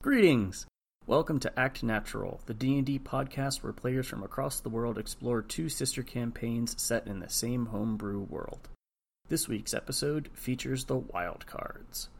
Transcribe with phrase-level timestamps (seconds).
[0.00, 0.64] Greetings!
[1.08, 5.68] Welcome to Act Natural, the D&D podcast where players from across the world explore two
[5.68, 8.68] sister campaigns set in the same homebrew world.
[9.28, 12.10] This week's episode features the wild cards.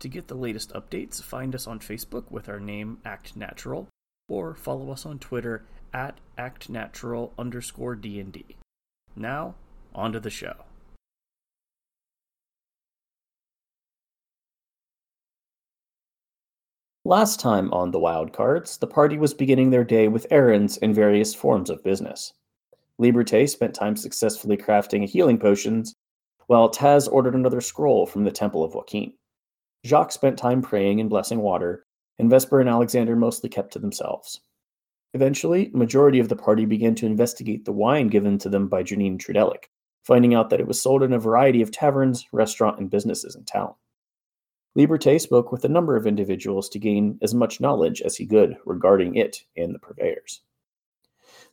[0.00, 3.86] To get the latest updates, find us on Facebook with our name Act Natural,
[4.28, 5.62] or follow us on Twitter
[5.92, 8.44] at ActNatural underscore D&D.
[9.14, 9.54] Now,
[9.94, 10.64] on to the show.
[17.06, 20.94] Last time on the Wild Cards, the party was beginning their day with errands and
[20.94, 22.32] various forms of business.
[22.98, 25.96] Liberté spent time successfully crafting healing potions,
[26.46, 29.12] while Taz ordered another scroll from the Temple of Joaquin.
[29.84, 31.84] Jacques spent time praying and blessing water,
[32.18, 34.40] and Vesper and Alexander mostly kept to themselves.
[35.12, 38.82] Eventually, a majority of the party began to investigate the wine given to them by
[38.82, 39.64] Janine Trudelic,
[40.04, 43.44] finding out that it was sold in a variety of taverns, restaurant, and businesses in
[43.44, 43.74] town.
[44.76, 48.56] Liberté spoke with a number of individuals to gain as much knowledge as he could
[48.64, 50.40] regarding it and the purveyors.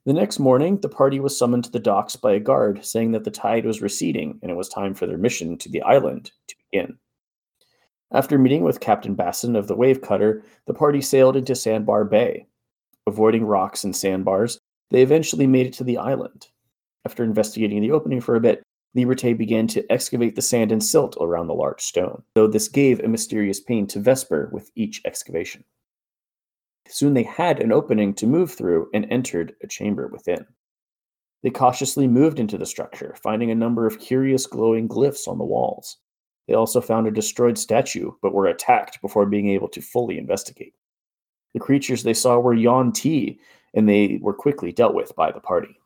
[0.06, 3.24] The next morning, the party was summoned to the docks by a guard saying that
[3.24, 6.56] the tide was receding and it was time for their mission to the island to
[6.72, 6.98] begin.
[8.12, 12.48] After meeting with Captain Basson of the Wave Cutter, the party sailed into Sandbar Bay.
[13.06, 16.48] Avoiding rocks and sandbars, they eventually made it to the island.
[17.06, 18.64] After investigating the opening for a bit,
[18.96, 23.00] Liberté began to excavate the sand and silt around the large stone, though this gave
[23.00, 25.64] a mysterious pain to Vesper with each excavation.
[26.88, 30.46] Soon they had an opening to move through and entered a chamber within.
[31.42, 35.46] They cautiously moved into the structure, finding a number of curious glowing glyphs on the
[35.46, 35.98] walls.
[36.48, 40.74] They also found a destroyed statue, but were attacked before being able to fully investigate.
[41.54, 43.40] The creatures they saw were Yuan-ti,
[43.74, 45.80] and they were quickly dealt with by the party.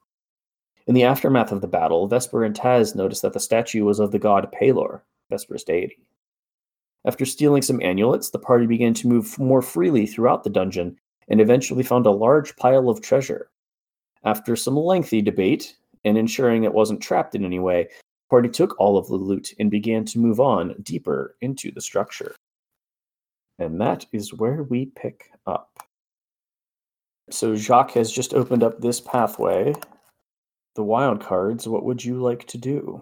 [0.88, 4.12] In the aftermath of the battle, Vesper and Taz noticed that the statue was of
[4.12, 5.98] the god Pelor, Vesper's deity.
[7.06, 11.42] After stealing some amulets, the party began to move more freely throughout the dungeon and
[11.42, 13.50] eventually found a large pile of treasure.
[14.24, 18.80] After some lengthy debate and ensuring it wasn't trapped in any way, the party took
[18.80, 22.36] all of the loot and began to move on deeper into the structure.
[23.58, 25.80] And that is where we pick up.
[27.32, 29.74] So Jacques has just opened up this pathway
[30.76, 33.02] the wild cards, what would you like to do?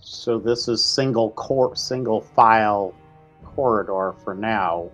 [0.00, 2.94] So this is single core, single file
[3.42, 4.90] corridor for now.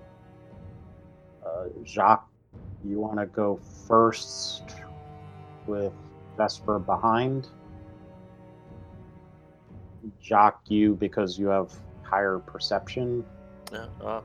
[1.44, 2.28] Uh, Jacques,
[2.84, 4.62] you want to go first
[5.66, 5.92] with
[6.36, 7.48] Vesper behind?
[10.22, 11.72] Jacques, you because you have
[12.02, 13.24] higher perception.
[13.72, 14.20] Yeah, uh,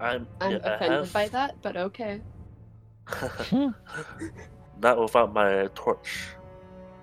[0.00, 2.20] I'm, I'm yeah, offended have- by that, but okay.
[4.82, 6.28] Not without my torch.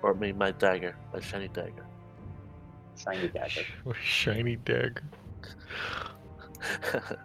[0.02, 1.86] Or I mean my dagger, my shiny dagger.
[2.96, 3.62] Shiny dagger.
[4.02, 5.02] Shiny dagger.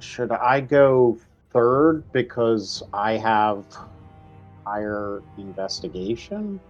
[0.00, 1.18] Should I go
[1.50, 3.64] third because I have
[4.64, 6.60] higher investigation?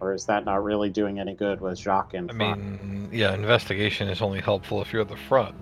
[0.00, 2.60] Or is that not really doing any good with Jacques in I front?
[2.60, 5.54] mean, yeah, investigation is only helpful if you're at the front.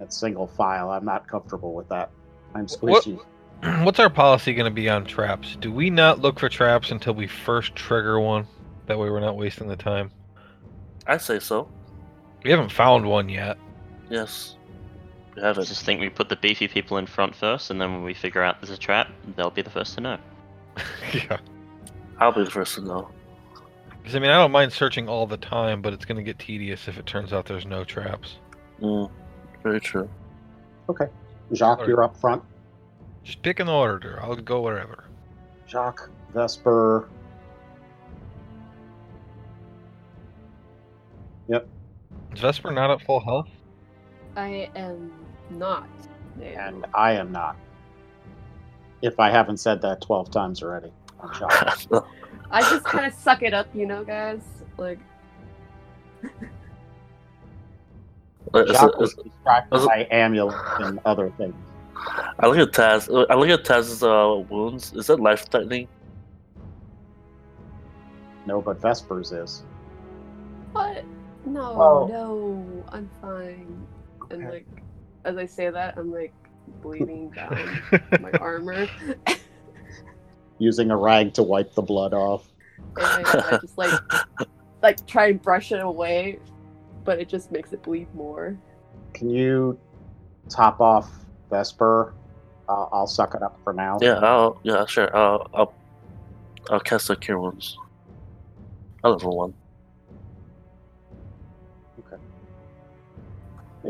[0.00, 0.90] That's single file.
[0.90, 2.10] I'm not comfortable with that.
[2.54, 3.20] I'm What- squishy.
[3.84, 5.54] What's our policy going to be on traps?
[5.60, 8.46] Do we not look for traps until we first trigger one?
[8.86, 10.10] That way we're not wasting the time.
[11.06, 11.68] I say so.
[12.42, 13.58] We haven't found one yet.
[14.08, 14.56] Yes.
[15.36, 15.66] We I have it.
[15.66, 18.42] just think we put the beefy people in front first, and then when we figure
[18.42, 20.18] out there's a trap, they'll be the first to know.
[21.12, 21.36] yeah.
[22.18, 23.10] I'll be the first to know.
[24.02, 26.38] 'Cause, I mean, I don't mind searching all the time, but it's going to get
[26.38, 28.36] tedious if it turns out there's no traps.
[28.80, 29.10] Mm,
[29.62, 30.08] very true.
[30.88, 31.06] Okay.
[31.52, 31.88] Jacques, Alright.
[31.88, 32.42] you're up front.
[33.24, 34.18] Just pick an order.
[34.22, 35.04] I'll go wherever.
[35.68, 37.08] Jacques, Vesper.
[42.32, 43.48] Is Vesper not at full health?
[44.36, 45.10] I am
[45.50, 45.88] not.
[46.36, 46.44] No.
[46.46, 47.56] and I am not.
[49.02, 50.92] If I haven't said that 12 times already.
[51.20, 52.04] I'm Jacques.
[52.50, 54.40] I just kind of suck it up, you know, guys.
[54.76, 54.98] Like,
[56.22, 56.30] is
[58.54, 61.54] Jacques was distracted is by amulet and other things.
[62.38, 63.08] I look at Taz.
[63.30, 64.92] I look at Taz's uh, wounds.
[64.94, 65.86] Is it life threatening?
[68.46, 69.62] No, but Vesper's is.
[70.72, 71.04] what?
[71.46, 73.86] No, Well- no, I'm fine.
[74.30, 74.66] And like,
[75.24, 76.32] as I say that, I'm like
[76.82, 77.80] bleeding down
[78.20, 78.86] my armor,
[80.58, 82.46] Using a rag to wipe the blood off.
[82.98, 83.98] I, I just like,
[84.82, 86.38] like try and brush it away,
[87.04, 88.58] but it just makes it bleed more.
[89.12, 89.78] Can you
[90.48, 91.10] top off
[91.50, 92.14] Vesper?
[92.68, 93.98] Uh, I'll suck it up for now.
[94.00, 95.14] Yeah, I'll, yeah, sure.
[95.16, 95.74] I'll, I'll,
[96.70, 97.76] I'll cast a cure wounds.
[99.02, 99.54] I level one.
[101.98, 102.22] Okay.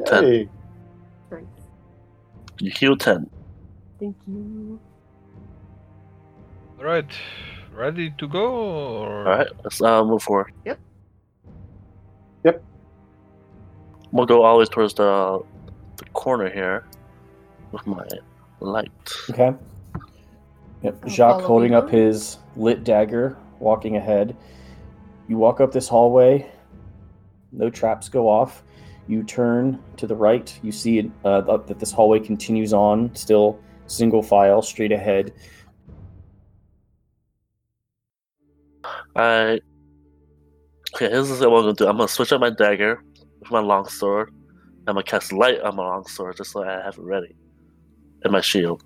[0.07, 0.25] Ten.
[0.25, 0.49] Hey,
[1.31, 1.45] Nice.
[2.59, 3.31] You heal 10.
[3.99, 4.81] Thank you.
[6.79, 7.11] All right,
[7.75, 8.47] ready to go?
[9.03, 9.29] Or...
[9.29, 10.53] Alright, let's uh, move forward.
[10.65, 10.79] Yep.
[10.79, 10.90] Yep.
[14.13, 15.43] We'll go all the way towards the,
[15.97, 16.85] the corner here
[17.73, 18.07] with my
[18.61, 18.91] light.
[19.31, 19.55] Okay.
[20.83, 21.09] Yep.
[21.09, 24.37] Jacques follow holding up his lit dagger, walking ahead.
[25.29, 26.51] You walk up this hallway.
[27.53, 28.63] No traps go off.
[29.07, 30.59] You turn to the right.
[30.63, 35.33] You see uh, that this hallway continues on, still single file, straight ahead.
[39.15, 39.61] I.
[40.95, 41.87] Okay, here's what I'm gonna do.
[41.87, 43.03] I'm gonna switch out my dagger
[43.51, 44.31] with my longsword.
[44.87, 47.35] I'm gonna cast light on my longsword just so I have it ready.
[48.25, 48.83] And my shield.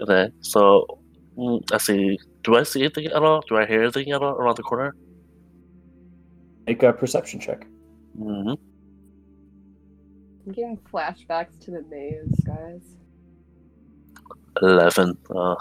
[0.00, 0.86] Okay, so
[1.36, 2.18] mm, I see.
[2.44, 3.42] Do I see anything at all?
[3.48, 4.94] Do I hear anything at all around the corner?
[6.66, 7.66] Make a perception check.
[8.16, 8.52] hmm
[10.46, 12.82] I'm getting flashbacks to the maze, guys.
[14.62, 15.18] Eleven.
[15.34, 15.54] Uh,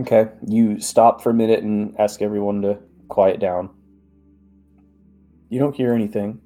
[0.00, 0.26] Okay.
[0.46, 2.78] You stop for a minute and ask everyone to
[3.14, 3.70] quiet down.
[5.48, 6.40] You don't hear anything.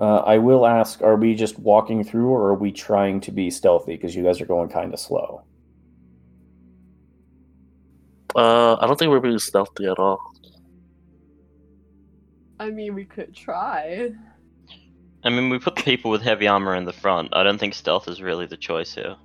[0.00, 3.50] Uh, I will ask are we just walking through or are we trying to be
[3.50, 3.96] stealthy?
[3.96, 5.42] Because you guys are going kind of slow.
[8.36, 10.20] uh, I don't think we're being stealthy at all.
[12.60, 14.10] I mean, we could try.
[15.24, 17.30] I mean, we put the people with heavy armor in the front.
[17.32, 19.16] I don't think stealth is really the choice here.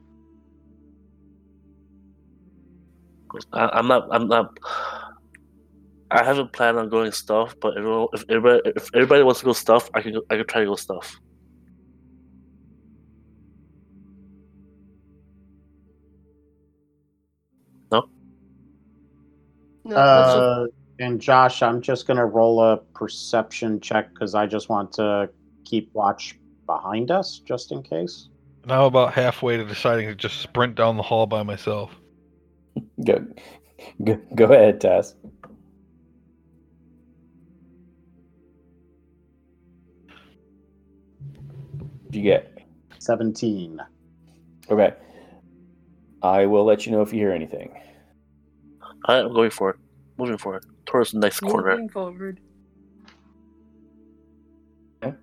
[3.52, 4.08] I, I'm not.
[4.12, 4.58] I'm not.
[6.14, 9.54] I haven't planned on going stuff, but if, if everybody if everybody wants to go
[9.54, 11.20] stuff, I can I can try to go stuff.
[19.86, 20.66] No, let's just uh,
[21.00, 25.30] and Josh, I'm just gonna roll a perception check because I just want to
[25.66, 28.30] keep watch behind us just in case.
[28.66, 31.92] Now about halfway to deciding to just sprint down the hall by myself.
[33.04, 33.26] Go,
[34.04, 35.16] go, go ahead, Taz.
[42.14, 42.60] What'd you get?
[43.00, 43.82] Seventeen.
[44.70, 44.94] Okay.
[46.22, 47.76] I will let you know if you hear anything.
[49.06, 49.78] I'm going for it.
[50.20, 51.72] Moving forward towards the next corner.
[51.72, 52.40] moving forward.
[55.04, 55.18] Okay.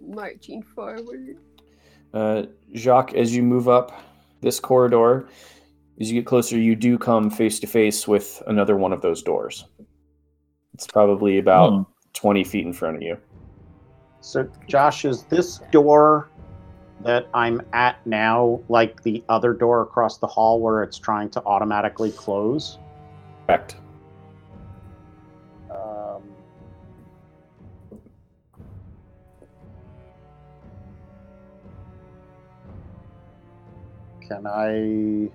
[0.00, 1.38] Marching forward.
[2.14, 2.44] Uh,
[2.76, 4.00] Jacques, as you move up
[4.42, 5.26] this corridor,
[6.00, 9.24] as you get closer, you do come face to face with another one of those
[9.24, 9.64] doors.
[10.74, 11.82] It's probably about Hmm.
[12.12, 13.16] 20 feet in front of you.
[14.22, 16.28] So, Josh, is this door
[17.00, 21.42] that I'm at now like the other door across the hall where it's trying to
[21.44, 22.78] automatically close?
[23.46, 23.74] Correct.
[25.72, 26.22] Um,
[34.20, 35.28] can I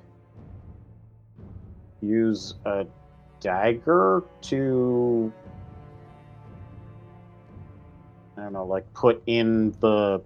[2.02, 2.88] use a
[3.42, 5.34] dagger to
[8.38, 10.22] I don't know, like put in the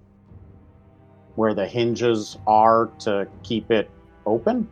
[1.36, 3.90] where the hinges are to keep it
[4.26, 4.68] open?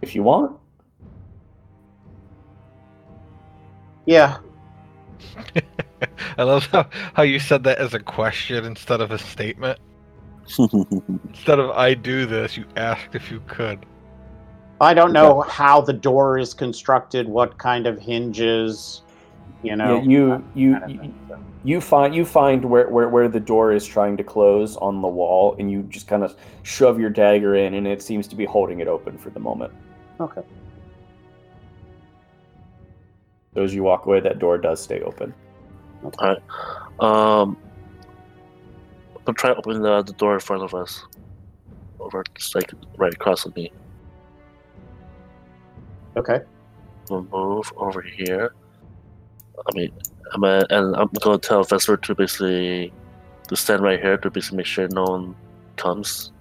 [0.00, 0.58] If you want.
[4.06, 4.38] Yeah.
[6.38, 9.78] I love how, how you said that as a question instead of a statement.
[10.58, 13.86] Instead of I do this, you asked if you could.
[14.78, 19.03] I don't know how the door is constructed, what kind of hinges,
[19.64, 19.96] you know.
[19.96, 21.38] yeah, you you kind of you, thing, so.
[21.64, 25.08] you find you find where, where where the door is trying to close on the
[25.08, 28.44] wall, and you just kind of shove your dagger in, and it seems to be
[28.44, 29.72] holding it open for the moment.
[30.20, 30.42] Okay.
[33.54, 35.32] So as you walk away, that door does stay open.
[36.04, 36.16] okay.
[36.18, 36.36] all
[37.00, 37.56] right Um,
[39.26, 41.04] I'm trying to open the, the door in front of us.
[42.00, 43.72] Over, just like right across from me.
[46.16, 46.40] Okay.
[47.08, 48.54] We'll move over here.
[49.58, 49.92] I mean,
[50.32, 52.92] I'm gonna, and I'm going to tell Vesper to basically
[53.48, 55.36] to stand right here to basically make sure no one
[55.76, 56.32] comes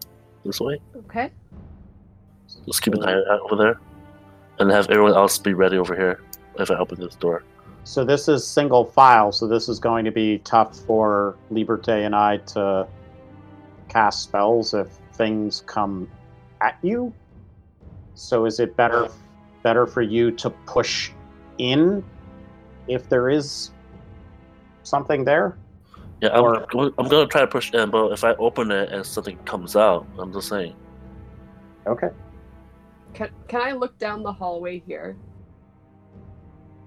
[0.45, 0.79] this way.
[0.95, 1.31] Okay.
[2.65, 3.79] Just keep an eye out over there,
[4.59, 6.21] and have everyone else be ready over here
[6.59, 7.43] if I open this door.
[7.83, 12.15] So this is single file, so this is going to be tough for Liberte and
[12.15, 12.87] I to
[13.89, 16.09] cast spells if things come
[16.61, 17.13] at you.
[18.15, 19.09] So is it better
[19.63, 21.11] better for you to push
[21.57, 22.03] in
[22.87, 23.71] if there is
[24.83, 25.57] something there?
[26.21, 29.05] Yeah, I'm, Or- I'm gonna try to push in, but if I open it and
[29.05, 30.75] something comes out, I'm just saying.
[31.85, 32.09] Okay.
[33.13, 35.17] Can Can I look down the hallway here?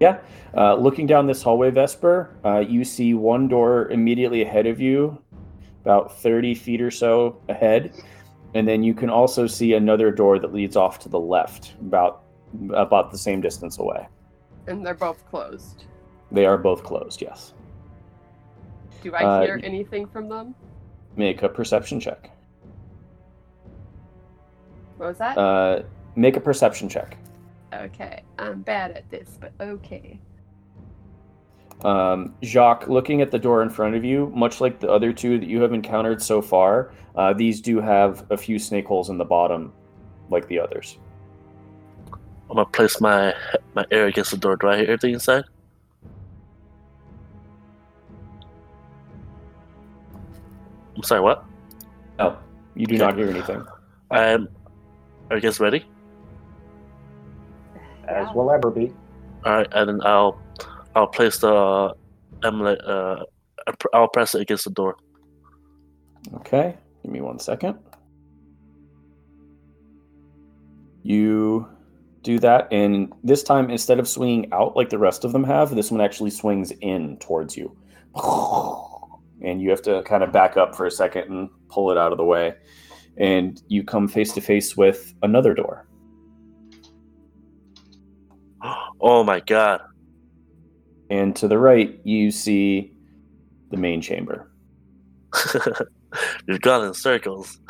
[0.00, 0.18] Yeah.
[0.56, 5.18] Uh, looking down this hallway, Vesper, uh, you see one door immediately ahead of you,
[5.82, 7.94] about 30 feet or so ahead.
[8.54, 12.22] And then you can also see another door that leads off to the left, about
[12.70, 14.06] about the same distance away.
[14.66, 15.84] And they're both closed.
[16.32, 17.54] They are both closed, yes.
[19.02, 20.54] Do I Uh, hear anything from them?
[21.16, 22.30] Make a perception check.
[24.96, 25.38] What was that?
[25.38, 25.82] Uh,
[26.16, 27.16] make a perception check.
[27.72, 30.18] okay, I'm bad at this, but okay.
[31.84, 35.38] Um, Jacques, looking at the door in front of you, much like the other two
[35.38, 39.18] that you have encountered so far, uh, these do have a few snake holes in
[39.18, 39.72] the bottom,
[40.30, 40.96] like the others.
[42.48, 43.34] I'm gonna place my
[43.74, 44.56] my ear against the door.
[44.56, 45.44] Do I hear everything inside?
[50.96, 51.44] I'm sorry, what?
[52.18, 52.38] No,
[52.74, 53.04] you do Okay.
[53.04, 53.64] not hear anything.
[54.10, 54.48] I'm.
[55.30, 55.84] Are you guys ready?
[58.08, 58.32] As Yeah.
[58.32, 58.92] will ever be.
[59.44, 60.38] All right, and then I'll
[60.94, 61.94] I'll place the
[62.44, 62.80] amulet.
[62.84, 63.24] Uh,
[63.92, 64.96] I'll press it against the door.
[66.36, 67.76] Okay, give me one second.
[71.02, 71.68] You
[72.26, 75.74] do that, and this time, instead of swinging out like the rest of them have,
[75.74, 77.74] this one actually swings in towards you.
[79.42, 82.10] And you have to kind of back up for a second and pull it out
[82.10, 82.54] of the way.
[83.18, 85.86] And you come face to face with another door.
[88.98, 89.82] Oh my god!
[91.10, 92.94] And to the right, you see
[93.70, 94.50] the main chamber.
[96.48, 97.60] We've gone in circles.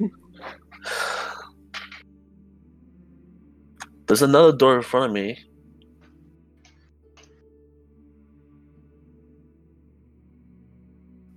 [4.08, 5.38] There's another door in front of me.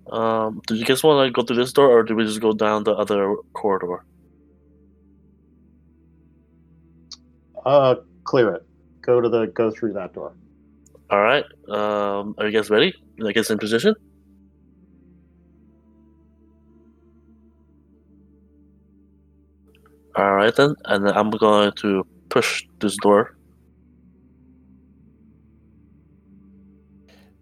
[0.10, 2.54] Um, do you guys want to go through this door, or do we just go
[2.54, 4.06] down the other corridor?
[7.66, 8.66] Uh, clear it.
[9.02, 10.34] Go to the go through that door.
[11.10, 11.46] All right.
[11.70, 12.94] Um, are you guys ready?
[13.26, 13.96] I guess in position.
[20.16, 23.38] All right then, and then I'm going to push this door.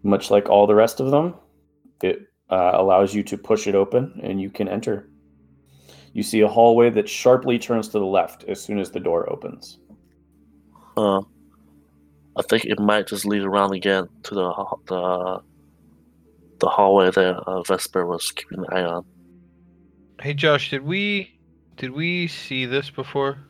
[0.02, 1.34] Much like all the rest of them,
[2.02, 5.08] it uh, allows you to push it open and you can enter.
[6.12, 9.30] You see a hallway that sharply turns to the left as soon as the door
[9.30, 9.78] opens.
[10.96, 11.20] Uh,
[12.36, 15.40] I think it might just lead around again to the the
[16.58, 19.04] the hallway that uh, Vesper was keeping an eye on.
[20.20, 21.38] Hey Josh, did we
[21.76, 23.49] did we see this before?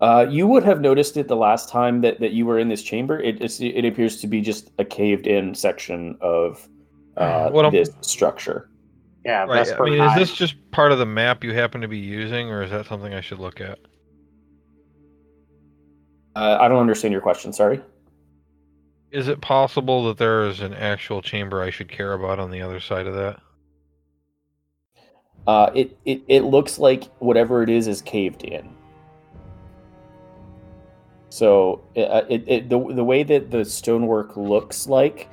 [0.00, 2.82] Uh, you would have noticed it the last time that, that you were in this
[2.82, 3.20] chamber.
[3.20, 6.66] It, it's, it appears to be just a caved in section of
[7.16, 8.68] uh, What I'm- this structure.
[9.24, 9.70] Yeah, Right.
[9.70, 12.48] I mean, and is this just part of the map you happen to be using,
[12.48, 13.78] or is that something I should look at?
[16.34, 17.52] Uh, I don't understand your question.
[17.52, 17.82] Sorry.
[19.10, 22.62] Is it possible that there is an actual chamber I should care about on the
[22.62, 23.40] other side of that?
[25.46, 28.74] Uh, it, it it looks like whatever it is is caved in.
[31.30, 35.28] So uh, it, it the the way that the stonework looks like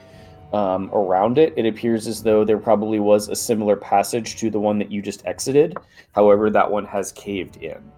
[0.53, 4.59] um, around it, it appears as though there probably was a similar passage to the
[4.59, 5.75] one that you just exited.
[6.13, 7.91] However, that one has caved in.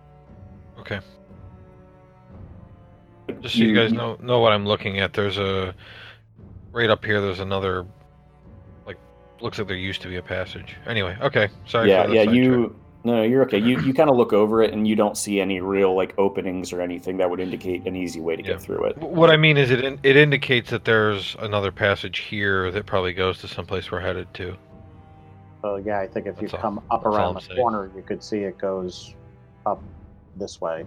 [0.79, 0.99] Okay.
[3.41, 5.13] Just so you, You- guys know know what I'm looking at.
[5.13, 5.75] There's a
[6.71, 7.21] right up here.
[7.21, 7.85] There's another
[8.87, 8.97] like
[9.41, 10.77] looks like there used to be a passage.
[10.87, 11.49] Anyway, okay.
[11.67, 11.89] Sorry.
[11.89, 12.23] yeah, for the yeah.
[12.23, 12.35] sidetrack.
[12.35, 13.57] You no, no, you're okay.
[13.57, 16.73] You you kind of look over it and you don't see any real like openings
[16.73, 18.49] or anything that would indicate an easy way to Yeah.
[18.53, 18.97] get through it.
[18.97, 23.13] What I mean is, it in, it indicates that there's another passage here that probably
[23.13, 24.55] goes to someplace we're headed to.
[25.61, 27.57] So yeah, I think if you all- come up around the saying.
[27.59, 29.13] corner, you could see it goes
[29.65, 29.81] up
[30.37, 30.85] this way.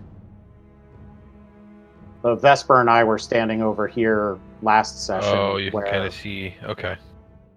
[2.22, 6.14] But Vesper and I were standing over here last session, Oh, you can kind of
[6.14, 6.54] see.
[6.64, 6.96] Okay.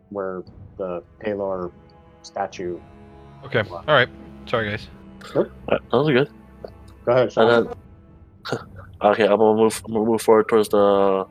[0.09, 0.43] where
[0.77, 1.71] the Pelor
[2.23, 2.79] statue.
[3.45, 3.63] Okay.
[3.69, 4.09] All right.
[4.47, 4.87] Sorry, guys.
[5.35, 6.29] Alright, that was good.
[7.05, 7.49] Go ahead, Sean.
[7.49, 8.59] And then,
[9.01, 9.81] okay, I'm gonna move.
[9.85, 11.25] I'm gonna move forward towards the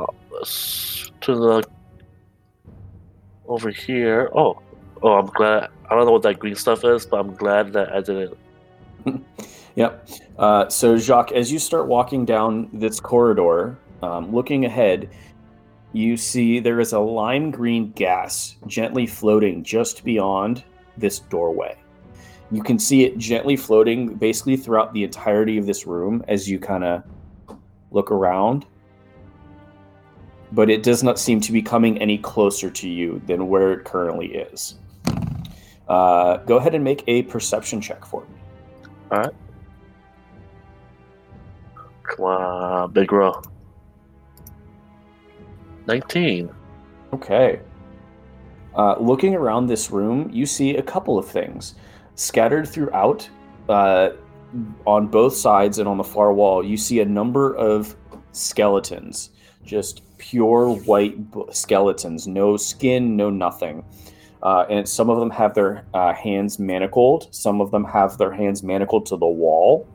[0.00, 0.06] uh,
[0.40, 1.62] s- to the
[3.46, 4.30] over here.
[4.34, 4.60] Oh,
[5.02, 5.70] oh, I'm glad.
[5.90, 8.36] I don't know what that green stuff is, but I'm glad that I didn't.
[9.76, 10.08] Yep.
[10.36, 15.08] Uh, so, Jacques, as you start walking down this corridor, um, looking ahead,
[15.92, 20.64] you see there is a lime green gas gently floating just beyond
[20.96, 21.76] this doorway.
[22.50, 26.58] You can see it gently floating basically throughout the entirety of this room as you
[26.58, 27.02] kind of
[27.90, 28.66] look around.
[30.52, 33.84] But it does not seem to be coming any closer to you than where it
[33.84, 34.76] currently is.
[35.88, 38.38] Uh, go ahead and make a perception check for me.
[39.10, 39.34] All right.
[42.02, 43.42] Come on, big roll.
[45.88, 46.50] 19.
[47.14, 47.60] Okay.
[48.76, 51.74] Uh, looking around this room, you see a couple of things
[52.14, 53.28] scattered throughout.
[53.68, 54.10] Uh,
[54.86, 57.94] on both sides and on the far wall, you see a number of
[58.32, 59.30] skeletons,
[59.64, 63.84] just pure white b- skeletons, no skin, no nothing.
[64.42, 67.28] Uh, and some of them have their uh, hands manacled.
[67.34, 69.86] Some of them have their hands manacled to the wall,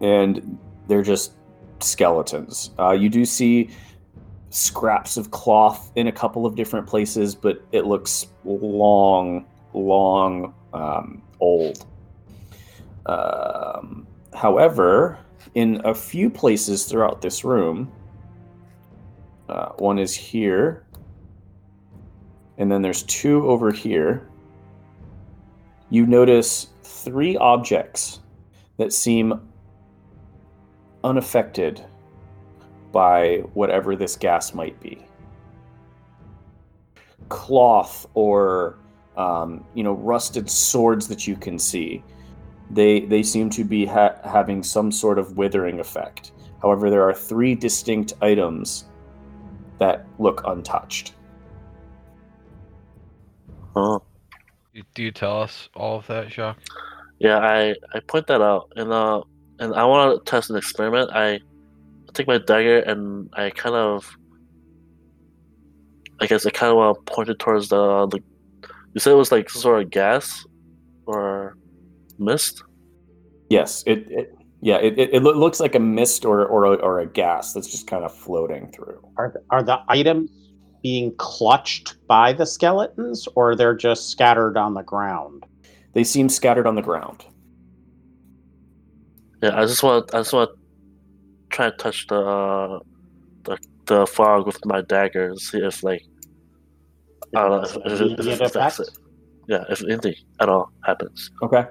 [0.00, 1.32] and they're just
[1.80, 2.72] skeletons.
[2.78, 3.70] Uh, you do see
[4.54, 11.20] scraps of cloth in a couple of different places, but it looks long, long, um,
[11.40, 11.84] old.
[13.06, 15.18] Um, however,
[15.56, 17.90] in a few places throughout this room,
[19.48, 20.86] uh, one is here,
[22.56, 24.28] and then there's two over here.
[25.90, 28.20] You notice three objects
[28.76, 29.40] that seem
[31.02, 31.84] unaffected
[32.94, 35.04] by whatever this gas might be.
[37.28, 38.78] Cloth or
[39.16, 42.02] um, you know rusted swords that you can see.
[42.70, 46.32] They they seem to be ha- having some sort of withering effect.
[46.62, 48.84] However, there are three distinct items
[49.78, 51.14] that look untouched.
[53.74, 53.98] Huh.
[54.94, 56.62] Do you tell us all of that, Jacques?
[57.18, 58.70] Yeah, I, I point that out.
[58.76, 59.22] And uh
[59.58, 61.10] and I want to test an experiment.
[61.12, 61.40] I
[62.14, 64.16] take my dagger and I kind of
[66.20, 68.20] I guess I kind of want to point it towards the, the
[68.94, 70.46] you said it was like sort of gas
[71.06, 71.56] or
[72.18, 72.62] mist.
[73.50, 77.00] Yes, it, it yeah, it, it, it looks like a mist or, or, a, or
[77.00, 79.06] a gas that's just kind of floating through.
[79.18, 80.30] Are the, are the items
[80.82, 85.44] being clutched by the skeletons, or they're just scattered on the ground?
[85.92, 87.26] They seem scattered on the ground.
[89.42, 90.56] Yeah, I just want I just want to
[91.54, 92.78] try to touch the uh,
[93.44, 96.02] the the fog with my dagger and see if like
[97.36, 98.90] I don't know if, if, it- if, Immediate it it.
[99.46, 101.30] Yeah, if anything at all happens.
[101.42, 101.64] Okay.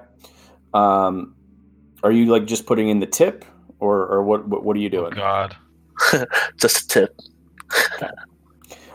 [0.74, 1.34] Um,
[2.04, 3.44] are you like just putting in the tip,
[3.80, 5.12] or or what what, what are you Oh, doing?
[5.14, 5.56] God.
[6.60, 7.16] Just a tip.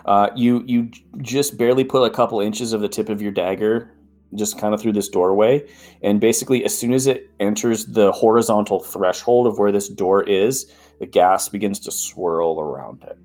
[0.05, 0.89] Uh, you you
[1.21, 3.93] just barely put a couple inches of the tip of your dagger
[4.35, 5.67] just kind of through this doorway,
[6.03, 10.71] and basically as soon as it enters the horizontal threshold of where this door is,
[10.99, 13.17] the gas begins to swirl around it.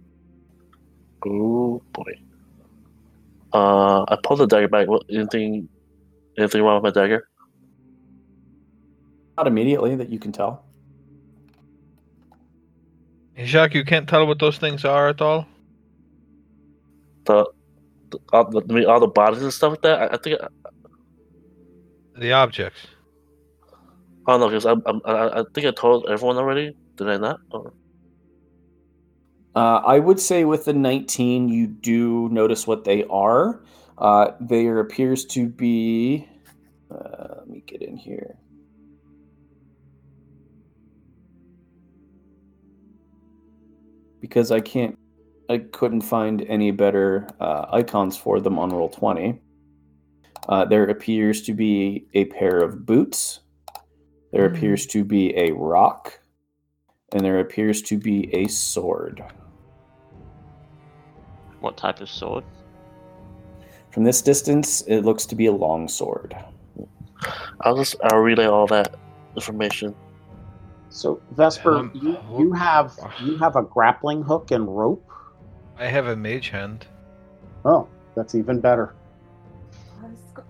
[1.26, 2.18] Oh boy.
[3.52, 4.88] Uh, I pulled the dagger back.
[4.88, 5.68] What, anything,
[6.38, 7.28] anything wrong with my dagger?
[9.36, 10.64] Not immediately that you can tell.
[13.34, 15.46] Hey, Jacques, you can't tell what those things are at all?
[17.24, 17.46] The,
[18.10, 20.02] the, all, the, I mean, all the bodies and stuff like that.
[20.02, 20.40] I, I think.
[20.40, 20.48] I,
[22.18, 22.86] The objects.
[24.26, 26.76] I don't know because I'm, I'm, I, I think I told everyone already.
[26.96, 27.40] Did I not?
[27.50, 27.72] Or-
[29.54, 33.62] Uh, I would say with the 19, you do notice what they are.
[33.98, 36.28] Uh, there appears to be.
[36.90, 38.36] Uh, let me get in here.
[44.20, 44.98] Because I can't.
[45.50, 49.38] I couldn't find any better uh, icons for them on Roll20.
[50.48, 53.40] Uh, there appears to be a pair of boots.
[54.32, 54.54] There Hmm.
[54.56, 56.20] appears to be a rock.
[57.12, 59.22] And there appears to be a sword.
[61.60, 62.44] What type of sword?
[63.90, 66.36] From this distance, it looks to be a long sword.
[67.60, 68.96] I'll just I'll relay all that
[69.36, 69.94] information.
[70.90, 75.02] So Vesper, Um, you, you have you have a grappling hook and rope.
[75.78, 76.86] I have a mage hand.
[77.64, 78.94] Oh, that's even better.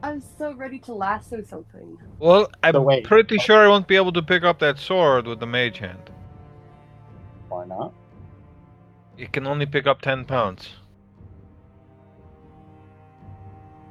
[0.05, 1.97] I was, so ready to lasso something.
[2.19, 5.41] Well, I'm So pretty sure I won't be able to pick up that sword with
[5.41, 6.11] the mage hand.
[7.49, 7.95] Why not?
[9.17, 10.69] It can only pick up 10 pounds.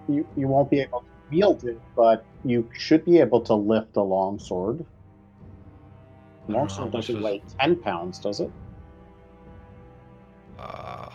[0.07, 3.95] You you won't be able to wield it, but you should be able to lift
[3.95, 4.85] a long sword.
[6.47, 8.51] I Long sword doesn't is- weigh ten pounds, does it?
[10.59, 11.07] Uh,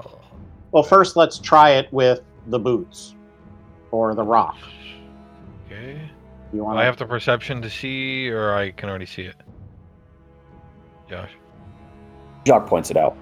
[0.73, 3.15] Well, first let's try it with the boots
[3.91, 4.57] or the rock.
[5.67, 6.01] okay.
[6.53, 9.37] You want I have the perception to see, or I can already see it?
[11.09, 11.31] Josh.
[12.47, 13.17] Jacques points it out.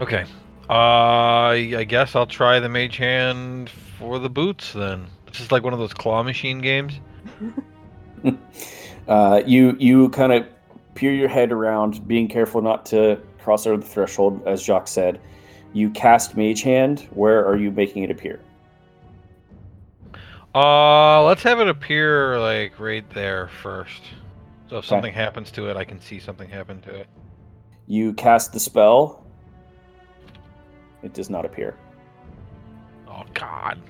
[0.00, 0.24] Okay.
[0.70, 5.06] Uh, I I guess I'll try the mage hand for the boots then.
[5.26, 7.00] This is like one of those claw machine games.
[9.08, 10.46] Uh, you you kind of
[10.94, 15.20] peer your head around, being careful not to cross over the threshold, as Jacques said.
[15.72, 17.08] You cast Mage Hand.
[17.10, 18.38] Where are you making it appear?
[20.54, 24.02] Uh, let's have it appear like right there first.
[24.68, 24.88] So if Okay.
[24.88, 27.06] something happens to it, I can see something happen to it.
[27.86, 29.24] You cast the spell.
[31.02, 31.76] It does not appear.
[33.08, 33.80] Oh God.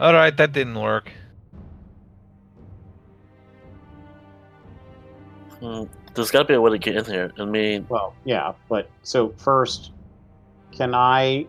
[0.00, 1.10] All right, that didn't work.
[5.60, 7.32] Hmm, There's got to be a way to get in here.
[7.38, 9.90] I mean, Well, yeah, but so first,
[10.70, 11.46] can I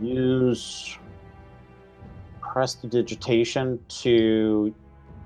[0.00, 0.98] use
[2.52, 4.74] prestidigitation to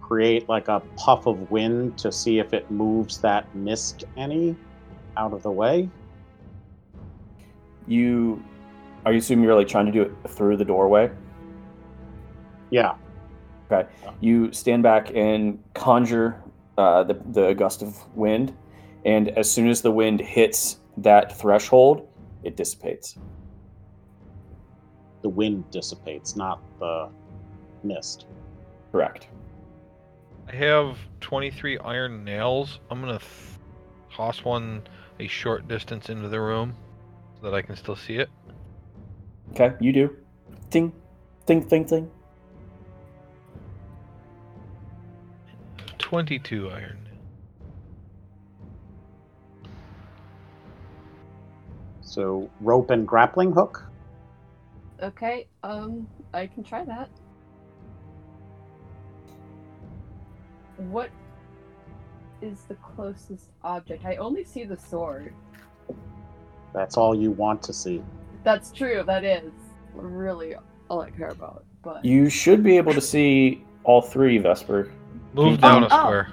[0.03, 4.55] create like a puff of wind to see if it moves that mist any
[5.17, 5.89] out of the way?
[7.87, 8.43] You
[9.07, 11.11] are you assuming you're like trying to do it through the doorway?
[12.71, 12.95] Yeah.
[13.71, 13.89] Okay.
[14.21, 16.43] You stand back and conjure
[16.77, 18.55] uh, the the gust of wind,
[19.05, 22.09] and as soon as the wind hits that threshold,
[22.43, 23.17] it dissipates.
[25.25, 27.09] The wind dissipates, not the
[27.83, 28.27] mist.
[28.93, 29.29] Correct.
[30.47, 32.79] I have 23 iron nails.
[32.91, 33.31] I'm gonna th-
[34.15, 34.83] toss one
[35.19, 36.75] a short distance into the room
[37.41, 38.29] so that I can still see it.
[39.53, 40.15] Okay, you do.
[40.69, 40.93] Ding,
[41.47, 42.11] ding, ding, ding.
[45.97, 47.09] 22 iron.
[52.03, 53.89] So rope and grappling hook.
[55.03, 57.11] Okay, um, I can try that.
[60.77, 61.11] What
[62.43, 64.05] is the closest object?
[64.05, 65.33] I only see the sword.
[66.73, 68.03] That's all you want to see.
[68.43, 69.53] That's true, that is
[69.95, 70.55] really
[70.91, 71.65] all I care about.
[71.83, 74.91] But You should be able to see all three, Vesper.
[75.35, 75.99] Move Oh, down a oh.
[75.99, 76.33] square.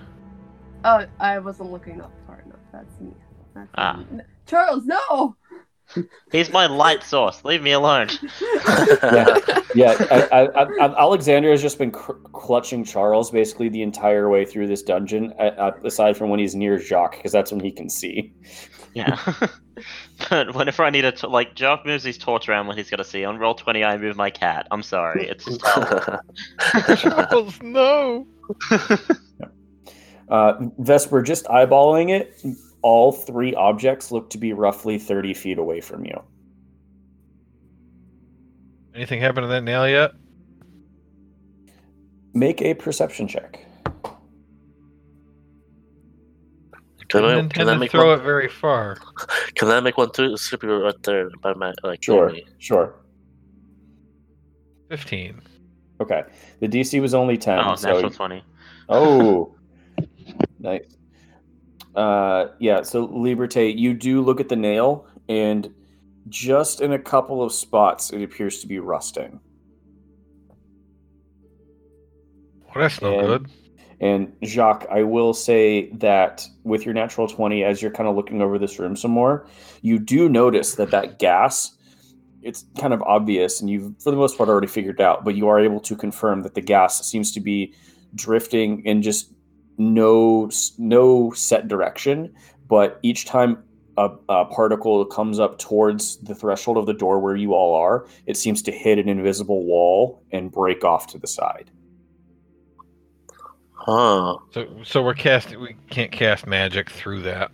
[0.86, 2.60] oh, I wasn't looking up far enough.
[2.72, 3.12] That's me.
[3.54, 4.04] That's Ah.
[4.12, 4.22] me.
[4.46, 5.36] Charles, no!
[6.32, 7.44] He's my light source.
[7.46, 8.10] Leave me alone.
[9.04, 9.38] Yeah.
[9.74, 14.30] Yeah, I, I, I, I- Alexander has just been cr- clutching Charles basically the entire
[14.30, 17.62] way through this dungeon, uh, uh, aside from when he's near Jacques, because that's when
[17.62, 18.34] he can see.
[18.94, 19.18] Yeah.
[20.30, 22.98] but whenever I need a t- like Jacques moves his torch around when he's got
[22.98, 23.24] to see.
[23.24, 24.68] On roll twenty, I move my cat.
[24.72, 25.30] I'm sorry.
[25.30, 25.46] It's
[27.02, 28.28] Charles, no.
[30.30, 32.42] Uh, Vesper, just eyeballing it,
[32.82, 36.22] all three objects look to be roughly 30 feet away from you.
[38.96, 40.12] Anything happened to that nail yet?
[42.34, 43.66] Make a perception check.
[47.10, 48.20] can, Didn't I, intend can I to make throw one?
[48.20, 48.98] it very far.
[49.56, 50.32] Can I make one too?
[50.34, 52.02] It's gonna be right there by my like.
[52.02, 52.46] Sure, near me.
[52.58, 52.96] sure.
[54.90, 55.42] 15.
[56.02, 56.24] Okay.
[56.62, 57.60] The DC was only 10.
[57.60, 58.44] oh, so natural twenty.
[58.90, 59.54] Oh,
[60.60, 60.84] nice.
[61.96, 62.82] Uh, yeah.
[62.84, 65.74] So Liberté, you do look at the nail, and
[66.30, 69.40] just in a couple of spots, it appears to be rusting.
[72.74, 73.48] Well, that's no And- good.
[74.00, 78.42] And Jacques, I will say that with your natural twenty, as you're kind of looking
[78.42, 79.46] over this room some more,
[79.84, 81.78] you do notice that that gas.
[82.42, 85.24] It's kind of obvious, and you've for the most part already figured out.
[85.24, 87.76] But you are able to confirm that the gas seems to be
[88.16, 89.32] drifting and just
[89.78, 92.34] no no set direction.
[92.68, 93.64] But each time
[93.98, 98.08] a, a particle comes up towards the threshold of the door where you all are,
[98.26, 101.70] it seems to hit an invisible wall and break off to the side.
[103.74, 104.38] Huh.
[104.52, 105.60] So, so we're casting.
[105.60, 107.52] We can't cast magic through that.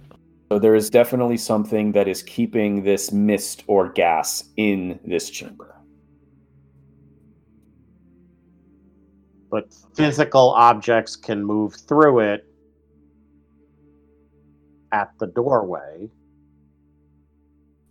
[0.52, 5.77] So there is definitely something that is keeping this mist or gas in this chamber.
[9.50, 12.46] But physical objects can move through it
[14.92, 16.10] at the doorway.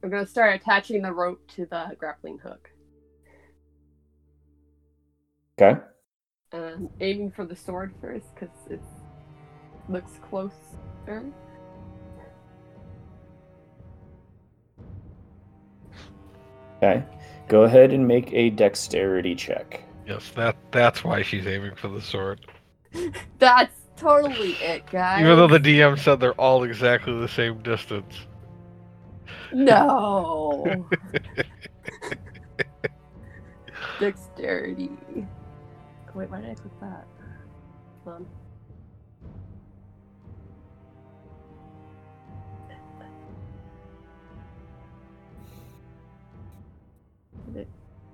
[0.02, 2.70] I'm gonna start attaching the rope to the grappling hook.
[5.58, 5.80] Okay.
[6.52, 8.80] And aiming for the sword first, because it
[9.88, 11.32] looks closer.
[16.76, 17.02] Okay.
[17.48, 19.85] Go ahead and make a dexterity check.
[20.06, 22.46] Yes, that that's why she's aiming for the sword.
[23.40, 25.20] That's totally it, guys.
[25.20, 28.14] Even though the DM said they're all exactly the same distance.
[29.52, 30.86] No.
[34.00, 34.90] Dexterity.
[36.14, 37.06] Wait, why did I click that?
[38.04, 38.26] Hold on.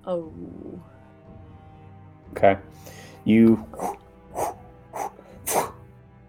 [0.05, 0.33] Oh.
[2.33, 2.57] Okay.
[3.25, 3.65] You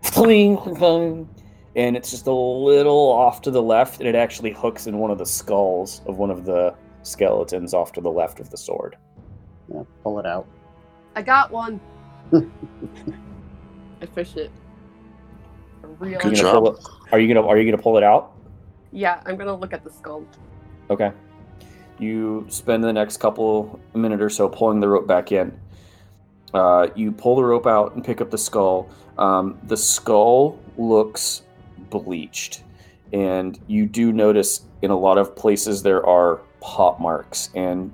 [0.01, 1.27] fling, fling,
[1.75, 5.11] and it's just a little off to the left, and it actually hooks in one
[5.11, 8.95] of the skulls of one of the skeletons off to the left of the sword.
[9.73, 10.47] Yeah, pull it out.
[11.15, 11.79] I got one.
[12.33, 14.51] I fish it
[15.99, 15.99] Real.
[15.99, 16.53] Are you Good gonna job.
[16.63, 18.33] pull it- Are you gonna Are you gonna pull it out?
[18.91, 20.23] Yeah, I'm gonna look at the skull.
[20.89, 21.11] Okay.
[21.99, 25.57] You spend the next couple minute or so pulling the rope back in.
[26.53, 28.89] Uh, you pull the rope out and pick up the skull.
[29.17, 31.43] Um, the skull looks
[31.89, 32.63] bleached,
[33.11, 37.91] and you do notice in a lot of places there are pop marks and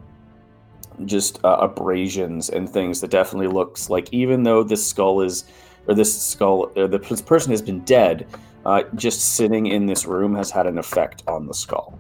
[1.06, 5.46] just uh, abrasions and things that definitely looks like even though this skull is
[5.88, 8.28] or this skull or the person has been dead
[8.66, 11.98] uh, just sitting in this room has had an effect on the skull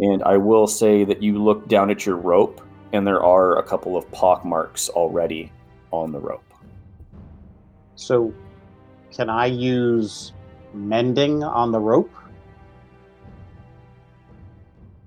[0.00, 3.62] and i will say that you look down at your rope and there are a
[3.62, 5.52] couple of pock marks already
[5.90, 6.44] on the rope
[7.96, 8.32] So,
[9.10, 10.32] can I use
[10.74, 12.10] mending on the rope?
[12.14, 12.30] I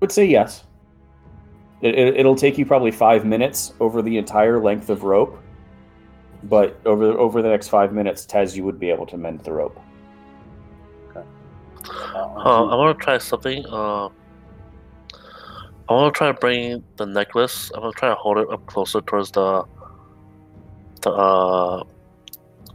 [0.00, 0.64] would say yes
[1.80, 5.38] it, it, it'll take you probably five minutes over the entire length of rope
[6.44, 9.52] but over over the next five minutes Taz you would be able to mend the
[9.52, 9.78] rope
[11.84, 13.64] Uh, I want to try something.
[13.66, 14.08] Uh,
[15.88, 17.70] I want to try to bring the necklace.
[17.74, 19.64] I'm gonna try to hold it up closer towards the
[21.02, 21.82] the uh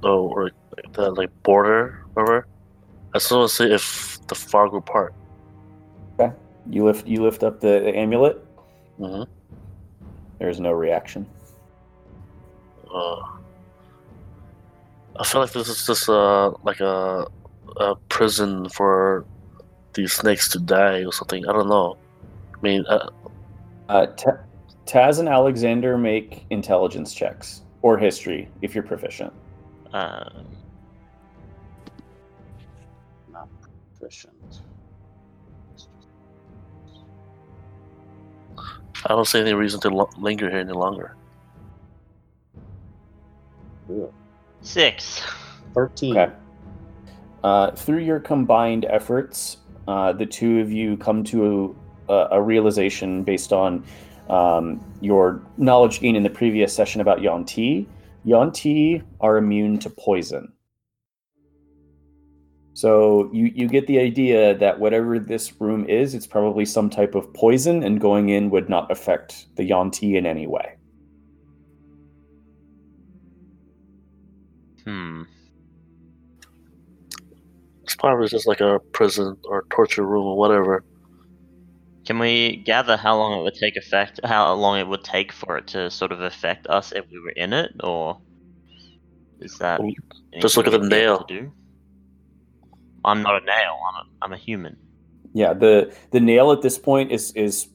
[0.03, 0.51] oh or
[0.93, 2.47] the like border, whatever.
[3.13, 5.13] I just want to see if the fog will part.
[6.69, 8.37] you lift you lift up the, the amulet
[8.97, 9.23] hmm
[10.39, 11.25] there's no reaction
[12.93, 13.15] Uh,
[15.19, 17.25] I feel like this is just uh like a
[17.79, 19.25] a prison for
[19.93, 21.47] these snakes to die or something.
[21.47, 21.97] I don't know.
[22.55, 23.07] I mean, uh,
[23.89, 24.43] Uh, Ta-
[24.85, 29.33] Taz and Alexander make intelligence checks or history if you're proficient.
[29.93, 30.45] Um,
[33.31, 34.61] Not proficient.
[39.05, 41.15] I don't see any reason to lo- linger here any longer.
[43.89, 44.11] Ugh.
[44.61, 45.23] six.
[45.73, 46.17] 13.
[46.17, 46.33] Okay.
[47.43, 51.75] Uh, through your combined efforts, uh, the two of you come to
[52.09, 53.83] a, a realization based on
[54.29, 57.87] um, your knowledge gained in the previous session about Yuan-ti.
[58.23, 60.51] Yuan-ti are immune to poison.
[62.73, 67.15] So you, you get the idea that whatever this room is, it's probably some type
[67.15, 70.75] of poison, and going in would not affect the Yuan-ti in any way.
[74.85, 75.23] Hmm.
[77.83, 80.83] It's probably just like a prison or torture room or whatever.
[82.07, 84.21] Can we gather how long it would take effect?
[84.23, 87.31] How long it would take for it to sort of affect us if we were
[87.31, 88.21] in it, or
[89.41, 89.91] is that Well,
[90.39, 91.51] just look at the we'd be able nail.
[93.03, 93.77] I'm not a nail.
[93.89, 94.77] I'm a, I'm a human.
[95.33, 97.67] Yeah, the the nail at this point is is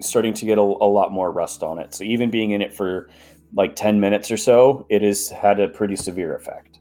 [0.00, 1.94] starting to get a, a lot more rust on it.
[1.94, 3.08] So even being in it for
[3.54, 6.80] like 10 minutes or so, it has had a pretty severe effect.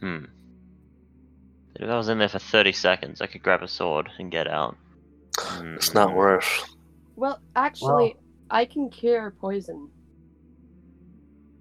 [0.00, 0.24] Hmm.
[1.76, 4.48] If I was in there for 30 seconds, I could grab a sword and get
[4.48, 4.76] out.
[5.76, 6.16] It's not Hmm.
[6.16, 6.64] worth.
[7.16, 8.16] Well, actually,
[8.50, 9.90] I can cure poison.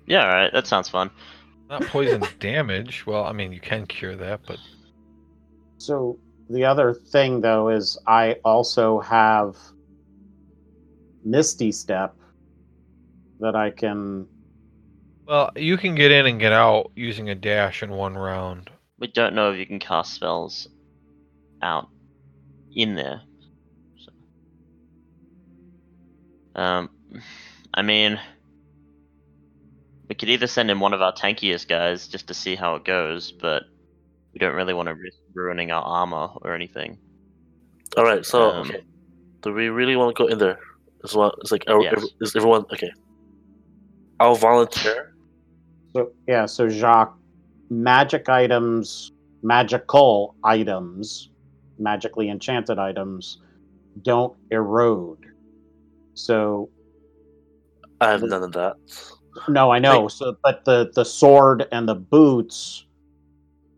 [0.05, 1.10] Yeah, alright, that sounds fun.
[1.69, 3.05] Not poison damage.
[3.07, 4.60] Well, I mean, you can cure that, but
[5.79, 9.57] So the other thing though is I also have
[11.23, 12.15] Misty Step
[13.39, 14.27] that I can
[15.25, 18.69] well, you can get in and get out using a dash in one round.
[18.99, 20.67] We don't know if you can cast spells
[21.62, 21.89] out
[22.75, 23.23] in there.
[26.55, 26.89] Um,
[27.73, 28.19] I mean,
[30.09, 32.83] we could either send in one of our tankiest guys just to see how it
[32.85, 33.63] goes, but
[34.33, 36.97] we don't really want to risk ruining our armor or anything.
[37.97, 38.83] All right, so Um, okay.
[39.41, 40.59] Do we really want to go in there?
[41.03, 41.35] Is what?
[41.41, 42.03] It's like, are, Yes.
[42.21, 42.91] is everyone okay?
[44.19, 45.15] I'll volunteer.
[45.93, 47.17] so yeah, so Jacques
[47.69, 49.11] magic items,
[49.41, 51.29] magical items,
[51.79, 53.39] magically enchanted items
[54.03, 55.30] don't erode.
[56.21, 56.69] So
[57.99, 58.75] I have none of that.
[59.47, 60.03] No, I know.
[60.03, 62.86] Like- so, but the the sword and the boots,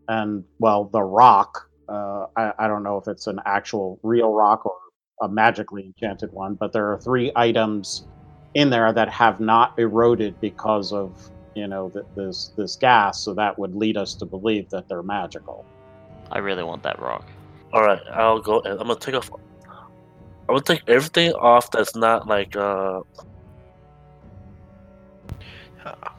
[0.08, 1.70] and well, the rock.
[1.88, 4.76] Uh, I I don't know if it's an actual real rock or
[5.22, 8.06] a magically enchanted one, but there are three items
[8.56, 13.24] in there that have not eroded because of you know th- this this gas.
[13.24, 15.66] So that would lead us to believe that they're magical.
[16.32, 17.26] I really want that rock.
[17.72, 19.30] All right, I'll go I'm gonna take off.
[20.50, 23.02] I'm gonna take everything off that's not like uh.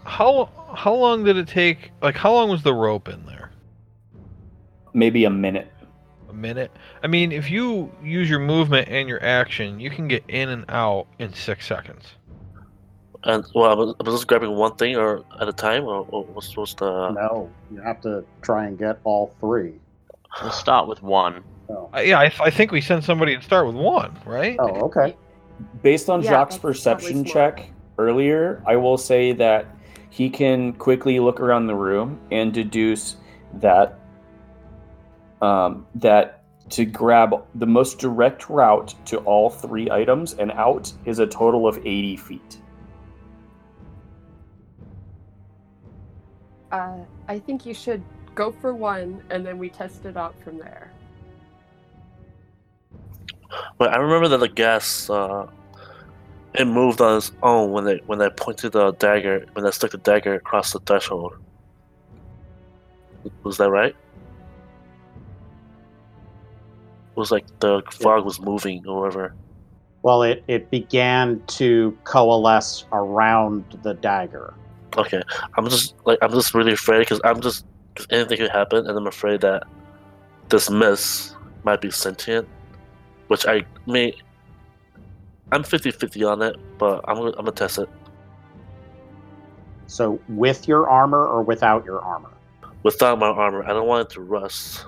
[0.05, 1.93] How how long did it take?
[2.03, 3.51] Like, how long was the rope in there?
[4.93, 5.71] Maybe a minute.
[6.29, 6.71] A minute.
[7.03, 10.65] I mean, if you use your movement and your action, you can get in and
[10.69, 12.05] out in six seconds.
[13.25, 16.07] And well, I was, I was just grabbing one thing or at a time, or,
[16.11, 17.11] or what's, what's the?
[17.11, 19.75] No, you have to try and get all three.
[20.43, 21.43] We'll start with one.
[21.69, 24.57] Oh, Uh, yeah, I, I think we send somebody to start with one, right?
[24.59, 25.17] oh okay.
[25.83, 29.67] Based on Yeah, Jacques' perception check earlier, I will say that
[30.11, 33.17] he can quickly look around the room and deduce
[33.55, 33.99] that
[35.43, 41.19] um, that to grab the most direct route to all three items and out is
[41.19, 42.59] a total of 80 feet.
[46.73, 46.99] Uh,
[47.29, 48.03] I think you should
[48.35, 50.91] go for one, and then we test it out from there.
[53.79, 55.47] But I remember that the gas, uh,
[56.55, 59.91] it moved on its own when they when they pointed the dagger when they stuck
[59.91, 61.35] the dagger across the threshold.
[63.43, 63.95] Was that right?
[67.11, 69.35] It was like the fog was moving or whatever.
[70.03, 74.53] Well, it, it began to coalesce around the dagger.
[74.99, 75.23] Okay,
[75.57, 78.97] I'm just like I'm just really afraid because I'm just because anything could happen, and
[78.97, 79.65] I'm afraid that
[80.51, 82.47] this mist might be sentient,
[83.29, 84.15] which I may.
[85.53, 87.89] I'm 50-50 on it, but I'm gonna, I'm gonna test it
[89.87, 92.31] So, with your armor or without your armor?
[92.83, 93.63] without my armor.
[93.65, 94.85] I don't want it to rust.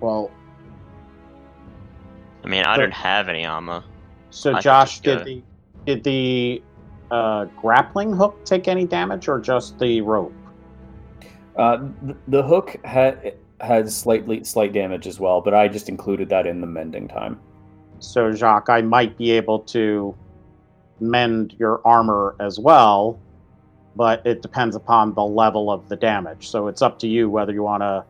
[0.00, 0.30] Well,
[2.44, 3.84] I mean, I But- don't have any armor.
[4.30, 5.42] so I Josh, did the
[5.86, 6.62] did the
[7.10, 10.32] uh, grappling hook take any damage, or just the rope?
[11.56, 16.28] Uh, th- the hook had has slightly slight damage as well, but I just included
[16.30, 17.38] that in the mending time.
[18.00, 20.14] So, Jacques, I might be able to
[21.00, 23.18] mend your armor as well,
[23.94, 26.48] but it depends upon the level of the damage.
[26.50, 28.04] So it's up to you whether you want to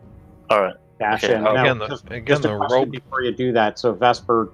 [0.50, 0.74] All right.
[0.98, 1.46] dash Okay, in.
[1.46, 2.90] I'll- Now, again, the, just, again, just a the question rope.
[2.90, 3.78] before you do that.
[3.78, 4.50] So, Vesper,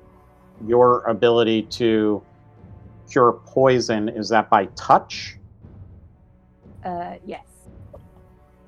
[0.66, 2.20] your ability to
[3.08, 5.36] cure poison is that by touch?
[6.84, 7.44] Uh, yes.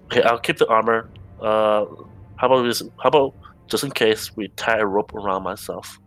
[0.07, 1.09] Okay, I'll keep the armor.
[1.41, 1.87] Uh,
[2.41, 3.35] how about we just, how about
[3.67, 6.01] just in case we tie a rope around myself?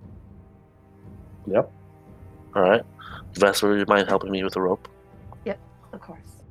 [1.45, 1.71] Yep.
[2.55, 2.81] All right.
[3.35, 4.87] Vesper, you mind helping me with the rope?
[5.45, 5.59] Yep,
[5.91, 6.43] of course.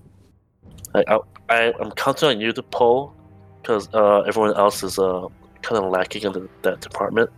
[0.95, 1.19] I I,
[1.49, 3.13] I I'm counting on you to pull,
[3.61, 5.27] because uh, everyone else is uh
[5.63, 7.31] kind of lacking in the, that department.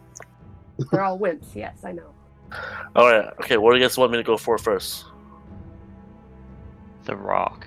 [0.90, 1.54] They're all wimps.
[1.54, 2.12] Yes, I know.
[2.94, 3.26] All right.
[3.40, 3.57] Okay.
[3.57, 5.07] What do you guys want me to go for first?
[7.04, 7.66] The rock.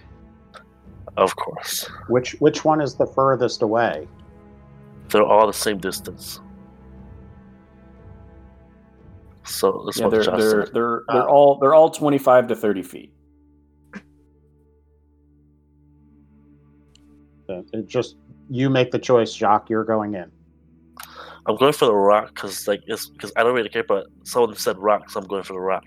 [1.15, 4.07] Of course, Which which one is the furthest away?
[5.09, 6.39] They're all the same distance.
[9.45, 10.73] So let's Yeah, what they're Josh they're said.
[10.73, 13.13] they're they're Uh, all they're all 25 to 30 feet.
[17.49, 18.17] It just
[18.49, 19.69] you make the choice, Jacques.
[19.69, 20.29] You're going in.
[21.45, 24.53] I'm going for the rock because like it's because I don't really care, but someone
[24.55, 25.85] said rock, so I'm going for the rock.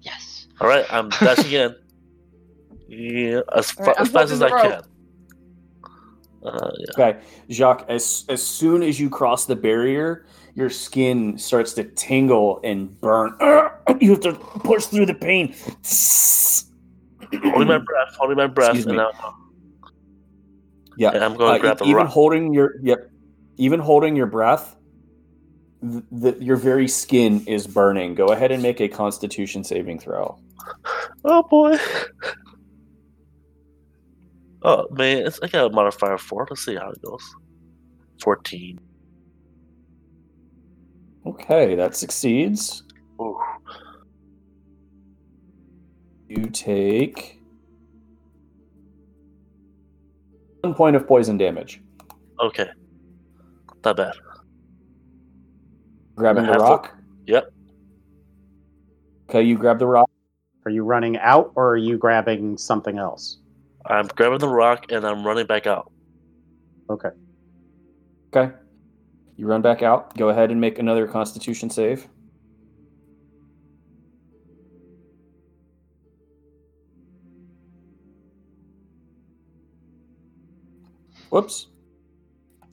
[0.00, 0.48] Yes.
[0.60, 1.74] All right, I'm dashing in.
[2.88, 4.82] Yeah, as, fa- right, as fast as I holding the can.
[6.44, 6.86] Uh, yeah.
[7.10, 7.20] Okay,
[7.50, 10.24] Jacques, as as soon as you cross the barrier,
[10.54, 13.34] your skin starts to tingle and burn.
[14.00, 15.54] You have to push through the pain.
[17.52, 19.02] Holding my breath, holding my breath, Excuse and me.
[19.02, 19.34] now
[20.96, 22.08] Yeah, and I'm going uh, to grab the even rock.
[22.08, 23.10] holding your yep,
[23.56, 24.76] even holding your breath,
[25.82, 28.14] th- the, your very skin is burning.
[28.14, 30.38] Go ahead and make a Constitution saving throw.
[31.24, 31.76] Oh boy.
[34.68, 36.46] Oh man, it's, I got a modifier of four.
[36.50, 37.22] Let's see how it goes.
[38.20, 38.78] Fourteen.
[41.24, 42.82] Okay, that succeeds.
[43.18, 43.40] Ooh.
[46.28, 47.40] You take
[50.60, 51.80] one point of poison damage.
[52.38, 52.68] Okay.
[53.82, 54.16] Not bad.
[56.14, 56.94] Grabbing the have to- rock.
[57.26, 57.52] Yep.
[59.30, 60.10] Okay, you grab the rock.
[60.66, 63.38] Are you running out or are you grabbing something else?
[63.88, 65.90] I'm grabbing the rock and I'm running back out.
[66.90, 67.08] Okay.
[68.34, 68.54] Okay.
[69.36, 70.16] You run back out.
[70.16, 72.06] Go ahead and make another Constitution save.
[81.30, 81.68] Whoops.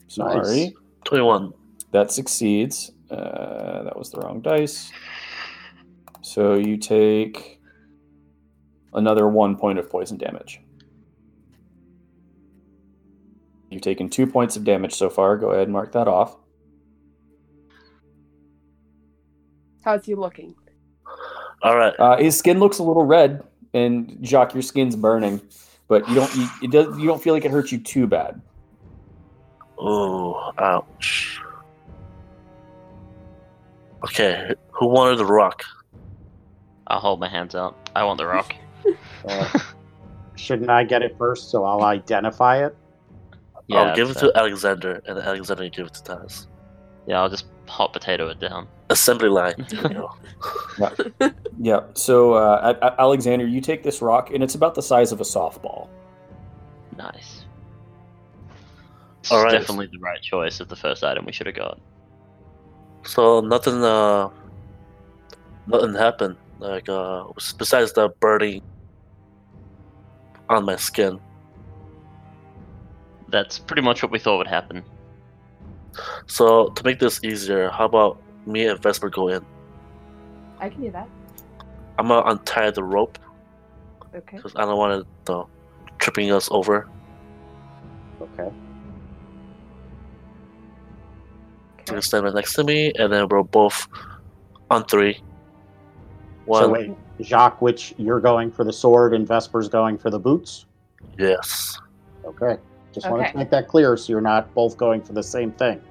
[0.07, 0.37] Sorry.
[0.37, 0.71] Nice.
[1.03, 1.53] Twenty-one.
[1.91, 2.91] That succeeds.
[3.09, 4.91] Uh, that was the wrong dice.
[6.21, 7.61] So you take
[8.93, 10.61] another one point of poison damage.
[13.69, 15.37] You've taken two points of damage so far.
[15.37, 16.37] Go ahead and mark that off.
[19.83, 20.55] How's he looking?
[21.61, 21.93] All right.
[21.99, 23.43] Uh, his skin looks a little red,
[23.73, 25.41] and Jacques, your skin's burning,
[25.87, 28.41] but you don't you, it does you don't feel like it hurts you too bad.
[29.77, 31.39] Oh, ouch.
[34.03, 35.63] Okay, who wanted the rock?
[36.87, 37.89] I'll hold my hands up.
[37.95, 38.53] I want the rock.
[39.27, 39.59] Uh,
[40.35, 42.77] shouldn't I get it first so I'll identify it?
[43.67, 46.47] Yeah, I'll give it so- to Alexander, and Alexander you give it to Taz.
[47.07, 48.67] Yeah, I'll just hot potato it down.
[48.89, 49.55] Assembly line.
[49.69, 50.09] There you
[51.19, 51.31] go.
[51.59, 51.81] Yeah.
[51.93, 55.19] So, uh, A- A- Alexander, you take this rock, and it's about the size of
[55.21, 55.87] a softball.
[56.97, 57.45] Nice.
[59.21, 59.51] It's All right.
[59.51, 61.79] definitely the right choice of the first item we should have got.
[63.03, 64.29] So nothing, uh,
[65.67, 66.37] nothing happened.
[66.59, 67.25] Like, uh,
[67.57, 68.61] besides the burning
[70.49, 71.19] on my skin.
[73.35, 74.81] That's pretty much what we thought would happen.
[76.25, 79.45] So to make this easier, how about me and Vesper go in?
[80.57, 81.09] I can do that.
[81.99, 83.19] I'm gonna untie the rope
[84.15, 84.37] Okay.
[84.37, 85.43] because I don't want it uh,
[85.99, 86.87] tripping us over.
[88.21, 88.43] Okay.
[88.43, 88.53] You
[91.81, 91.93] okay.
[91.95, 93.85] can stand right next to me, and then we're both
[94.71, 95.19] on three.
[96.45, 100.19] One, So wait, Jacques, which you're going for the sword and Vesper's going for the
[100.19, 100.67] boots?
[101.19, 101.77] yes.
[102.23, 102.55] Okay.
[102.95, 105.81] Just wanted to make that clear so you're not both going for the same thing.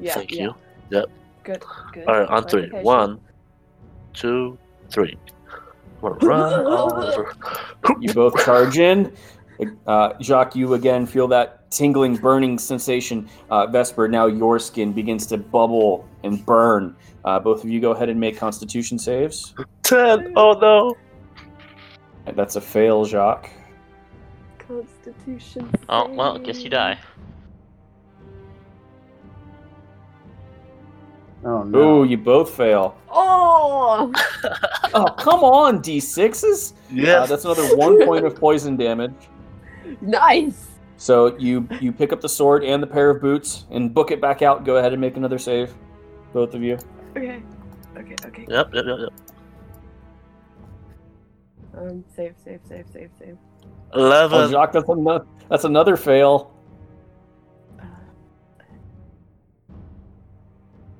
[0.00, 0.14] Yeah.
[0.14, 0.42] Thank yeah.
[0.42, 0.54] you.
[0.90, 1.04] Yep.
[1.44, 1.64] Good.
[1.92, 2.08] Good.
[2.08, 2.68] All right, on three.
[2.70, 3.20] One,
[4.14, 4.56] two,
[4.90, 5.18] three.
[6.00, 7.26] Run.
[8.00, 9.12] You both charge in.
[9.86, 13.28] Uh, Jacques, you again feel that tingling, burning sensation.
[13.50, 16.96] Uh, Vesper, now your skin begins to bubble and burn.
[17.24, 19.54] Uh, both of you go ahead and make Constitution saves.
[19.82, 20.32] Ten.
[20.36, 20.94] Oh no.
[22.34, 23.50] That's a fail, Jacques.
[24.66, 25.70] Constitution.
[25.88, 26.98] Oh, well, guess you die.
[31.44, 31.78] Oh no.
[31.78, 32.96] Ooh, you both fail.
[33.10, 34.12] Oh.
[34.94, 36.72] Oh, come on, D6s.
[36.90, 39.14] Uh, that's another one point of poison damage.
[40.00, 40.68] nice.
[40.96, 44.20] So you you pick up the sword and the pair of boots and book it
[44.20, 44.64] back out.
[44.64, 45.74] Go ahead and make another save,
[46.32, 46.78] both of you.
[47.16, 47.42] Okay.
[47.96, 48.16] Okay.
[48.24, 48.46] Okay.
[48.48, 48.74] Yep.
[48.74, 48.84] Yep.
[48.86, 48.98] Yep.
[48.98, 49.12] Yep.
[51.76, 52.04] Um.
[52.14, 52.34] Save.
[52.42, 52.60] Save.
[52.66, 52.86] Save.
[52.92, 53.10] Save.
[53.18, 53.36] Save.
[53.92, 54.50] Oh, Eleven.
[54.50, 56.52] Jacques, that's another, that's another fail.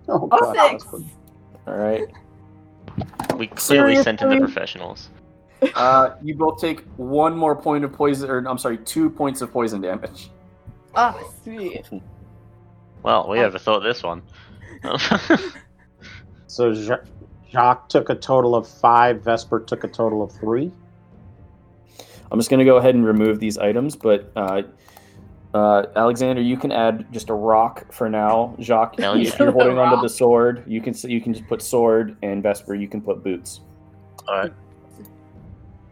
[0.09, 0.85] Oh, God, six.
[1.67, 2.05] All right.
[3.37, 5.09] We clearly sent in the professionals.
[5.75, 9.51] Uh, you both take one more point of poison, or I'm sorry, two points of
[9.51, 10.31] poison damage.
[10.95, 11.89] Ah, sweet.
[13.03, 13.51] Well, we Oh.
[13.51, 14.23] overthought this one.
[16.47, 16.75] So
[17.51, 20.71] Jacques took a total of five, Vesper took a total of three.
[22.31, 24.63] I'm just going to go ahead and remove these items, but uh,
[25.55, 28.57] uh, Alexander, you can add just a rock for now.
[28.61, 30.03] Jacques, Hell if you're holding onto Rock.
[30.03, 33.61] the sword, you can you can just put sword, and Vesper, you can put boots.
[34.29, 34.53] All right.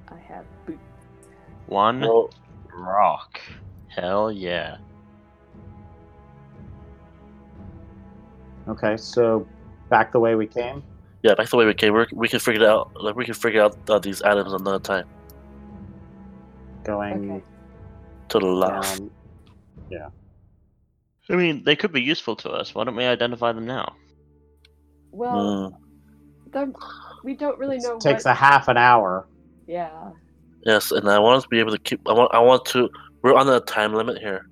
[0.08, 0.78] I have boots.
[1.66, 2.30] one Well,
[2.74, 3.40] rock.
[3.88, 4.78] Hell yeah.
[8.68, 9.46] Okay, so
[9.90, 10.82] back the way we came.
[11.22, 11.34] yeah.
[11.34, 11.92] Back the way we came.
[11.92, 12.90] We're, we can figure it out.
[13.00, 15.06] Like we can figure out uh, these items another time.
[16.84, 17.44] Going Okay.
[18.30, 19.02] To the left.
[19.90, 20.08] Yeah.
[21.30, 22.74] I mean, they could be useful to us.
[22.74, 23.94] Why don't we identify them now?
[25.10, 25.72] Well,
[26.52, 26.72] Mm, the,
[27.22, 27.96] we don't really know.
[27.96, 28.32] It takes what...
[28.32, 29.26] a half an hour.
[29.66, 30.10] Yeah.
[30.66, 32.00] yes, and I want us to be able to keep.
[32.08, 32.34] I want.
[32.34, 32.90] I want to.
[33.22, 34.48] We're on a time limit here.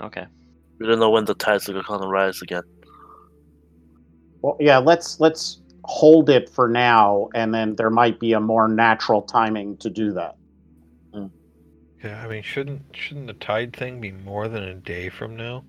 [0.00, 0.24] Okay.
[0.78, 2.62] We don't know when the tides are going to rise again.
[4.40, 8.68] Well, yeah, let's let's hold it for now, and then there might be a more
[8.68, 10.36] natural timing to do that.
[11.14, 11.28] Hmm.
[12.04, 15.64] Yeah, I mean, shouldn't shouldn't the tide thing be more than a day from now?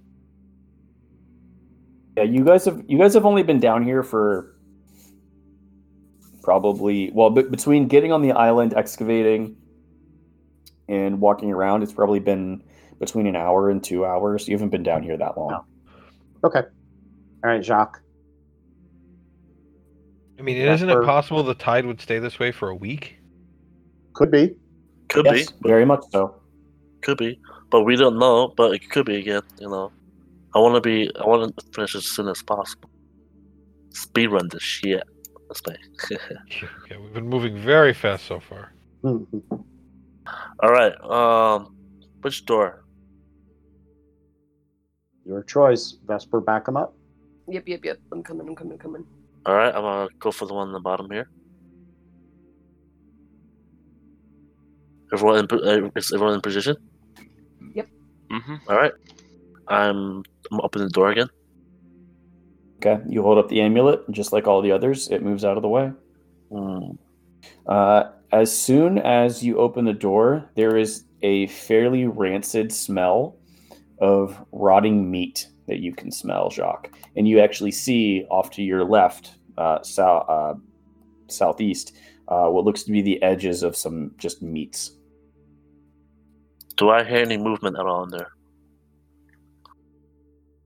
[2.18, 4.58] Yeah, you guys have you guys have only been down here for
[6.44, 9.56] probably well, but between getting on the island, excavating,
[10.90, 12.62] and walking around, it's probably been
[13.00, 14.50] between an hour and two hours.
[14.50, 15.50] You haven't been down here that long.
[15.52, 15.66] No.
[16.44, 16.64] Okay.
[17.42, 18.02] All right, Jacques.
[20.40, 23.18] I mean, isn't it possible the tide would stay this way for a week?
[24.14, 24.56] Could be.
[25.10, 25.68] Could Yes, be.
[25.70, 26.36] very much so.
[27.02, 27.40] Could be.
[27.70, 28.54] But we don't know.
[28.56, 29.42] But it could be again.
[29.60, 29.92] You know.
[30.56, 31.12] I want to be.
[31.20, 32.90] I want to finish as soon as possible.
[33.90, 35.04] Speed run this shit.
[35.50, 35.76] Let's play.
[36.12, 38.74] Yeah, we've been moving very fast so far.
[39.04, 40.94] All right.
[41.02, 41.76] Um,
[42.22, 42.86] which door?
[45.26, 45.98] Your choice.
[46.06, 46.96] Vesper, back him up.
[47.48, 47.68] Yep.
[47.68, 47.86] Yep.
[47.86, 48.00] Yep.
[48.14, 48.48] I'm coming.
[48.48, 48.74] I'm coming.
[48.74, 49.06] I'm coming.
[49.46, 49.74] All right.
[49.74, 51.30] I'm gonna go for the one on the bottom here.
[55.12, 56.78] Everyone in, uh, is everyone in position?
[58.32, 58.56] Mm-hmm.
[58.68, 58.92] All right.
[59.68, 61.30] I'm I'm opening the door again.
[62.78, 65.58] Okay, you hold up the amulet, and just like all the others, it moves out
[65.58, 65.92] of the way.
[66.52, 66.92] Hmm.
[67.68, 73.36] Uh, as soon as you open the door, there is a fairly rancid smell
[74.00, 76.92] of rotting meat that you can smell, Jacques.
[77.16, 80.54] And you actually see off to your left, uh, south, uh,
[81.28, 81.96] southeast,
[82.28, 84.92] uh, what looks to be the edges of some just meats.
[86.78, 88.32] Do I hear any movement at all in there?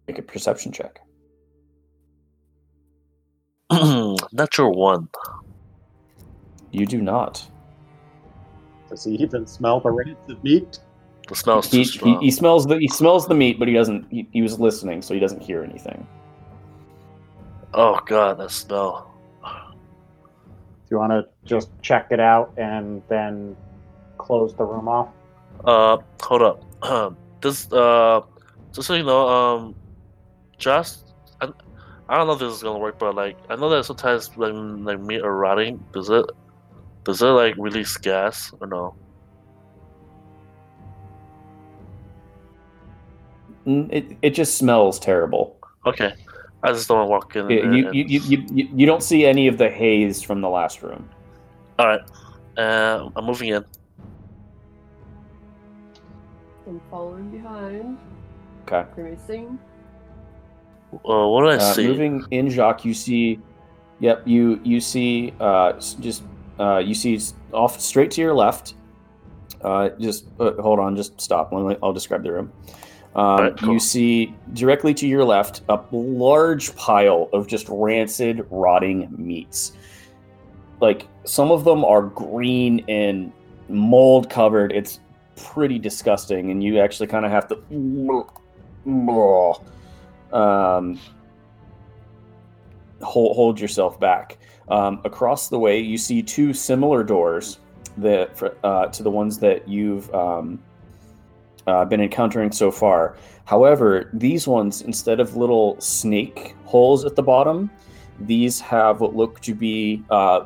[0.07, 0.99] Make a perception check.
[4.31, 5.07] Natural one.
[6.71, 7.45] You do not.
[8.89, 10.79] Does he even smell the rancid meat?
[11.28, 12.21] The smell's too He, he, strong.
[12.21, 14.07] he smells the he smells the meat, but he doesn't.
[14.11, 16.05] He, he was listening, so he doesn't hear anything.
[17.74, 19.09] Oh god, that smell.
[19.43, 19.49] Do
[20.91, 23.55] you want to just check it out and then
[24.17, 25.09] close the room off?
[25.65, 27.15] Uh, hold up.
[27.41, 28.21] this uh,
[28.74, 29.76] just so you know, um,
[30.57, 31.49] just I,
[32.09, 34.84] I don't know if this is gonna work, but like I know that sometimes when
[34.84, 36.26] like meat are rotting, does it
[37.05, 38.95] does it like release gas or no?
[43.66, 45.57] It it just smells terrible.
[45.86, 46.14] Okay,
[46.64, 47.49] I just don't want to walk in.
[47.49, 50.41] You, there you, and- you, you, you, you don't see any of the haze from
[50.41, 51.09] the last room.
[51.80, 52.01] All right,
[52.57, 53.64] uh, I'm moving in.
[56.68, 57.97] I'm following behind,
[58.68, 58.89] Okay.
[58.95, 59.59] grimacing.
[60.93, 61.88] Uh, what did I Uh, see?
[61.88, 63.39] moving in, Jacques, you see.
[63.99, 66.24] Yep, you you see uh, just
[66.59, 67.20] uh, you see
[67.53, 68.76] off straight to your left.
[69.61, 71.53] Uh, just uh, hold on, just stop.
[71.53, 72.51] I'll describe the room.
[73.16, 73.74] Um, cool.
[73.74, 79.74] You see directly to your left a large pile of just rancid, rotting meats.
[80.82, 83.32] Like some of them are green and
[83.70, 84.72] mold covered.
[84.72, 84.99] It's
[85.36, 87.55] pretty disgusting, and you actually kind of have to
[90.34, 90.99] um,
[93.01, 94.39] hold, hold yourself back.
[94.70, 97.59] Um, across the way, you see two similar doors
[97.97, 100.59] that uh, to the ones that you've um,
[101.68, 103.16] uh, been encountering so far.
[103.45, 107.70] However, these ones, instead of little snake holes at the bottom,
[108.20, 110.45] these have what look to be uh,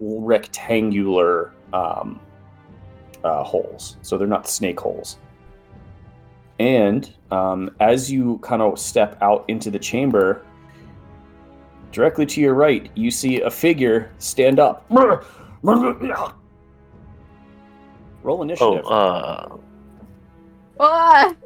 [0.00, 2.20] rectangular um,
[3.24, 3.96] uh, holes.
[4.02, 5.18] So they're not snake holes.
[6.58, 10.44] And um, as you kind of step out into the chamber,
[11.92, 14.84] directly to your right, you see a figure stand up.
[18.22, 18.84] Roll oh, initiative.
[18.86, 19.56] uh,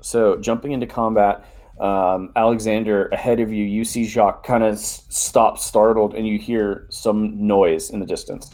[0.00, 1.44] So jumping into combat,
[1.80, 6.38] um, Alexander ahead of you, you see Jacques kind of s- stop, startled, and you
[6.38, 8.50] hear some noise in the distance.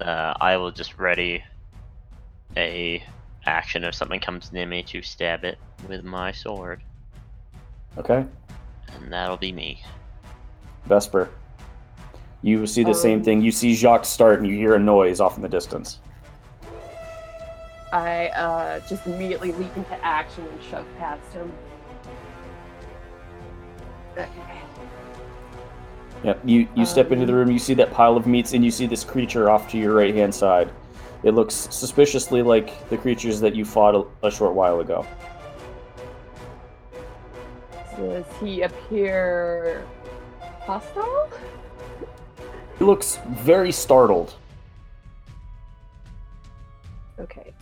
[0.00, 1.42] Uh, I will just ready
[2.56, 3.02] a
[3.46, 5.58] action if something comes near me to stab it
[5.88, 6.82] with my sword,
[7.96, 8.26] Okay,
[8.88, 9.80] and that'll be me.
[10.84, 11.30] Vesper.
[12.46, 13.40] You see the same Um, thing.
[13.40, 15.98] You see Jacques start, and you hear a noise off in the distance.
[17.92, 21.52] I uh, just immediately leap into action and shove past him.
[24.12, 24.28] Okay.
[26.22, 26.40] Yep.
[26.44, 27.50] You you step into the Um, room.
[27.50, 30.14] You see that pile of meats, and you see this creature off to your right
[30.14, 30.70] hand side.
[31.24, 35.04] It looks suspiciously like the creatures that you fought a, a short while ago.
[37.96, 39.84] Does he appear
[40.60, 41.28] hostile?
[42.78, 44.34] He looks very startled.
[47.18, 47.52] Okay.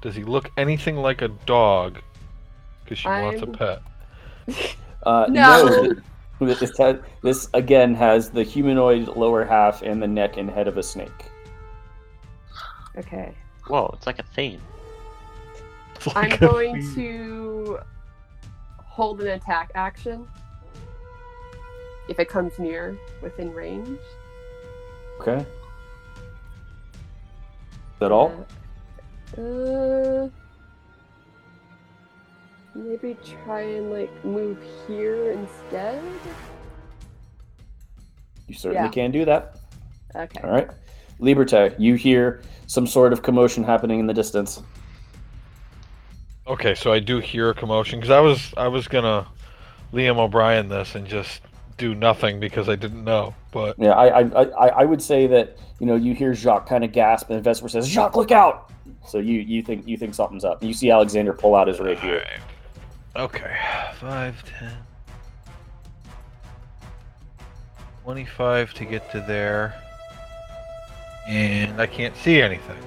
[0.00, 2.00] Does he look anything like a dog?
[2.82, 4.76] Because she wants a I'm- pet.
[5.04, 5.94] Uh, No.
[6.38, 6.54] no.
[6.54, 10.78] this, has, this again has the humanoid lower half and the neck and head of
[10.78, 11.10] a snake.
[12.96, 13.34] Okay.
[13.66, 14.60] Whoa, it's like a theme.
[15.96, 16.94] It's I'm a going thing.
[16.94, 17.78] to
[18.78, 20.28] hold an attack action
[22.08, 23.98] if it comes near within range.
[25.20, 25.38] Okay.
[25.38, 25.46] Is
[28.00, 28.46] that all?
[29.38, 30.28] Uh,
[32.74, 36.02] maybe try and like move here instead.
[38.48, 38.90] You certainly yeah.
[38.90, 39.58] can do that.
[40.14, 40.40] Okay.
[40.42, 40.68] All right.
[41.20, 44.62] Liberte, you hear some sort of commotion happening in the distance.
[46.46, 49.28] Okay, so I do hear a commotion because I was I was gonna
[49.92, 51.40] Liam O'Brien this and just
[51.76, 53.34] do nothing because I didn't know.
[53.50, 56.84] But Yeah, I, I, I, I would say that you know you hear Jacques kind
[56.84, 58.70] of gasp, and Vesper says, "Jacques, look out!"
[59.06, 60.62] So you, you think you think something's up.
[60.62, 62.18] You see Alexander pull out his rapier.
[62.18, 62.40] Alright.
[63.14, 63.56] Okay,
[64.00, 64.72] five, ten,
[68.04, 69.74] twenty-five to get to there,
[71.26, 72.78] and I can't see anything.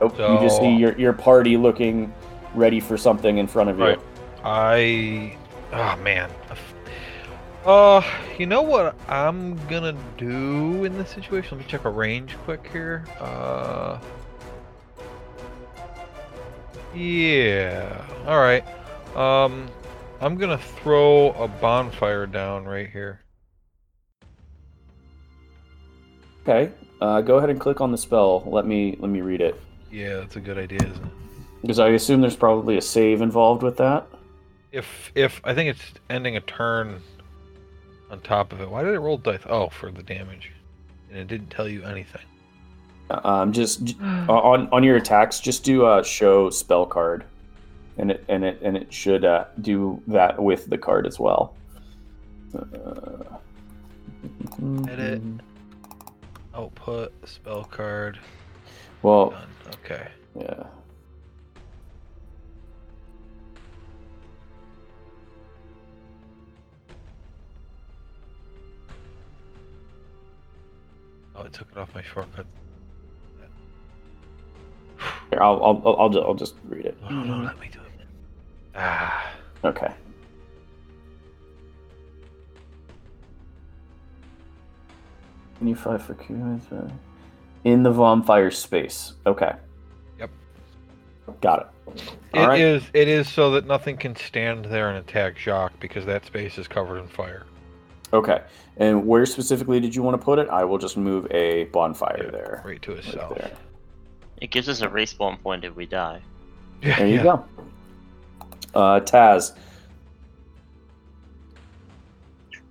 [0.00, 2.12] Nope, you just see your, your party looking
[2.54, 3.84] ready for something in front of you.
[3.84, 4.00] Right.
[4.42, 5.36] I.
[5.72, 6.30] Oh man.
[7.64, 8.02] Uh,
[8.38, 11.56] you know what I'm gonna do in this situation?
[11.56, 13.06] Let me check a range quick here.
[13.18, 13.98] Uh.
[16.94, 18.04] Yeah.
[18.26, 18.64] All right.
[19.16, 19.66] Um,
[20.20, 23.20] I'm gonna throw a bonfire down right here.
[26.42, 26.70] Okay.
[27.00, 28.42] Uh, go ahead and click on the spell.
[28.46, 29.58] Let me let me read it.
[29.90, 31.12] Yeah, that's a good idea, isn't it?
[31.62, 34.06] Because I assume there's probably a save involved with that.
[34.70, 37.00] If if I think it's ending a turn
[38.14, 38.70] on top of it.
[38.70, 39.40] Why did it roll dice?
[39.46, 40.52] Oh, for the damage,
[41.10, 42.22] and it didn't tell you anything.
[43.10, 47.24] Um, just on on your attacks, just do a show spell card,
[47.98, 51.56] and it and it and it should uh, do that with the card as well.
[52.56, 53.36] Uh,
[54.88, 55.20] Edit.
[56.54, 58.18] Output spell card.
[59.02, 59.48] Well, Done.
[59.84, 60.08] Okay.
[60.38, 60.62] yeah.
[71.36, 72.46] Oh, it took it off my shortcut.
[75.30, 76.96] Here, I'll I'll I'll, I'll, ju- I'll just read it.
[77.04, 78.06] Oh, no, let me do it.
[78.76, 79.32] Ah.
[79.64, 79.92] Okay.
[85.58, 86.60] Can you fight for Q
[87.64, 89.14] in the bonfire space?
[89.26, 89.52] Okay.
[90.18, 90.30] Yep.
[91.40, 92.02] Got it.
[92.34, 92.60] It All right.
[92.60, 92.82] is.
[92.92, 96.68] It is so that nothing can stand there and attack Jacques because that space is
[96.68, 97.46] covered in fire.
[98.14, 98.42] Okay.
[98.76, 100.48] And where specifically did you want to put it?
[100.48, 102.62] I will just move a bonfire Yeah, there.
[102.64, 103.36] Right to his Right south.
[103.38, 103.50] there.
[104.40, 106.22] It gives us a respawn point if we die.
[106.80, 107.22] Yeah, There you yeah.
[107.24, 107.44] go.
[108.74, 109.56] Uh, Taz.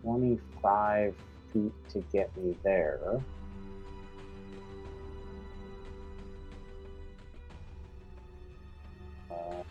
[0.02, 1.14] 25
[1.52, 3.00] feet to get me there.
[9.30, 9.64] Uh,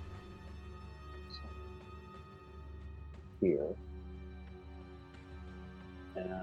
[3.41, 3.67] here.
[6.17, 6.43] And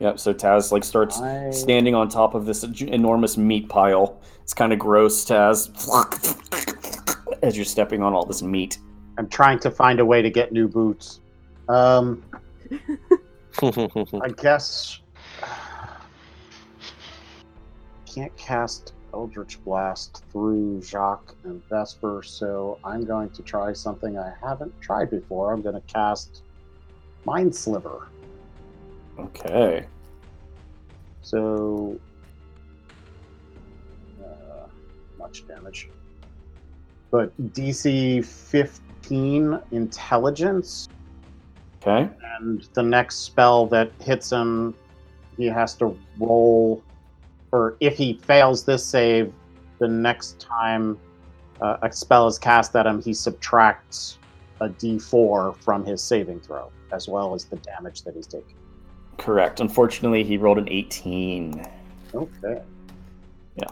[0.00, 0.18] Yep.
[0.18, 4.20] So Taz like starts I, standing on top of this enormous meat pile.
[4.42, 5.70] It's kind of gross, Taz.
[7.42, 8.78] As you're stepping on all this meat.
[9.16, 11.20] I'm trying to find a way to get new boots.
[11.68, 12.22] Um,
[13.62, 15.00] I guess
[18.12, 24.32] can't cast Eldritch Blast through Jacques and Vesper, so I'm going to try something I
[24.42, 25.52] haven't tried before.
[25.52, 26.42] I'm going to cast
[27.24, 28.08] Mind Sliver.
[29.18, 29.86] Okay.
[31.22, 31.98] So
[34.22, 34.66] uh,
[35.18, 35.88] much damage,
[37.10, 40.88] but DC 15 Intelligence.
[41.86, 42.08] Okay.
[42.40, 44.74] and the next spell that hits him,
[45.36, 46.82] he has to roll,
[47.52, 49.32] or if he fails this save,
[49.80, 50.98] the next time
[51.60, 54.18] uh, a spell is cast at him, he subtracts
[54.60, 58.54] a d4 from his saving throw, as well as the damage that he's taking.
[59.18, 59.60] Correct.
[59.60, 61.66] Unfortunately, he rolled an 18.
[62.14, 62.62] Okay.
[63.56, 63.64] Yeah.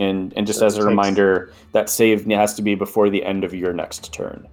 [0.00, 3.24] And and just So as a takes- reminder, that save has to be before the
[3.24, 4.46] end of your next turn.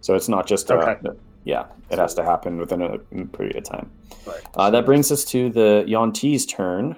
[0.00, 0.96] So it's not just Okay.
[1.44, 3.90] yeah, it has to happen within a period of time.
[4.26, 4.40] Right.
[4.54, 6.96] Uh, that brings us to the Yuan-ti's turn.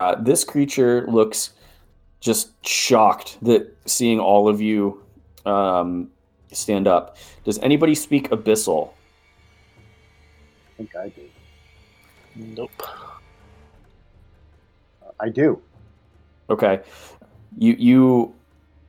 [0.00, 1.52] Uh, this creature looks
[2.20, 5.00] just shocked that seeing all of you
[5.46, 6.10] um,
[6.52, 7.16] stand up.
[7.44, 8.90] Does anybody speak Abyssal?
[8.90, 11.22] I think I do.
[12.34, 12.82] nope.
[15.18, 15.62] I do.
[16.50, 16.80] Okay,
[17.56, 18.34] you you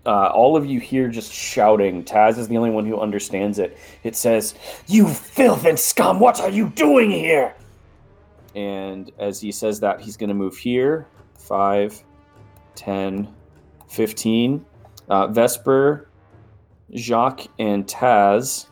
[0.05, 2.03] uh, all of you here just shouting.
[2.03, 3.77] Taz is the only one who understands it.
[4.03, 4.55] It says,
[4.87, 6.19] "You filth and scum!
[6.19, 7.55] What are you doing here?"
[8.55, 11.07] And as he says that, he's going to move here.
[11.37, 12.03] 5,
[12.75, 13.27] 10,
[13.87, 14.65] 15.
[15.09, 16.06] Uh, Vesper,
[16.95, 18.67] Jacques, and Taz.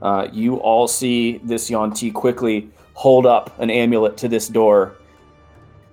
[0.00, 4.96] Uh, you all see this Yuan-ti quickly hold up an amulet to this door,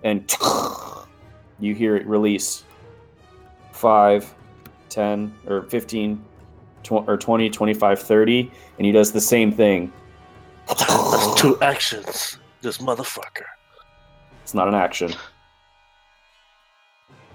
[0.04, 0.34] and
[1.60, 2.64] you hear it release.
[3.72, 4.34] 5,
[4.90, 6.24] 10, or 15,
[6.84, 9.92] tw- or 20, 25, 30, and he does the same thing.
[10.68, 12.38] That's two actions.
[12.62, 13.44] This motherfucker.
[14.42, 15.14] It's not an action.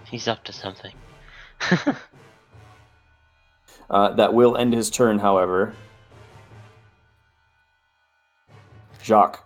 [0.05, 0.95] He's up to something.
[3.91, 5.75] Uh, that will end his turn, however.
[9.03, 9.45] Jacques.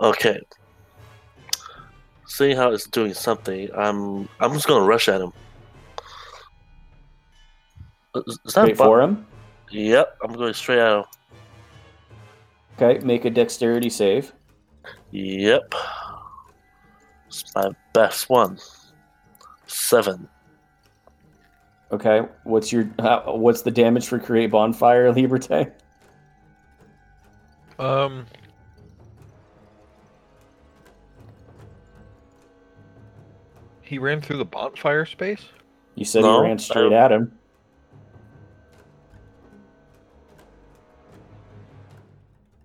[0.00, 0.40] Okay.
[2.26, 5.32] Seeing how it's doing something, I'm I'm just gonna rush at him.
[8.14, 9.26] Is, is that Wait bu- for him.
[9.70, 11.04] Yep, I'm going straight at him.
[12.76, 14.32] Okay, make a dexterity save.
[15.10, 15.74] Yep.
[17.26, 18.58] It's my best one.
[19.66, 20.26] Seven.
[21.92, 25.72] Okay, what's your what's the damage for create bonfire, Liberté?
[27.80, 28.26] Um,
[33.82, 35.46] he ran through the bonfire space.
[35.96, 37.32] You said no, he ran straight at him.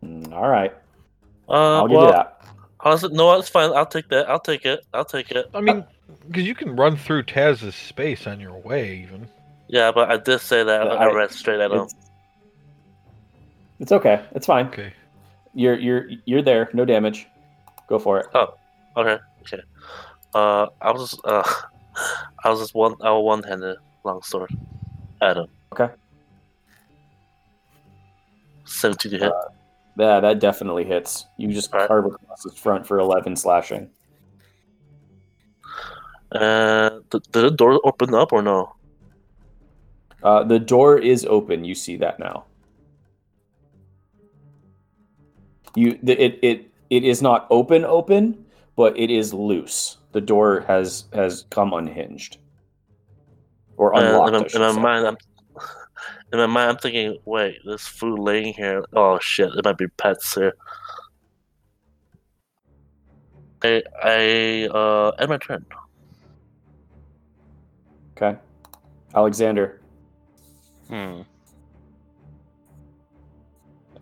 [0.04, 0.74] Mm, all right,
[1.50, 2.32] uh, I'll give well, you that.
[2.82, 3.72] I'll, no, it's fine.
[3.74, 4.30] I'll take that.
[4.30, 4.86] I'll take it.
[4.94, 5.48] I'll take it.
[5.56, 5.86] I mean, uh,
[6.28, 9.28] because you can run through Taz's space on your way, even.
[9.68, 10.88] Yeah, but I did say that.
[10.88, 11.82] I, I- ran straight at him.
[11.82, 11.96] It's,
[13.80, 14.24] it's okay.
[14.34, 14.68] It's fine.
[14.68, 14.94] Okay.
[15.54, 16.70] You're you're you're there.
[16.74, 17.28] No damage.
[17.88, 18.28] Go for it.
[18.34, 18.56] Oh,
[18.98, 19.22] okay.
[19.42, 19.64] Okay.
[20.34, 21.44] Uh, I was just, uh,
[22.44, 22.96] I was just one.
[23.02, 24.52] I was one-handed long sword
[25.22, 25.48] at him.
[25.74, 25.94] Okay.
[28.66, 29.32] Seventeen to hit.
[29.98, 31.26] Yeah, that definitely hits.
[31.38, 31.88] You just Alright.
[31.88, 33.90] carve across his front for eleven slashing.
[36.36, 38.76] Uh, did, did the door open up or no?
[40.24, 41.64] Uh, the door is open.
[41.66, 42.46] You see that now.
[45.76, 49.98] You the, it it it is not open open, but it is loose.
[50.14, 52.38] The door has has come unhinged
[53.78, 54.30] or Uh, unlocked.
[54.30, 55.18] in, I my, should in my mind, I'm
[56.34, 58.86] in my mind, I'm thinking, wait, this food laying here.
[58.94, 60.54] Oh shit, it might be pets here.
[63.64, 65.66] I I uh end my turn.
[68.18, 68.38] Okay,
[69.14, 69.82] Alexander.
[70.88, 71.22] Hmm.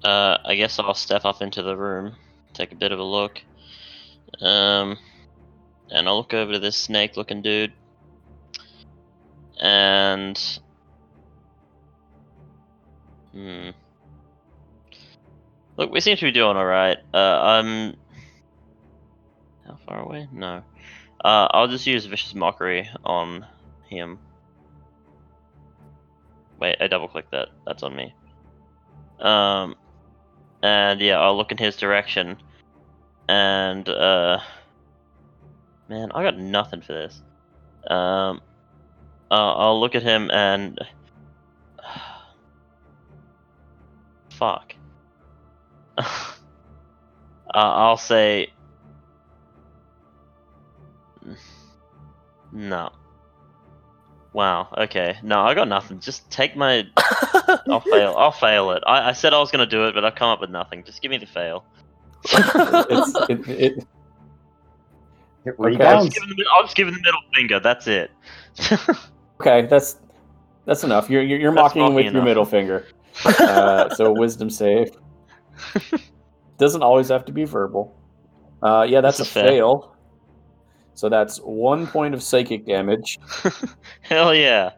[0.04, 2.16] Uh, I guess I'll step up into the room,
[2.54, 3.42] take a bit of a look.
[4.42, 4.98] Um,
[5.90, 7.72] and I'll look over to this snake-looking dude.
[9.62, 10.60] And
[13.32, 13.70] hmm.
[15.78, 16.98] Look, we seem to be doing all right.
[17.14, 17.96] Uh, I'm
[19.66, 20.28] how far away?
[20.32, 20.64] No.
[21.24, 23.46] Uh, I'll just use vicious mockery on
[23.90, 24.20] him.
[26.60, 27.50] Wait, I double clicked that.
[27.66, 28.14] That's on me.
[29.20, 29.76] Um,
[30.62, 32.38] and yeah, I'll look in his direction.
[33.28, 34.40] And uh,
[35.90, 37.22] man, I got nothing for this.
[37.88, 38.42] Um,
[39.30, 40.80] uh, I'll look at him and
[44.30, 44.76] fuck.
[45.98, 46.06] uh,
[47.54, 48.54] I'll say
[52.52, 52.92] no.
[54.34, 54.68] Wow.
[54.78, 55.18] Okay.
[55.24, 56.00] No, I got nothing.
[56.00, 56.88] Just take my
[57.70, 58.16] I'll fail.
[58.18, 58.84] I'll fail it.
[58.86, 60.84] I, I said I was gonna do it, but I've come up with nothing.
[60.84, 61.64] Just give me the fail.
[62.26, 63.88] It's, it, it,
[65.46, 65.84] It Okay.
[65.86, 67.60] I'll just, give him the, I'll just give him the middle finger.
[67.60, 68.12] That's it.
[69.42, 70.00] okay, that's
[70.66, 71.10] that's enough.
[71.10, 72.86] You're you're, you're mocking mocking with your middle finger.
[73.26, 74.92] Uh, so wisdom save.
[76.58, 77.94] Doesn't always have to be verbal.
[78.62, 79.48] Uh, yeah, that's This a is fair.
[79.50, 79.93] fail.
[80.96, 83.20] So that's one point of psychic damage.
[84.02, 84.72] Hell yeah.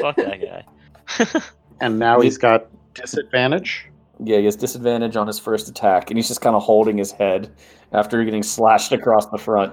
[0.00, 1.40] Fuck that guy.
[1.80, 3.86] And now he's got disadvantage.
[4.22, 7.10] Yeah, he has disadvantage on his first attack, and he's just kind of holding his
[7.10, 7.50] head
[7.92, 9.72] after getting slashed across the front.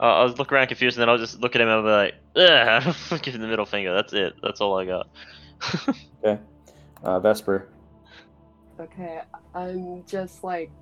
[0.00, 1.90] Uh, I was looking around confused, and then I'll just look at him and be
[1.90, 3.94] like, Ugh, give him the middle finger.
[3.94, 4.34] That's it.
[4.42, 5.08] That's all I got.
[6.24, 6.40] Okay.
[7.04, 7.68] Uh, Vesper.
[8.80, 9.20] Okay,
[9.54, 10.72] I'm just like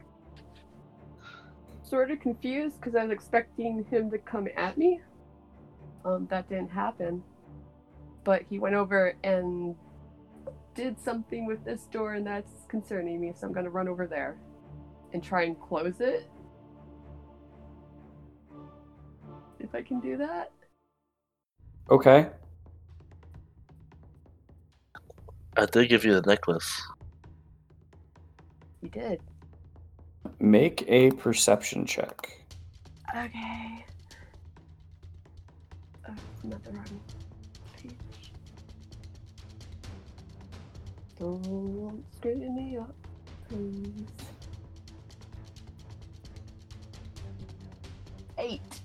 [1.93, 5.03] sort of confused because I was expecting him to come at me.
[6.07, 7.23] Um, that didn't happen.
[8.25, 9.75] But he went over and
[10.75, 13.35] did something with this door, and that's concerning me.
[13.39, 14.39] So I'm gonna run over there
[15.13, 16.31] and try and close it.
[19.61, 20.51] If I can do that.
[21.91, 22.31] Okay.
[25.59, 26.81] I did give you the necklace.
[28.81, 29.21] He did.
[30.41, 32.45] Make a perception check.
[33.17, 33.85] Okay.
[36.09, 36.15] Oh,
[36.45, 37.01] not the wrong
[37.77, 38.33] page.
[41.19, 42.95] Don't screw me up,
[43.49, 44.07] please.
[48.39, 48.81] Eight.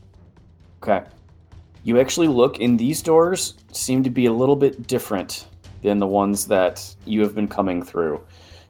[0.84, 1.04] Okay.
[1.84, 5.48] You actually look, and these doors seem to be a little bit different
[5.82, 8.22] than the ones that you have been coming through.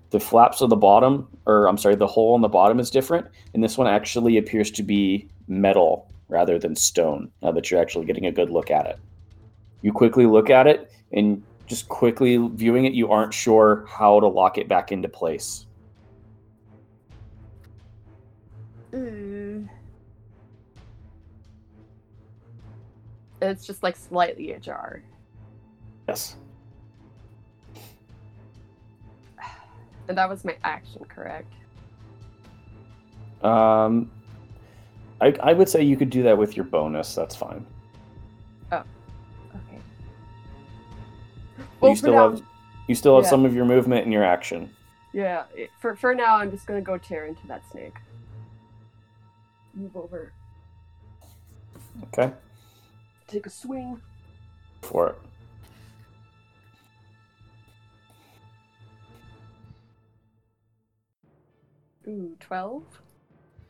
[0.10, 3.28] The flaps of the bottom, or I'm sorry, the hole on the bottom is different,
[3.54, 8.06] and this one actually appears to be metal rather than stone, now that you're actually
[8.06, 9.00] getting a good look at it.
[9.82, 14.28] You quickly look at it, and just quickly viewing it, you aren't sure how to
[14.28, 15.66] lock it back into place.
[18.94, 19.68] Mm.
[23.42, 25.04] It's just like slightly ajar.
[26.08, 26.38] Yes.
[30.08, 31.54] And that was my action, correct?
[33.44, 34.10] Um,
[35.22, 37.14] I, I would say you could do that with your bonus.
[37.14, 37.66] That's fine.
[38.72, 38.84] Oh,
[39.56, 39.82] okay.
[41.80, 42.44] Well, for still now, have
[42.88, 43.30] you still have yeah.
[43.30, 44.70] some of your movement and your action.
[45.14, 45.44] yeah.
[45.80, 47.96] For for now, I'm just gonna go tear into that snake.
[49.74, 50.34] Move over.
[52.04, 52.32] Okay.
[53.28, 54.00] take a swing.
[54.82, 55.18] for it.
[62.08, 62.84] Ooh, 12.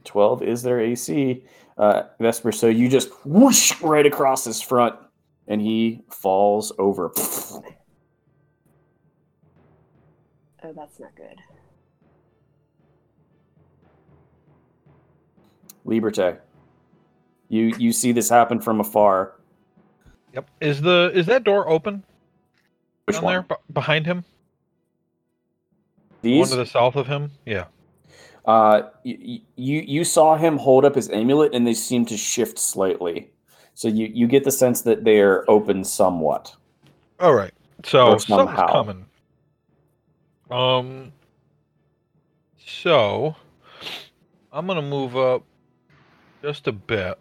[0.03, 1.43] 12 is their AC.
[1.77, 4.95] Uh, Vesper, so you just whoosh right across his front,
[5.47, 7.11] and he falls over.
[10.63, 11.39] Oh, that's not good.
[15.85, 16.39] Liberté.
[17.49, 19.35] You you see this happen from afar.
[20.33, 20.49] Yep.
[20.59, 22.03] Is the is that door open
[23.05, 23.33] Which down one?
[23.33, 24.25] there b- behind him?
[26.21, 26.39] These?
[26.39, 27.31] One to the south of him?
[27.45, 27.65] Yeah.
[28.47, 32.57] Uh, you, you you saw him hold up his amulet, and they seem to shift
[32.57, 33.29] slightly.
[33.73, 36.55] So you you get the sense that they are open somewhat.
[37.19, 37.53] All right.
[37.83, 39.05] So something's coming.
[40.49, 41.11] Um.
[42.65, 43.35] So
[44.53, 45.43] I'm gonna move up
[46.41, 47.19] just a bit,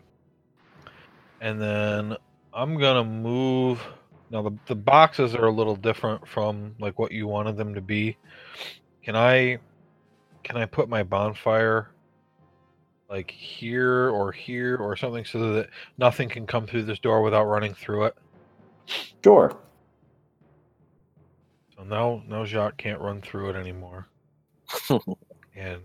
[1.41, 2.17] and then
[2.55, 3.83] I'm gonna move.
[4.31, 7.81] Now the the boxes are a little different from like what you wanted them to
[7.81, 8.17] be.
[9.03, 9.59] Can I
[10.47, 11.91] can I put my bonfire
[13.11, 15.69] like here or here or something so that
[15.99, 18.17] nothing can come through this door without running through it?
[19.25, 19.57] Sure.
[21.77, 24.07] So now, now Jacques can't run through it anymore.
[25.59, 25.81] And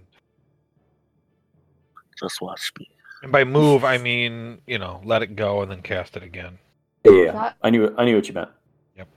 [2.19, 2.89] Just watch me.
[3.23, 6.59] and by move, I mean you know let it go and then cast it again.
[7.05, 7.31] Yeah, yeah, yeah.
[7.31, 8.49] Jacques, I knew I knew what you meant.
[8.97, 9.07] Yep.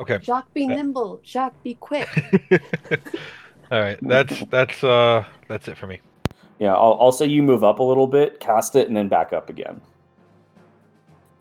[0.00, 0.18] Okay.
[0.22, 1.20] Jacques be Uh, nimble.
[1.24, 2.08] Jacques be quick.
[3.72, 3.98] All right.
[4.02, 6.00] That's that's uh that's it for me.
[6.58, 9.32] Yeah, I'll, I'll say you move up a little bit, cast it, and then back
[9.32, 9.80] up again.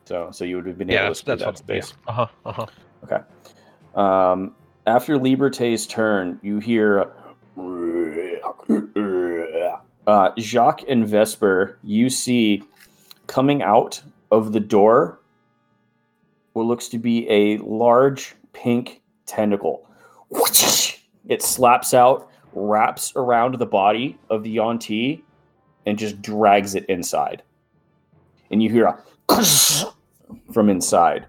[0.05, 1.75] So so you would have been Yeah, able that's to see that's that what.
[1.75, 1.81] Yeah.
[1.81, 1.93] space.
[2.07, 2.27] Uh huh.
[2.45, 4.01] Uh huh.
[4.01, 4.55] Um,
[4.87, 7.11] after Liberté's turn, you hear
[10.07, 11.77] uh, Jacques and Vesper.
[11.83, 12.63] You see
[13.27, 14.01] coming out
[14.31, 15.19] of the door
[16.53, 19.85] what looks to be a large pink tentacle.
[21.31, 25.23] It slaps out, wraps around the body of the Yuan-ti,
[25.85, 27.41] and just drags it inside.
[28.51, 28.97] And you hear a
[30.51, 31.27] from inside.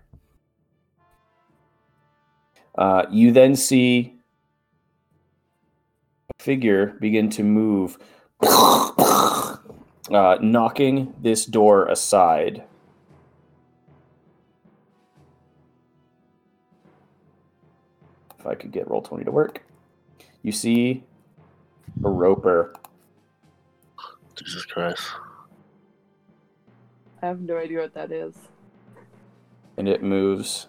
[2.77, 4.19] Uh, you then see
[6.37, 7.97] a figure begin to move,
[8.43, 9.57] uh,
[10.41, 12.65] knocking this door aside.
[18.41, 19.63] If I could get Roll20 to work.
[20.43, 21.05] You see
[22.05, 22.75] a roper.
[24.35, 25.03] Jesus Christ.
[27.23, 28.35] I have no idea what that is.
[29.77, 30.67] and it moves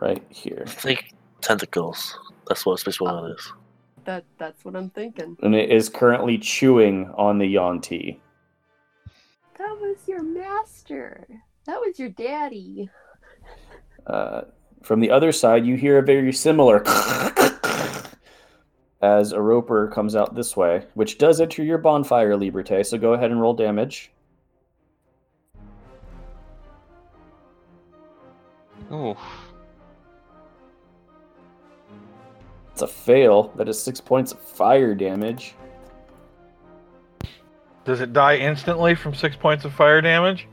[0.00, 0.64] right here.
[0.66, 2.16] I think tentacles.
[2.48, 3.52] That's what Space One is.
[4.04, 5.36] That that's what I'm thinking.
[5.42, 8.20] And it is currently chewing on the Yuan-ti.
[9.58, 11.26] That was your master.
[11.66, 12.90] That was your daddy.
[14.06, 14.42] Uh,
[14.82, 16.82] from the other side, you hear a very similar
[19.04, 22.84] as a roper comes out this way, which does enter your bonfire, Liberté.
[22.86, 24.10] So go ahead and roll damage.
[28.90, 29.14] Ooh.
[32.72, 33.52] It's a fail.
[33.56, 35.54] That is six points of fire damage.
[37.84, 40.48] Does it die instantly from six points of fire damage?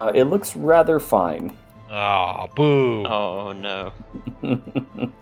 [0.00, 1.56] Uh, it looks rather fine.
[1.88, 3.06] Ah, boo.
[3.06, 3.92] Oh no.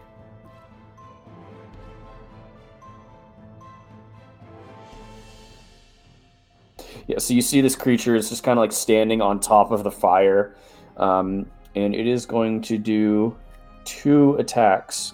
[7.07, 9.84] Yeah, so you see this creature is just kind of like standing on top of
[9.84, 10.57] the fire,
[10.96, 13.36] um, and it is going to do
[13.84, 15.12] two attacks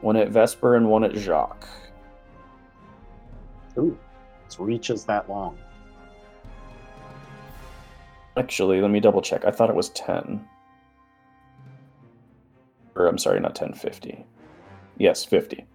[0.00, 1.66] one at Vesper and one at Jacques.
[3.78, 3.98] Ooh,
[4.44, 5.58] its reach is that long.
[8.36, 9.44] Actually, let me double check.
[9.44, 10.46] I thought it was 10.
[12.94, 14.24] Or, I'm sorry, not 10, 50.
[14.98, 15.66] Yes, 50.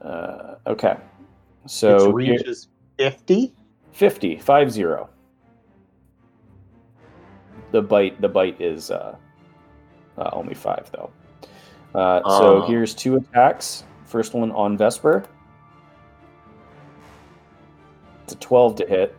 [0.00, 0.96] Uh, okay.
[1.66, 2.68] So, its here- reach is
[2.98, 3.54] 50?
[3.92, 5.08] 50, 5 0.
[7.72, 9.16] The bite, the bite is uh,
[10.18, 11.10] uh, only five though.
[11.94, 12.66] Uh, so Oh.
[12.66, 13.84] here's two attacks.
[14.06, 15.24] First one on Vesper.
[18.24, 19.16] It's a 12 to hit.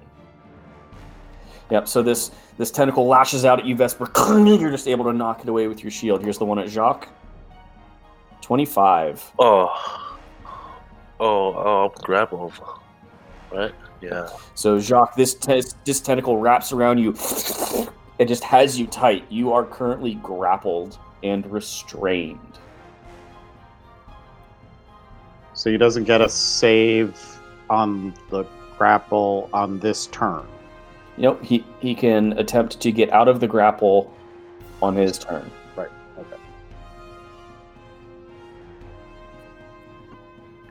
[1.70, 1.88] Yep.
[1.88, 4.10] So this this tentacle lashes out at you, Vesper.
[4.46, 6.22] You're just able to knock it away with your shield.
[6.22, 7.08] Here's the one at Jacques.
[8.42, 9.32] 25.
[9.40, 10.18] Oh.
[11.20, 12.54] Oh, oh, I'm grappled.
[13.52, 13.74] Right?
[14.02, 14.30] Yeah.
[14.56, 17.12] So Jacques, this te- this tentacle wraps around you.
[18.20, 19.26] It just has you tight.
[19.30, 22.40] You are currently grappled and restrained.
[25.54, 27.40] So he doesn't get a save
[27.70, 28.44] on the
[28.78, 30.46] grapple on this turn.
[31.18, 34.12] Nope, he, he can attempt to get out of the grapple
[34.82, 35.52] on his turn.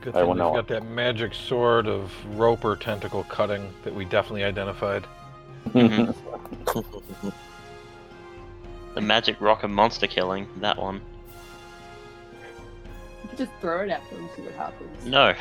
[0.01, 0.53] Good I thing will we've know.
[0.53, 5.05] got that magic sword of roper tentacle cutting that we definitely identified.
[5.69, 6.13] Mhm.
[8.93, 10.49] The magic rock of monster killing.
[10.59, 10.99] That one.
[13.23, 15.05] You could just throw it at them, see what happens.
[15.05, 15.33] No.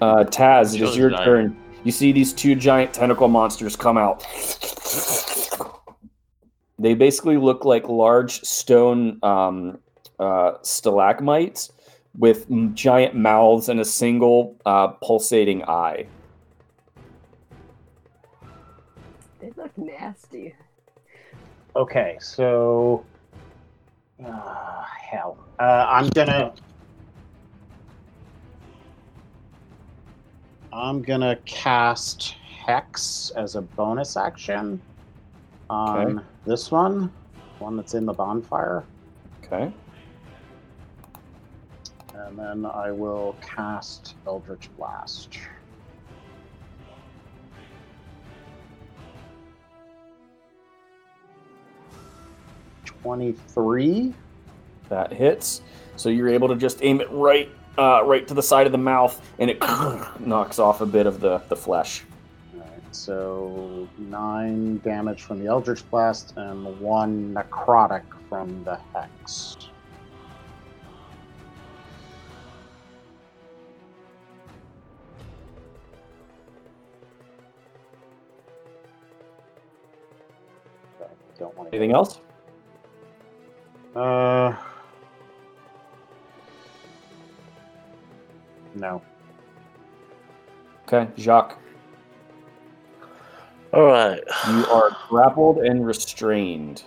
[0.00, 1.24] Uh, Taz, it Sure, is your giant.
[1.26, 1.56] turn.
[1.84, 4.24] You see these two giant tentacle monsters come out.
[6.78, 9.80] They basically look like large stone um,
[10.18, 11.70] uh, stalagmites
[12.18, 16.06] with giant mouths and a single uh, pulsating eye.
[19.40, 20.54] They look nasty.
[21.76, 23.04] Okay, so
[24.24, 26.52] uh, hell, uh, I'm gonna
[30.72, 32.34] I'm gonna cast
[32.66, 34.82] Hex as a bonus action
[35.70, 36.26] on Okay.
[36.46, 37.12] this one,
[37.58, 38.84] one that's in the bonfire,
[39.44, 39.72] Okay.
[42.28, 45.38] And then I will cast Eldritch Blast.
[52.84, 54.14] Twenty-three.
[54.90, 55.62] That hits.
[55.96, 58.78] So you're able to just aim it right, uh, right to the side of the
[58.78, 59.58] mouth, and it
[60.20, 62.04] knocks off a bit of the, the flesh.
[62.90, 69.67] So nine damage from the Eldritch Blast and one necrotic from the Hex.
[81.38, 82.20] Don't want to Anything else?
[83.94, 84.54] Uh,
[88.74, 89.02] no.
[90.86, 91.58] Okay, Jacques,
[93.72, 94.20] All right.
[94.48, 96.82] you are grappled and restrained.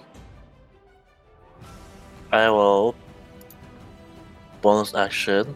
[2.32, 2.96] I will
[4.62, 5.56] bonus action.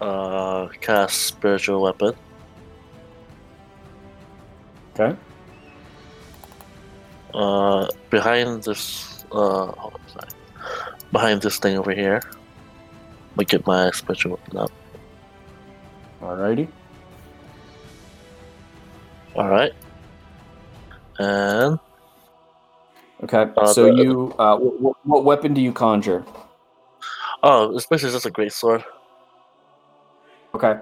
[0.00, 2.14] Uh, cast spiritual weapon.
[4.98, 5.16] Okay.
[7.36, 9.24] Uh, behind this.
[9.30, 10.30] Uh, hold on, sorry.
[11.12, 12.22] Behind this thing over here.
[13.30, 14.72] Let me get my special weapon up.
[16.22, 16.68] Alrighty.
[19.36, 19.72] All right.
[21.18, 21.78] And
[23.22, 23.50] Okay.
[23.56, 26.24] Uh, so the- you, uh, what, what weapon do you conjure?
[27.42, 28.82] oh, it's basically just a great sword.
[30.54, 30.78] Okay.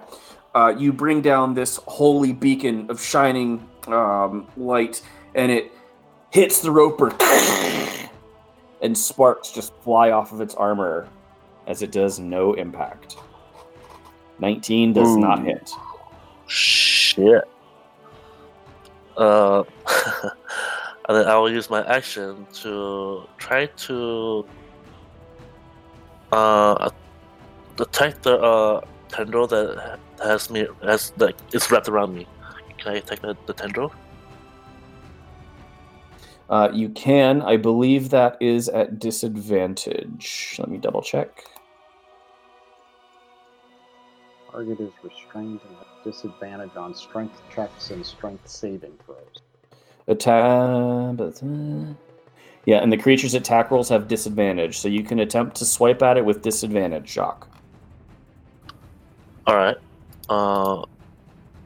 [0.55, 5.03] Uh, you bring down this holy beacon of shining um, light,
[5.35, 5.73] and it
[6.35, 7.15] hits the roper,
[8.83, 11.09] and sparks just fly off of its armor
[11.69, 13.17] as it does no impact.
[14.41, 15.71] 19 does not hit.
[16.49, 17.45] Shit.
[19.17, 19.63] Uh,
[21.09, 24.45] and then I will use my action to try to
[26.33, 26.91] uh
[27.79, 32.27] attack the uh tendril that has me has like it's wrapped around me.
[32.79, 33.93] Can I attack the, the tendril?
[36.51, 37.43] Uh, you can.
[37.43, 40.57] I believe that is at disadvantage.
[40.59, 41.45] Let me double check.
[44.51, 49.19] Target is restrained and at disadvantage on strength checks and strength saving throws.
[50.07, 51.43] Attack.
[52.67, 56.17] Yeah, and the creature's attack rolls have disadvantage, so you can attempt to swipe at
[56.17, 57.49] it with disadvantage, Shock.
[59.47, 59.77] All right.
[60.31, 60.87] Uh, I'm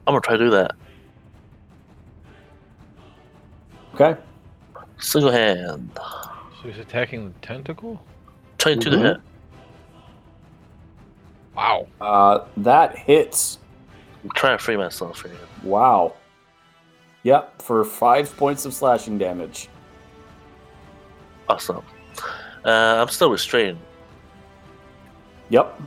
[0.06, 0.72] gonna try to do that.
[3.94, 4.18] Okay.
[5.00, 5.90] Single hand.
[5.96, 8.02] So he's attacking the tentacle?
[8.58, 8.92] Twenty-two Mhm.
[8.92, 9.16] to hit.
[11.56, 11.86] Wow.
[12.00, 13.58] Uh, that hits.
[14.24, 15.32] I'm trying to free myself here.
[15.62, 16.14] Wow.
[17.22, 19.68] Yep, for five points of slashing damage.
[21.48, 21.82] Awesome.
[22.64, 23.78] Uh, I'm still restrained.
[25.50, 25.80] Yep.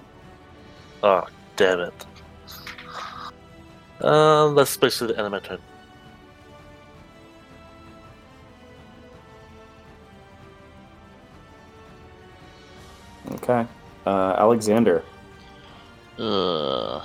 [1.04, 2.06] Oh, damn it.
[4.04, 5.60] Um, that's basically the end of my turn.
[13.42, 13.68] Okay.
[14.06, 15.04] Uh, Alexander.
[16.20, 17.04] Ugh.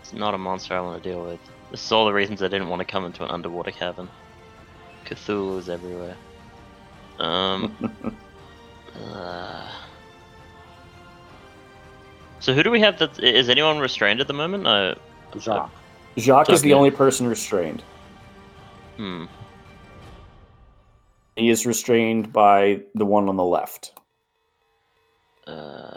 [0.00, 1.38] It's not a monster I want to deal with.
[1.70, 4.08] This is all the reasons I didn't want to come into an underwater cavern.
[5.04, 6.16] Cthulhu's everywhere.
[7.18, 8.16] Um.
[9.12, 9.68] uh.
[12.40, 14.66] So who do we have that is anyone restrained at the moment?
[14.66, 14.94] Uh,
[15.38, 15.70] Jacques.
[16.16, 17.82] Jacques is the only person restrained.
[18.96, 19.24] hmm.
[21.36, 23.97] He is restrained by the one on the left.
[25.48, 25.88] Uh,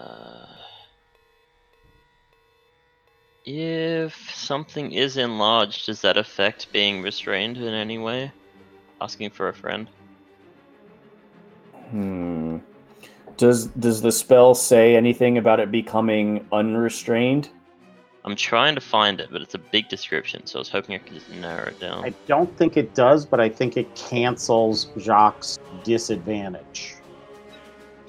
[3.45, 8.32] If something is enlarged, does that affect being restrained in any way?
[9.02, 9.88] Asking for a friend.
[11.89, 12.58] Hmm.
[13.38, 17.49] Does does the spell say anything about it becoming unrestrained?
[18.24, 20.99] I'm trying to find it, but it's a big description, so I was hoping I
[20.99, 22.06] could just narrow it down.
[22.06, 26.93] I don't think it does, but I think it cancels Jacques' disadvantage.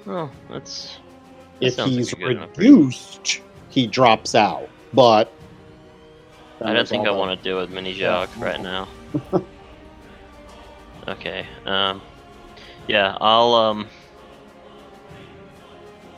[0.07, 0.99] Oh, that's.
[1.63, 2.77] If like he's a good enough reason.
[2.77, 3.41] reduced,
[3.71, 4.69] he drops out.
[4.93, 5.33] But
[6.61, 8.27] I don't think I want to deal with Mini Yeah.
[8.37, 8.89] Right now.
[11.09, 11.47] okay.
[11.65, 12.03] Um.
[12.89, 13.89] Yeah, I'll um.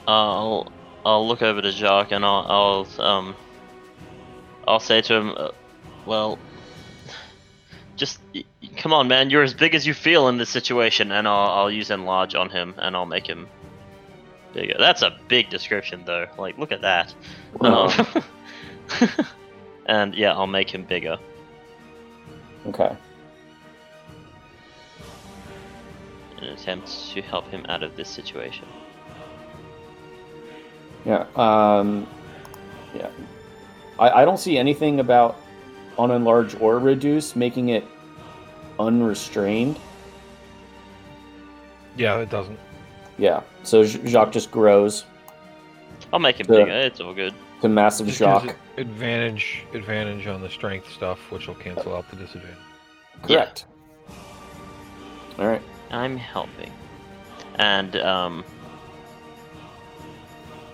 [0.08, 0.72] I'll
[1.04, 3.36] I'll look over to Jacques and I'll I'll um.
[4.66, 5.50] I'll say to him, uh,
[6.06, 6.38] well.
[7.96, 8.18] Just
[8.76, 9.30] come on, man.
[9.30, 12.50] You're as big as you feel in this situation, and I'll I'll use enlarge on
[12.50, 13.46] him, and I'll make him
[14.54, 14.76] bigger.
[14.78, 16.26] That's a big description, though.
[16.38, 17.14] Like, look at that.
[17.60, 17.90] Um,
[19.86, 21.18] and yeah, I'll make him bigger.
[22.66, 22.96] Okay.
[26.44, 28.66] in an attempt to help him out of this situation.
[31.04, 31.26] Yeah.
[31.36, 32.06] Um.
[32.94, 33.10] Yeah.
[33.98, 35.36] I, I don't see anything about
[35.98, 37.84] on enlarge or reduce making it
[38.78, 39.78] unrestrained.
[41.96, 42.58] Yeah, it doesn't.
[43.18, 43.42] Yeah.
[43.64, 45.04] So Jacques just grows
[46.12, 46.64] I'll make him Yeah.
[46.64, 46.70] bigger.
[46.72, 47.34] It's all good.
[47.62, 48.56] to massive Just Jacques.
[48.76, 52.56] advantage advantage on the strength stuff, which will cancel out the disadvantage.
[53.22, 53.66] Correct.
[55.38, 55.62] All right.
[55.90, 56.72] I'm helping,
[57.56, 58.44] and um.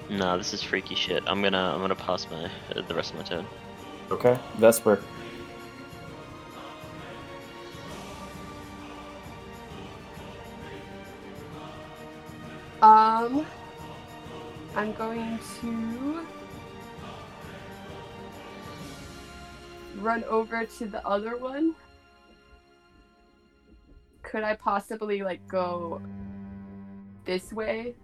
[0.08, 1.22] No, this is freaky shit.
[1.28, 3.46] I'm gonna I'm gonna pass my uh, the rest of my turn.
[4.10, 4.36] Okay.
[4.56, 5.00] Vesper.
[12.82, 13.46] Um,
[14.74, 16.26] I'm going to
[19.98, 21.74] run over to the other one.
[24.22, 26.00] Could I possibly like go
[27.26, 27.94] this way?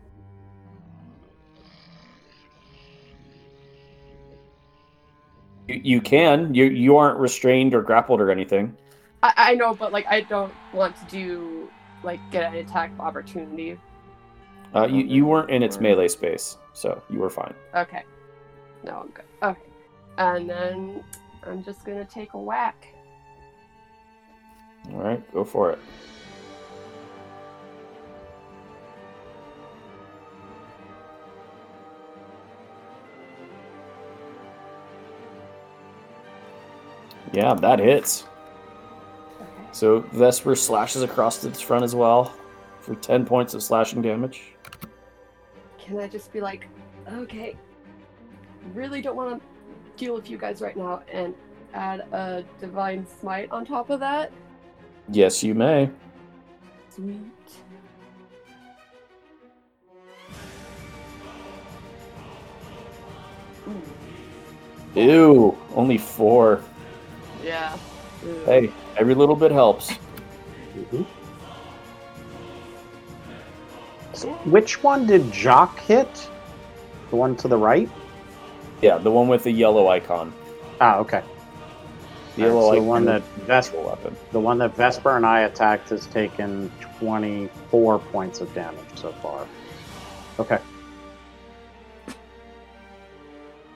[5.69, 6.55] You, you can.
[6.55, 8.77] You you aren't restrained or grappled or anything.
[9.23, 11.71] I, I know, but like I don't want to do
[12.03, 13.79] like get an attack opportunity.
[14.75, 17.55] Uh, you you weren't in its melee space, so you were fine.
[17.75, 18.03] Okay.
[18.85, 19.25] No, I'm good.
[19.43, 19.61] Okay.
[20.19, 21.05] And then
[21.45, 22.87] I'm just gonna take a whack.
[24.93, 25.79] All right, go for it.
[37.33, 38.25] Yeah, that hits.
[39.41, 39.49] Okay.
[39.73, 42.33] So Vesper slashes across its front as well
[42.81, 44.56] for 10 points of slashing damage.
[45.87, 46.67] Can I just be like,
[47.13, 47.55] okay,
[48.75, 51.33] really don't want to deal with you guys right now and
[51.75, 54.33] add a divine smite on top of that?
[55.09, 55.89] Yes, you may.
[56.91, 57.21] Sweet.
[63.69, 65.01] Ooh.
[65.01, 66.65] Ew, only four.
[67.45, 67.77] Yeah.
[68.27, 68.45] Ooh.
[68.45, 69.93] Hey, every little bit helps.
[70.75, 71.07] Mhm.
[74.17, 76.29] So which one did Jacques hit?
[77.11, 77.89] The one to the right?
[78.83, 80.33] Yeah, the one with the yellow icon.
[80.81, 81.23] Ah, okay.
[82.37, 84.17] The Alright, yellow so the one that a Vesper, weapon.
[84.33, 89.47] the one that Vesper and I attacked has taken 24 points of damage so far.
[90.39, 90.59] Okay.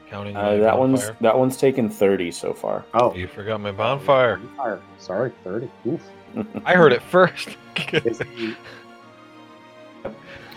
[0.08, 2.84] Counting Uh, my that one's that one's taken 30 so far.
[2.94, 4.38] Oh, You forgot my bonfire.
[4.38, 4.80] bonfire.
[4.98, 5.70] Sorry, 30.
[5.86, 6.02] Oof.
[6.64, 7.56] I heard it first.
[7.92, 8.54] Is he-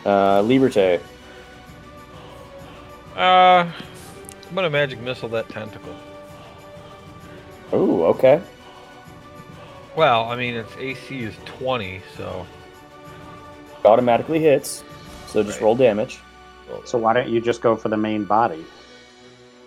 [0.06, 1.00] Uh, Liberté.
[3.16, 5.96] uh, I'm gonna magic missile that tentacle.
[7.72, 8.42] Oh, okay.
[9.96, 12.46] Well, I mean its AC is 20, so
[13.86, 14.84] Automatically hits.
[15.28, 15.66] So just Right.
[15.66, 16.20] roll damage.
[16.86, 18.64] so why don't you just go for the main body?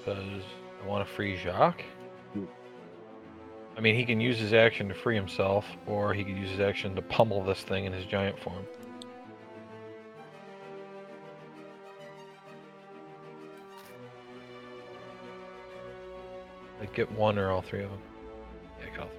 [0.04, 0.42] because
[0.82, 1.82] I want to free Jacques.
[3.76, 6.60] I mean, he can use his action to free himself, or he could use his
[6.60, 8.64] action to pummel this thing in his giant form.
[16.86, 17.98] Like get one or all three of them.
[18.78, 19.18] Yeah, get all three.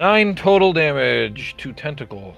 [0.00, 2.34] Nine total damage to tentacle.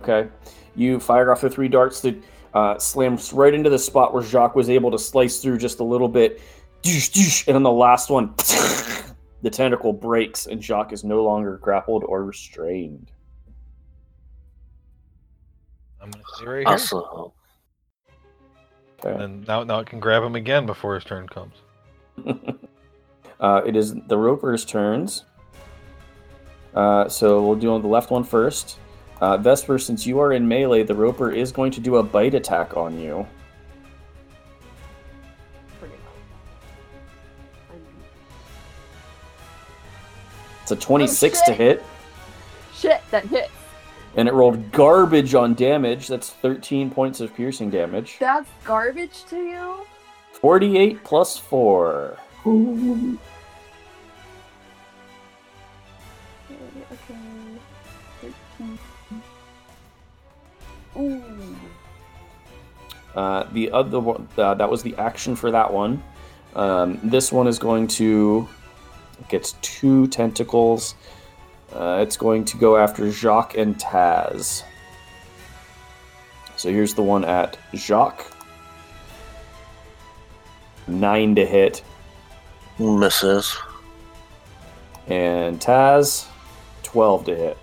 [0.00, 0.28] Okay.
[0.76, 2.22] You fire off the three darts that
[2.54, 5.84] uh, slams right into the spot where Jacques was able to slice through just a
[5.84, 6.40] little bit.
[6.84, 8.32] Doosh, doosh, And then the last one,
[9.42, 13.10] the tentacle breaks, and Jacques is no longer grappled or restrained.
[16.00, 16.68] I'm gonna stay right here.
[16.68, 17.32] Awesome.
[19.04, 19.24] Okay.
[19.24, 21.56] And now, now it can grab him again before his turn comes.
[23.40, 25.24] Uh, it is the Roper's turns.
[26.74, 28.78] Uh, so we'll do on the left one first.
[29.20, 32.34] Uh, Vesper, since you are in melee, the Roper is going to do a bite
[32.34, 33.26] attack on you.
[35.78, 35.98] Bring it
[37.70, 37.74] on.
[37.74, 37.86] I'm-
[40.62, 41.82] It's a 26 to hit,
[42.74, 43.50] Shit, that hits.
[44.16, 46.08] and it rolled garbage on damage.
[46.08, 48.16] That's 13 points of piercing damage.
[48.20, 49.74] That's garbage to you?
[50.32, 52.16] 48 plus 4.
[52.46, 53.16] Okay,
[61.00, 61.56] Ooh.
[63.14, 66.02] Uh, the other one, uh, that was the action for that one.
[66.54, 68.48] Um, this one is going to
[69.28, 70.94] gets two tentacles.
[71.72, 74.64] Uh, it's going to go after Jacques and Taz.
[76.56, 78.26] So here's the one at Jacques.
[80.88, 81.84] Nine to hit,
[82.78, 83.56] Misses.
[85.06, 86.26] and Taz,
[86.82, 87.58] twelve to hit.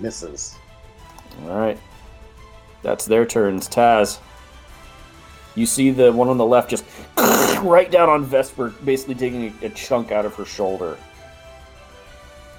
[0.00, 0.56] Misses.
[1.44, 1.78] All right,
[2.86, 3.68] that's their turns.
[3.68, 4.20] Taz,
[5.56, 6.84] you see the one on the left just
[7.62, 10.96] right down on Vesper, basically taking a, a chunk out of her shoulder.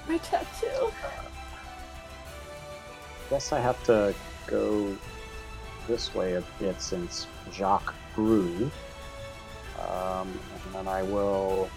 [0.06, 0.92] My tattoo.
[3.30, 4.14] Guess I have to
[4.46, 4.94] go
[5.86, 8.70] this way a bit since Jacques grew.
[9.80, 10.28] Um,
[10.66, 11.70] and then I will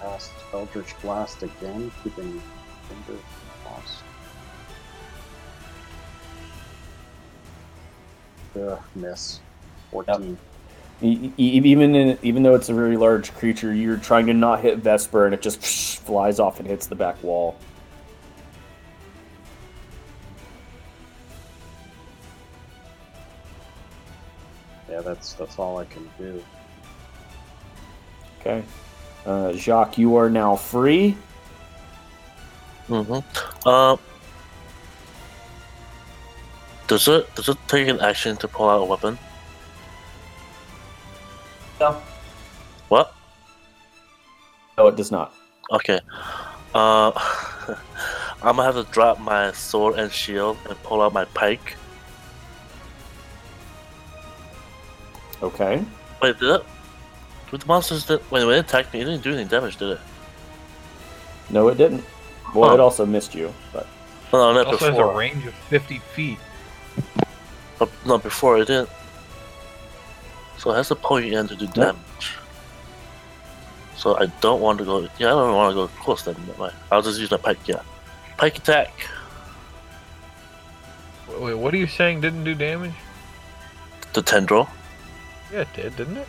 [0.00, 2.42] cast Eldritch Blast again, keeping
[2.88, 3.22] fingers
[3.62, 4.03] crossed.
[8.56, 9.40] Ugh, miss.
[9.90, 10.38] 14.
[11.02, 14.60] E- e- even in, even though it's a very large creature, you're trying to not
[14.60, 15.60] hit Vesper, and it just
[16.04, 17.56] flies off and hits the back wall.
[24.88, 26.42] Yeah, that's that's all I can do.
[28.40, 28.62] Okay,
[29.26, 31.16] uh, Jacques, you are now free.
[32.88, 33.68] Mm-hmm.
[33.68, 33.96] Uh,
[36.94, 39.18] does it does it take an action to pull out a weapon?
[41.80, 42.00] No,
[42.88, 43.12] What?
[44.78, 45.34] no, it does not.
[45.72, 45.98] Okay.
[46.72, 47.10] Uh,
[48.42, 51.76] I'm gonna have to drop my sword and shield and pull out my pike.
[55.42, 55.84] Okay,
[56.22, 56.62] Wait, did it?
[57.50, 60.00] Did the monsters that when it attacked me, it didn't do any damage, did it?
[61.50, 62.04] no, it didn't.
[62.54, 62.74] Well, Huh.
[62.74, 63.86] it also missed you, but
[64.32, 66.38] No, no, It not also has a range of 50 feet.
[67.84, 68.88] But no, before it didn't.
[70.58, 71.74] So it has to pull you in to do Yep.
[71.74, 72.32] damage.
[73.96, 75.00] So I don't want to go.
[75.18, 76.34] Yeah, I don't want to go close then.
[76.46, 76.72] never mind.
[76.90, 77.58] I'll just use my pike.
[77.66, 77.80] Yeah,
[78.38, 78.90] pike attack.
[81.38, 82.94] Wait, what are you saying didn't do damage?
[84.14, 84.68] The tendril.
[85.52, 86.28] Yeah, it did, didn't it?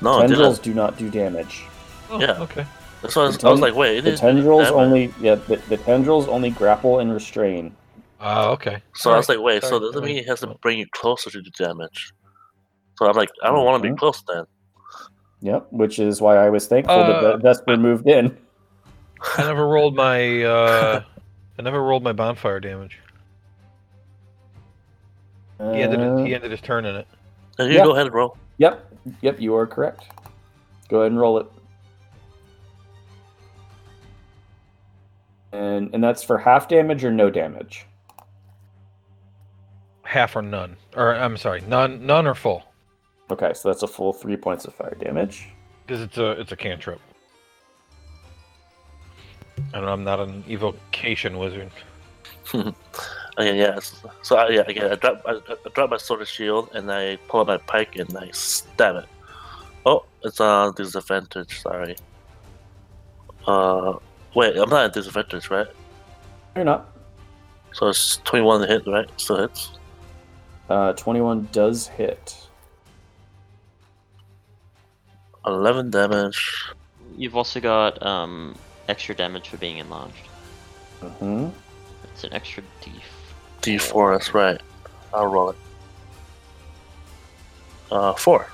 [0.00, 0.74] No, it tendrils didn't.
[0.74, 1.64] do not do damage.
[2.10, 2.40] Oh, Yeah.
[2.40, 2.64] okay.
[3.02, 5.12] That's why I was, The I was like, wait, it The didn't do tendrils only,
[5.20, 7.74] yeah, the, the tendrils only grapple and restrain.
[8.26, 8.82] Ah, okay.
[8.94, 11.30] So I was like, wait, so does that mean it has to bring you closer
[11.30, 12.10] to do damage?
[12.96, 13.98] So I'm like, I don't want to be Mhm.
[13.98, 14.44] close then.
[15.42, 18.34] Yep, which is why I was thankful that Uh, Ve- Vesper moved in.
[19.36, 21.02] I never rolled my uh
[21.58, 22.98] I never rolled my bonfire damage.
[25.58, 27.06] He ended Uh, he ended his turn in it.
[27.58, 27.84] Yeah, you Yeah.
[27.84, 28.38] go ahead and roll.
[28.56, 30.04] Yep, yep, you are correct.
[30.88, 31.46] Go ahead and roll it.
[35.52, 37.86] And and that's for half damage or no damage.
[40.14, 40.76] Half or none.
[40.94, 42.62] Or I'm sorry, none none or full.
[43.32, 45.48] Okay, so that's a full three points of fire damage.
[45.84, 47.00] Because it's a it's a cantrip.
[49.72, 51.72] And I'm not an evocation wizard.
[53.36, 53.80] Okay, yeah.
[53.80, 56.88] So, so I, yeah, again, I drop, I, I drop my sword and shield, and
[56.92, 59.06] I pull out my pike and I stab it.
[59.84, 61.60] Oh, it's a disadvantage.
[61.60, 61.96] Sorry.
[63.48, 63.94] Uh,
[64.36, 65.66] wait, I'm not at disadvantage, right?
[66.54, 66.96] You're not.
[67.72, 69.10] So it's 21 to hit, right?
[69.16, 69.72] Still hits.
[70.68, 72.46] Uh, 21 does hit.
[75.46, 76.64] 11 damage.
[77.16, 78.54] You've also got um,
[78.88, 80.28] extra damage for being enlarged.
[81.02, 81.48] Mm-hmm.
[82.04, 82.92] It's an extra d.
[83.62, 84.60] D4, that's right.
[85.12, 85.56] I'll roll it.
[87.90, 88.46] Uh, 4.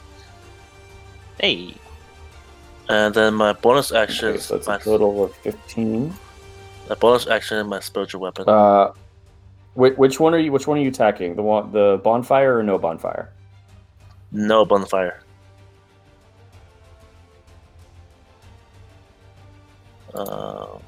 [1.41, 1.75] Hey,
[2.89, 6.13] And then my bonus action Okay, so that's my, a total of 15.
[6.89, 8.45] my bonus action is my spiritual weapon.
[8.49, 8.93] Uh,
[9.75, 10.53] which, which one are you?
[10.53, 11.37] Which one are you attacking?
[11.37, 13.33] The one, the bonfire or no bonfire?
[14.33, 15.23] no bonfire.
[20.15, 20.79] Uh,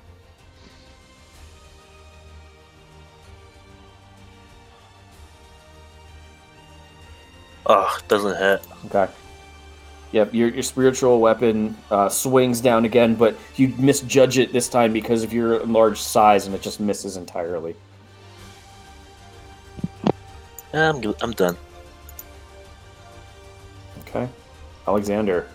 [7.66, 8.66] oh, doesn't hit.
[8.86, 9.08] Okay.
[10.10, 14.92] Yep, your, your spiritual weapon uh, swings down again, but you misjudge it this time
[14.92, 17.74] because of your large size, and it just misses entirely.
[20.72, 21.14] I'm.
[21.20, 21.56] I'm done.
[24.00, 24.28] Okay,
[24.86, 25.48] Alexander.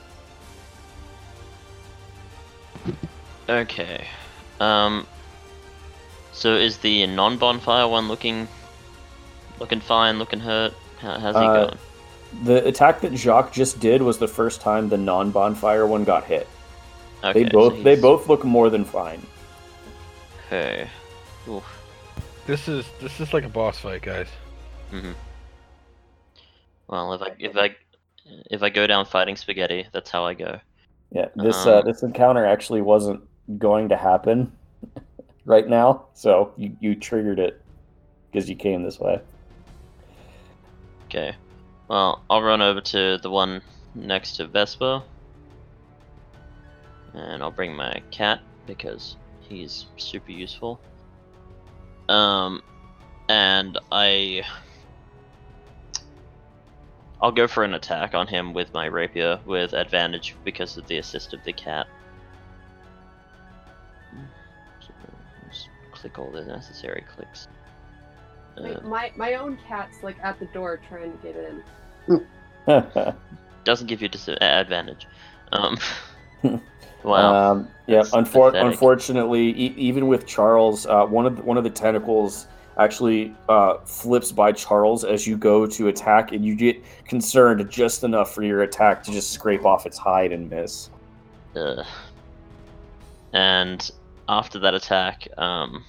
[3.49, 4.06] Okay.
[4.60, 5.07] Um.
[6.34, 8.48] So is the non-bonfire one looking,
[9.60, 10.73] looking fine, looking hurt?
[10.99, 11.77] How, how's he Uh, going?
[12.44, 16.48] The attack that Jacques just did was the first time the non-bonfire one got hit.
[17.23, 19.26] Okay, they so both they both look more than fine.
[20.45, 20.88] Okay.
[21.49, 21.64] Oof.
[22.45, 24.27] This is this is like a boss fight, guys.
[24.92, 25.12] Hmm
[26.88, 27.76] Well, if I if I
[28.52, 30.60] if I go down fighting spaghetti, that's how I go.
[31.12, 33.22] Yeah, this uh, Um, this encounter actually wasn't
[33.58, 34.52] going to happen
[35.46, 37.62] right now, so you, you triggered it
[38.32, 39.22] because you came this way.
[41.06, 41.36] Okay.
[41.88, 43.62] Well, I'll run over to the one
[43.96, 45.04] next to Vesper.
[47.14, 49.16] And I'll bring my cat because
[49.48, 50.80] he's super useful.
[52.10, 52.62] Um
[53.30, 54.44] and I
[57.22, 60.98] I'll go for an attack on him with my rapier with advantage because of the
[60.98, 61.88] assist of the cat.
[64.80, 64.94] So,
[65.49, 67.48] just click all the necessary clicks.
[68.60, 71.35] My, Uh, my my own cat's like at the door trying to get
[72.07, 72.26] in.
[73.64, 75.07] doesn't give you disadvantage.
[75.52, 75.77] Um,
[77.03, 77.52] wow.
[77.52, 81.69] Um, yeah, unfor- unfortunately, e- even with Charles, uh, one of the, one of the
[81.69, 82.48] tentacles
[82.78, 88.04] actually uh, flips by Charles as you go to attack, and you get concerned just
[88.04, 90.90] enough for your attack to just scrape off its hide and miss.
[91.56, 91.86] Ugh.
[93.34, 93.91] And
[94.30, 95.84] after that attack, um,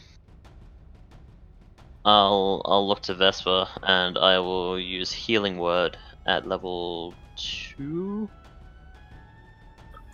[2.05, 5.97] I'll I'll look to Vesper and I will use Healing Word
[6.27, 8.29] at level two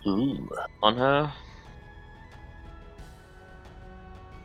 [0.05, 0.49] Ooh.
[0.83, 1.31] on her.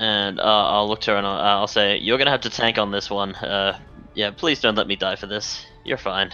[0.00, 2.78] And uh, I'll look to her and I'll, I'll say, "You're gonna have to tank
[2.78, 3.34] on this one.
[3.34, 3.78] Uh,
[4.14, 5.64] yeah, please don't let me die for this.
[5.84, 6.32] You're fine."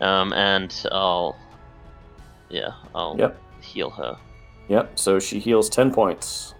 [0.00, 1.36] Um, and I'll,
[2.48, 3.40] yeah, I'll Yep.
[3.62, 4.16] heal her.
[4.68, 4.98] Yep.
[4.98, 6.54] So she heals ten points.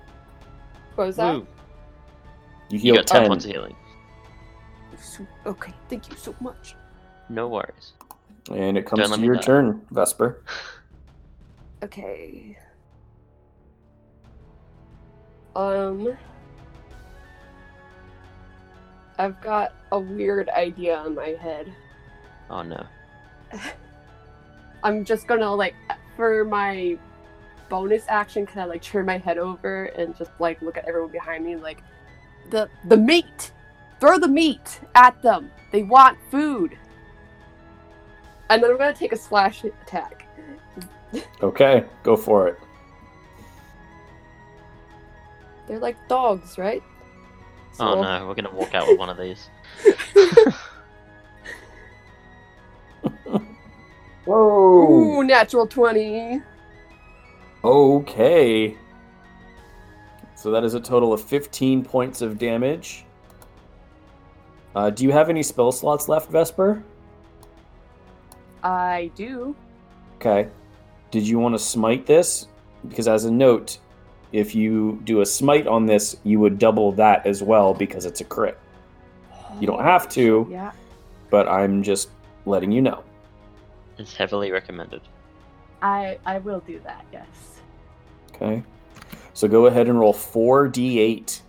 [0.95, 1.35] What was that?
[1.35, 1.41] Woo.
[1.41, 1.47] You
[2.71, 3.75] You heal got ten points of healing.
[5.45, 6.77] Okay, thank you so much.
[7.29, 7.93] No worries.
[8.53, 9.43] And it comes Don't to your die.
[9.43, 10.43] turn, Vesper.
[11.83, 12.57] Okay.
[15.57, 16.17] Um.
[19.19, 21.73] I've got a weird idea in my head.
[22.49, 22.87] Oh no.
[24.85, 25.75] I'm just gonna like
[26.17, 26.97] for my
[27.69, 31.11] bonus action, can I like turn my head over and just like look at everyone
[31.11, 31.83] behind me like
[32.51, 33.53] the the meat.
[34.01, 35.51] Throw the meat at them.
[35.73, 36.79] They want food.
[38.51, 40.27] And then I'm gonna take a slash attack.
[41.43, 42.59] Okay, go for it.
[45.67, 46.83] They're like dogs, right?
[47.81, 49.49] Oh So- no, we're gonna walk out with one of these.
[54.25, 55.19] Whoa!
[55.21, 56.43] Ooh, natural 20.
[57.65, 58.77] Okay.
[60.35, 63.05] So that is a total of 15 points of damage.
[64.77, 66.83] Uh, do you have any spell slots left, Vesper?
[68.63, 69.57] I do.
[70.17, 70.49] Okay.
[71.11, 72.49] Did you want to smite this?
[72.87, 73.79] Because as a note,
[74.33, 78.21] if you do a smite on this, you would double that as well because it's
[78.21, 78.59] a crit.
[79.61, 80.73] You don't have to, Yeah.
[81.31, 82.11] but I'm just
[82.47, 83.03] letting you know.
[83.99, 85.01] It's heavily recommended.
[85.83, 87.27] I I will do that, yes.
[88.35, 88.63] Okay.
[89.35, 91.41] So go ahead and roll 4d8.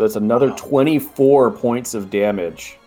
[0.00, 2.78] That's another 24 points of damage.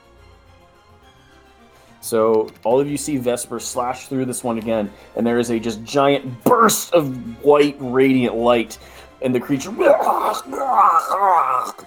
[2.02, 5.60] So all of you see Vesper slash through this one again, and there is a
[5.60, 8.80] just giant burst of white radiant light,
[9.22, 9.72] and the creature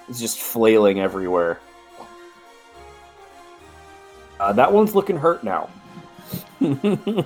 [0.09, 1.59] is just flailing everywhere.
[4.39, 5.69] Uh, that one's looking hurt now.
[6.63, 7.25] Ooh,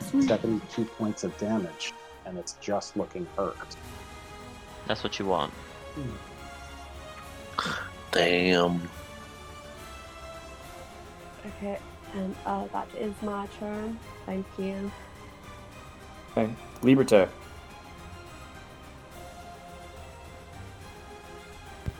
[0.00, 1.92] 72 points of damage,
[2.24, 3.56] and it's just looking hurt.
[4.86, 5.52] That's what you want.
[8.12, 8.88] Damn.
[11.46, 11.78] Okay,
[12.14, 13.98] and uh, that is my turn.
[14.24, 14.90] Thank you.
[16.36, 16.52] okay,
[16.82, 17.28] Liberté.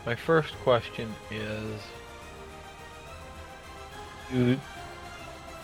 [0.05, 1.81] My first question is
[4.31, 4.57] do,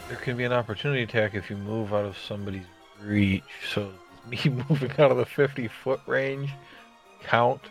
[0.07, 2.65] there can be an opportunity attack if you move out of somebody's
[3.01, 3.43] reach.
[3.73, 3.91] So
[4.27, 4.39] me
[4.69, 6.49] moving out of the 50 foot range
[7.23, 7.61] count?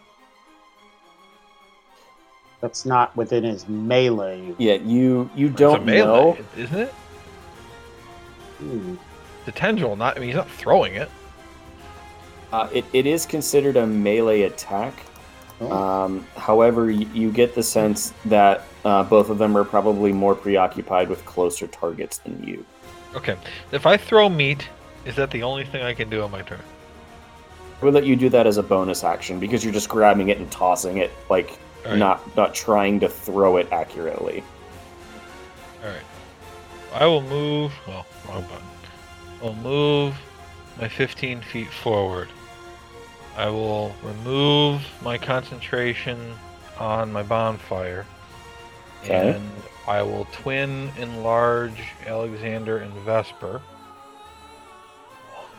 [2.62, 4.55] That's not within his melee.
[4.56, 6.39] Yeah, you you It's a don't melee, know.
[6.56, 6.94] isn't it?
[8.59, 8.94] Hmm.
[9.44, 10.16] The tendril, not.
[10.16, 11.10] I mean, he's not throwing it.
[12.52, 14.94] Uh, it, it is considered a melee attack.
[15.60, 15.72] Oh.
[15.72, 20.34] Um, however, you, you get the sense that uh, both of them are probably more
[20.34, 22.64] preoccupied with closer targets than you.
[23.16, 23.36] Okay.
[23.72, 24.68] If I throw meat,
[25.05, 26.60] is that the only thing I can do on my turn?
[27.80, 30.39] I would let you do that as a bonus action because you're just grabbing it
[30.39, 31.56] and tossing it, like All
[31.91, 31.99] right.
[31.99, 34.43] not not trying to throw it accurately.
[35.83, 36.05] All right.
[36.95, 37.73] I will move.
[37.87, 38.67] Well, wrong button.
[39.43, 40.15] I'll move
[40.81, 42.29] my 15 feet forward.
[43.37, 46.35] I will remove my concentration
[46.79, 48.07] on my bonfire.
[49.03, 49.35] Okay.
[49.35, 49.51] And
[49.89, 53.61] I will twin enlarge Alexander and Vesper.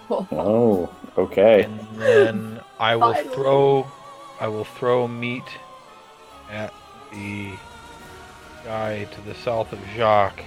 [0.09, 1.63] Oh, oh okay.
[1.63, 3.35] And then I will Finally.
[3.35, 3.91] throw
[4.39, 5.43] I will throw meat
[6.53, 6.73] at
[7.11, 7.51] the
[8.63, 10.43] guy to the south of Jacques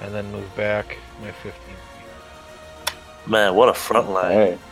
[0.00, 2.94] and then move back my 15 feet.
[3.26, 4.36] Man, what a front line.
[4.36, 4.58] Okay.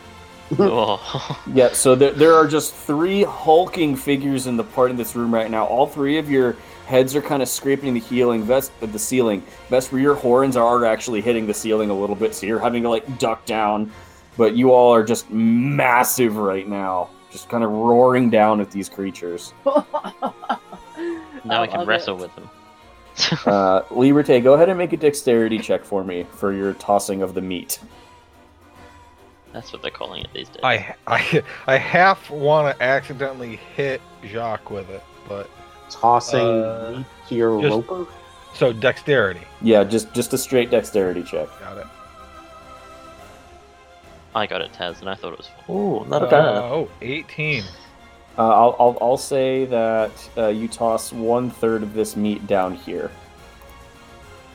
[0.58, 1.42] Oh.
[1.52, 5.32] Yeah, so there, there are just three hulking figures in the part of this room
[5.32, 5.66] right now.
[5.66, 6.56] All three of your
[6.86, 9.42] heads are kind of scraping the healing vest uh, the ceiling.
[9.68, 12.88] Vesper, your horns are actually hitting the ceiling a little bit, so you're having to
[12.88, 13.92] like duck down.
[14.38, 18.88] But you all are just massive right now, just kind of roaring down at these
[18.88, 19.52] creatures.
[21.44, 22.20] now I we can wrestle it.
[22.22, 22.50] with them.
[23.46, 27.34] Uh, Liberté, go ahead and make a dexterity check for me for your tossing of
[27.34, 27.78] the meat.
[29.52, 30.60] That's what they're calling it these days.
[30.62, 35.48] I I I half want to accidentally hit Jacques with it, but
[35.90, 38.06] Tossing Uh, meat to your just- roper.
[38.54, 39.40] so dexterity.
[39.62, 41.48] Yeah, just just a straight dexterity check.
[41.60, 41.86] Got it.
[44.34, 45.74] I got it, Taz, and I thought it was fun.
[45.76, 46.30] Ooh, not Okay.
[46.30, 46.44] bad.
[46.56, 47.64] Uh, oh, 18.
[48.38, 52.72] Uh, I'll, I'll I'll say that uh, you toss one third of this meat down
[52.74, 53.10] here.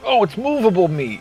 [0.06, 1.20] Oh, it's movable meat.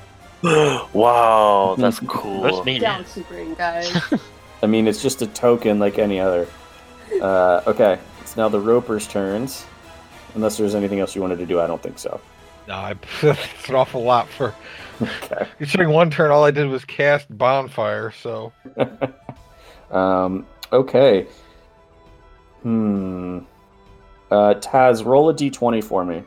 [0.42, 2.40] wow, that's cool.
[2.42, 2.80] What's meat?
[2.80, 3.96] Down Supering, guys.
[4.62, 6.48] I mean, it's just a token like any other.
[7.22, 9.64] Uh, okay, it's now the Roper's turns.
[10.34, 12.20] Unless there's anything else you wanted to do, I don't think so.
[12.68, 14.54] No, I, it's an awful lot for
[15.00, 15.46] Okay.
[15.58, 16.30] considering one turn.
[16.30, 18.12] All I did was cast bonfire.
[18.12, 18.52] So
[19.90, 21.26] um, okay.
[22.62, 23.38] Hmm.
[24.30, 26.22] Uh, Taz, roll a d20 for me.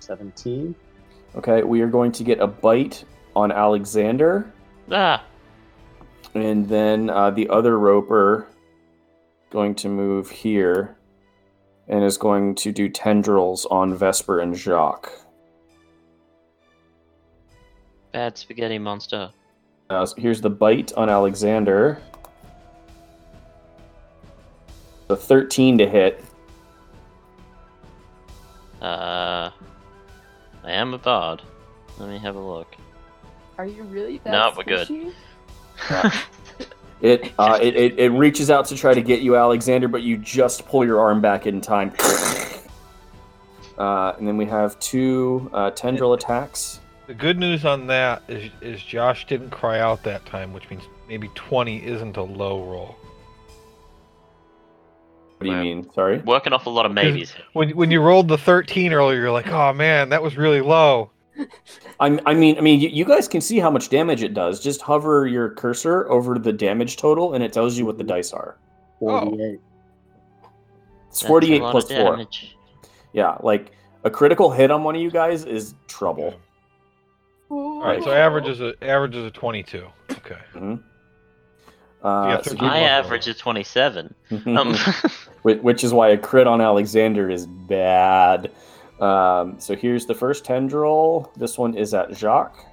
[0.00, 0.74] Seventeen.
[1.36, 3.04] Okay, we are going to get a bite
[3.34, 4.52] on Alexander.
[4.90, 5.24] Ah,
[6.34, 8.48] And then uh, the other roper
[9.50, 10.96] going to move here
[11.88, 15.10] and is going to do tendrils on Vesper and Jacques.
[18.12, 19.30] Bad spaghetti monster.
[19.90, 22.00] Uh, so here's the bite on Alexander.
[25.08, 26.24] The 13 to hit.
[28.80, 29.50] Uh,
[30.64, 31.42] I am a bard.
[31.98, 32.74] Let me have a look.
[33.58, 34.88] Are you really that No, we're good.
[34.88, 36.22] squishy?
[37.02, 40.16] It, uh, it, it it reaches out to try to get you, Alexander, but you
[40.16, 41.92] just pull your arm back in time.
[43.78, 46.81] Uh, and then we have two uh, tendril attacks.
[47.06, 50.82] The good news on that is is Josh didn't cry out that time, which means
[51.08, 52.96] maybe 20 isn't a low roll.
[55.38, 55.92] What do you mean?
[55.92, 56.18] Sorry.
[56.18, 57.34] Working off a lot of maybes.
[57.52, 61.10] When when you rolled the 13 earlier, you're like, oh man, that was really low.
[61.98, 64.60] I, I mean, I mean, you, you guys can see how much damage it does.
[64.60, 68.32] Just hover your cursor over the damage total, and it tells you what the dice
[68.32, 68.58] are.
[69.00, 69.20] Oh.
[69.20, 69.60] Forty-eight.
[71.08, 72.26] It's That's 48 lot plus of 4.
[73.12, 73.72] Yeah, like
[74.04, 76.34] a critical hit on one of you guys is trouble.
[77.52, 79.86] All right, so average is a average is a 22.
[80.10, 80.38] Okay.
[80.54, 80.74] hmm
[82.02, 84.14] Uh, so My average is 27.
[84.46, 84.74] Um,
[85.42, 88.50] which is why a crit on Alexander is bad.
[89.00, 91.30] Um, so here's the first tendril.
[91.36, 92.64] This one is at Jacques.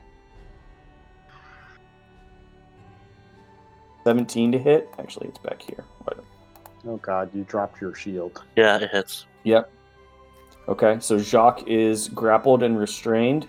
[4.06, 4.88] 17 to hit.
[4.98, 5.84] Actually, it's back here.
[6.08, 6.26] Right.
[6.88, 8.42] Oh God, you dropped your shield.
[8.56, 9.26] Yeah, it hits.
[9.44, 9.70] Yep.
[10.70, 13.48] Okay, so Jacques is grappled and restrained.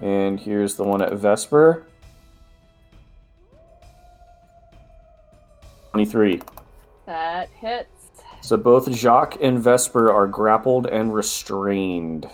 [0.00, 1.86] And here's the one at Vesper.
[5.92, 6.42] 23.
[7.06, 7.88] That hits.
[8.42, 12.28] So both Jacques and Vesper are grappled and restrained.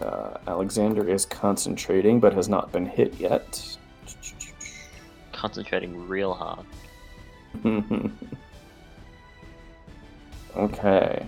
[0.00, 3.78] Uh, Alexander is concentrating but has not been hit yet.
[5.32, 6.66] concentrating real hard.
[10.56, 11.26] okay.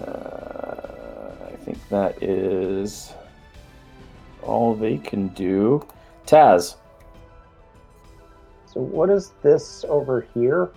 [0.00, 3.12] Uh, I think that is
[4.42, 5.86] all they can do.
[6.26, 6.76] Taz.
[8.66, 10.70] So what is this over here?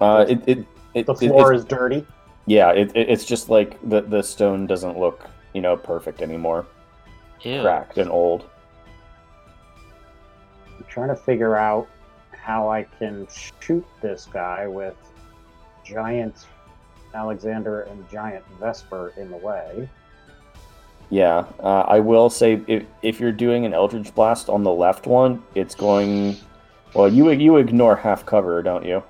[0.00, 0.58] Uh, it, it,
[0.94, 2.06] it, The it- floor it's- is dirty.
[2.46, 6.66] yeah, it, it, it's just like the, the stone doesn't look, you know, perfect anymore.
[7.42, 7.60] Ew.
[7.62, 8.44] Cracked and old.
[10.78, 11.86] I'm trying to figure out
[12.32, 14.96] how I can shoot this guy with
[15.90, 16.46] giant
[17.14, 19.88] Alexander and giant Vesper in the way.
[21.10, 25.06] Yeah, uh, I will say if, if you're doing an Eldritch Blast on the left
[25.06, 26.36] one, it's going.
[26.94, 29.02] Well, you you ignore half cover, don't you?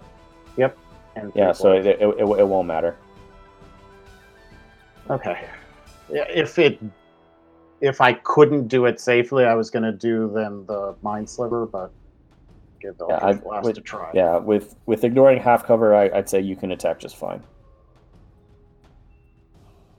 [1.17, 2.97] And Yeah, so it, it, it, it won't matter.
[5.09, 5.49] okay.
[6.09, 6.81] Yeah, if it
[7.81, 11.67] if I couldn't do it safely, I was going to do then the Mind Sliver,
[11.67, 11.93] but
[12.81, 14.11] give the Yeah, Eldritch I Blast would- a try.
[14.15, 17.43] Yeah, with with ignoring half cover, I, I'd say you can attack just fine.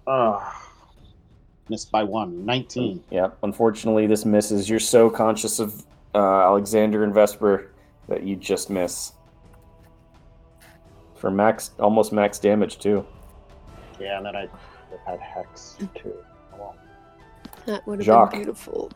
[0.08, 0.42] Ugh.
[1.70, 2.44] missed by one.
[2.46, 3.04] 19.
[3.12, 4.70] Yeah, unfortunately, this misses.
[4.70, 7.72] You're so conscious of uh, Alexander and Vesper
[8.10, 9.14] that you just miss
[11.16, 13.06] for max, almost max damage too.
[14.00, 14.48] Yeah, and then I
[15.08, 16.16] had Hex too.
[16.58, 16.76] Well,
[17.68, 18.32] That would have Jacques.
[18.32, 18.92] been beautiful.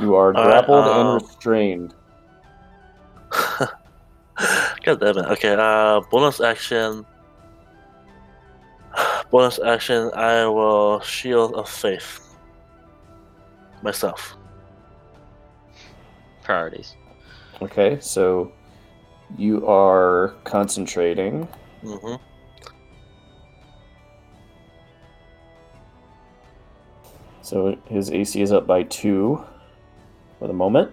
[0.00, 1.94] You are All right, grappled um, and restrained.
[4.84, 5.26] God damn it.
[5.32, 7.04] Okay, uh, bonus action.
[9.30, 12.36] Bonus action, I will Shield of Faith.
[13.82, 14.36] Myself.
[16.42, 16.96] Priorities.
[17.62, 18.52] Okay, so
[19.36, 21.46] you are concentrating.
[21.84, 22.16] Mm-hmm.
[27.42, 29.44] So his AC is up by two
[30.38, 30.90] for the moment.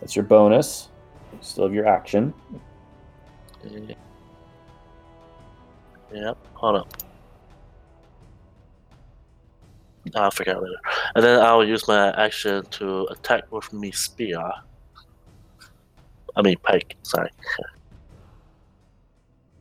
[0.00, 0.88] That's your bonus.
[1.40, 2.32] Still have your action.
[6.12, 6.92] Yep, hold up.
[10.14, 10.76] I'll figure out later.
[11.14, 14.40] And then I'll use my action to attack with me spear.
[16.36, 17.30] I mean pike, sorry.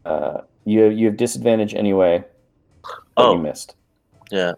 [0.06, 2.24] Uh, you you have disadvantage anyway.
[3.18, 3.34] Oh.
[3.34, 3.76] you missed.
[4.30, 4.54] Yeah.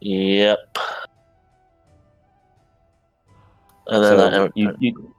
[0.00, 0.78] Yep.
[3.86, 5.13] And then So I, you, you,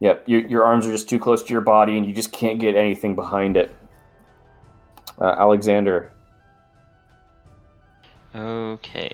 [0.00, 2.58] yep, your, your arms are just too close to your body, and you just can't
[2.58, 3.74] get anything behind it.
[5.20, 6.10] Uh, Alexander,
[8.34, 9.12] Okay.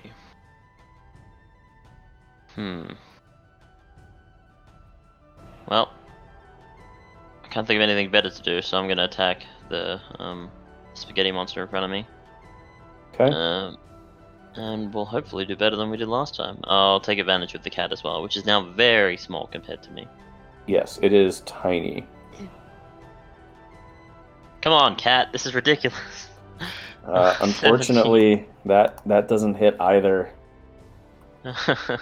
[2.55, 2.83] Hmm.
[5.67, 5.91] Well,
[7.43, 10.49] I can't think of anything better to do, so I'm gonna attack the um,
[10.95, 12.05] spaghetti monster in front of me.
[13.13, 13.31] okay?
[13.33, 13.77] Um,
[14.55, 16.59] and we'll hopefully do better than we did last time.
[16.65, 19.91] I'll take advantage of the cat as well, which is now very small compared to
[19.91, 20.07] me.
[20.67, 22.05] Yes, it is tiny.
[24.61, 25.29] Come on, cat!
[25.31, 26.29] This is ridiculous.
[27.05, 30.31] Uh, unfortunately, that that doesn't hit either.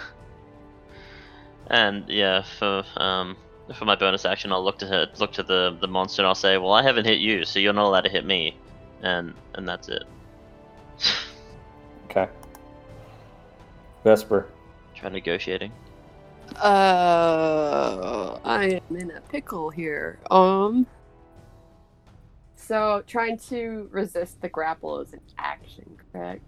[1.68, 3.36] and yeah, for um
[3.74, 6.34] for my bonus action, I'll look to her, look to the the monster and I'll
[6.34, 8.56] say, "Well, I haven't hit you, so you're not allowed to hit me,"
[9.02, 10.04] and and that's it.
[12.10, 12.28] Okay.
[14.02, 14.48] Vesper,
[14.96, 15.70] Try negotiating.
[16.56, 20.18] Uh, I am in a pickle here.
[20.30, 20.86] Um.
[22.54, 26.42] So trying to resist the grapple is an action, correct?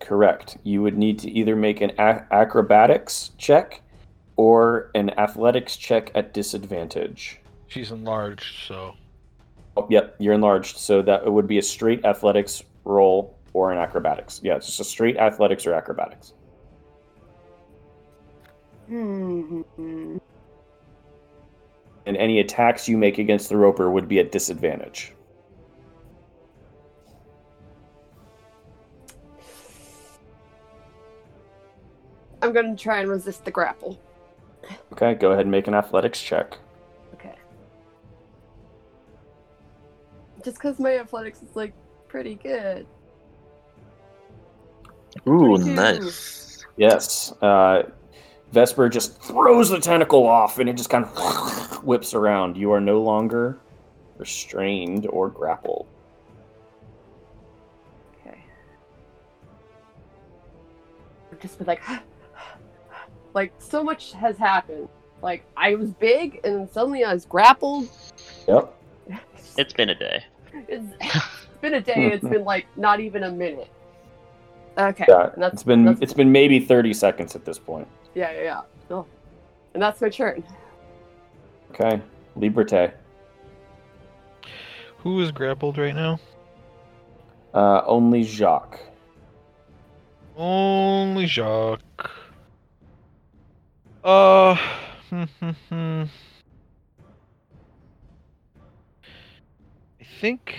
[0.00, 0.58] correct.
[0.62, 3.82] You would need to either make an a- acrobatics check
[4.36, 7.40] or an athletics check at disadvantage.
[7.66, 8.94] She's enlarged, so
[9.76, 13.78] Oh, yep, you're enlarged, so that it would be a straight athletics roll or an
[13.78, 14.40] acrobatics.
[14.42, 16.32] Yeah, it's just a straight athletics or acrobatics.
[18.88, 20.16] Hmm.
[22.06, 25.12] And any attacks you make against the roper would be at disadvantage.
[32.40, 34.00] I'm gonna try and resist the grapple.
[34.92, 36.56] Okay, go ahead and make an athletics check.
[37.14, 37.34] Okay.
[40.42, 41.74] Just because my athletics is like
[42.08, 42.86] pretty good.
[45.26, 45.74] Ooh, 22.
[45.74, 46.66] nice.
[46.76, 47.32] Yes.
[47.42, 47.82] Uh,
[48.52, 52.56] Vesper just throws the tentacle off and it just kind of whips around.
[52.56, 53.58] You are no longer
[54.16, 55.86] restrained or grappled.
[58.20, 58.38] Okay.
[61.40, 61.82] Just be like,
[63.34, 64.88] like so much has happened.
[65.22, 67.88] Like I was big and suddenly I was grappled.
[68.46, 68.74] Yep.
[69.56, 70.22] It's been a day.
[70.68, 71.26] It's, it's
[71.60, 72.12] been a day.
[72.12, 73.68] It's been like not even a minute.
[74.78, 75.04] Okay.
[75.08, 77.88] Yeah, and that's, it's been that's- it's been maybe thirty seconds at this point.
[78.14, 78.60] yeah, yeah, yeah.
[78.90, 79.06] Oh.
[79.74, 80.42] And that's my turn.
[81.70, 82.00] Okay,
[82.36, 82.92] Liberté.
[84.98, 86.18] Who is grappled right now?
[87.54, 88.80] Uh, only Jacques.
[90.36, 92.10] Only Jacques.
[94.04, 94.54] Uh.
[95.10, 96.02] hmm, hmm, hmm.
[100.00, 100.56] I think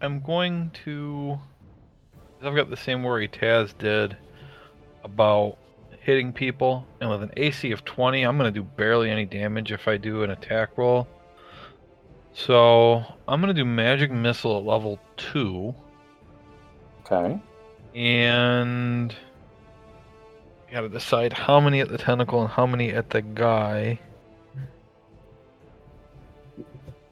[0.00, 1.38] I'm going to.
[2.42, 4.16] I've got the same worry Taz did
[5.04, 5.56] about
[6.00, 9.72] hitting people, and with an AC of 20, I'm going to do barely any damage
[9.72, 11.08] if I do an attack roll.
[12.32, 15.74] So I'm going to do Magic Missile at level 2.
[17.00, 17.40] Okay.
[17.94, 19.14] And
[20.68, 24.00] I gotta decide how many at the tentacle and how many at the guy.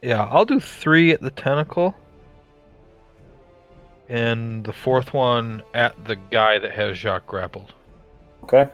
[0.03, 1.95] Yeah, I'll do three at the tentacle.
[4.09, 7.73] And the fourth one at the guy that has Jacques grappled.
[8.43, 8.69] Okay.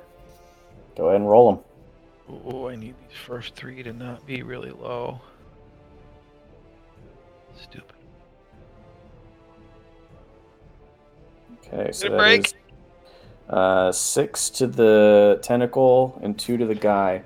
[0.97, 1.65] Go ahead and roll them.
[2.45, 5.21] Oh, I need these first three to not be really low.
[7.61, 7.97] Stupid.
[11.67, 12.47] Okay, so Good that break.
[12.47, 12.55] is,
[13.49, 17.23] uh, six to the tentacle and two to the guy.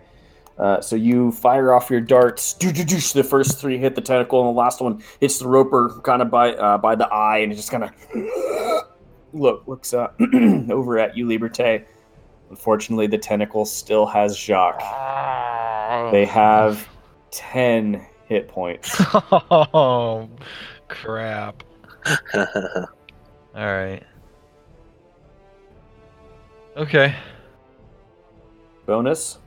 [0.58, 2.54] Uh, so you fire off your darts.
[2.54, 6.30] The first three hit the tentacle, and the last one hits the roper kind of
[6.30, 7.90] by uh, by the eye, and it just kind of
[9.32, 10.08] look looks uh,
[10.70, 11.84] over at you, Liberté.
[12.50, 14.80] Unfortunately, the tentacle still has Jacques.
[16.12, 16.88] They have
[17.32, 18.94] ten hit points.
[19.32, 20.28] oh,
[20.88, 21.64] crap.
[22.34, 22.86] All
[23.54, 24.02] right.
[26.76, 27.14] Okay.
[28.86, 29.38] Bonus.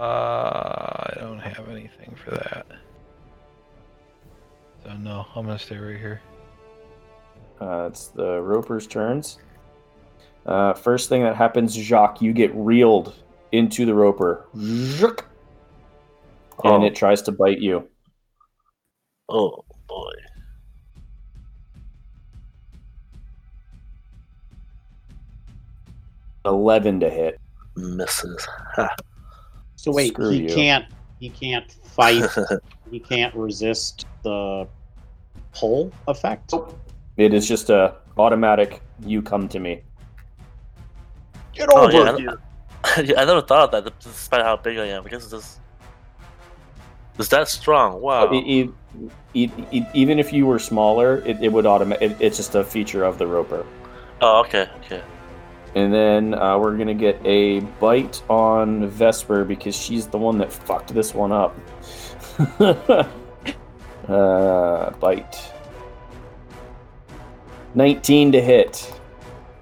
[0.00, 2.66] Uh, I don't have anything for that.
[4.82, 6.22] So no, I'm gonna stay right here.
[7.60, 9.38] Uh, it's the Roper's turns.
[10.46, 13.14] Uh, first thing that happens, Jacques, you get reeled
[13.52, 14.46] into the Roper.
[14.56, 15.24] Zhuck.
[16.64, 16.86] And Oh.
[16.86, 17.86] it tries to bite you.
[19.28, 20.12] oh boy.
[26.44, 27.40] Eleven to hit.
[27.76, 28.46] Misses.
[29.80, 30.54] So wait, Screw he you.
[30.54, 30.84] can't
[31.20, 32.28] he can't fight
[32.90, 34.68] he can't resist the
[35.54, 36.52] pull effect?
[37.16, 38.82] It is just a automatic.
[39.06, 39.80] You come to me.
[41.54, 42.38] Get Oh, over yeah, I- here.
[43.04, 45.06] yeah, I never thought of that, despite how big I am.
[45.06, 45.60] I guess it's just.
[47.18, 48.02] Is that strong?
[48.02, 48.30] Wow.
[48.34, 48.68] E-
[49.34, 52.10] e- e- even if you were smaller, it, it would automatic.
[52.10, 53.64] It, it's just a feature of the Roper.
[54.20, 55.02] Oh, okay, okay.
[55.74, 60.52] And then uh, we're gonna get a bite on Vesper because she's the one that
[60.52, 61.56] fucked this one up.
[64.08, 65.52] uh, bite.
[67.74, 68.92] 19 to hit.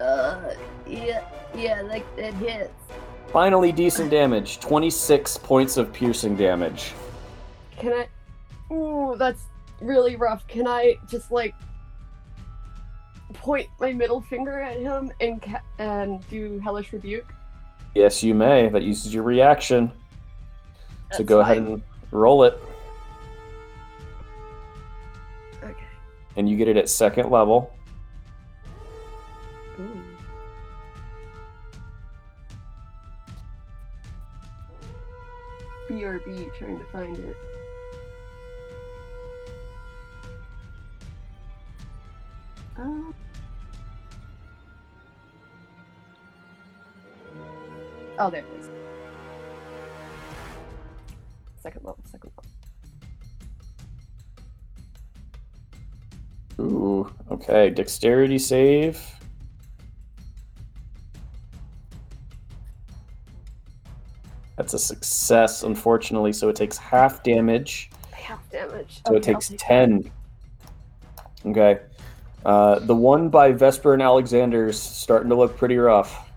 [0.00, 0.54] Uh,
[0.86, 1.24] yeah,
[1.54, 2.72] yeah, like it hits.
[3.32, 4.58] Finally, decent damage.
[4.60, 6.94] 26 points of piercing damage.
[7.76, 8.08] Can I?
[8.72, 9.42] Ooh, that's
[9.80, 10.46] really rough.
[10.46, 11.54] Can I just like
[13.48, 17.32] point my middle finger at him and ca- and do hellish rebuke?
[17.94, 18.68] Yes, you may.
[18.68, 19.90] That uses your reaction.
[21.12, 22.60] So That's go ahead and roll it.
[25.64, 25.74] Okay.
[26.36, 27.72] And you get it at second level.
[29.80, 30.02] Ooh.
[35.88, 37.36] BRB trying to find it.
[42.78, 43.12] Uh,
[48.18, 48.68] oh, there it is.
[51.60, 52.44] Second level, second level.
[56.60, 57.70] Ooh, okay.
[57.70, 59.00] Dexterity save.
[64.56, 66.32] That's a success, unfortunately.
[66.32, 67.90] So it takes half damage.
[68.12, 69.00] Half damage.
[69.06, 70.10] So it Okay, I'll takes take 10.
[71.46, 71.78] Okay.
[72.44, 76.27] Uh, the one by Vesper and Alexander's starting to look pretty rough.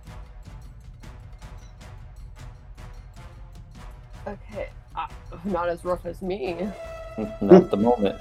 [5.52, 6.70] Not as rough as me.
[7.42, 8.20] Not at the moment.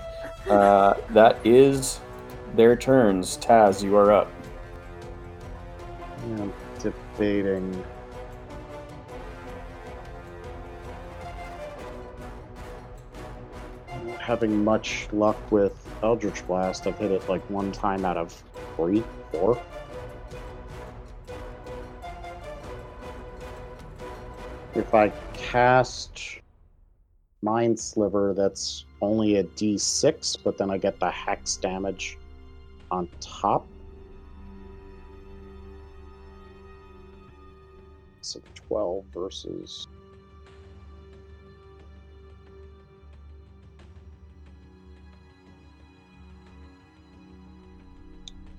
[0.49, 2.01] Uh, that is
[2.57, 3.39] their turns.
[3.39, 4.31] Taz, you are up.
[6.23, 7.85] I'm debating.
[14.05, 18.33] Not Having much luck with Eldritch Blast, I've hit it like one time out of
[18.77, 19.61] three, four.
[24.75, 26.40] If I cast
[27.43, 32.19] mind sliver that's only a d6, but then I get the hex damage
[32.91, 33.67] on top.
[38.21, 39.87] So 12 versus.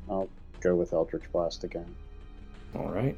[0.10, 0.28] I'll
[0.60, 1.96] go with Eldritch Blast again.
[2.76, 3.16] All right.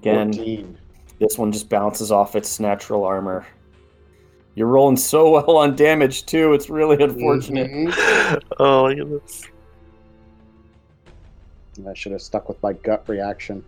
[0.00, 0.78] Again, 14.
[1.18, 3.46] this one just bounces off its natural armor.
[4.54, 6.54] You're rolling so well on damage too.
[6.54, 7.70] It's really unfortunate.
[7.70, 8.42] Mhm.
[8.58, 9.42] oh my goodness.
[11.88, 13.64] I should have stuck with my gut reaction.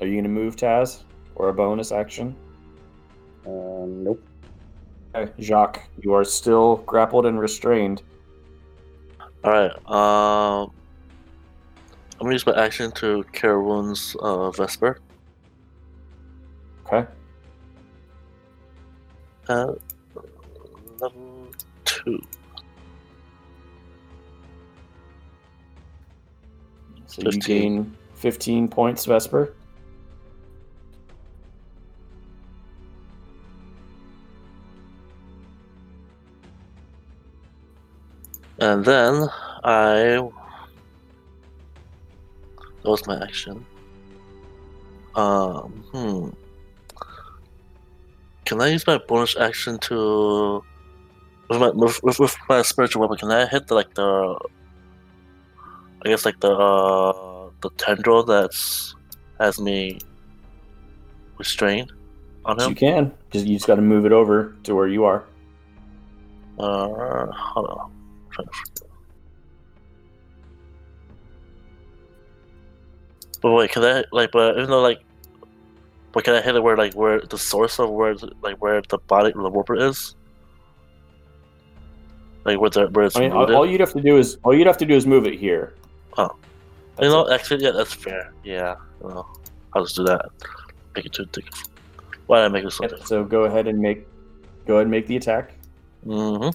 [0.00, 1.02] Are you going to move, Taz,
[1.34, 2.34] or a bonus action?
[3.46, 4.22] Uh, nope.
[5.14, 8.02] Okay, Jacques, you are still grappled and restrained.
[9.44, 10.72] Alright, um.
[12.20, 15.00] I'm gonna use my action to cure wounds uh, Vesper.
[16.86, 17.08] Okay.
[19.48, 19.72] Uh,
[21.00, 21.48] level
[21.86, 22.20] 2.
[27.06, 29.54] So you gain 15 points, Vesper.
[38.58, 39.26] And then
[39.64, 40.20] I.
[42.82, 43.64] That was my action.
[45.14, 46.28] Um, hmm.
[48.44, 50.64] Can I use my bonus action to.
[51.48, 54.38] With my, with, with, with my spiritual weapon, can I hit the, like the.
[56.04, 58.94] I guess like the uh, the tendril that's
[59.38, 59.98] has me
[61.38, 61.92] restrained
[62.44, 63.12] on Yes, you can.
[63.30, 65.24] Just you just got to move it over to where you are.
[66.58, 67.92] Uh, hold on.
[73.40, 74.32] But wait, can I like?
[74.32, 75.00] But even though like,
[76.12, 78.98] but can I hit it where like where the source of where like where the
[78.98, 80.14] body of the roper is?
[82.44, 84.54] Like where the where it's I mean, all, all you'd have to do is all
[84.54, 85.74] you'd have to do is move it here.
[86.16, 86.34] Oh.
[86.96, 87.32] That's you know, it.
[87.32, 88.32] actually, yeah, that's fair.
[88.44, 89.40] Yeah, well,
[89.72, 90.26] I'll just do that.
[90.94, 91.46] Make it too thick.
[92.26, 94.06] Why did I make it so Yep, so go ahead and make
[94.66, 95.52] go ahead and make the attack.
[96.06, 96.50] Mm-hmm.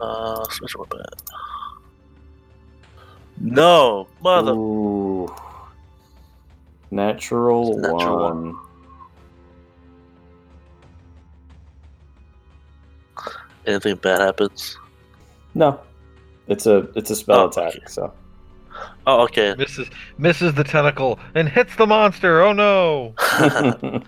[0.00, 1.00] Uh, special weapon.
[3.40, 4.52] No, mother.
[4.52, 5.34] Ooh.
[6.90, 8.56] Natural, Natural one.
[13.66, 14.76] Anything bad happens?
[15.54, 15.80] No.
[16.48, 17.84] It's a it's a spell Oh, attack, okay.
[17.86, 18.12] so
[19.06, 19.54] Oh, okay.
[19.56, 19.88] Misses
[20.18, 22.40] misses the tentacle and hits the monster.
[22.42, 23.14] Oh no!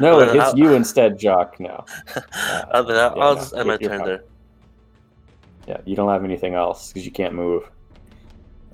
[0.00, 1.60] No, it Uh, hits I'll- you instead, Jock.
[1.60, 1.84] No.
[2.72, 4.24] I'll, Yeah, I'll no, just end my turn there.
[5.68, 7.70] Yeah, you don't have anything else because you can't move.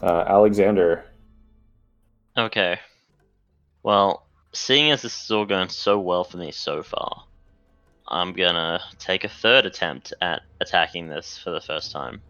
[0.03, 1.05] Uh, Alexander.
[2.37, 2.79] Okay.
[3.83, 7.25] Well, seeing as this is all going so well for me so far,
[8.09, 12.21] I'm gonna take a third attempt at attacking this for the first time.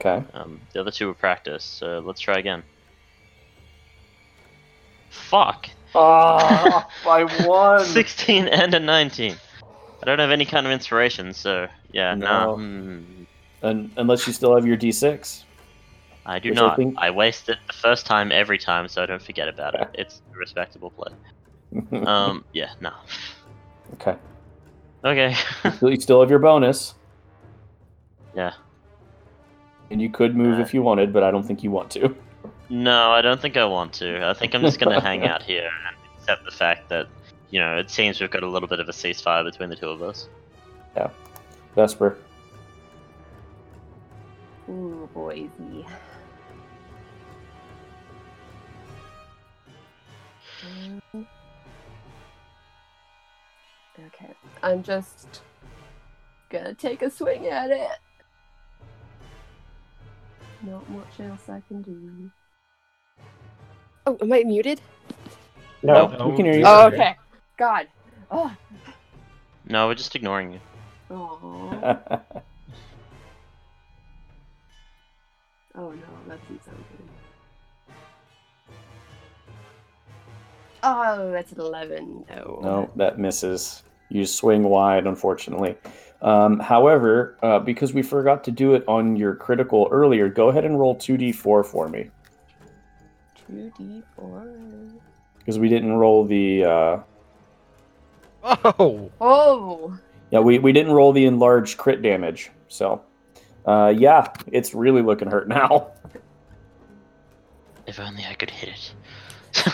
[0.00, 0.24] Okay.
[0.34, 2.62] Um, the other two were practice, so let's try again.
[5.10, 5.68] Fuck!
[5.94, 7.84] Ah, by one.
[7.84, 9.34] 16 and a 19.
[10.02, 12.56] I don't have any kind of inspiration, so yeah, No.
[12.56, 12.62] no.
[12.62, 13.26] mm,
[13.62, 15.44] Un unless you still have your D6.
[16.28, 16.76] I do Which I not.
[16.76, 19.88] think- I waste it the first time every time, so I don't forget about it.
[19.94, 21.12] It's a respectable play.
[22.06, 22.90] Um, yeah, no.
[23.94, 24.16] okay.
[25.04, 25.34] Okay.
[25.78, 26.94] So you still have your bonus,
[28.34, 28.52] yeah.
[29.90, 32.14] and you could move Uh, if you wanted, but I don't think you want to.
[32.70, 34.26] No, I don't think I want to.
[34.28, 37.06] I think I'm just gonna hang out here and accept the fact that,
[37.50, 39.88] you know, it seems we've got a little bit of a ceasefire between the two
[39.90, 40.28] of us.
[40.96, 41.10] Yeah.
[41.74, 42.16] Vesper.
[44.68, 45.86] Ooh, boysy.
[53.98, 55.42] Okay, I'm just
[56.50, 57.98] gonna take a swing at it.
[60.62, 62.30] Not much else I can do.
[64.06, 64.80] Oh, am I muted?
[65.82, 66.64] No, No, we can hear you.
[66.66, 67.16] Oh, okay.
[67.56, 67.88] God.
[68.30, 68.54] Oh.
[69.68, 70.60] No, we're just ignoring you.
[71.10, 72.18] Aw.
[75.78, 75.96] Oh no,
[76.28, 77.06] that doesn't sound good.
[80.82, 82.26] Oh, that's an 11.
[82.28, 82.60] No.
[82.62, 83.82] no, that misses.
[84.08, 85.76] You swing wide, unfortunately.
[86.22, 90.64] Um, however, uh, because we forgot to do it on your critical earlier, go ahead
[90.64, 92.10] and roll 2d4 for me.
[93.50, 94.92] 2d4.
[95.38, 96.64] Because we didn't roll the.
[96.64, 96.98] Uh,
[98.48, 99.98] Oh, Oh!
[100.30, 102.50] yeah, we, we didn't roll the enlarged crit damage.
[102.68, 103.02] So,
[103.66, 105.90] uh, yeah, it's really looking hurt now.
[107.86, 108.94] If only I could hit it.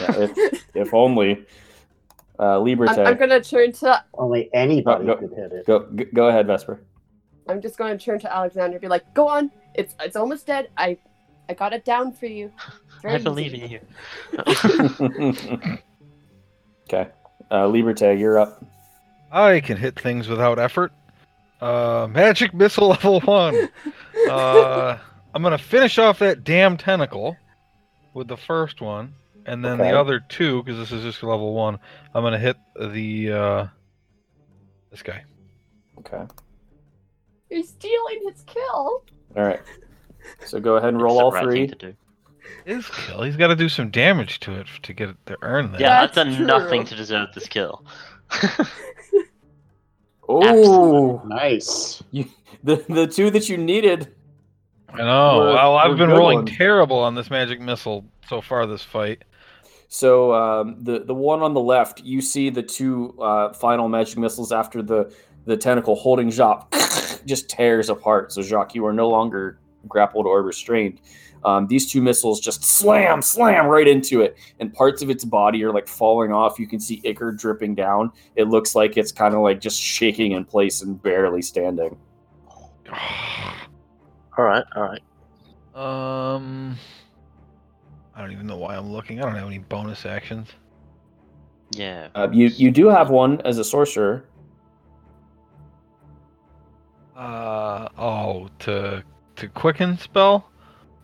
[0.00, 1.44] Yeah, if, if only.
[2.38, 3.06] Uh, I'm, Liberté.
[3.06, 4.04] I'm gonna turn to.
[4.14, 5.18] Only anybody No, no.
[5.20, 5.66] could hit it.
[5.66, 5.80] Go,
[6.14, 6.80] go ahead, Vesper.
[7.48, 10.70] I'm just gonna turn to Alexander and be like, "Go on, it's it's almost dead.
[10.76, 10.96] I
[11.48, 12.50] I got it down for you.
[13.02, 13.80] Very I believe easy." in you.
[16.88, 17.10] okay.
[17.50, 18.64] Uh, Liberté, you're up.
[19.30, 20.92] I can hit things without effort.
[21.60, 23.68] Uh, magic missile level one.
[24.28, 24.98] Uh,
[25.34, 27.34] I'm gonna finish off that damn tentacle
[28.14, 29.14] with the first one,
[29.46, 29.90] and then Okay.
[29.90, 31.78] the other two, because this is just level one.
[32.14, 33.66] I'm gonna hit the uh,
[34.90, 35.24] this guy.
[35.98, 36.24] Okay.
[37.50, 39.04] You're stealing his kill.
[39.36, 39.60] All right.
[40.46, 41.66] So go ahead and roll It's the all right three.
[41.68, 41.94] thing to do.
[42.64, 43.22] His kill.
[43.22, 45.80] He's got to do some damage to it to get it to earn that.
[45.80, 47.84] Yeah, I've That's done nothing to deserve this kill.
[50.28, 52.02] Oh, Nice.
[52.10, 52.26] you,
[52.62, 54.14] the the two that you needed.
[54.92, 55.38] I know.
[55.38, 56.56] We're- well, I've been rolling ones.
[56.56, 59.22] terrible on this magic missile so far this fight.
[59.92, 64.16] So um, the the one on the left, you see the two uh, final magic
[64.16, 65.14] missiles after the
[65.44, 66.74] the tentacle holding Jacques
[67.26, 68.32] just tears apart.
[68.32, 71.02] So Jacques, you are no longer grappled or restrained.
[71.44, 75.62] Um, these two missiles just slam, slam right into it, and parts of its body
[75.62, 76.58] are like falling off.
[76.58, 78.12] You can see ichor dripping down.
[78.34, 81.98] It looks like it's kind of like just shaking in place and barely standing.
[84.38, 86.34] All right, all right.
[86.34, 86.78] Um,
[88.14, 89.20] I don't even know why I'm looking.
[89.20, 90.48] I don't have any bonus actions.
[91.70, 92.08] yeah.
[92.14, 94.24] Uh, you you do have one as a sorcerer.
[97.16, 99.02] Uh oh, to
[99.36, 100.50] to quicken spell.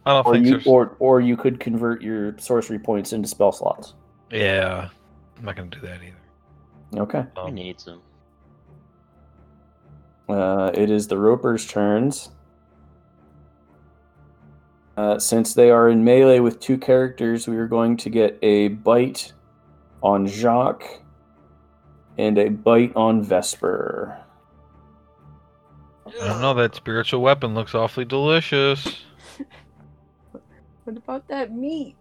[0.06, 0.66] I don't Or think you, there's.
[0.66, 3.94] or or you could convert your sorcery points into spell slots.
[4.30, 4.88] Yeah,
[5.38, 7.00] I'm not gonna do that either.
[7.02, 7.24] Okay.
[7.44, 8.00] We Um, need some.
[10.28, 12.30] Uh, it is the Ropers' turns.
[14.98, 18.66] Uh, since they are in melee with two characters, we are going to get a
[18.66, 19.32] bite
[20.02, 21.00] on Jacques
[22.18, 24.18] and a bite on Vesper.
[26.04, 26.52] I don't know.
[26.52, 29.04] That spiritual weapon looks awfully delicious.
[30.82, 31.94] What about that meat?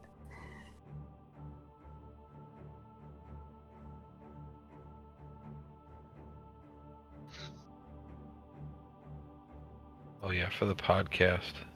[10.23, 11.66] Oh yeah, for the podcast,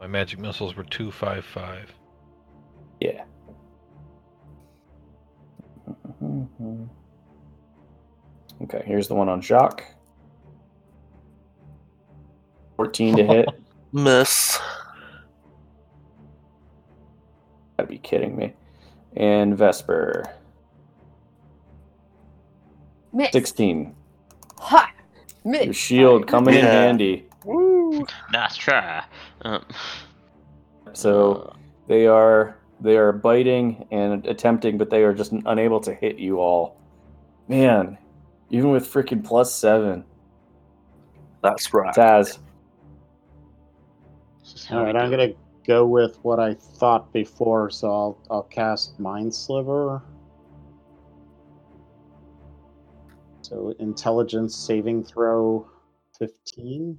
[0.00, 1.92] my magic missiles were two five five.
[3.00, 3.24] Yeah.
[6.22, 6.84] Mm-hmm.
[8.62, 9.84] Okay, here's the one on Jacques.
[12.76, 13.48] 14 to hit.
[13.92, 14.58] Miss.
[17.76, 18.52] Gotta be kidding me.
[19.16, 20.24] And Vesper.
[23.12, 23.32] Miss.
[23.32, 23.94] 16.
[24.58, 24.92] Ha!
[25.44, 25.64] Miss.
[25.64, 26.86] Your shield coming in Yeah.
[27.46, 28.12] Handy.
[28.32, 29.04] Nice try.
[29.42, 29.64] Um,
[30.92, 31.54] So
[31.88, 36.40] they are they are biting and attempting, but they are just unable to hit you
[36.40, 36.76] all.
[37.48, 37.96] Man,
[38.50, 40.04] even with freaking plus seven.
[41.42, 41.94] That's right.
[41.94, 42.38] Taz.
[44.42, 45.32] this is how All we right, I'm gonna
[45.66, 50.02] go with what I thought before, so I'll I'll cast Mind Sliver.
[53.42, 55.68] So intelligence saving throw,
[56.18, 56.98] fifteen.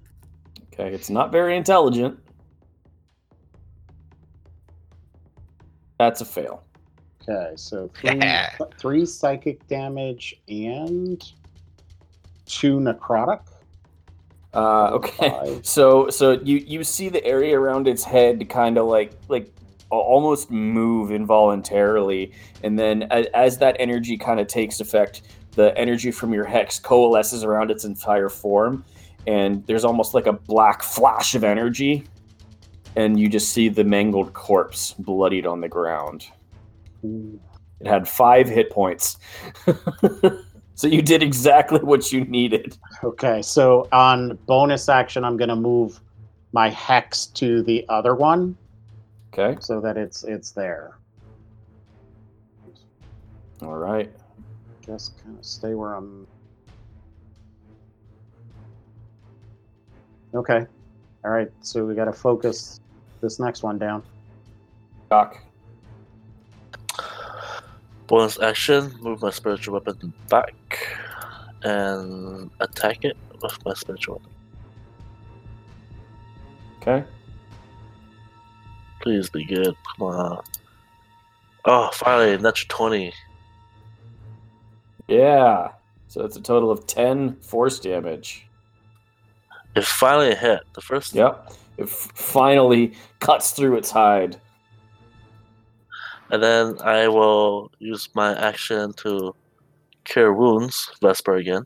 [0.80, 2.20] Okay, it's not very intelligent.
[5.98, 6.64] That's a fail.
[7.28, 8.22] Okay, so three
[8.78, 11.24] three psychic damage and
[12.46, 13.42] two necrotic.
[14.54, 15.30] Uh, okay.
[15.30, 15.66] Five.
[15.66, 19.52] So so you you see the area around its head kind of like like
[19.90, 26.12] almost move involuntarily, and then as, as that energy kind of takes effect, the energy
[26.12, 28.86] from your hex coalesces around its entire form,
[29.28, 32.06] and there's almost like a black flash of energy,
[32.96, 36.26] and you just see the mangled corpse bloodied on the ground.
[37.04, 39.18] It had five hit points.
[40.76, 42.76] so you did exactly what you needed.
[43.04, 46.00] Okay, so on bonus action, I'm gonna move
[46.54, 48.58] my hex to the other one
[49.38, 49.58] Okay.
[49.62, 50.98] so that it's it's there.
[53.62, 54.12] All right.
[54.86, 56.28] Just kind of stay where I'm.
[60.38, 60.68] Okay.
[61.26, 61.52] All right.
[61.62, 62.80] So we got to focus
[63.22, 64.04] this next one down.
[65.10, 65.42] Doc.
[68.06, 70.54] Bonus action, move my spiritual weapon back
[71.64, 74.32] and attack it with my spiritual weapon.
[76.82, 77.04] Okay.
[79.02, 79.76] Please be good.
[79.98, 80.44] Come on.
[81.66, 83.14] Oh, finally, natural 20.
[85.10, 85.72] Yeah.
[86.08, 88.47] So that's a total of 10 force damage.
[89.78, 90.62] It finally hit.
[90.74, 91.54] The first Yep.
[91.78, 94.42] It f- finally cuts through its hide.
[96.32, 99.36] And then I will use my action to
[100.04, 101.64] cure wounds Vesper again.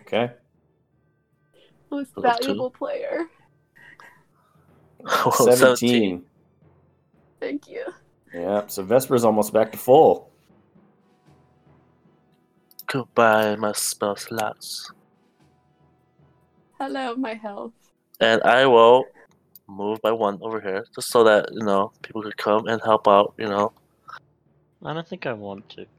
[0.00, 0.32] Okay.
[1.90, 2.46] Most Level two.
[2.46, 3.26] valuable player.
[5.36, 6.24] 17.
[7.38, 7.84] Thank you.
[8.32, 10.30] Yeah, so Vesper's almost back to full.
[12.86, 14.90] Goodbye, my spell slots.
[16.78, 17.72] Hello, my health.
[18.20, 19.04] And I will
[19.66, 23.08] move by one over here, just so that you know people could come and help
[23.08, 23.34] out.
[23.36, 23.72] You know.
[24.84, 25.86] I don't think I want to.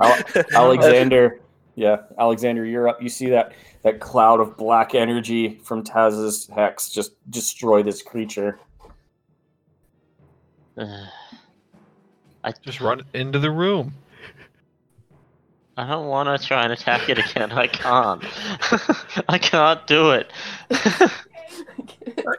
[0.00, 0.22] Uh,
[0.54, 1.40] Alexander,
[1.74, 3.02] yeah, Alexander, you're up.
[3.02, 3.52] You see that
[3.82, 8.58] that cloud of black energy from Taz's hex just destroy this creature.
[10.78, 13.92] I Just run into the room.
[15.80, 17.52] I don't want to try and attack it again.
[17.52, 18.22] I can't.
[19.28, 20.30] I can't do it.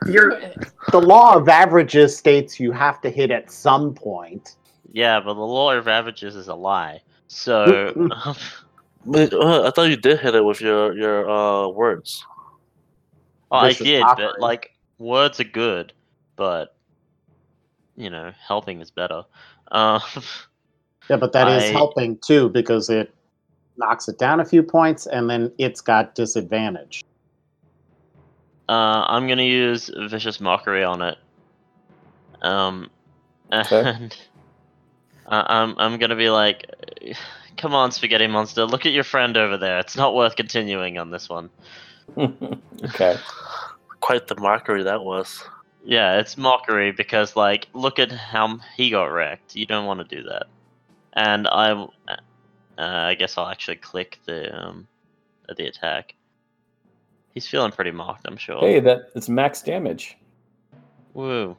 [0.05, 0.53] You're-
[0.91, 4.55] The law of averages states you have to hit at some point.
[4.91, 7.01] yeah, but the law of averages is a lie.
[7.27, 8.11] So
[9.05, 12.23] Wait, uh, I thought you did hit it with your your uh, words.
[13.51, 14.25] I did, mockery.
[14.27, 15.93] but like words are good,
[16.35, 16.75] but
[17.95, 19.23] you know, helping is better.
[19.71, 20.01] Um,
[21.09, 23.13] Yeah, but that is I- helping too because it
[23.81, 27.03] knocks it down a few points and then it's got disadvantage.
[28.69, 31.17] Uh, I'm gonna use vicious mockery on it.
[32.41, 32.89] Um,
[33.53, 33.81] Okay.
[33.81, 34.15] and
[35.27, 36.65] I I'm I'm gonna be like,
[37.57, 39.79] "Come on, spaghetti monster, look at your friend over there.
[39.79, 41.49] It's not worth continuing on this one."
[42.17, 43.17] okay.
[43.99, 45.43] Quite the mockery that was.
[45.83, 49.55] Yeah, it's mockery because like, look at how he got wrecked.
[49.55, 50.45] You don't want to do that.
[51.13, 51.87] And I,
[52.81, 54.87] uh, I guess I'll actually click the um,
[55.55, 56.15] the attack.
[57.33, 58.59] He's feeling pretty mocked, I'm sure.
[58.59, 60.17] Hey, that it's max damage.
[61.13, 61.55] Woo.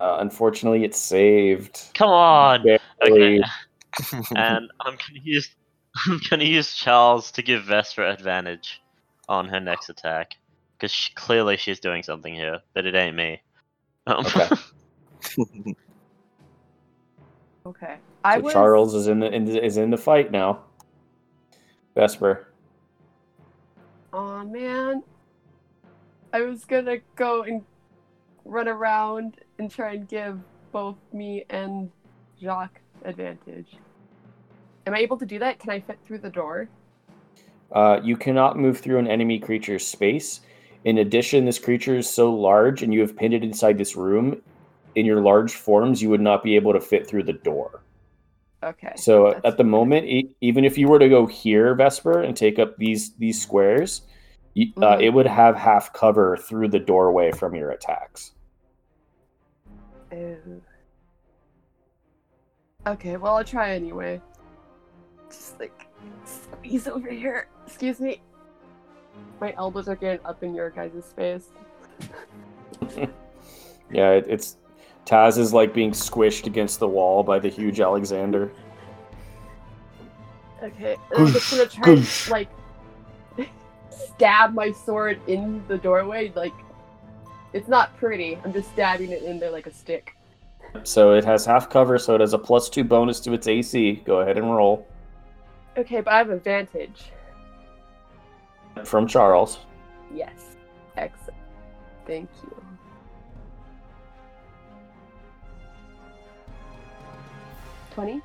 [0.00, 1.90] Uh, unfortunately, it's saved.
[1.94, 2.66] Come on.
[3.02, 3.40] Okay.
[4.36, 5.50] And I'm gonna use
[6.06, 8.80] I'm gonna use Charles to give Vesper advantage
[9.28, 10.36] on her next attack
[10.76, 13.42] because she, clearly she's doing something here, but it ain't me.
[14.06, 14.48] Um, Okay.
[17.68, 17.96] Okay.
[18.24, 20.60] I So was Charles is in the in, the- is in the fight now.
[21.94, 22.48] Vesper.
[24.12, 25.02] Oh man.
[26.32, 27.62] I was gonna go and
[28.44, 30.38] run around and try and give
[30.72, 31.90] both me and
[32.40, 33.76] Jacques advantage.
[34.86, 35.58] Am I able to do that?
[35.58, 36.68] Can I fit through the door?
[37.70, 40.40] Uh, you cannot move through an enemy creature's space.
[40.84, 44.40] In addition, this creature is so large, and you have pinned it inside this room.
[44.94, 47.82] In your large forms, you would not be able to fit through the door.
[48.62, 48.92] Okay.
[48.96, 52.36] So uh, at the moment, e- even if you were to go here, Vesper, and
[52.36, 54.02] take up these these squares,
[54.56, 55.02] uh, Mhm.
[55.02, 58.32] it would have half cover through the doorway from your attacks.
[60.10, 60.60] Ew.
[62.86, 64.20] Okay, well I'll try anyway.
[65.30, 65.86] Just like
[66.24, 67.48] squeeze over here.
[67.66, 68.20] Excuse me.
[69.40, 71.50] My elbows are getting up in your guys' space.
[73.90, 74.56] Yeah, it, it's
[75.08, 78.52] Taz is like being squished against the wall by the huge Alexander.
[80.62, 82.48] Okay, I'm just gonna try to like
[83.90, 86.30] stab my sword in the doorway.
[86.34, 86.52] Like
[87.54, 88.38] it's not pretty.
[88.44, 90.14] I'm just stabbing it in there like a stick.
[90.82, 94.02] So it has half cover, so it has a plus two bonus to its AC.
[94.04, 94.86] Go ahead and roll
[95.78, 97.04] Okay, but I have advantage.
[98.84, 99.60] from Charles.
[100.12, 100.56] Yes.
[100.96, 101.38] Excellent.
[102.06, 102.67] Thank you.
[107.98, 108.22] Twenty.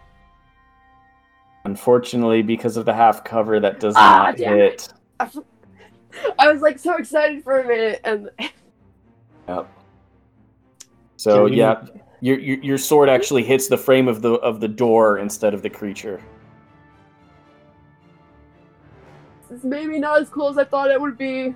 [1.65, 4.93] Unfortunately, because of the half cover, that does Ah, not damn hit.
[5.19, 8.29] I was like so excited for a minute, and
[9.47, 9.67] Yep.
[11.17, 11.83] So we- yeah,
[12.21, 15.63] your, your your sword actually hits the frame of the of the door instead of
[15.63, 16.21] the creature.
[19.49, 21.55] this is maybe not as cool as I thought it would be.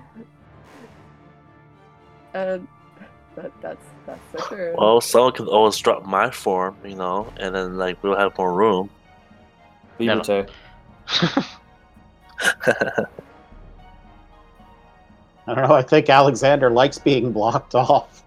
[2.34, 2.66] And
[3.42, 4.74] that, that's that's for sure.
[4.76, 8.52] Well, someone could always drop my form, you know, and then like we'll have more
[8.52, 8.90] room.
[9.98, 10.20] Never.
[10.20, 10.50] Liberté.
[15.46, 15.74] I don't know.
[15.74, 18.22] I think Alexander likes being blocked off.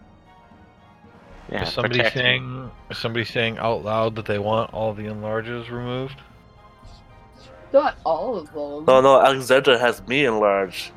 [1.52, 2.22] yeah, is somebody protect me.
[2.22, 6.20] saying is somebody saying out loud that they want all the enlarges removed?
[7.74, 8.86] not all of them.
[8.86, 10.92] no, no, Alexander has me enlarged.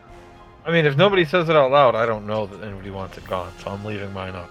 [0.67, 3.25] I mean, if nobody says it out loud, I don't know that anybody wants it
[3.27, 4.51] gone, so I'm leaving mine up.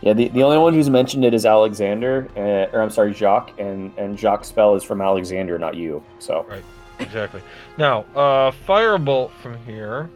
[0.00, 3.52] Yeah, the, the only one who's mentioned it is Alexander, uh, or I'm sorry, Jacques,
[3.58, 6.02] and and Jacques' spell is from Alexander, not you.
[6.20, 6.64] So right,
[7.00, 7.42] Exactly.
[7.76, 10.08] Now, uh, firebolt from here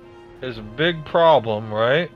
[0.43, 2.11] is a big problem, right?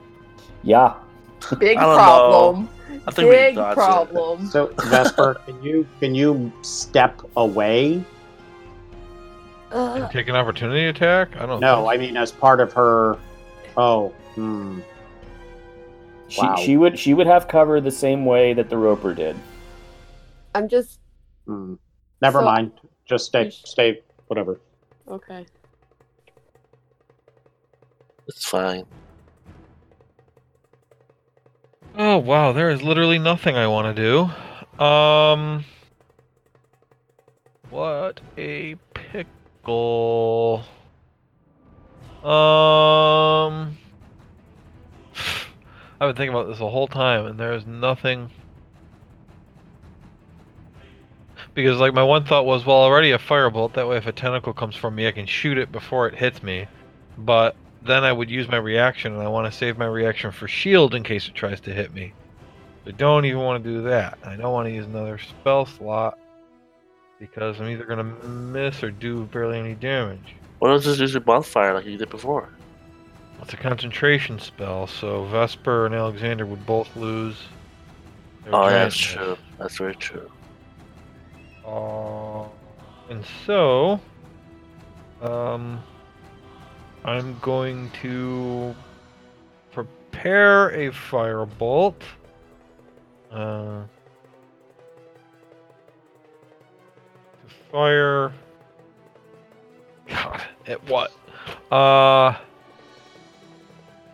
[0.62, 0.94] yeah,
[1.58, 2.68] Big I problem.
[3.06, 3.80] I think we Big dodged it.
[3.80, 4.46] problem.
[4.48, 8.02] So Vesper, can you can you step away?
[9.70, 11.36] Uh, Take an opportunity attack?
[11.36, 11.82] I don't know.
[11.82, 13.18] No, think- I mean as part of her.
[13.76, 14.80] Oh, hmm.
[16.28, 16.56] She, Wow.
[16.56, 19.36] she would she would have cover the same way that the roper did.
[20.54, 21.00] I'm just
[21.46, 21.74] hmm.
[22.22, 22.72] Never So- mind.
[23.06, 24.60] Just stay, sh- stay, whatever.
[25.08, 25.46] okay.
[28.26, 28.84] It's fine.
[31.96, 34.02] Oh wow, there is literally nothing I want to
[34.78, 34.84] do.
[34.84, 35.64] Um,
[37.70, 38.76] what a
[39.68, 40.64] pickle.
[42.22, 43.76] Um,
[46.00, 48.30] I've been thinking about this the whole time, and there is nothing.
[51.54, 53.74] Because like my one thought was, well, already a firebolt.
[53.74, 56.42] That way, if a tentacle comes from me, I can shoot it before it hits
[56.42, 56.66] me.
[57.16, 60.46] But then I would use my reaction, and I want to save my reaction for
[60.46, 62.12] shield in case it tries to hit me.
[62.86, 64.18] I don't even want to do that.
[64.24, 66.18] I don't want to use another spell slot
[67.18, 70.34] because I'm either gonna miss or do barely any damage.
[70.58, 72.48] What just use your bonfire like you did before?
[73.40, 77.36] It's a concentration spell, so Vesper and Alexander would both lose.
[78.44, 79.38] their Oh, yeah, that's true.
[79.58, 80.30] That's very true.
[81.64, 82.44] Uh,
[83.08, 84.00] and so,
[85.22, 85.82] um,
[87.04, 88.74] I'm going to
[89.70, 92.02] prepare a firebolt.
[93.30, 93.82] Uh,
[97.70, 98.32] fire.
[100.08, 101.12] God, at what?
[101.70, 102.34] Uh,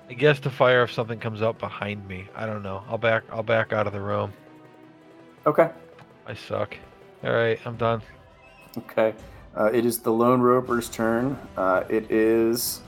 [0.09, 2.29] I guess to fire if something comes up behind me.
[2.35, 2.83] I don't know.
[2.89, 3.23] I'll back.
[3.31, 4.33] I'll back out of the room.
[5.47, 5.71] Okay.
[6.27, 6.77] I suck.
[7.23, 8.03] All right, I'm done.
[8.79, 9.15] Okay.
[9.57, 11.39] Uh, it is the lone roper's turn.
[11.57, 12.81] Uh, it is.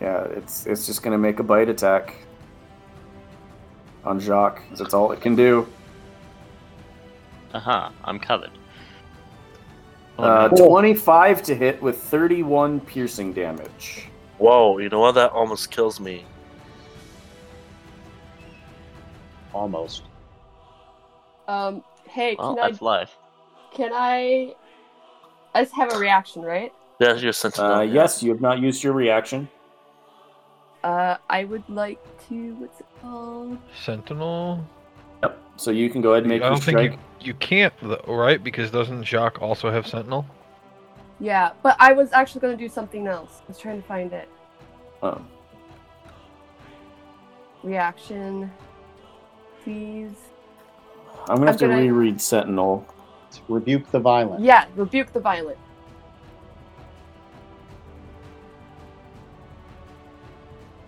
[0.00, 2.14] Yeah, it's it's just gonna make a bite attack
[4.04, 4.62] on Jacques.
[4.74, 5.66] That's all it can do.
[7.54, 8.50] Aha, I'm covered.
[10.18, 10.68] Oh, Uh, no.
[10.68, 14.08] 25 to hit with 31 piercing damage.
[14.38, 15.12] Whoa, you know what?
[15.12, 16.24] That almost kills me.
[19.52, 20.02] Almost.
[21.48, 21.82] Um.
[22.08, 23.16] Hey, well, can I life.
[23.74, 24.54] can I?
[25.54, 26.72] I just have a reaction, right?
[27.00, 27.72] Yeah, you're sentinel.
[27.72, 29.48] Uh, yes, you have not used your reaction.
[30.84, 31.98] Uh, I would like
[32.28, 32.54] to.
[32.54, 33.58] What's it called?
[33.84, 34.66] Sentinel.
[35.22, 35.38] Yep.
[35.56, 36.92] So you can go ahead and make I your strike.
[36.92, 38.42] you, you can't, though, right?
[38.42, 40.24] Because doesn't Jacques also have Sentinel?
[41.18, 43.40] Yeah, but I was actually going to do something else.
[43.42, 44.28] I was trying to find it.
[45.02, 45.20] Oh.
[47.62, 48.50] Reaction.
[49.64, 50.12] Please.
[51.28, 52.86] I'm gonna have I'm to gonna- reread Sentinel.
[53.48, 54.42] Rebuke the violent.
[54.42, 55.58] Yeah, rebuke the violent.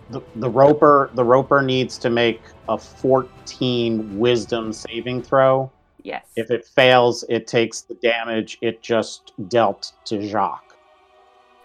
[0.09, 5.69] The, the roper the roper needs to make a 14 wisdom saving throw.
[6.03, 6.25] Yes.
[6.35, 10.75] If it fails, it takes the damage it just dealt to Jacques.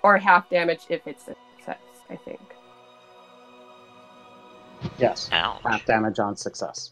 [0.03, 1.79] or half damage if it's a success.
[2.11, 2.41] I think.
[4.99, 5.31] Yes.
[5.33, 5.61] Ouch.
[5.65, 6.91] Half damage on success.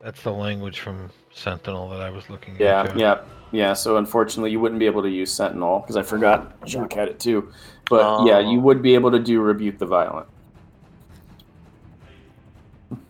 [0.00, 2.98] That's the language from Sentinel that I was looking Yeah, into.
[2.98, 3.20] yeah,
[3.52, 3.72] yeah.
[3.74, 7.20] So unfortunately, you wouldn't be able to use Sentinel because I forgot Jacques had it
[7.20, 7.52] too.
[7.90, 8.50] But yeah, Oh.
[8.50, 10.26] you would be able to do Rebuke the Violent.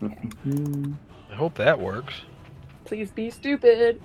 [0.01, 2.13] I hope that works.
[2.89, 4.01] Please be stupid.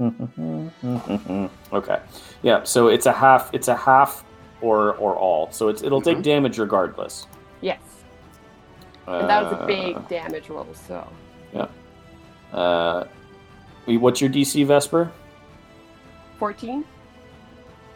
[1.72, 2.00] okay.
[2.42, 2.62] Yeah.
[2.64, 3.50] So it's a half.
[3.52, 4.24] It's a half
[4.60, 5.50] or or all.
[5.52, 6.22] So it's it'll take Mhm.
[6.22, 7.26] damage regardless.
[7.60, 7.80] Yes.
[9.06, 10.66] And that was a Uh, big damage roll.
[10.72, 11.06] So
[11.52, 11.66] Yeah.
[12.52, 13.04] Uh,
[13.86, 15.10] what's your DC, Vesper?
[16.38, 16.84] fourteen.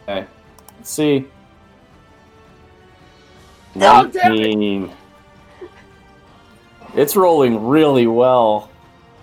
[0.09, 0.27] Okay.
[0.77, 1.27] Let's see.
[3.75, 4.39] Oh, damn it.
[4.39, 4.91] 19.
[6.95, 8.71] It's rolling really well.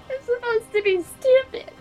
[0.09, 1.73] It's supposed to be stupid.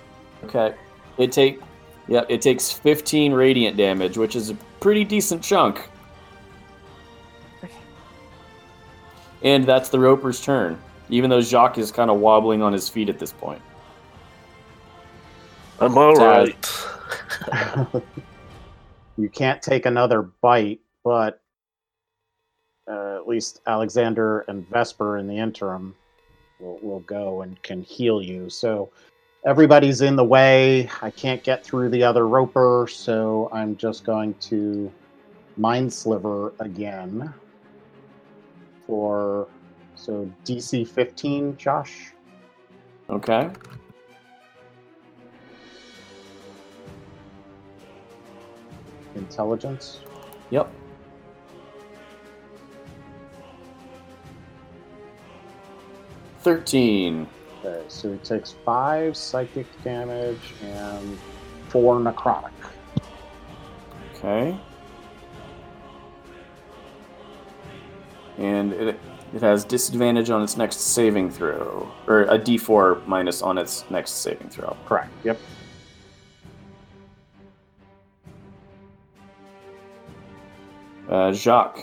[0.46, 0.74] Okay.
[1.20, 1.62] It take
[2.08, 5.88] yeah, it takes 15 radiant damage, which is a pretty decent chunk.
[7.64, 7.74] Okay.
[9.44, 10.80] And that's the Roper's turn,
[11.10, 13.62] even though Jacques is kind of wobbling on his feet at this point.
[15.80, 16.86] I'm alright.
[19.18, 21.42] you can't take another bite, but
[22.90, 25.96] uh, at least Alexander and Vesper in the interim
[26.60, 28.50] will, will go and can heal you.
[28.50, 28.92] So
[29.46, 30.90] everybody's in the way.
[31.02, 34.92] I can't get through the other roper, so I'm just going to
[35.58, 37.34] Mind Sliver again
[38.86, 39.48] for
[39.96, 42.12] so DC 15, Josh.
[43.10, 43.50] Okay.
[49.16, 50.00] Intelligence.
[50.50, 50.72] Yep.
[56.40, 57.28] Thirteen.
[57.64, 61.18] Okay, so he takes five psychic damage and
[61.70, 62.52] four necrotic.
[64.14, 64.58] Okay.
[68.38, 69.00] And it
[69.36, 74.12] it has disadvantage on its next saving throw, or a D4 minus on its next
[74.22, 74.78] saving throw.
[74.86, 75.12] Correct.
[75.26, 75.38] Yep.
[81.16, 81.80] Uh, Jacques.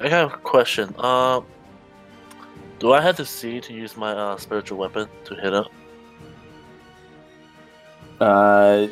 [0.00, 0.94] I have a question.
[0.98, 1.46] Um,
[2.78, 5.66] do I have to see to use my uh, spiritual weapon to hit it?
[8.20, 8.88] Uh,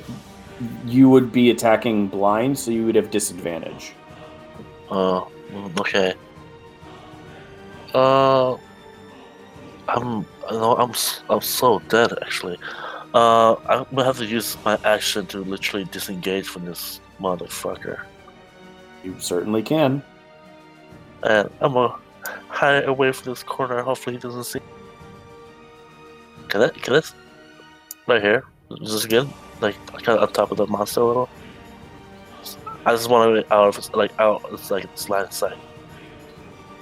[0.87, 3.93] you would be attacking blind, so you would have disadvantage.
[4.91, 5.21] Uh,
[5.53, 6.15] mm, okay.
[7.93, 8.57] Uh,
[9.89, 10.95] I'm, know I'm,
[11.29, 12.57] I'm so dead actually.
[13.13, 18.01] Uh, I'm gonna have to use my action to literally disengage from this motherfucker,
[19.03, 20.03] You certainly can.
[21.23, 21.97] and I'm gonna
[22.49, 23.83] hide away from this corner.
[23.83, 24.61] Hopefully, he doesn't see.
[26.49, 26.69] Can I?
[26.69, 26.99] Can I?
[26.99, 27.15] s-
[28.07, 28.45] Right here.
[28.83, 29.29] Is this good?
[29.61, 31.29] like kind of on top of the monster a little.
[32.85, 34.45] I just want to be out of its- like out.
[34.53, 35.57] It's like its line of sight.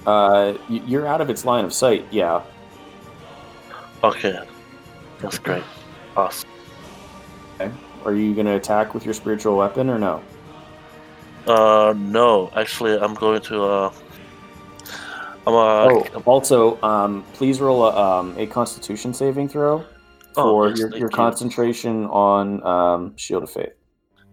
[0.06, 2.05] Uh, you're out of its line of sight.
[2.10, 2.43] Yeah.
[4.02, 4.36] Okay,
[5.20, 5.62] that's great.
[6.16, 6.48] Awesome.
[7.60, 7.70] Okay.
[8.05, 10.20] Are you to attack with your spiritual weapon or no?
[11.47, 13.62] Uh, no, actually, I'm going to.
[13.62, 13.93] Uh,
[15.47, 15.89] I'm uh.
[15.90, 19.85] oh, also, um, please roll a, um, a Constitution saving throw
[20.36, 21.09] Oh, for yes, your, your you.
[21.09, 23.73] concentration on um, Shield of Faith.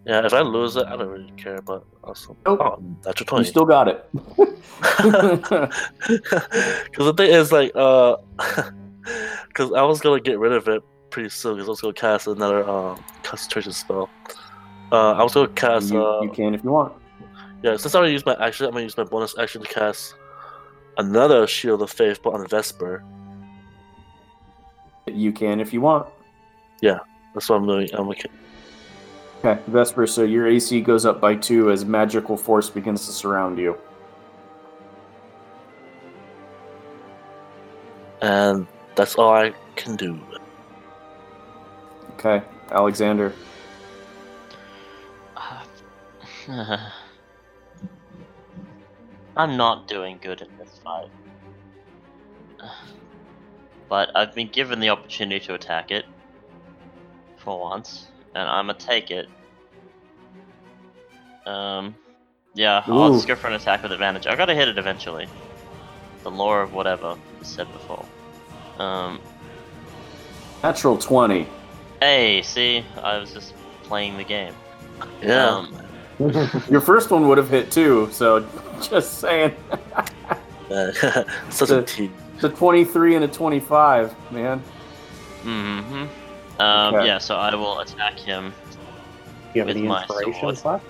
[0.05, 1.61] Yeah, if I lose it, I don't really care.
[1.61, 2.37] But awesome.
[2.45, 2.59] Nope.
[2.61, 4.07] Oh, that's your You still got it.
[4.79, 5.69] Because
[7.05, 8.15] the thing is, like, uh,
[9.47, 11.55] because I was gonna get rid of it pretty soon.
[11.55, 14.09] Because I was gonna cast another uh, concentration spell.
[14.91, 15.91] Uh, I was gonna cast.
[15.91, 16.93] you, uh, you can if you want.
[17.61, 20.15] Yeah, since I already used my action, I'm gonna use my bonus action to cast
[20.97, 23.03] another Shield of Faith, but on Vesper.
[25.07, 26.07] You can if you want.
[26.81, 26.99] Yeah,
[27.33, 27.89] that's what I'm doing.
[27.93, 28.29] I'm okay.
[29.43, 33.57] Okay, Vesper, so your AC goes up by two as magical force begins to surround
[33.57, 33.77] you.
[38.21, 40.19] and that's all I can do.
[42.13, 42.41] Okay,
[42.71, 43.33] Alexander.
[46.47, 46.79] Uh,
[49.39, 51.09] I'm not doing good in this fight.
[53.87, 56.05] But I've been given the opportunity to attack it.
[57.37, 58.09] For once.
[58.35, 59.27] And I'm gonna take it.
[61.47, 61.95] Um,
[62.53, 64.27] yeah, I'll just go for an attack with advantage.
[64.27, 65.27] I gotta hit it eventually.
[66.21, 68.05] The law of whatever was said before.
[68.77, 69.19] Um,
[70.61, 71.47] Natural 20.
[71.99, 74.53] hey, see, I was just playing the game.
[75.23, 75.47] Yeah.
[75.47, 75.73] Um,
[76.69, 78.45] Your first one would have hit too, so
[78.81, 79.55] just saying.
[81.49, 82.13] Such a team.
[82.41, 84.61] The 23 and a 25, man.
[85.43, 86.61] Mm-hmm.
[86.61, 87.07] Um, Okay.
[87.07, 88.53] Yeah, so I will attack him.
[88.53, 88.79] Do
[89.55, 90.73] you have With any my inspirations sword.
[90.73, 90.85] left?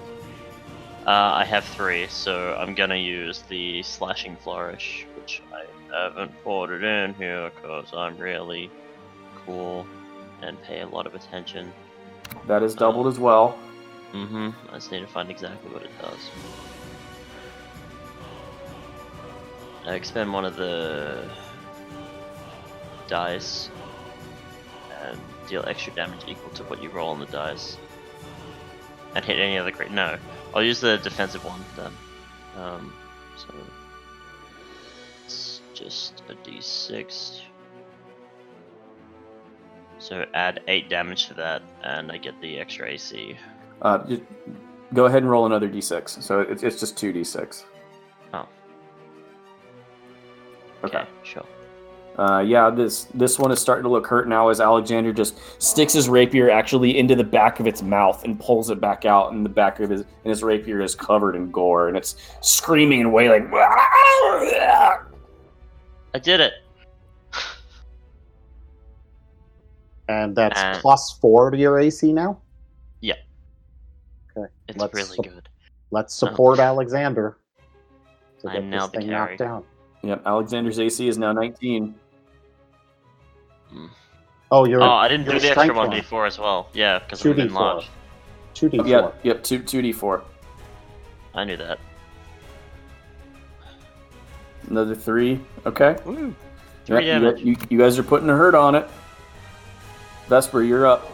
[1.07, 5.63] Uh, I have three, so I'm gonna use the slashing flourish, which I
[5.95, 8.69] haven't ordered in here because I'm really
[9.45, 9.87] cool
[10.41, 11.71] and pay a lot of attention.
[12.47, 13.57] That is doubled as well.
[14.13, 14.49] Mm-hmm.
[14.69, 16.29] I just need to find exactly what it does.
[19.85, 21.29] I expend one of the
[23.07, 23.69] dice
[25.01, 27.77] and deal extra damage equal to what you roll on the dice.
[29.15, 29.91] And hit any other great.
[29.91, 30.17] No,
[30.53, 31.91] I'll use the defensive one then.
[32.57, 32.93] Um,
[33.37, 33.53] so
[35.25, 37.41] it's just a d6.
[39.99, 43.37] So add eight damage to that, and I get the extra AC.
[43.81, 44.25] Uh, ju-
[44.93, 46.21] go ahead and roll another d6.
[46.21, 47.63] So it's, it's just 2d6.
[48.33, 48.47] Oh.
[50.83, 51.05] Okay.
[51.23, 51.45] sure.
[52.17, 55.93] Uh, yeah, this this one is starting to look hurt now as Alexander just sticks
[55.93, 59.45] his rapier actually into the back of its mouth and pulls it back out, and
[59.45, 63.13] the back of his and his rapier is covered in gore, and it's screaming and
[63.13, 63.49] wailing.
[63.53, 64.99] I
[66.21, 66.53] did it.
[70.09, 72.41] And that's Uh, plus four to your AC now?
[74.69, 75.49] It's Let's really sup- good.
[75.91, 77.37] Let's support Alexander
[78.41, 79.63] to I'm now this the thing knocked down.
[80.03, 81.95] Yep, Alexander's AC is now 19.
[83.71, 83.85] Hmm.
[84.51, 85.99] Oh, you're Oh, I didn't do the extra one one.
[85.99, 86.69] d4 as well.
[86.73, 87.83] Yeah, because I'm 2d4.
[88.55, 88.87] 2d4.
[88.87, 90.21] Yep, yep, two two d4.
[91.33, 91.79] I knew that.
[94.69, 95.39] Another three.
[95.65, 95.97] Okay.
[96.05, 96.33] Woo.
[96.85, 97.41] Three Yep, you- damage.
[97.41, 98.87] You, you guys are putting a hurt on it.
[100.27, 101.11] Vesper, you're up.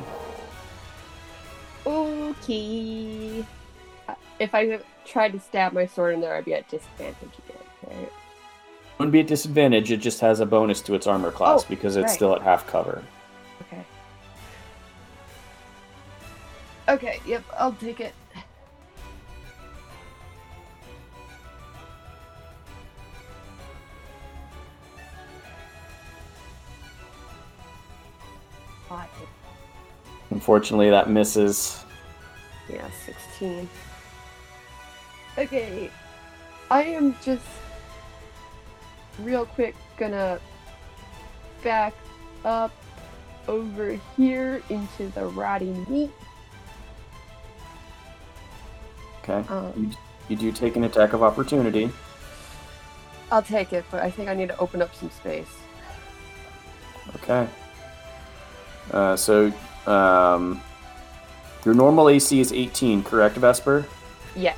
[1.86, 3.15] Okay.
[4.40, 7.16] If I tried to stab my sword in there, I'd be at disadvantage
[7.48, 7.62] again.
[7.88, 8.12] Right?
[8.98, 9.91] Wouldn't be at disadvantage.
[9.91, 12.12] It just has a bonus to its armor class Oh, because it's right.
[12.12, 13.03] still at half cover.
[13.62, 13.86] Okay.
[16.90, 17.20] Okay.
[17.26, 17.44] Yep.
[17.57, 18.14] I'll take it.
[30.36, 31.84] Unfortunately, that misses.
[32.70, 33.70] Yeah, 16.
[35.38, 35.90] Okay.
[36.72, 37.45] I am just
[39.20, 40.40] real quick gonna
[41.64, 41.94] back
[42.44, 42.72] up
[43.48, 46.12] over here into the rotting meat.
[49.24, 49.48] Okay.
[49.49, 49.90] Um, You,
[50.30, 51.91] you do take an attack of opportunity.
[53.32, 55.48] I'll take it, but I think I need to open up some space.
[57.16, 57.48] Okay.
[58.91, 59.52] Uh, so,
[59.88, 60.62] um,
[61.64, 63.86] your normal AC is 18, correct, Vesper?
[64.36, 64.57] Yes.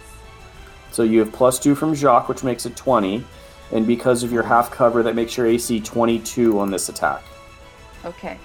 [0.98, 3.24] So you have plus two from Jacques, which makes it 20.
[3.72, 7.22] And because of your half cover, that makes your AC 22 on this attack.
[8.04, 8.40] Okay.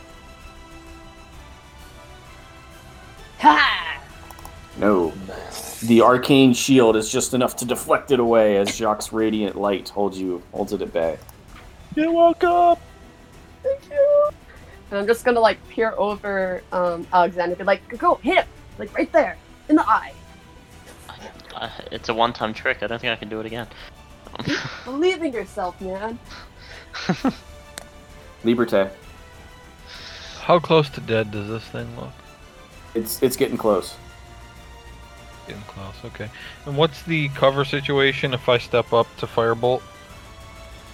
[3.38, 4.02] Ha!
[4.76, 5.14] No.
[5.84, 10.20] The arcane shield is just enough to deflect it away as Jacques' radiant light holds
[10.20, 11.18] you holds it at bay.
[11.96, 12.76] You're welcome.
[13.62, 14.28] Thank you.
[14.90, 18.46] And I'm just gonna like peer over um, Alexander, be like, go hit him,
[18.78, 19.38] like right there
[19.70, 20.12] in the eye.
[21.62, 22.82] Uh, it's a one-time trick.
[22.82, 23.66] I don't think I can do it again.
[24.84, 26.18] Believe in yourself, man.
[28.44, 28.90] Liberté.
[30.40, 32.12] How close to dead does this thing look?
[32.94, 33.94] It's it's getting close.
[35.46, 35.94] Getting close.
[36.06, 36.28] Okay.
[36.66, 39.82] And what's the cover situation if I step up to firebolt?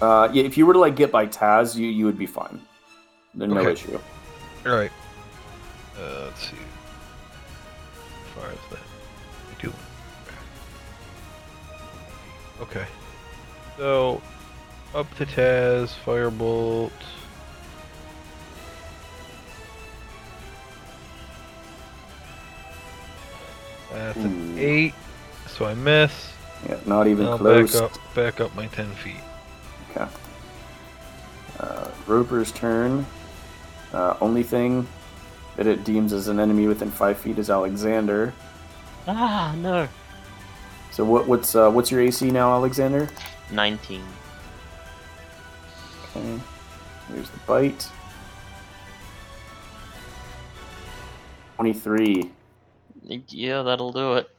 [0.01, 2.61] Uh, yeah, if you were to like get by Taz, you you would be fine.
[3.33, 3.99] There's no issue.
[4.65, 4.91] All right.
[5.97, 6.55] Uh, let's see.
[8.35, 8.88] How far is that?
[12.61, 12.85] Okay.
[13.77, 14.21] So,
[14.93, 16.91] up to Taz, firebolt.
[23.91, 24.61] That's an Ooh.
[24.61, 24.93] eight,
[25.47, 26.33] so I miss.
[26.67, 27.73] Yeah, not even I'll close.
[27.73, 29.15] back up, back up my ten feet.
[29.91, 30.09] Okay.
[31.59, 33.05] Uh, Roper's turn.
[33.93, 34.87] Uh, only thing
[35.55, 38.33] that it deems as an enemy within five feet is Alexander.
[39.07, 39.87] ah, no.
[40.99, 43.07] So what what's uh, what's your AC now, Alexander?
[43.51, 44.03] 19.
[46.13, 46.39] Okay.
[47.07, 47.87] Here's the bite.
[51.55, 52.29] Twenty-three.
[53.29, 54.29] Yeah, that'll do it.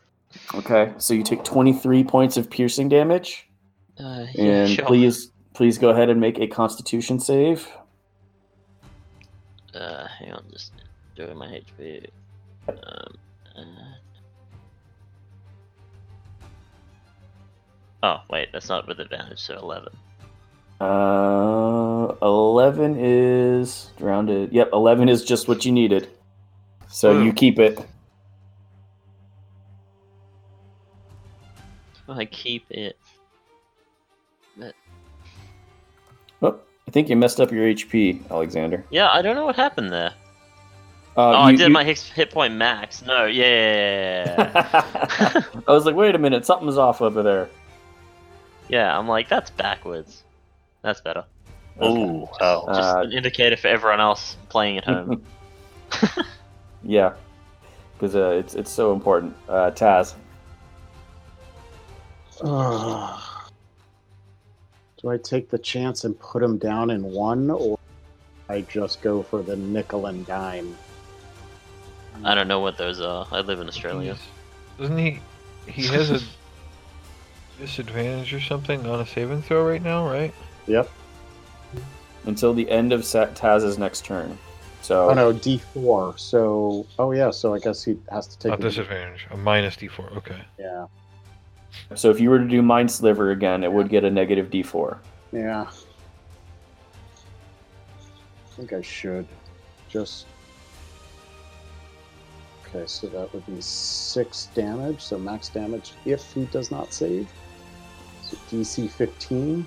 [0.54, 3.48] Okay, so you take twenty-three points of piercing damage,
[3.98, 4.84] Uh, yeah, and sure.
[4.84, 7.66] please please go ahead and make a Constitution save.
[9.72, 10.72] Uh, hang on, just
[11.16, 12.10] doing my HP.
[12.68, 13.14] Um,
[13.56, 13.62] uh...
[18.02, 19.93] Oh, wait, that's not with advantage, so 11.
[20.81, 24.51] Uh, eleven is rounded.
[24.51, 26.09] Yep, eleven is just what you needed.
[26.89, 27.86] So you keep it.
[32.09, 32.97] I keep it.
[36.43, 36.59] Oh,
[36.89, 38.85] I think you messed up your HP, Alexander.
[38.90, 40.14] Yeah, I don't know what happened there.
[41.16, 43.02] Uh, oh, I you- did you- my hit, hit point max.
[43.05, 44.35] No, yeah.
[45.68, 47.51] I was like, wait a minute, something's off over there.
[48.70, 50.22] Yeah, I'm like, that's backwards.
[50.82, 51.24] That's better.
[51.82, 52.64] Ooh, wow.
[52.68, 55.22] Just Uh, an indicator for everyone else playing at home.
[56.82, 57.12] Yeah,
[57.92, 59.36] because uh, it's it's so important.
[59.48, 60.14] Uh, Taz.
[65.02, 67.78] Do I take the chance and put him down in one, or
[68.48, 70.74] I just go for the nickel and dime?
[72.24, 73.26] I don't know what those are.
[73.30, 74.16] I live in Australia.
[74.78, 75.20] Doesn't he?
[75.66, 76.20] He has a
[77.60, 80.34] disadvantage or something on a saving throw right now, right?
[80.66, 80.90] Yep.
[82.24, 84.36] Until the end of Sa- Taz's next turn.
[84.82, 86.16] So Oh no, D four.
[86.18, 88.50] So oh yeah, so I guess he has to take.
[88.50, 89.26] Not a- disadvantage.
[89.30, 90.16] A minus D4.
[90.16, 90.40] Okay.
[90.58, 90.86] Yeah,
[91.94, 94.98] so if you were to do Mind Sliver again, it would get a negative D4.
[95.32, 95.66] yeah.
[98.46, 99.26] I think I should
[99.88, 100.26] just.
[102.66, 105.00] Okay, so that would be six damage.
[105.00, 107.28] So max damage if he does not save.
[108.51, 109.66] DC fifteen.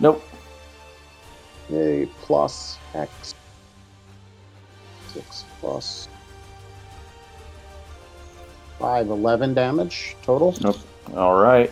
[0.00, 0.22] Nope.
[1.72, 3.34] A plus X.
[5.14, 6.08] 6 plus
[8.80, 10.54] 5, 11 damage total.
[10.60, 10.76] Nope.
[11.14, 11.70] All right.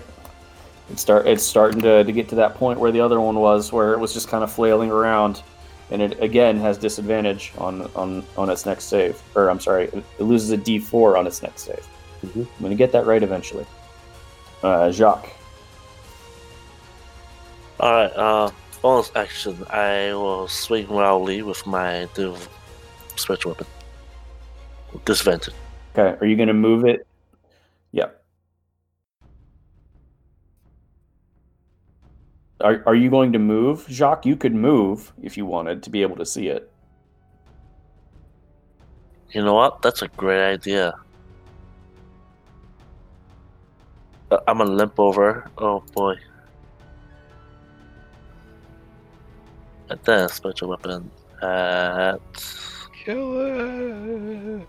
[0.90, 3.72] It's start it's starting to, to get to that point where the other one was,
[3.72, 5.42] where it was just kind of flailing around,
[5.90, 9.20] and it again has disadvantage on on on its next save.
[9.34, 11.86] Or I'm sorry, it, it loses a D4 on its next save.
[12.24, 12.46] Mhm.
[12.56, 13.66] I'm gonna get that right eventually.
[14.62, 15.28] Uh, Jacques.
[17.80, 18.50] Alright, uh,
[18.80, 19.56] bonus action.
[19.70, 22.48] I will swing wildly with my div-
[23.16, 23.66] special weapon.
[25.04, 25.54] Disadvantage.
[25.96, 27.06] Okay, are you gonna move it?
[27.92, 28.22] Yep.
[32.60, 34.24] Are, are you going to move, Jacques?
[34.24, 36.70] You could move if you wanted to be able to see it.
[39.32, 39.82] You know what?
[39.82, 40.94] That's a great idea.
[44.32, 45.50] Uh, I'm gonna limp over.
[45.58, 46.14] Oh boy.
[49.90, 51.10] And then special weapon
[51.42, 52.16] at
[53.04, 54.66] Kill it.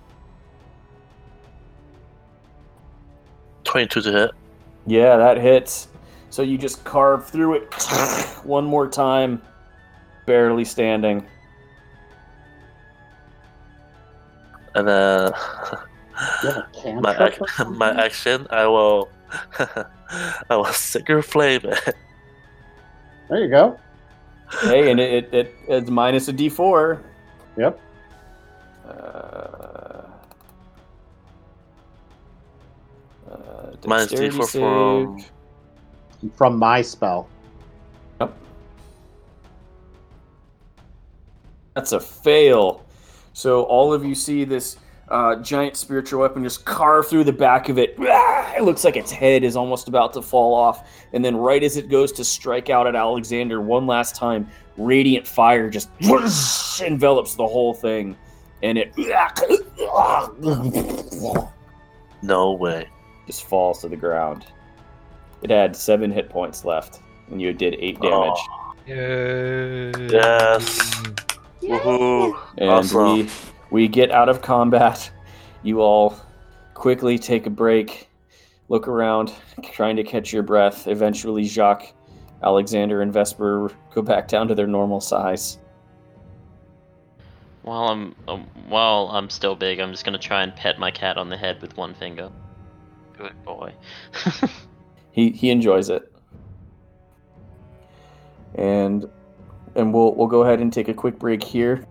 [3.64, 4.31] 22 to hit.
[4.85, 5.88] Yeah, that hits.
[6.30, 7.73] So you just carve through it
[8.44, 9.41] one more time,
[10.26, 11.26] barely standing.
[14.76, 15.84] And then uh,
[16.85, 19.10] You my cantrip or ac- my action, I will
[20.49, 21.95] I will Sacred Flame it.
[23.30, 23.80] There you go.
[24.61, 27.01] hey, and it, it, it it's minus a d4.
[27.57, 27.80] Yep.
[28.85, 28.89] Uh,
[33.30, 34.49] uh, Minus dexterity D4
[36.19, 37.27] from- From my spell.
[38.22, 38.34] Yep.
[41.76, 42.84] That's a fail.
[43.34, 44.77] So all of you see this
[45.14, 47.95] uh, giant spiritual weapon just carve through the back of it.
[47.99, 50.90] Ah, It looks like its head is almost about to fall off.
[51.14, 55.27] And then, right as it goes to strike out at Alexander one last time, radiant
[55.27, 55.90] fire just
[56.81, 58.18] envelops the whole thing.
[58.64, 58.94] And it
[62.22, 62.88] No way.
[63.27, 64.45] just falls to the ground.
[65.41, 68.34] It had seven hit points left, and you did eight damage.
[68.40, 69.91] Oh, Yay.
[70.10, 70.80] Yes.
[71.61, 72.38] Woohoo.
[72.57, 73.14] and Awesome.
[73.18, 73.30] we
[73.73, 75.11] we get out of combat.
[75.63, 76.15] You all
[76.75, 78.07] quickly take a break,
[78.69, 79.33] look around,
[79.63, 80.87] trying to catch your breath.
[80.87, 81.91] Eventually, Jacques,
[82.43, 85.57] Alexander, and Vesper go back down to their normal size.
[87.63, 91.17] While I'm um, while I'm still big, I'm just gonna try and pet my cat
[91.17, 92.29] on the head with one finger.
[93.17, 93.73] Good boy.
[95.13, 96.11] He he enjoys it,
[98.55, 99.07] and
[99.75, 101.85] and we'll we'll go ahead and take a quick break here.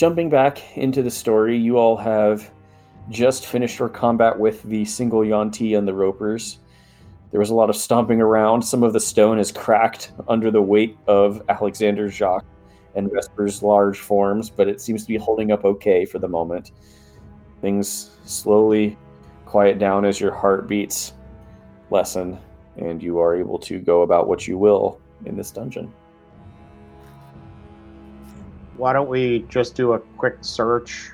[0.00, 2.50] Jumping back into the story, you all have
[3.10, 6.60] just finished your combat with the single Yuan-ti and the Ropers.
[7.30, 8.62] There was a lot of stomping around.
[8.62, 12.46] Some of the stone is cracked under the weight of Alexander Jacques
[12.94, 16.72] and Vesper's large forms, but it seems to be holding up okay for the moment.
[17.60, 18.96] Things slowly
[19.44, 21.12] quiet down as your heartbeats
[21.90, 22.38] lessen,
[22.78, 25.92] and you are able to go about what you will in this dungeon.
[28.80, 31.10] Why don't we just do a quick search,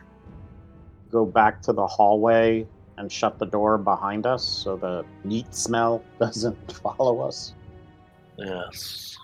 [1.10, 2.64] go back to the hallway,
[2.97, 7.55] and shut the door behind us so the meat smell doesn't follow us?
[8.38, 9.16] Yes.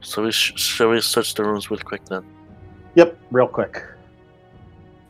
[0.00, 2.24] So we sh- shall we search the rooms real quick then?
[2.96, 3.84] Yep, real quick.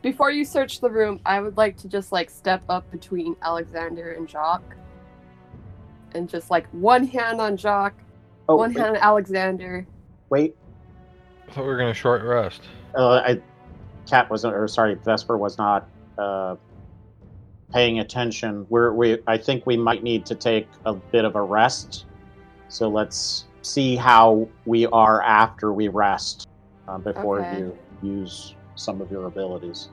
[0.03, 4.11] Before you search the room, I would like to just like step up between Alexander
[4.11, 4.75] and Jacques.
[6.13, 7.97] And just like one hand on Jacques,
[8.47, 9.87] Oh, one wait, hand on Alexander.
[10.29, 10.55] wait.
[11.47, 12.61] I thought we were gonna short rest.
[12.95, 13.41] Uh, I,
[14.07, 15.87] Cat wasn't, or sorry, Vesper was not
[16.17, 16.55] uh,
[17.71, 18.65] paying attention.
[18.69, 22.05] We're, we, I think we might need to take a bit of a rest.
[22.69, 26.47] So let's see how we are after we rest
[26.87, 27.59] uh, before Okay.
[27.59, 29.89] you use some of your abilities.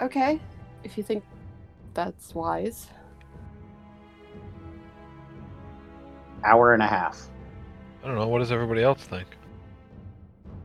[0.00, 0.40] Okay,
[0.84, 1.24] if you think
[1.94, 2.86] that's wise.
[6.44, 7.28] Hour and a half.
[8.04, 8.28] I don't know.
[8.28, 9.26] What does everybody else think?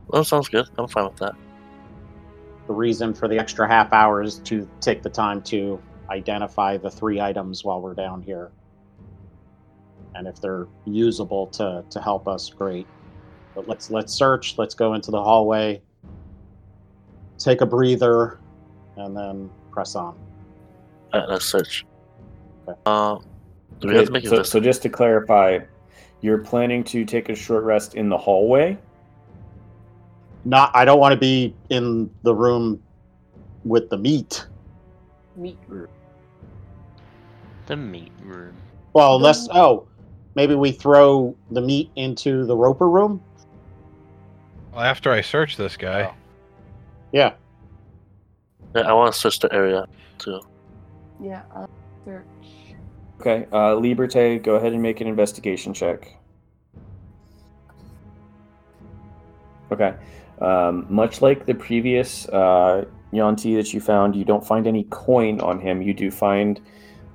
[0.08, 0.66] Well, sounds good.
[0.78, 1.34] I'm fine with that.
[2.66, 6.90] The reason for the extra half hour is to take the time to identify the
[6.90, 8.52] three items while we're down here.
[10.14, 12.86] And if they're usable to, to help us, great.
[13.54, 15.82] But let's let's search, let's go into the hallway,
[17.38, 18.40] take a breather,
[18.96, 20.16] and then press on.
[21.12, 21.84] Alright, let's search.
[22.68, 22.78] Okay.
[22.86, 23.18] Uh,
[23.80, 25.58] do we have to Okay, make so, so just to clarify,
[26.20, 28.78] you're planning to take a short rest in the hallway?
[30.44, 32.82] Not I don't want to be in the room
[33.64, 34.46] with the meat.
[35.36, 35.88] Meat room.
[37.66, 38.54] the meat room.
[38.92, 39.86] Well, unless oh,
[40.34, 43.20] maybe we throw the meat into the roper room.
[44.72, 46.14] Well, after I search this guy, Oh.
[47.12, 47.34] Yeah.
[48.74, 49.86] Yeah, I want to search the area
[50.18, 50.40] too.
[51.22, 51.70] Yeah, I'll
[52.04, 52.24] search.
[53.20, 56.12] Okay, uh, Liberté, go ahead and make an investigation check.
[59.70, 59.94] Okay.
[60.40, 65.40] Um, much like the previous uh, Yuan-ti that you found, you don't find any coin
[65.40, 65.80] on him.
[65.80, 66.60] You do find,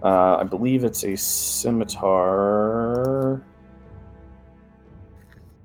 [0.03, 1.83] uh, I believe it's a scimitar.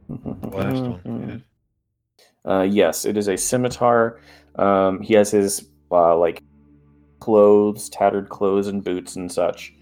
[0.43, 1.45] last one.
[2.45, 4.21] Uh, yes, it is a scimitar.
[4.57, 6.43] Um, he has his uh, like
[7.21, 9.73] clothes, tattered clothes and boots and such.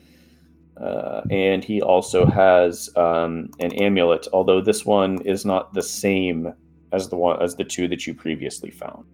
[0.81, 6.53] Uh, and he also has um, an amulet, although this one is not the same
[6.93, 9.05] as the one as the two that you previously found.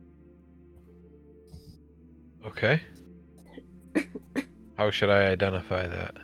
[2.45, 2.81] Okay.
[4.77, 6.17] How should I identify that?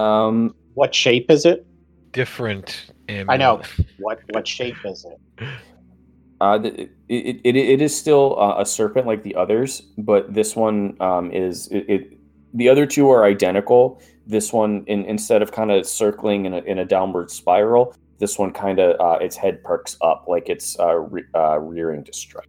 [0.00, 1.66] Um, What shape is it?
[2.12, 2.92] Different.
[3.08, 3.62] I know.
[3.98, 5.46] What what shape is it?
[6.40, 10.56] uh, th- it, it, it is still uh, a serpent like the others, but this
[10.56, 12.18] one um, is it, it.
[12.54, 14.00] The other two are identical.
[14.26, 18.38] This one, in, instead of kind of circling in a, in a downward spiral, this
[18.38, 22.12] one kind of uh, its head perks up like it's uh, re- uh, rearing to
[22.12, 22.46] strike.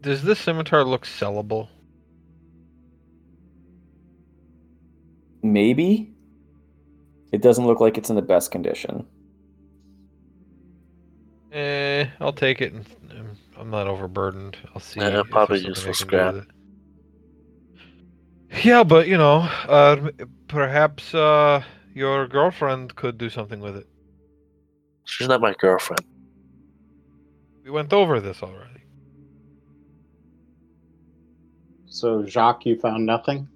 [0.00, 1.68] Does this scimitar look sellable?
[5.42, 6.12] Maybe.
[7.32, 9.06] It doesn't look like it's in the best condition.
[11.52, 12.72] Eh, I'll take it.
[12.72, 14.56] And, um, I'm not overburdened.
[14.74, 15.00] I'll see.
[15.00, 16.34] Yeah, if probably there's something useful scrap.
[18.62, 20.10] Yeah, but you know, uh,
[20.48, 21.62] perhaps uh,
[21.94, 23.86] your girlfriend could do something with it.
[25.06, 26.04] She's not my girlfriend.
[27.64, 28.82] We went over this already.
[31.86, 33.48] So Jacques, you found nothing.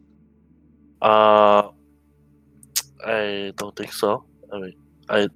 [1.02, 1.68] Uh,
[3.04, 4.24] I don't think so.
[4.52, 4.74] I mean,
[5.08, 5.28] I,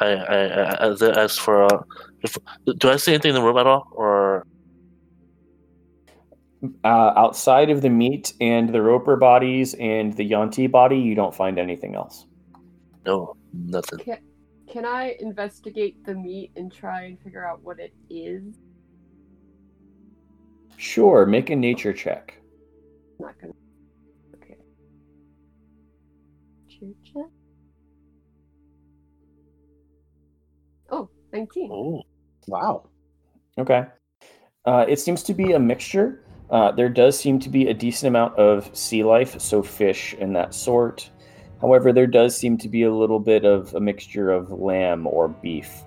[0.00, 1.82] I, I, I as, as for, uh,
[2.22, 2.36] if,
[2.78, 4.44] do I see anything in the room at all, or
[6.82, 11.34] Uh, outside of the meat and the Roper bodies and the Yuan-ti body, you don't
[11.34, 12.26] find anything else.
[13.04, 13.98] no, nothing?
[13.98, 14.18] Can,
[14.70, 18.56] can I investigate the meat and try and figure out what it is?
[20.76, 22.34] Sure, make a nature check.
[23.18, 23.52] Not gonna.
[24.34, 24.56] Okay.
[26.68, 27.30] Nature check.
[30.90, 31.70] Oh, 19.
[31.72, 32.02] Oh,
[32.46, 32.88] Wow.
[33.58, 33.86] Okay.
[34.64, 36.22] Uh, it seems to be a mixture.
[36.50, 40.34] Uh, there does seem to be a decent amount of sea life, so fish and
[40.36, 41.10] that sort.
[41.60, 45.28] However, there does seem to be a little bit of a mixture of lamb or
[45.28, 45.84] beef,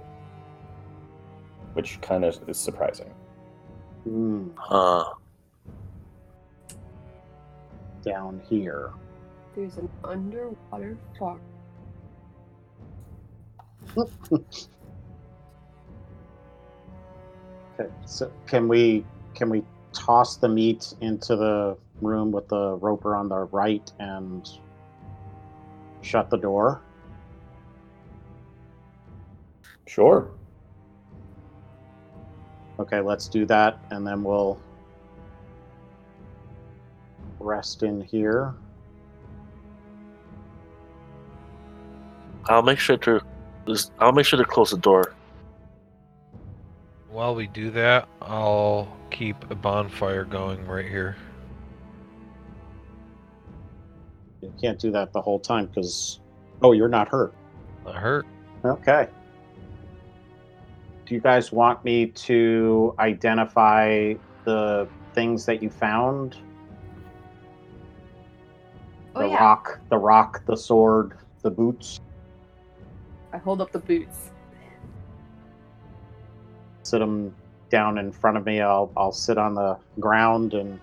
[1.74, 3.14] which kind of is surprising.
[4.04, 5.06] Hmm, uh,
[8.04, 8.92] down here.
[9.56, 11.42] There's an underwater farm.
[17.80, 17.90] Okay.
[18.06, 19.06] So can we
[19.36, 19.64] can we
[19.94, 24.50] toss the meat into the room with the roper on the right and
[26.02, 26.82] shut the door?
[29.88, 30.30] Sure.
[32.80, 34.60] Okay, let's do that, and then we'll
[37.40, 38.54] rest in here.
[42.46, 43.22] I'll make sure to,
[44.00, 45.14] I'll make sure to close the door.
[47.10, 51.18] While we do that, I'll keep a bonfire going right here.
[54.42, 56.20] You can't do that the whole time because
[56.62, 57.34] oh, you're not hurt.
[57.86, 58.26] That hurt.
[58.64, 59.08] Okay.
[61.06, 64.14] Do you guys want me to identify
[64.46, 66.38] the things that you found?
[69.16, 69.36] Oh, the yeah.
[69.36, 72.00] rock, the rock, the sword, the boots.
[73.34, 74.32] I hold up the boots.
[76.84, 77.34] Sit them
[77.70, 78.62] down in front of me.
[78.62, 80.80] I'll I'll sit on the ground and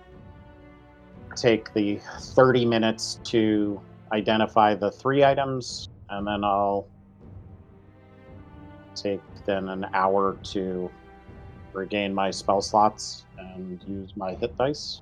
[1.37, 3.79] take the 30 minutes to
[4.11, 6.87] identify the three items and then I'll
[8.95, 10.89] take then an hour to
[11.73, 15.01] regain my spell slots and use my hit dice.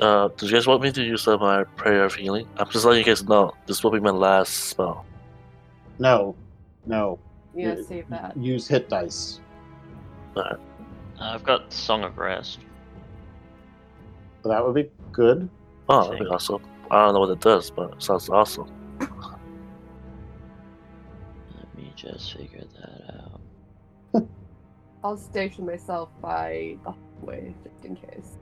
[0.00, 2.46] Uh, do you guys want me to use uh, my prayer of healing?
[2.56, 5.04] I'm just letting you guys know this will be my last spell.
[5.98, 6.34] No,
[6.86, 7.18] no.
[7.54, 7.82] Yeah, Yeah.
[7.86, 8.36] save that.
[8.36, 9.40] Use hit dice.
[11.20, 12.58] I've got Song of Rest.
[14.44, 15.48] That would be good.
[15.88, 16.64] Oh, that'd be awesome.
[16.90, 18.70] I don't know what it does, but it sounds awesome.
[19.00, 19.10] Let
[21.76, 23.40] me just figure that out.
[25.04, 28.36] I'll station myself by the hallway just in case.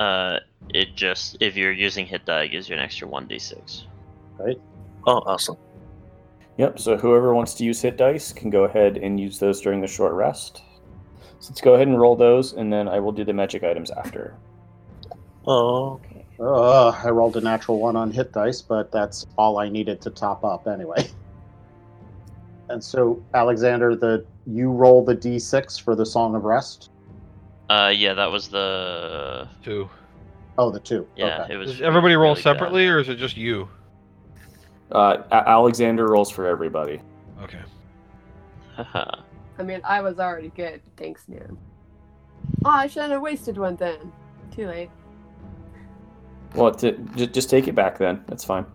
[0.00, 0.40] Uh,
[0.70, 3.84] it just if you're using hit die, it gives you an extra one d6.
[4.38, 4.60] Right.
[5.06, 5.56] Oh, awesome.
[6.56, 9.80] Yep, so whoever wants to use hit dice can go ahead and use those during
[9.80, 10.62] the short rest.
[11.40, 13.90] So let's go ahead and roll those, and then I will do the magic items
[13.90, 14.36] after.
[15.46, 16.00] Oh,
[16.40, 20.10] Uh, I rolled a natural one on hit dice, but that's all I needed to
[20.10, 21.08] top up anyway.
[22.70, 26.88] And so, Alexander, the you roll the d6 for the Song of Rest.
[27.68, 29.46] Uh, yeah, that was the.
[29.62, 29.88] Two.
[30.56, 31.06] Oh, the two.
[31.14, 31.54] Yeah, Okay.
[31.54, 31.72] it was.
[31.72, 32.42] Does everybody roll really bad.
[32.42, 33.68] separately, or is it just you?
[34.90, 37.02] Uh, A- Alexander rolls for everybody.
[37.42, 37.60] Okay.
[38.78, 40.80] I mean, I was already good.
[40.96, 41.58] Thanks, man.
[42.64, 44.10] Oh, I shouldn't have wasted one then.
[44.56, 44.90] Too late.
[46.54, 48.24] Well, t- j- just take it back then.
[48.26, 48.66] That's fine.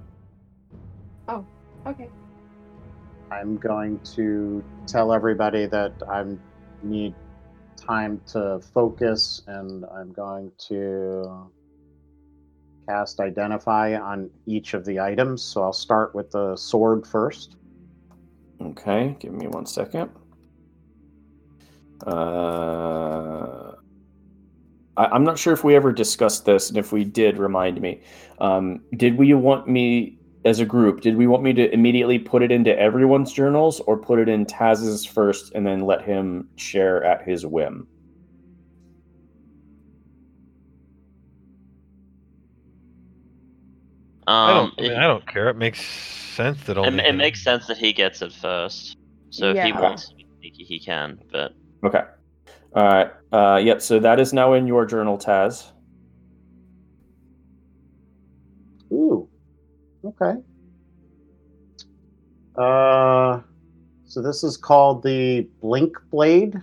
[1.27, 1.45] Oh,
[1.85, 2.09] okay.
[3.31, 6.25] I'm going to tell everybody that I
[6.83, 7.13] need
[7.77, 11.49] time to focus, and I'm going to
[12.87, 15.41] cast Identify on each of the items.
[15.41, 17.55] So I'll start with the sword first.
[18.61, 20.09] Okay, give me one second.
[22.05, 23.68] Uh,
[24.99, 28.01] I, I'm not sure if we ever discussed this, and if we did, remind me.
[28.39, 32.43] Um, did we want me, as a group, did we want me to immediately put
[32.43, 37.03] it into everyone's journals, or put it in Taz's first, and then let him share
[37.03, 37.87] at his whim?
[44.27, 44.73] I Um, don't.
[44.79, 45.49] I, if- mean, I don't care.
[45.49, 48.95] It makes sense that it, only it him- makes sense that he gets it first.
[49.31, 51.19] So if he wants, he, he can.
[51.31, 51.53] But
[51.85, 52.01] Okay.
[52.75, 53.11] All right.
[53.31, 53.81] Uh, yep.
[53.81, 55.71] So that is now in your journal, Taz.
[58.91, 59.27] Ooh.
[60.03, 60.35] Okay.
[62.57, 63.41] Uh,
[64.05, 66.55] so this is called the Blink Blade,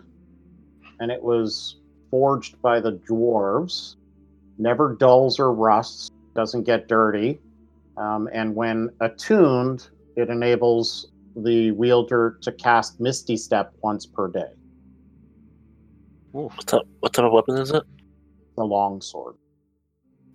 [1.00, 1.76] and it was
[2.10, 3.96] forged by the dwarves.
[4.58, 7.38] Never dulls or rusts, doesn't get dirty,
[7.96, 14.52] um, and when attuned, it enables the wielder to cast Misty Step once per day.
[16.36, 17.82] What type, what type of weapon is it?
[18.58, 19.36] A long sword.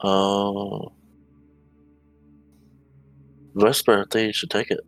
[0.03, 0.91] Oh.
[3.53, 4.79] Vesper, I think you should take it.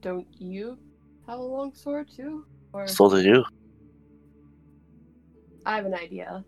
[0.00, 0.78] Don't you
[1.26, 2.44] have a long sword too?
[2.72, 3.44] Or So do you.
[5.64, 6.44] I have an idea.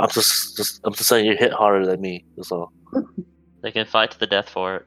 [0.00, 2.24] I'm just, just I'm just saying you hit harder than me.
[2.36, 2.72] That's all.
[3.62, 4.86] they can fight to the death for it.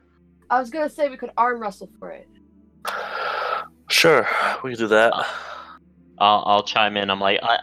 [0.50, 2.28] I was gonna say we could arm wrestle for it.
[3.90, 4.26] Sure,
[4.62, 5.12] we can do that.
[6.18, 7.10] I'll I'll chime in.
[7.10, 7.58] I'm like I.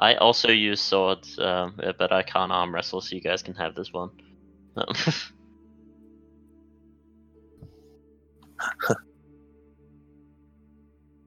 [0.00, 3.74] I also use swords, um, but I can't arm wrestle, so you guys can have
[3.74, 4.10] this one.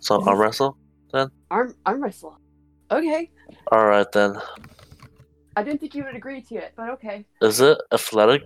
[0.01, 0.77] So arm wrestle.
[1.13, 1.29] Then.
[1.51, 2.37] Arm arm wrestle.
[2.89, 3.29] Okay.
[3.71, 4.35] All right then.
[5.55, 7.23] I didn't think you would agree to it, but okay.
[7.41, 8.43] Is it athletic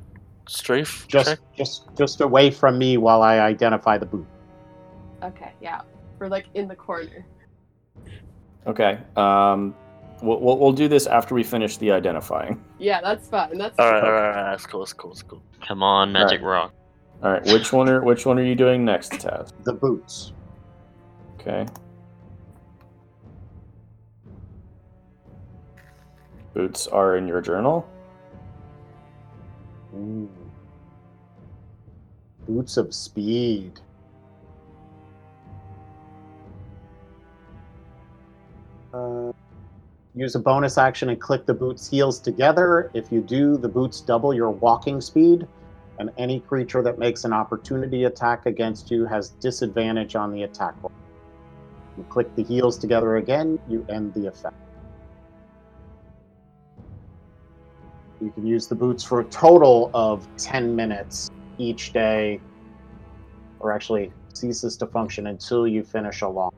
[0.47, 1.39] strength Just, check?
[1.55, 4.27] just, just away from me while I identify the boot.
[5.25, 5.81] Okay, yeah.
[6.19, 7.25] We're like in the corner.
[8.67, 8.99] Okay.
[9.15, 9.75] Um,
[10.21, 12.63] we'll, we'll, we'll do this after we finish the identifying.
[12.79, 13.57] Yeah, that's fine.
[13.57, 14.51] That's All right, all right, all right.
[14.51, 14.81] That's cool.
[14.81, 15.11] That's cool.
[15.11, 15.41] That's cool.
[15.65, 16.73] come on, magic rock.
[17.23, 17.45] All right.
[17.45, 19.51] Which one are Which one are you doing next, Taz?
[19.63, 20.33] The boots.
[21.39, 21.65] Okay.
[26.53, 27.87] Boots are in your journal.
[29.95, 30.29] Ooh.
[32.47, 33.79] Boots of speed.
[38.95, 39.33] Uh,
[40.13, 42.89] use a bonus action and click the boot's heels together.
[42.93, 45.45] If you do, the boots double your walking speed,
[45.99, 50.75] and any creature that makes an opportunity attack against you has disadvantage on the attack
[50.81, 50.93] roll.
[51.97, 54.55] You click the heels together again, you end the effect.
[58.21, 62.39] You can use the boots for a total of 10 minutes each day,
[63.59, 66.51] or actually ceases to function until you finish a long.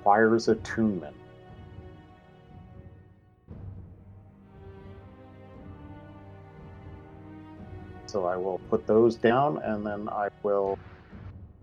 [0.00, 1.14] Requires attunement.
[8.06, 10.78] So I will put those down and then I will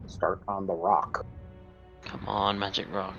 [0.05, 1.25] start on the rock.
[2.03, 3.15] Come on, magic rock.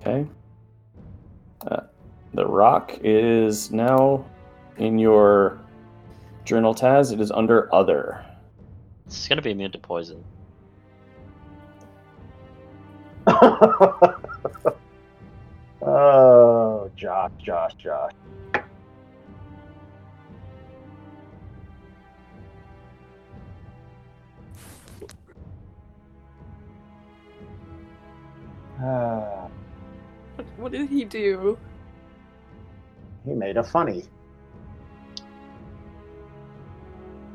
[0.00, 0.24] Okay.
[1.66, 1.80] Uh,
[2.32, 4.24] the rock is now
[4.76, 5.58] in your
[6.44, 7.12] journal, Taz.
[7.12, 8.24] It is under other.
[9.06, 10.24] It's gonna be immune to poison.
[15.82, 18.12] oh, Josh, Josh, Josh.
[28.80, 29.48] Ah.
[30.56, 31.58] What did he do?
[33.24, 34.04] He made a funny.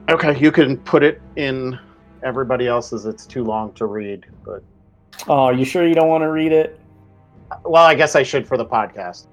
[0.10, 1.77] Okay, you can put it in
[2.24, 3.06] everybody else's.
[3.06, 4.64] It's too long to read, but
[5.27, 6.80] Oh, you sure you don't want to read it?
[7.66, 9.27] well, I guess I should for the podcast.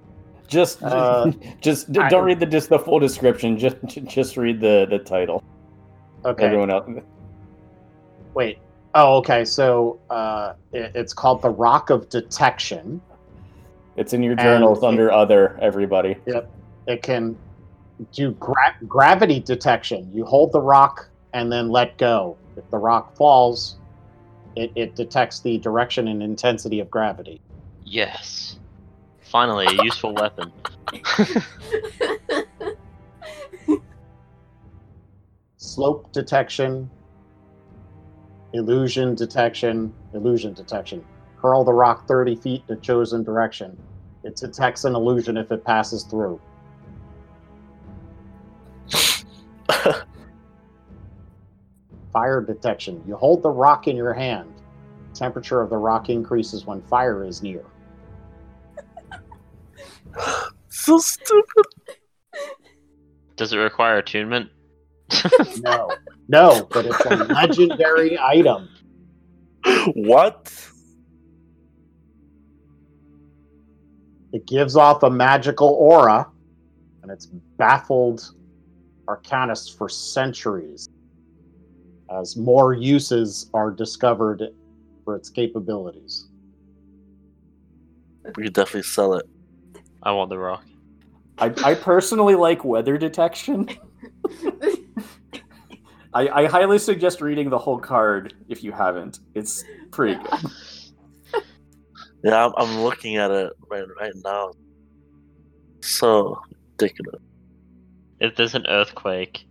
[0.46, 3.56] Just, Uh, just I- don't read the just the full description.
[3.58, 5.42] Just, just read the the title.
[6.24, 6.44] Okay.
[6.44, 6.88] Everyone else.
[8.34, 8.58] Wait.
[8.94, 9.44] Oh, okay.
[9.44, 13.00] So uh, it, it's called the Rock of Detection.
[13.96, 15.58] It's in your And journals it- under other.
[15.62, 16.16] Everybody.
[16.26, 16.50] Yep.
[16.88, 17.36] It can
[18.12, 20.10] do gra- gravity detection.
[20.12, 22.36] You hold the rock and then let go.
[22.56, 23.76] If the rock falls,
[24.56, 27.40] it, it detects the direction and intensity of gravity.
[27.84, 28.58] Yes.
[29.20, 30.52] Finally, a useful weapon.
[35.56, 36.90] Slope detection,
[38.52, 41.04] illusion detection, illusion detection.
[41.40, 43.78] Hurl the rock 30 feet in a chosen direction.
[44.24, 46.40] It detects an illusion if it passes through.
[52.12, 53.02] Fire detection.
[53.06, 54.52] You hold the rock in your hand.
[55.14, 57.64] Temperature of the rock increases when fire is near.
[60.68, 61.66] so stupid.
[63.36, 64.50] Does it require attunement?
[65.62, 65.90] No,
[66.28, 68.68] no, but it's a legendary item.
[69.94, 70.52] What?
[74.32, 76.28] It gives off a magical aura,
[77.02, 78.34] and it's baffled
[79.06, 80.88] arcanists for centuries
[82.10, 84.42] as more uses are discovered
[85.04, 86.28] for its capabilities.
[88.36, 89.26] We could definitely sell it.
[90.02, 90.64] I want the rock.
[91.38, 93.68] I, I personally like weather detection.
[96.12, 99.20] I, I highly suggest reading the whole card if you haven't.
[99.34, 100.50] It's pretty good.
[102.22, 104.52] Yeah, I'm, I'm looking at it right right now.
[105.80, 106.38] So
[106.72, 107.22] ridiculous.
[108.20, 109.46] If there's an earthquake,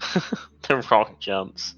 [0.68, 1.74] the rock jumps.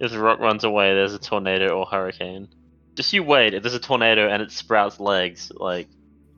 [0.00, 2.48] If the rock runs away, there's a tornado or hurricane.
[2.94, 3.54] Just you wait.
[3.54, 5.88] If there's a tornado and it sprouts legs, like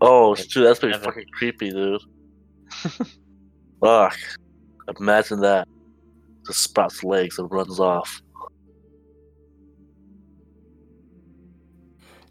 [0.00, 1.04] Oh, shoot, that's pretty Never.
[1.04, 2.00] fucking creepy, dude.
[3.80, 4.18] Fuck.
[4.98, 5.68] Imagine that.
[6.44, 8.20] Just sprouts legs and runs off.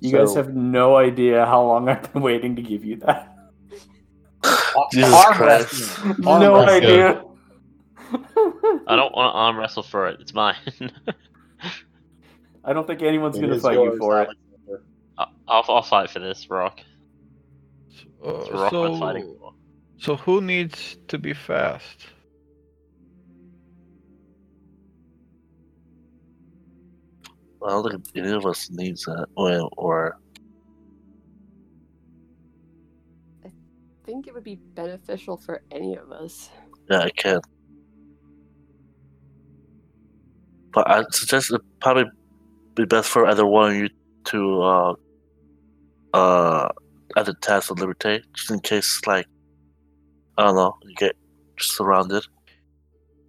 [0.01, 3.33] You guys have no idea how long I've been waiting to give you that.
[4.91, 5.71] Jesus Arm Christ.
[6.03, 6.15] wrestling.
[6.19, 6.83] No wrestling.
[6.83, 7.23] idea.
[8.13, 10.19] I don't want to arm wrestle for it.
[10.19, 10.55] It's mine.
[12.63, 14.27] I don't think anyone's It gonna is fight you yours, for it.
[14.27, 14.83] Alexander.
[15.17, 16.81] I- I'll, I'll fight for this rock.
[18.25, 19.53] Uh, It's rock worth fighting so, for.
[19.97, 22.07] so who needs to be fast?
[27.63, 29.27] I don't think any of us needs that.
[29.35, 30.17] Or, or
[33.45, 33.51] I
[34.05, 36.49] think it would be beneficial for any of us.
[36.89, 37.39] yeah, I can.
[40.73, 42.05] But I suggest it probably
[42.75, 43.89] be best for either one of you
[44.25, 44.93] to uh
[46.13, 46.69] uh
[47.17, 49.27] either Taz or Liberté, just in case like
[50.37, 51.15] I don't know, you get
[51.59, 52.23] surrounded.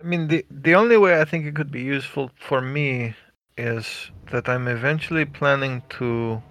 [0.01, 3.15] I mean, the the only way I think it could be useful for me
[3.57, 6.43] is that I'm eventually planning to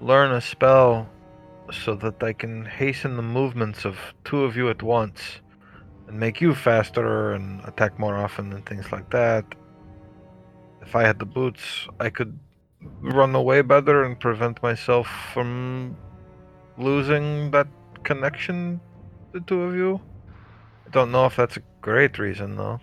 [0.00, 1.08] learn a spell
[1.72, 5.20] so that I can hasten the movements of two of you at once
[6.08, 9.44] and make you faster and attack more often and things like that.
[10.82, 12.38] If I had the boots, I could
[13.00, 15.96] run away better and prevent myself from
[16.78, 17.68] losing that
[18.02, 18.80] connection
[19.32, 20.00] the two of you.
[20.86, 22.80] I don't know if that's a great reason though.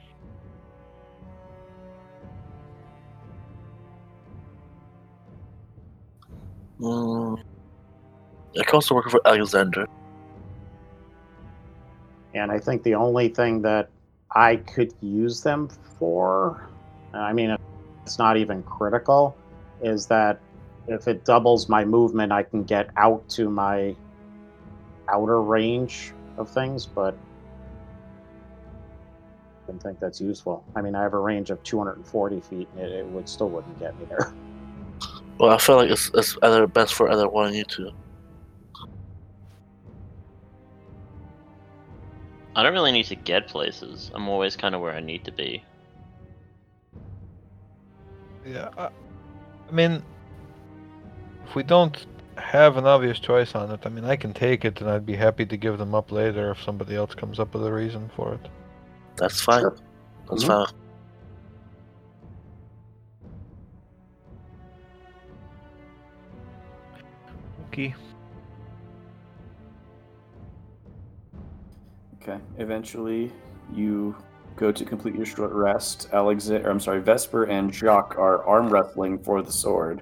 [6.79, 7.41] Mm.
[8.59, 9.87] I can also work for Alexander.
[12.33, 13.89] And I think the only thing that
[14.31, 16.69] I could use them for,
[17.13, 17.56] I mean,
[18.07, 19.35] it's not even critical,
[19.83, 20.39] is that
[20.87, 23.97] if it doubles my movement, I can get out to my
[25.09, 27.13] outer range of things, but
[29.61, 30.63] I don't think that's useful.
[30.73, 33.77] I mean, I have a range of 240 feet, and it, it would still wouldn't
[33.77, 34.33] get me there.
[35.39, 37.91] Well, I feel like it's, it's either best for either one of you two.
[42.55, 44.09] I don't really need to get places.
[44.15, 45.63] I'm always kind of where I need to be.
[48.47, 50.01] Yeah, I, I mean,
[51.45, 52.05] if we don't
[52.37, 55.15] have an obvious choice on it, I mean, I can take it, and I'd be
[55.15, 58.33] happy to give them up later if somebody else comes up with a reason for
[58.35, 58.49] it.
[59.17, 59.61] That's fine.
[59.61, 59.77] Sure.
[60.29, 60.65] That's mm-hmm.
[60.65, 60.73] fine.
[67.67, 67.95] Okay.
[72.21, 72.39] Okay.
[72.57, 73.31] Eventually,
[73.73, 74.15] you
[74.57, 76.09] go to complete your short rest.
[76.11, 80.01] Alexander, I'm sorry, Vesper and Jacques are arm wrestling for the sword.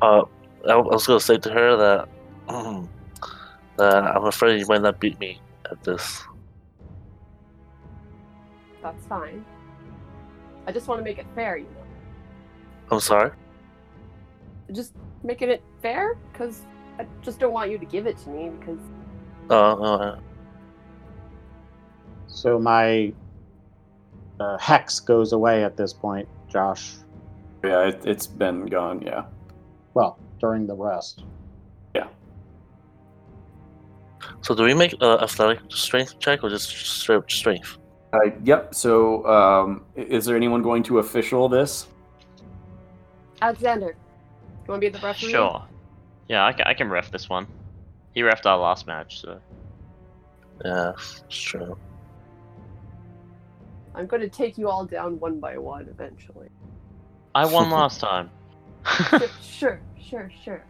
[0.00, 0.22] Uh,
[0.68, 2.08] I was gonna say to her that
[3.76, 6.22] that I'm afraid you might not beat me at this.
[8.82, 9.44] That's fine.
[10.66, 11.84] I just want to make it fair, you know.
[12.90, 13.30] I'm sorry.
[14.72, 16.62] Just making it fair, because
[16.98, 18.78] I just don't want you to give it to me, because
[19.50, 20.18] Uh, uh,
[22.26, 23.12] So my
[24.40, 26.94] uh, hex goes away at this point, Josh.
[27.64, 29.02] Yeah, it, it's been gone.
[29.02, 29.24] Yeah.
[29.94, 31.24] Well, during the rest.
[31.94, 32.08] Yeah.
[34.42, 37.78] So do we make uh, athletic strength check or just straight strength?
[38.12, 38.74] Uh, yep.
[38.74, 41.88] So, um, is there anyone going to official this?
[43.42, 45.30] Alexander, you want to be the referee?
[45.30, 45.62] Sure.
[46.28, 47.46] Yeah, I, ca- I can ref this one.
[48.14, 49.40] He refed our last match, so.
[50.64, 51.76] Yeah, it's true.
[53.94, 56.48] I'm going to take you all down one by one eventually.
[57.34, 58.30] I won last time.
[58.86, 60.64] sure, sure, sure, sure.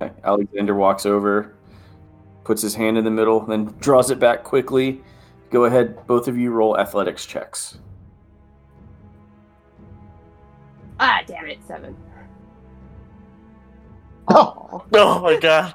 [0.00, 0.12] Okay.
[0.24, 1.54] Alexander walks over,
[2.44, 5.02] puts his hand in the middle, then draws it back quickly.
[5.50, 7.78] Go ahead, both of you roll athletics checks.
[11.00, 11.96] Ah, damn it, seven.
[14.28, 14.84] Oh.
[14.92, 15.74] Oh my god.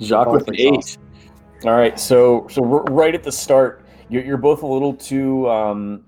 [0.00, 0.98] Jacques with an Both eight.
[1.64, 6.04] All right, so so right at the start, you're, you're both a little too um,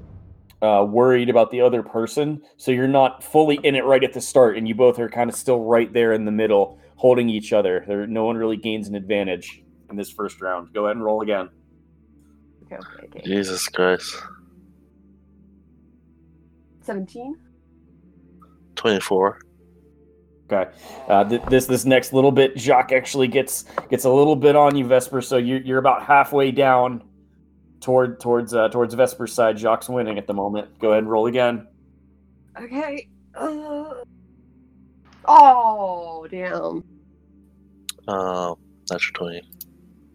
[0.61, 4.21] uh, worried about the other person, so you're not fully in it right at the
[4.21, 7.55] start, and you both are kind of still right there in the middle, holding each
[7.55, 7.85] other.
[7.89, 10.75] There, no one really gains an advantage in this first round.
[10.75, 11.49] Go ahead and roll again.
[12.65, 13.23] Okay, okay, okay.
[13.25, 14.15] Jesus Christ.
[16.83, 17.35] 17?
[18.75, 19.41] 24.
[20.51, 20.71] Okay,
[21.09, 24.77] uh, th- this this next little bit, Jacques actually gets gets a little bit on
[24.77, 25.21] you, Vesper.
[25.21, 27.03] So you're you're about halfway down
[27.81, 29.59] toward towards uh, towards Vesper's side.
[29.59, 30.79] Jacques winning at the moment.
[30.79, 31.67] Go ahead and roll again.
[32.61, 33.09] Okay.
[33.35, 33.95] Uh...
[35.25, 36.85] Oh, damn.
[38.07, 38.55] Uh,
[38.89, 39.43] natural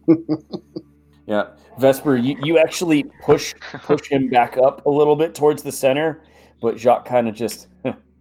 [0.06, 0.48] 20.
[1.26, 3.54] Yeah, Vesper, you, you actually push
[3.84, 6.22] push him back up a little bit towards the center,
[6.60, 7.68] but Jacques kind of just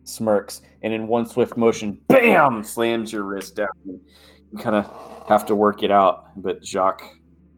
[0.04, 3.68] smirks, and in one swift motion, bam, slams your wrist down.
[3.86, 7.04] You kind of have to work it out, but Jacques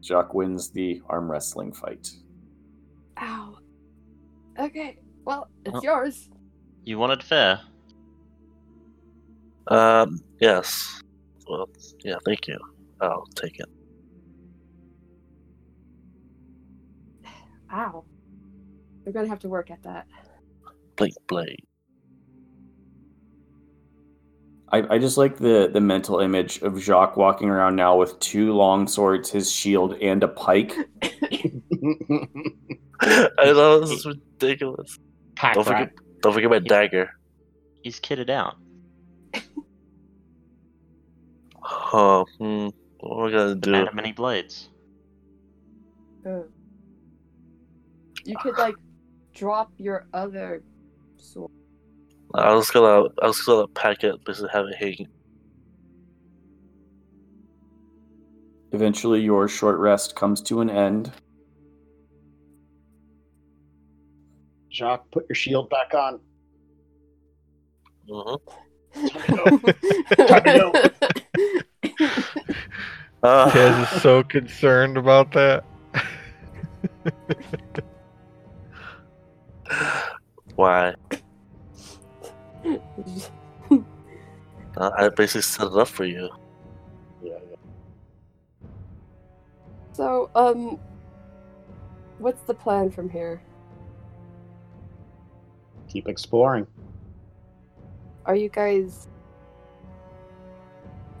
[0.02, 2.10] Jacques wins the arm wrestling fight.
[3.20, 3.56] Ow.
[4.58, 5.82] Okay, well, it's Oh.
[5.82, 6.28] yours.
[6.84, 7.60] You wanted fair.
[9.68, 11.00] Um, yes.
[11.48, 11.68] Well,
[12.04, 12.58] yeah, thank you.
[13.00, 13.68] I'll take it.
[17.72, 18.04] Ow.
[19.04, 20.06] We're gonna have to work at that.
[20.96, 21.64] Blink blade.
[24.74, 28.52] I, I just like the the mental image of Jacques walking around now with two
[28.52, 30.74] long swords, his shield, and a pike.
[33.00, 34.98] I know this is ridiculous.
[35.36, 37.08] Pack Don't forget, don't forget my dagger.
[37.82, 38.56] He's kitted out.
[41.92, 42.68] Oh, hmm.
[42.98, 43.70] What am I gonna do?
[43.70, 44.70] man of many blades.
[46.26, 46.40] Uh,
[48.24, 48.74] you could, like,
[49.34, 50.62] drop your other
[51.16, 51.52] sword.
[52.34, 55.08] I was gonna, I was gonna pack it, basically have it hanging.
[58.72, 61.12] Eventually, your short rest comes to an end.
[64.72, 66.20] Jacques, put your shield back on.
[68.08, 68.34] hmm
[69.06, 70.90] Time to
[73.22, 75.64] Uh, Taz is so concerned about that.
[80.56, 80.94] why?
[84.76, 86.28] Uh, I basically set it up for you.
[87.22, 88.68] Yeah, yeah.
[89.92, 90.80] so, um,
[92.18, 93.40] what's the plan from here?
[95.88, 96.66] Keep exploring.
[98.26, 99.06] Are you guys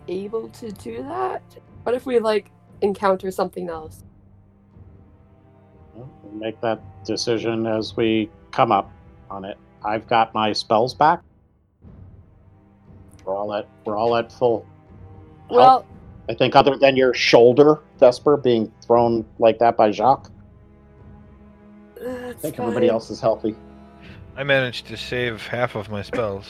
[0.08, 1.42] able to do that?
[1.84, 4.02] What if we, like, encounter something else?
[5.94, 8.90] Well, we'll Make that decision as we come up
[9.30, 9.58] on it.
[9.84, 11.22] I've got my spells back.
[13.24, 14.66] We're all at we're all at full.
[15.50, 15.56] health.
[15.56, 15.86] Well,
[16.28, 20.30] I think other than your shoulder, Vesper, being thrown like that by Jacques,
[22.00, 23.54] I that's think everybody else is healthy.
[24.36, 26.46] I managed to save half of my spells.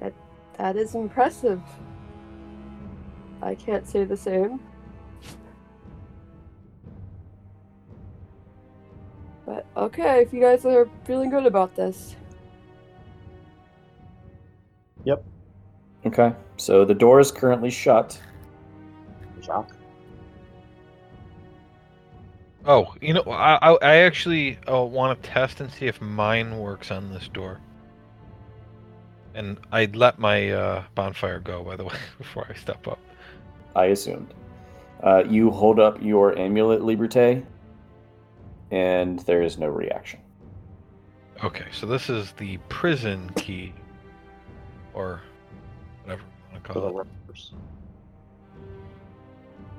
[0.00, 0.14] That
[0.58, 1.60] That is impressive.
[3.42, 4.60] I can't say the same.
[9.44, 12.16] But okay, if you guys are feeling good about this.
[16.06, 18.20] Okay, so the door is currently shut.
[19.40, 19.76] Jacques.
[22.64, 26.58] Oh, you know, I I, I actually uh, want to test and see if mine
[26.58, 27.60] works on this door.
[29.34, 32.98] And I let my uh, bonfire go, by the way, before I step up.
[33.74, 34.32] I assumed.
[35.02, 37.44] Uh, you hold up your amulet, Liberté,
[38.70, 40.20] and there is no reaction.
[41.44, 43.74] Okay, so this is the prison key,
[44.96, 45.22] or
[46.02, 47.52] whatever you want to For the call ropers.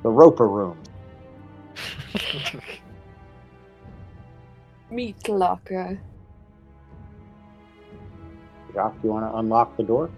[0.04, 0.78] The roper room.
[4.92, 6.00] Meat locker.
[8.74, 10.10] Jacques, you want to unlock the door?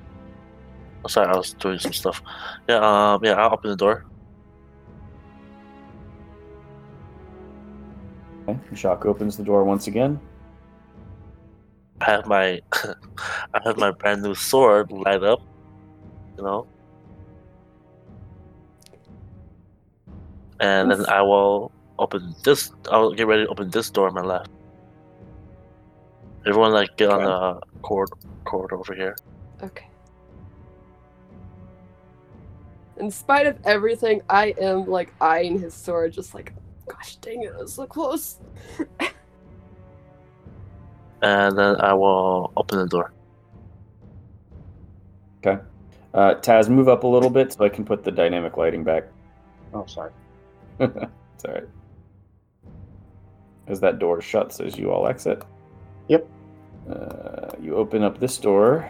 [1.03, 2.21] Oh, sorry, I was doing some stuff.
[2.67, 4.05] Yeah, um, yeah, I'll open the door.
[8.47, 8.59] Okay.
[8.73, 10.19] Jacques opens the door once again.
[12.01, 12.61] I have my,
[13.53, 15.41] I have my brand new sword light up.
[16.37, 16.67] You know.
[20.59, 22.71] And then I will open this.
[22.91, 24.49] I'll get ready to open this door on my left.
[26.45, 28.09] Everyone, like, get on the cord,
[28.45, 29.15] cord over here.
[29.61, 29.87] Okay.
[32.97, 36.53] In spite of everything, I am like eyeing his sword, just like,
[36.87, 38.39] gosh dang it, I was so close.
[41.21, 43.13] And then I will open the door.
[45.39, 45.61] Okay.
[46.13, 49.03] Uh, Taz, move up a little bit so I can put the dynamic lighting back.
[49.73, 50.11] Oh, sorry.
[50.79, 51.67] it's alright.
[53.67, 55.43] As that door shuts as you all exit.
[56.07, 56.27] Yep.
[56.89, 58.89] Uh, you open up this door.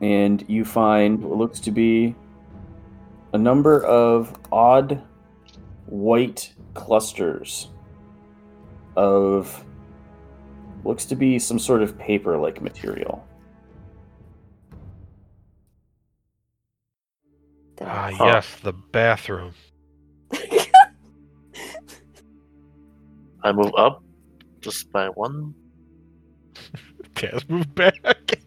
[0.00, 2.14] And you find what looks to be
[3.32, 5.02] a number of odd
[5.86, 7.68] white clusters
[8.96, 9.64] of
[10.84, 13.26] looks to be some sort of paper like material.
[17.80, 18.24] Ah, Huh.
[18.26, 19.52] yes, the bathroom.
[23.42, 24.02] I move up
[24.60, 25.54] just by one,
[27.14, 28.40] Taz, move back.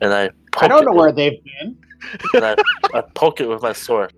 [0.00, 0.28] and I.
[0.52, 1.76] Poke I don't it know with- where they've been.
[2.34, 2.54] and I,
[2.94, 4.12] I poke it with my sword.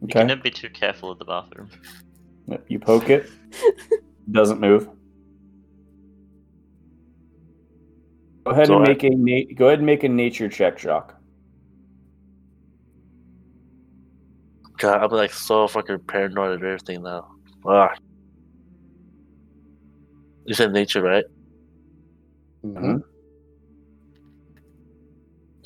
[0.00, 0.20] You Okay.
[0.20, 1.70] can never be too careful at the bathroom.
[2.48, 3.28] Yep, You poke it,
[4.30, 4.88] doesn't move.
[8.46, 10.78] Go ahead So and I- make a na- go ahead and make a nature check,
[10.78, 11.14] Jacques.
[14.78, 17.26] God, I'm like so fucking paranoid of everything now.
[17.66, 17.94] Ah.
[20.46, 21.24] You said nature, right?
[22.64, 23.02] Mhm.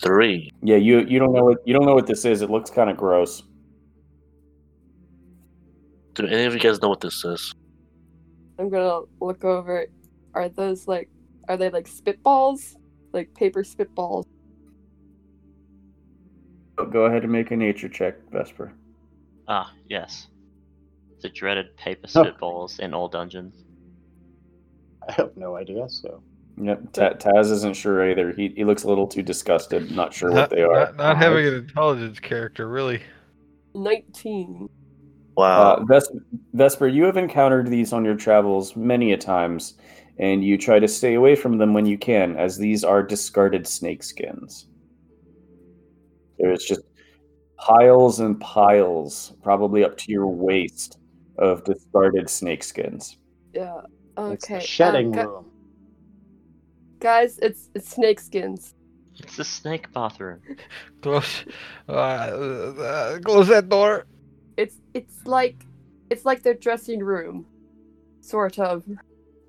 [0.01, 0.51] Three.
[0.63, 2.43] Yeah, you you don't know what you don't know what this is.
[2.43, 3.43] It looks kind of gross.
[6.15, 7.55] Do any of you guys know what this is?
[8.59, 9.87] I'm gonna look over.
[10.35, 11.09] Are those like,
[11.49, 12.75] are they like spitballs?
[13.13, 14.25] Like paper spitballs?
[16.91, 18.73] Go ahead and make a nature check, Vesper.
[19.49, 20.29] Ah, yes.
[21.21, 22.25] The dreaded paper Oh.
[22.25, 23.65] spitballs in all dungeons.
[25.09, 25.89] I have no idea.
[25.89, 26.23] So
[26.59, 28.33] Yep, Ta- Taz isn't sure either.
[28.33, 30.87] He he looks a little too disgusted, not sure what they are.
[30.87, 33.01] Not, not having an intelligence character, really.
[33.75, 34.69] 19.
[35.37, 35.73] Wow.
[35.75, 36.13] Uh, Ves-
[36.53, 39.75] Vesper, you have encountered these on your travels many a times,
[40.19, 43.67] and you try to stay away from them when you can, as these are discarded
[43.67, 44.67] snake skins.
[46.39, 46.83] There's just
[47.57, 50.99] piles and piles, probably up to your waist,
[51.39, 53.17] of discarded snake skins.
[53.55, 53.81] Yeah.
[54.19, 54.55] it's Okay.
[54.57, 55.51] the shedding um, gu- room.
[57.01, 58.75] guys, it's it's snake skins.
[59.19, 60.41] It's the snake bathroom.
[61.03, 61.45] Close,
[61.89, 64.07] uh, uh, close that door.
[64.57, 65.65] It's it's like
[66.11, 67.47] it's like their dressing room,
[68.21, 68.85] sort of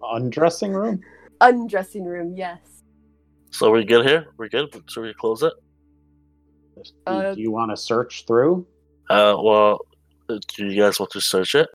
[0.02, 1.02] Undressing room.
[1.42, 2.36] undressing room.
[2.36, 2.60] Yes.
[3.52, 4.28] so we're good here?
[4.38, 4.68] We're good?
[4.90, 5.54] Should we close it?
[6.76, 8.66] Do, Uh, do you want to search through?
[9.10, 9.80] Uh, well,
[10.28, 11.68] do you guys want to search it?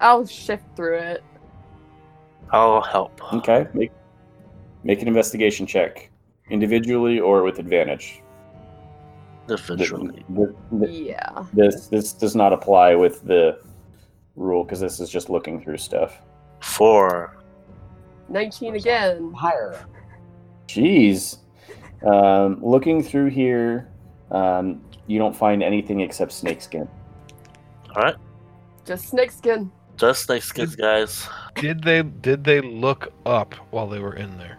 [0.00, 1.22] I'll shift through it.
[2.50, 3.20] I'll help.
[3.34, 3.90] Okay, make
[4.84, 6.10] make an investigation check,
[6.50, 8.22] individually or with advantage.
[9.48, 10.24] Eventually.
[10.34, 10.48] Th-
[10.80, 11.44] th- Yeah.
[11.52, 13.58] This this does not apply with the
[14.34, 16.20] rule because this is just looking through stuff.
[16.60, 17.36] Four.
[18.28, 19.32] 19 again.
[19.32, 19.86] Higher.
[20.66, 21.38] Jeez.
[22.04, 23.88] Um, looking through here,
[24.30, 26.88] um, you don't find anything except snakeskin.
[27.90, 28.16] Alright.
[28.84, 29.70] Just snakeskin.
[29.96, 31.26] Just snake skins, guys.
[31.54, 34.58] Did they did they look up while they were in there?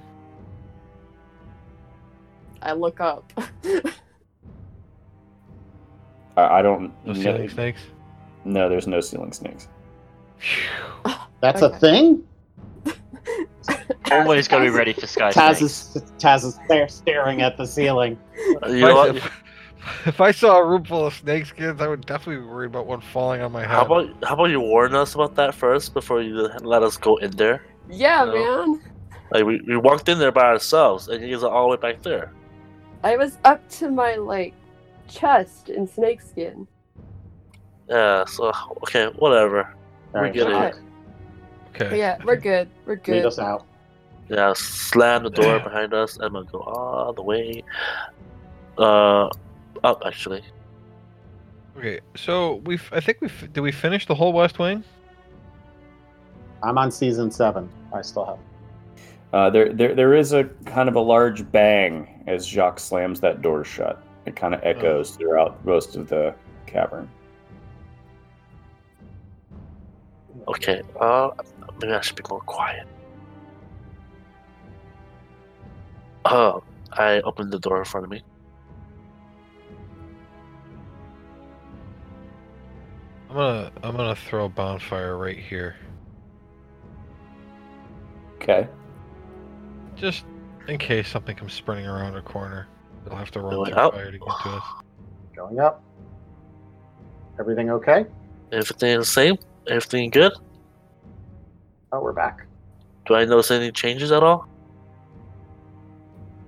[2.61, 3.32] I look up.
[6.38, 6.93] I, I don't.
[7.06, 7.82] No know- ceiling snakes.
[8.45, 9.67] No, there's no ceiling snakes.
[11.41, 11.75] That's Okay.
[11.75, 12.24] a thing.
[14.09, 15.95] Always got to be ready for sky Taz snakes.
[15.95, 18.17] is Taz is stare, staring at the ceiling.
[18.38, 19.43] You If know I, if,
[20.06, 23.01] if I saw a room full of snake skins, I would definitely worry about one
[23.01, 23.69] falling on my head.
[23.69, 27.17] How about how about you warn us about that first before you let us go
[27.17, 27.64] in there?
[27.90, 28.66] Yeah, No.
[28.67, 28.82] man.
[29.32, 31.82] Like we, we walked in there by ourselves, and you guys are all the way
[31.91, 32.32] back there.
[33.03, 34.53] I was up to my like
[35.07, 36.67] chest in snakeskin.
[37.89, 38.25] Yeah.
[38.25, 38.51] So
[38.83, 39.73] okay, whatever.
[40.13, 40.51] All right, get it.
[40.51, 40.75] Jack,
[41.73, 41.97] But okay.
[41.99, 42.69] yeah, we're good.
[42.85, 43.25] We're Lead good.
[43.25, 43.65] us out.
[44.29, 44.53] Yeah.
[44.55, 46.17] Slam the door behind us.
[46.19, 47.63] I'm gonna go all the way.
[48.77, 49.29] Uh,
[49.83, 50.43] up actually.
[51.77, 51.99] Okay.
[52.15, 52.87] So we've.
[52.91, 53.53] I think we've.
[53.53, 54.83] Did we finish the whole West Wing?
[56.63, 57.69] I'm on season seven.
[57.93, 58.39] I still have.
[59.33, 63.41] Uh, there, there, there is a kind of a large bang as Jacques slams that
[63.41, 64.01] door shut.
[64.27, 67.09] It kind of echoes throughout most of the cavern.
[70.49, 70.81] Okay.
[70.99, 71.30] Uh,
[71.81, 72.85] maybe I should be more quiet.
[76.25, 78.22] Oh, I opened the door in front of me.
[83.30, 83.72] I'm gonna.
[83.81, 85.77] I'm gonna throw a bonfire right here,
[88.35, 88.67] Okay.
[89.95, 90.25] just
[90.67, 92.67] in case something comes sprinting around a corner.
[93.07, 93.93] They'll have to run Going through up.
[93.93, 94.63] fire to get to us.
[95.35, 95.81] Going up.
[97.39, 98.05] Everything okay?
[98.51, 99.37] Everything the same?
[99.67, 100.33] Everything good?
[101.93, 102.45] Oh, we're back.
[103.05, 104.47] Do I notice any changes at all?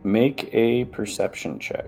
[0.04, 1.86] Make a perception check.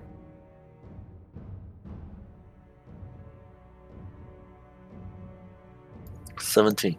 [6.38, 6.96] Seventeen.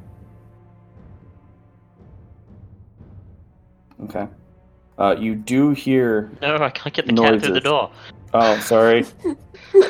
[4.04, 4.28] Okay.
[4.98, 6.32] Uh, you do hear.
[6.42, 7.92] No, I can't get the cat through the door.
[8.34, 9.06] Oh, sorry.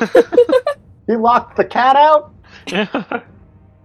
[1.06, 2.34] You locked the cat out?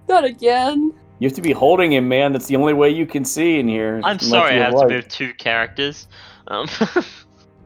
[0.07, 0.93] Not again.
[1.19, 2.31] You have to be holding him, man.
[2.31, 3.99] That's the only way you can see in here.
[4.05, 6.07] I'm sorry, I have to move two characters.
[6.47, 6.67] Um,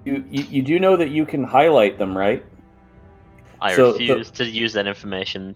[0.06, 2.44] You, you, you do know that you can highlight them, right?
[3.62, 5.56] I So, the- refuse to use that information.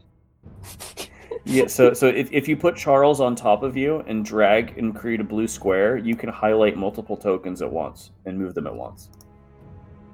[1.50, 1.68] Yeah.
[1.68, 5.22] So, so if, if you put Charles on top of you and drag and create
[5.22, 9.10] a blue square, you can highlight multiple tokens at once and move them at once.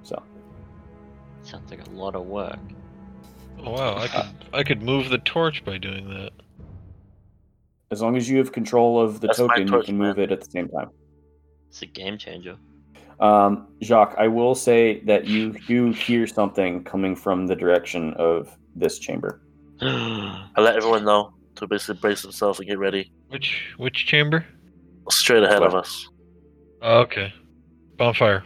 [0.04, 0.22] So,
[1.42, 2.60] Sounds like a lot of work.
[3.66, 3.98] Oh wow!
[3.98, 4.26] I could.
[4.54, 6.32] I could move the torch by doing that.
[7.92, 10.26] as long as you have control of the That's my token, you can move man.
[10.26, 10.90] it at the same time.
[11.70, 12.58] It's a game changer.
[13.20, 18.58] Um, Jacques, I will say that you do hear something coming from the direction of
[18.76, 19.42] this chamber.
[19.82, 23.12] I let everyone know to basically brace themselves and get ready.
[23.30, 24.46] Which which chamber?
[25.10, 26.08] Straight ahead of us.
[26.82, 27.34] Oh, okay.
[27.98, 28.44] Bonfire.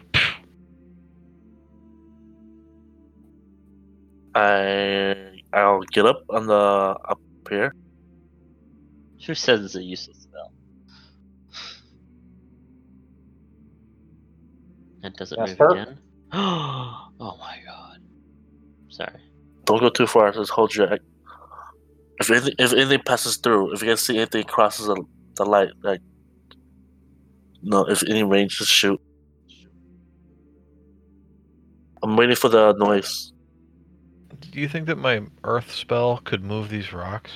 [4.35, 7.73] I I'll get up on the up here.
[9.25, 10.51] Who says it's a useless spell?
[15.03, 15.69] And does it Yes, move sir.
[15.71, 15.99] again?
[16.33, 17.99] oh my god.
[18.89, 19.19] Sorry.
[19.65, 20.31] Don't go too far.
[20.31, 20.97] Just hold your.
[22.19, 25.03] If anything, if anything passes through, if you can see anything crosses the,
[25.35, 26.01] the light, like
[27.61, 28.99] no, if any range, just shoot.
[32.01, 33.33] I'm waiting for the noise.
[34.51, 37.31] Do you think that my earth spell could move these rocks?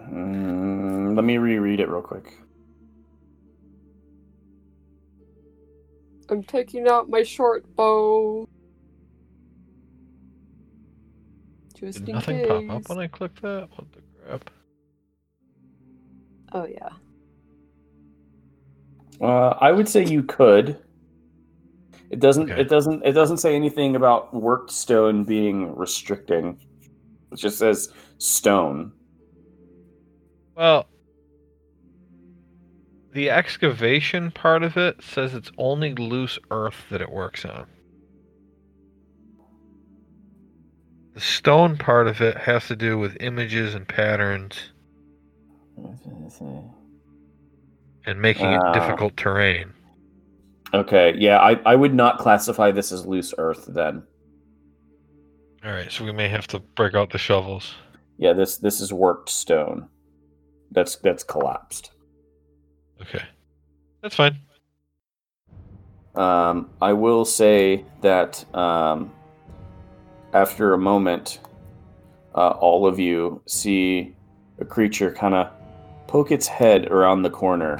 [0.00, 2.32] Mm, let me reread it real quick.
[6.28, 8.48] I'm taking out my short bow.
[11.84, 12.48] Just Did in nothing case.
[12.48, 13.68] pop up when I clicked that?
[13.74, 14.50] What the crap?
[16.52, 16.88] Oh yeah.
[19.20, 20.78] Uh, I would say you could.
[22.10, 22.50] It doesn't.
[22.50, 22.60] Okay.
[22.60, 23.04] It doesn't.
[23.04, 26.58] It doesn't say anything about worked stone being restricting.
[27.32, 28.92] It just says stone.
[30.56, 30.86] Well,
[33.12, 37.66] the excavation part of it says it's only loose earth that it works on.
[41.14, 44.56] The stone part of it has to do with images and patterns
[48.06, 48.70] and making Ah.
[48.70, 49.72] it difficult terrain.
[50.72, 51.14] Okay.
[51.16, 51.38] Yeah.
[51.38, 54.02] I, I would not classify this as loose earth then.
[55.64, 57.74] All right, so we may have to break out the shovels.
[58.18, 58.32] Yeah.
[58.32, 59.88] This this is worked stone.
[60.72, 61.92] That's that's collapsed.
[63.00, 63.22] Okay,
[64.02, 64.38] that's fine.
[66.16, 69.12] Um, I will say that um,
[70.34, 71.40] after a moment,
[72.34, 74.14] uh, all of you see
[74.58, 75.50] a creature kind of
[76.06, 77.78] poke its head around the corner,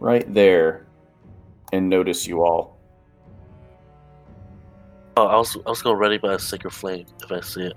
[0.00, 0.86] right there,
[1.72, 2.76] and notice you all.
[5.16, 7.76] Oh, I was I was going ready by a sacred flame if I see it.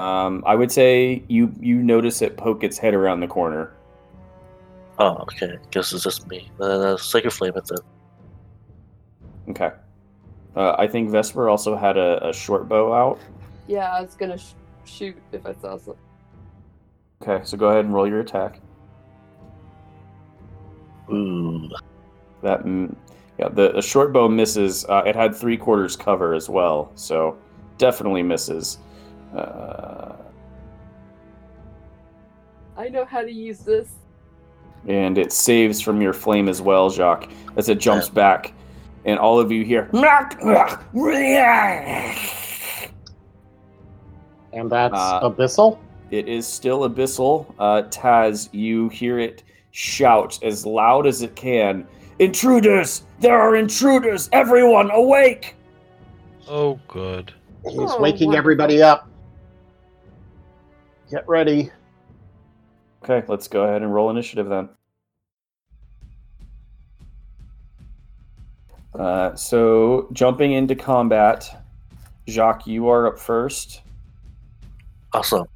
[0.00, 3.72] Um, I would say you you notice it poke its head around the corner,
[4.98, 5.58] Oh, okay.
[5.70, 6.50] Guess it's just me.
[6.60, 7.78] Uh, Sacred Flame it then.
[9.50, 9.70] Okay.
[10.58, 13.20] Uh, I think Vesper also had a, a short bow out.
[13.68, 14.54] Yeah, I was gonna sh-
[14.84, 15.94] shoot if I saw something.
[17.22, 18.60] Okay, so go ahead and roll your attack.
[21.12, 21.68] Ooh.
[22.42, 22.92] That mm,
[23.38, 24.84] yeah, the, the short bow misses.
[24.86, 27.38] Uh, it had three quarters cover as well, so
[27.78, 28.78] definitely misses.
[29.32, 30.16] Uh,
[32.76, 33.90] I know how to use this.
[34.88, 38.54] and it saves from your flame as well, Jacques, as it jumps back,
[39.08, 39.88] and all of you hear.
[44.52, 45.78] And that's Uh, Abyssal?
[46.10, 47.46] It is still abyssal.
[47.58, 51.86] Uh, Taz, you hear it shout as loud as it can.
[52.18, 53.04] Intruders!
[53.20, 54.28] There are intruders!
[54.32, 55.54] Everyone, awake!
[56.48, 57.32] Oh, good.
[57.64, 58.34] He's Oh, waking wonderful.
[58.36, 59.08] everybody up.
[61.10, 61.70] Get ready.
[63.04, 64.68] Okay, let's go ahead and roll initiative then.
[68.98, 71.48] Uh, so, jumping into combat,
[72.28, 73.82] Jacques, you are up first.
[75.12, 75.46] Awesome.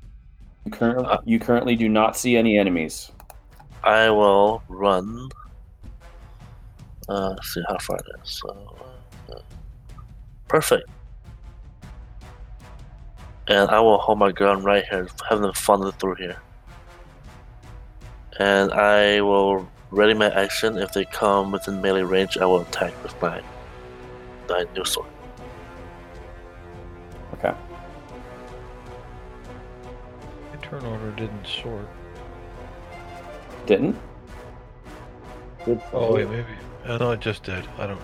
[0.64, 3.10] You currently, Uh, you currently do not see any enemies.
[3.82, 5.28] I will run.
[7.08, 8.30] Uh, let's see how far it is.
[8.30, 8.76] So,
[9.32, 9.40] uh,
[10.46, 10.88] perfect.
[13.48, 16.36] And I will hold my ground right here, having funnel through here.
[18.38, 20.78] And I will ready my action.
[20.78, 23.40] If they come within melee range, I will attack with my,
[24.48, 25.06] my new sword.
[27.34, 27.54] Okay.
[30.50, 31.88] My turn order didn't sort.
[33.66, 33.96] Didn't?
[35.64, 36.48] Good Oh, wait, maybe.
[36.86, 37.64] Oh, no, it just did.
[37.78, 38.00] I don't.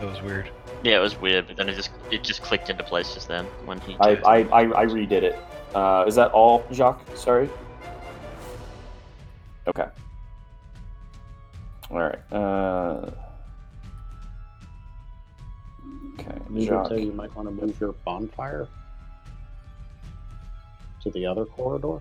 [0.00, 0.50] That was weird.
[0.82, 3.44] Yeah, it was weird, but then it just it just clicked into place just then
[3.64, 3.96] when he.
[4.00, 4.36] I, I.
[4.36, 5.38] I, I redid it.
[5.74, 7.04] Uh, is that all, Jacques?
[7.16, 7.48] Sorry?
[9.66, 9.86] Okay.
[11.90, 12.32] Alright.
[12.32, 13.10] Uh...
[16.18, 16.90] Okay, Jacques.
[16.92, 18.68] You might want to move your bonfire
[21.02, 22.00] to the other corridor.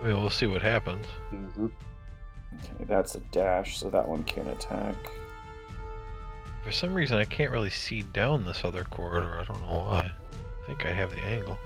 [0.00, 1.06] I mean, we'll see what happens.
[1.32, 1.66] Mm-hmm.
[1.66, 4.96] Okay, that's a dash, so that one can't attack.
[6.64, 9.40] For some reason, I can't really see down this other corridor.
[9.40, 10.10] I don't know why.
[10.62, 11.58] I think I have the angle.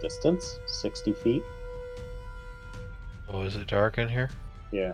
[0.00, 1.42] Distance 60 feet.
[3.32, 4.30] Oh, is it dark in here?
[4.70, 4.92] Yeah.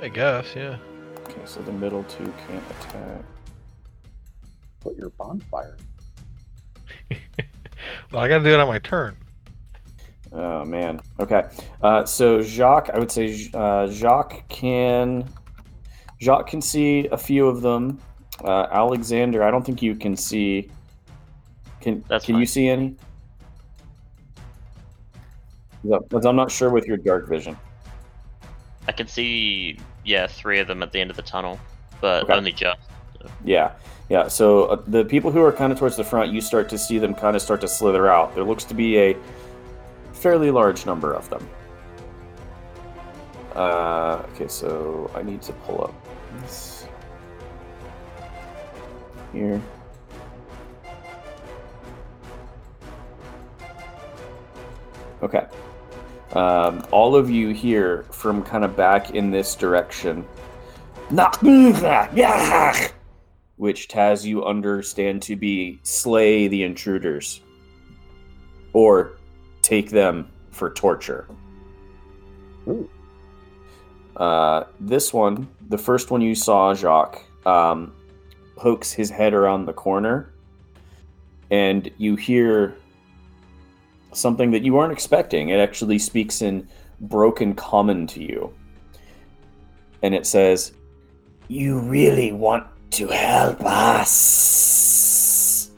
[0.00, 0.78] I guess, yeah.
[1.24, 3.22] Okay, so the middle two can't attack.
[4.80, 5.76] Put your bonfire.
[8.12, 9.16] Well, I gotta do it on my turn.
[10.32, 11.00] Oh man.
[11.20, 11.44] Okay.
[11.82, 15.28] Uh, so Jacques, I would say uh, Jacques can
[16.20, 18.00] Jacques can see a few of them.
[18.44, 20.70] Uh, Alexander, I don't think you can see.
[21.80, 22.96] Can That's can you see any?
[25.82, 27.56] Because I'm not sure with your dark vision.
[28.88, 31.58] I can see yeah three of them at the end of the tunnel,
[32.00, 32.34] but Okay.
[32.34, 32.80] only just.
[33.44, 33.72] Yeah,
[34.08, 34.28] yeah.
[34.28, 36.98] So uh, the people who are kind of towards the front, you start to see
[36.98, 38.34] them kind of start to slither out.
[38.34, 39.16] There looks to be a
[40.12, 41.46] fairly large number of them.
[43.54, 45.94] Uh, okay, so I need to pull up
[46.40, 46.86] this
[49.32, 49.60] here.
[55.22, 55.46] Okay.
[56.32, 60.24] Um, all of you here from kind of back in this direction.
[63.56, 67.40] Which Taz you understand to be slay the intruders.
[68.72, 69.12] Or
[69.62, 71.26] take them for torture.
[74.16, 77.92] Uh, this one, the first one you saw, Jacques, um,
[78.56, 80.32] pokes his head around the corner,
[81.50, 82.76] and you hear
[84.12, 85.50] something that you weren't expecting.
[85.50, 86.68] It actually speaks in
[87.00, 88.52] broken common to you.
[90.02, 90.72] And it says,
[91.48, 95.70] You really want to help us?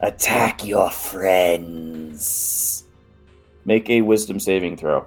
[0.00, 2.84] Attack your friends.
[3.64, 5.06] Make a wisdom saving throw.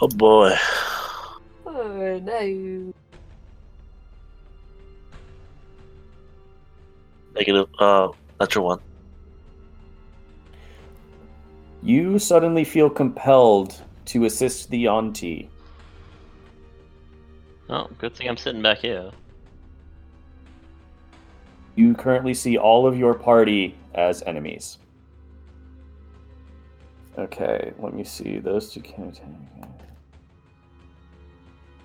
[0.00, 0.54] Oh boy.
[1.66, 2.92] Oh no.
[7.34, 8.08] Negative, uh,
[8.40, 8.80] natural one.
[11.82, 15.48] You suddenly feel compelled to assist the Yuan-ti.
[17.70, 19.10] Oh, good thing I'm sitting back here.
[21.76, 24.78] You currently see all of your party as enemies.
[27.18, 28.38] Okay, let me see.
[28.38, 29.28] Those two can attack.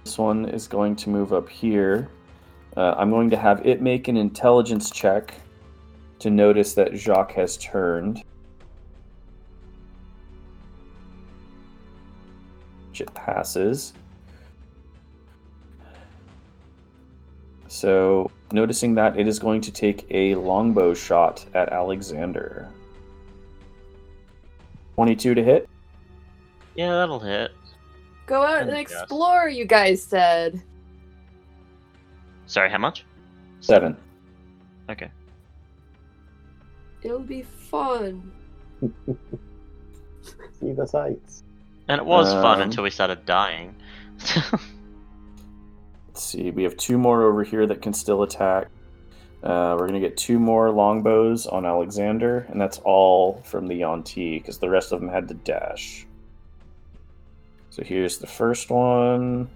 [0.03, 2.09] This one is going to move up here.
[2.77, 5.33] Uh, I'm going to have it make an intelligence check
[6.19, 8.23] to notice that Jacques has turned.
[12.95, 13.91] Which it passes.
[17.67, 22.69] So, noticing that, it is going to take a longbow shot at Alexander.
[24.93, 25.69] 22 to hit.
[26.75, 27.51] Yeah, that'll hit.
[28.27, 28.79] Go out and Yes.
[28.79, 30.63] explore, you guys said.
[32.45, 33.03] Sorry, how much?
[33.59, 33.97] 7.
[34.89, 35.11] Okay.
[37.03, 38.31] It'll be fun.
[40.61, 41.43] See the sights.
[41.87, 43.75] And it was fun Um, until we started dying.
[46.07, 48.67] Let's see, we have two more over here that can still attack.
[49.43, 53.75] Uh, we're going to get two more longbows on Alexander, and that's all from the
[53.75, 56.07] Yuan-ti, because the rest of them had to dash.
[57.69, 59.49] So here's the first one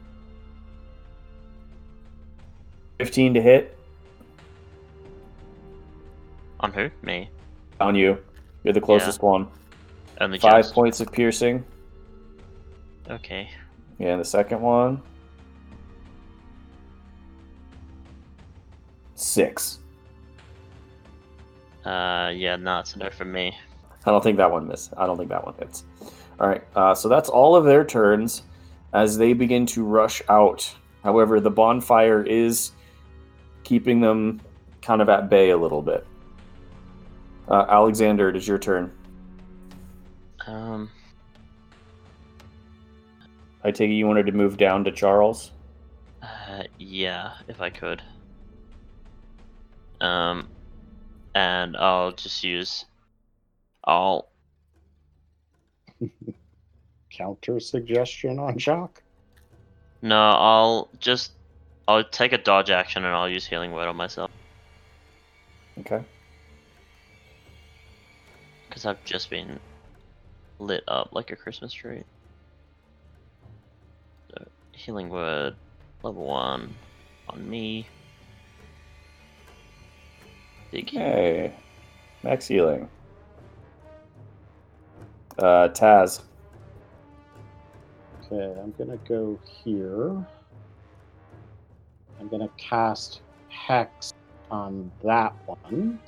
[2.98, 3.78] 15 to hit
[6.60, 6.90] On who?
[7.02, 7.30] Me.
[7.80, 8.18] on you.
[8.66, 9.48] You're the closest one.
[10.20, 11.64] Only Five points of piercing.
[13.10, 13.50] Okay.
[13.98, 15.02] Yeah, and the second one.
[19.16, 19.80] Six.
[21.86, 23.58] Uh, yeah, no, it's no from me.
[24.06, 24.94] I don't think that one missed.
[24.98, 25.84] I don't think that one hits.
[26.40, 28.44] All right, uh, so that's all of their turns
[28.94, 30.74] as they begin to rush out.
[31.04, 32.72] However, the bonfire is
[33.64, 34.40] keeping them
[34.82, 36.06] kind of at bay a little bit.
[37.50, 38.92] Uh, Alexander, it is your turn.
[40.48, 40.90] Um,
[43.64, 45.52] I take it you wanted to move down to Charles.
[46.22, 48.02] uh, yeah, if I could.
[50.02, 50.48] Um,
[51.36, 52.86] and I'll just use.
[53.84, 54.30] I'll.
[57.12, 59.04] Counter suggestion on Jacques.
[60.02, 61.32] No, I'll just.
[61.88, 64.30] I'll take a dodge action and I'll use healing word on myself
[65.80, 66.02] Okay.
[68.70, 69.60] because I've just been
[70.60, 72.04] lit up like a Christmas tree.
[74.80, 75.56] So, healing word,
[76.04, 76.74] level one,
[77.28, 77.88] on me.
[80.72, 81.02] Big hit.
[81.02, 81.54] Hey,
[82.24, 82.90] max healing.
[85.38, 86.22] Uh, Taz.
[88.32, 90.26] Okay, I'm gonna go here.
[92.20, 94.14] I'm gonna cast Hex
[94.52, 96.00] on that one.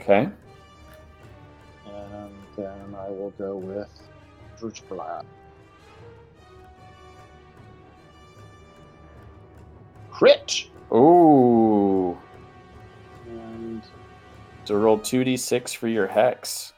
[0.00, 0.28] Okay.
[1.86, 3.88] And then I will go with
[4.52, 5.26] Eldritch Blast.
[10.24, 10.70] Crit!
[10.90, 12.16] Ooh.
[13.28, 13.82] And
[14.64, 16.72] So roll 2d6 for your hex.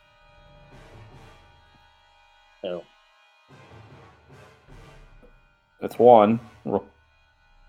[2.65, 2.83] oh,
[5.81, 6.41] That's one.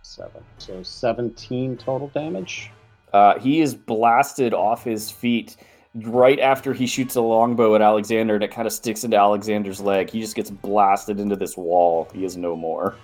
[0.02, 0.44] Seven.
[0.58, 2.72] So 17 total damage.
[3.14, 5.58] Uh, he is blasted off his feet
[5.94, 9.80] right after he shoots a longbow at Alexander, and it kind of sticks into Alexander's
[9.80, 10.10] leg.
[10.10, 12.10] He just gets blasted into this wall.
[12.16, 12.96] He is no more.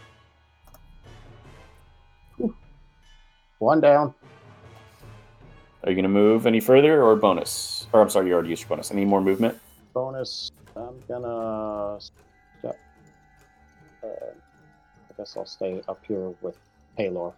[3.64, 4.14] One down.
[5.84, 7.88] Are you going to move any further or bonus?
[7.94, 8.92] Or I'm sorry, you already used your bonus.
[8.92, 9.58] Any more movement?
[9.94, 10.52] Bonus.
[10.76, 12.78] I'm gonna step.
[14.04, 16.58] Uh, I guess I'll stay up here with
[17.00, 17.32] Pelor.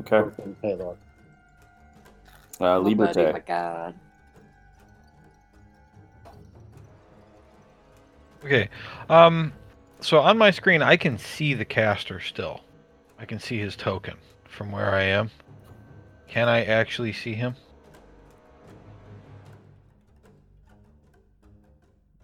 [0.00, 0.18] Okay.
[0.42, 0.96] And Pelor.
[2.60, 3.94] Uh, Oh, my god.
[8.44, 8.68] Okay.
[9.08, 9.52] Um
[10.00, 12.60] so on my screen I can see the caster still.
[13.18, 14.16] I can see his token
[14.58, 15.30] from where I am.
[16.26, 17.54] Can I actually see him?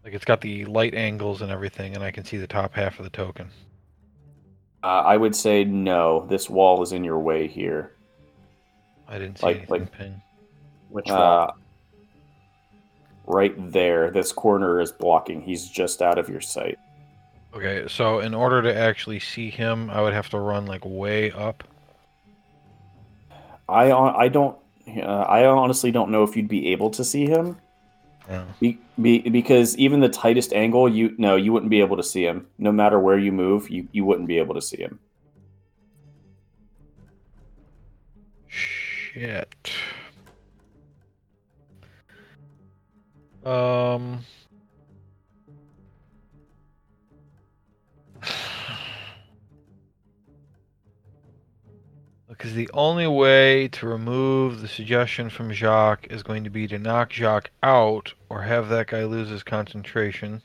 [0.05, 2.99] Like it's got the light angles and everything and I can see the top half
[2.99, 3.49] of the token.
[4.83, 6.27] Uh, I would say no.
[6.29, 7.93] This wall is in your way here.
[9.09, 10.21] I didn't see Like- anything like- pinned.
[10.91, 11.51] Which Uh,
[13.27, 14.11] right there.
[14.11, 15.41] This corner is blocking.
[15.41, 16.79] He's just out of your sight.
[17.55, 21.31] Okay, so in order to actually see him, I would have to run like way
[21.33, 21.65] up.
[23.68, 24.59] I I don't.
[24.86, 27.57] Uh, I honestly don't know if you'd be able to see him.
[28.28, 28.44] Yeah.
[28.60, 32.25] Be, be, because even the tightest angle, you no, you wouldn't be able to see
[32.25, 32.47] him.
[32.59, 34.99] No matter where you move, you, you wouldn't be able to see him.
[38.47, 39.70] Shit.
[43.44, 44.25] Um.
[52.37, 56.79] Because the only way to remove the suggestion from Jacques is going to be to
[56.79, 60.43] knock Jacques out or have that guy lose his concentration.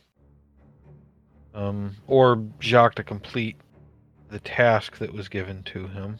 [1.55, 3.55] Um, or Jacques to complete
[4.29, 6.19] the task that was given to him.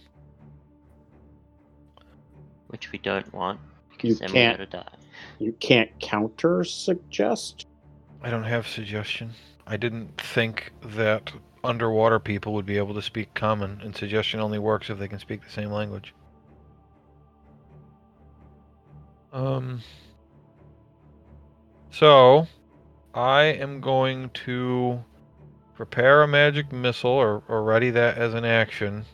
[2.67, 3.59] which we don't want
[4.01, 4.95] You Semi can't gotta die.
[5.39, 7.67] you can't counter suggest.
[8.23, 9.31] I don't have suggestion.
[9.67, 11.31] I didn't think that
[11.63, 15.19] underwater people would be able to speak common, and suggestion only works if they can
[15.19, 16.13] speak the same language.
[19.31, 19.81] Um.
[21.91, 22.47] So,
[23.13, 25.03] I am going to
[25.75, 29.05] prepare a magic missile or, or ready that as an action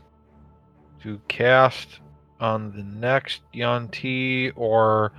[1.03, 1.99] to cast
[2.39, 5.11] on the next Yuan-ti or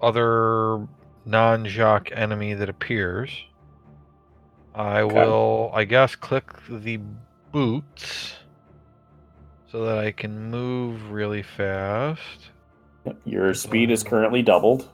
[0.00, 0.86] other
[1.24, 3.30] non Jacques enemy that appears.
[4.74, 5.14] I Okay.
[5.14, 6.98] will, I guess, click the
[7.52, 8.34] boots
[9.70, 12.50] so that I can move really fast.
[13.24, 14.88] Your speed is currently doubled.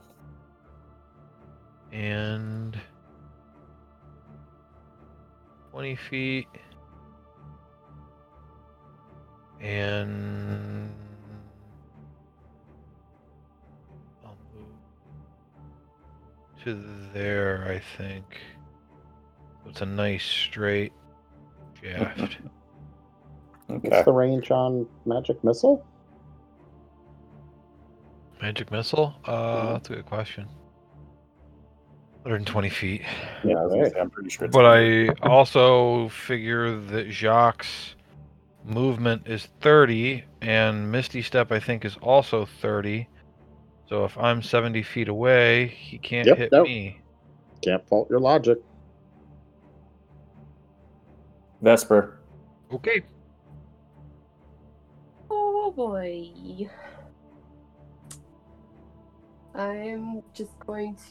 [1.92, 2.78] And
[5.70, 6.49] 20 feet.
[9.60, 10.92] And
[14.25, 14.67] I'll move
[16.65, 18.25] to there, I think.
[19.70, 20.92] So it's a nice straight
[21.82, 22.39] shaft.
[23.70, 23.89] Okay.
[23.89, 25.86] What's the range on magic missile?
[28.42, 29.15] Magic missile?
[29.24, 29.73] Uh, Mhm.
[29.74, 30.49] that's a good question.
[32.24, 33.02] 120 feet.
[33.44, 33.92] Yeah, I was gonna Right.
[33.92, 37.65] say, I'm pretty sure it's But I also figure that Jacques'
[38.65, 43.07] movement is 30, and Misty Step, I think, is also 30.
[43.89, 46.66] So if I'm 70 feet away, he can't Yep, hit nope.
[46.66, 46.99] me.
[47.62, 48.58] Can't fault your logic.
[51.60, 52.18] Vesper.
[52.72, 53.02] Okay.
[55.30, 56.68] Oh boy.
[59.55, 61.02] I'm just going to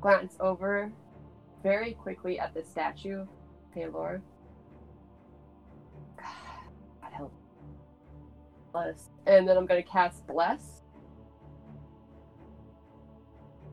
[0.00, 0.92] glance over
[1.62, 3.26] very quickly at the statue,
[3.72, 4.20] Taylor.
[6.16, 7.32] God help.
[8.72, 9.08] Bless.
[9.26, 10.82] And then I'm going to cast Bless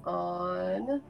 [0.05, 1.01] on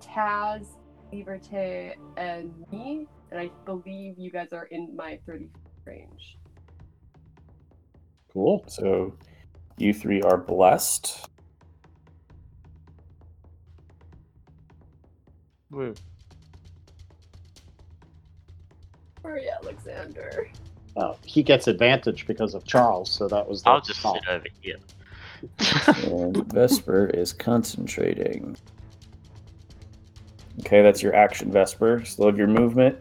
[0.00, 0.66] Taz,
[1.12, 3.06] Liberté, and me.
[3.30, 5.48] And I believe you guys are in my 30
[5.84, 6.38] range.
[8.32, 8.64] Cool.
[8.68, 9.14] So
[9.76, 11.28] you three are blessed.
[19.22, 20.48] Sorry, Alexander.
[20.96, 23.62] Oh, he gets advantage because of Charles, so that was.
[23.62, 24.78] The I'll just sit over here.
[26.04, 28.56] And Vesper is concentrating.
[30.60, 32.04] Okay, that's your action, Vesper.
[32.04, 32.98] Slowed your movement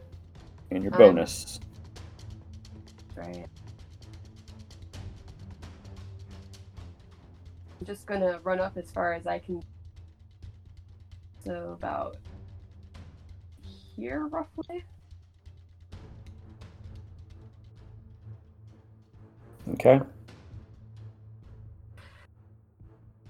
[0.72, 1.60] and your Um, bonus.
[3.16, 3.46] Right.
[7.80, 9.62] I'm just gonna run up as far as I can.
[11.44, 12.18] So about
[13.96, 14.84] here, roughly.
[19.74, 20.00] Okay.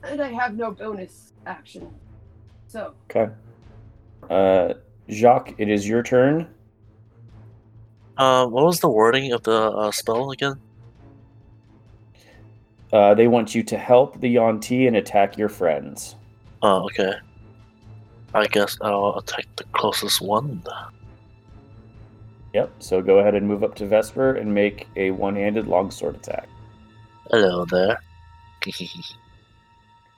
[0.04, 1.94] And I have no bonus action.
[2.68, 3.34] So, Okay.
[4.30, 4.74] Uh,
[5.10, 6.48] Jacques, it is your turn.
[8.18, 10.60] Uh, what was the wording of the uh, spell again?
[12.92, 16.16] Uh, they want you to help the Yuan-ti and attack your friends.
[16.62, 17.14] Oh, okay.
[18.34, 20.62] I guess I'll attack the closest one.
[22.54, 22.72] Yep.
[22.80, 26.48] So go ahead and move up to Vesper and make a one-handed longsword attack.
[27.32, 28.02] Hello there.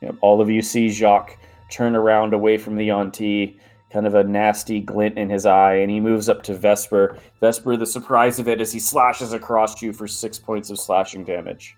[0.01, 0.15] Yep.
[0.21, 1.37] All of you see Jacques
[1.69, 3.59] turn around away from the Yuan-ti,
[3.91, 7.17] kind of a nasty glint in his eye, and he moves up to Vesper.
[7.39, 11.23] Vesper, the surprise of it is he slashes across you for six points of slashing
[11.23, 11.75] damage.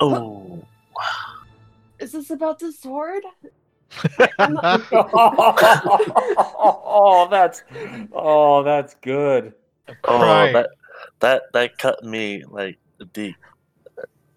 [0.00, 0.64] oh,
[1.98, 3.24] is this about the sword?
[6.58, 7.62] oh, that's
[8.12, 9.54] oh, that's good.
[10.04, 10.68] oh, that
[11.20, 12.78] that that cut me like
[13.12, 13.36] deep.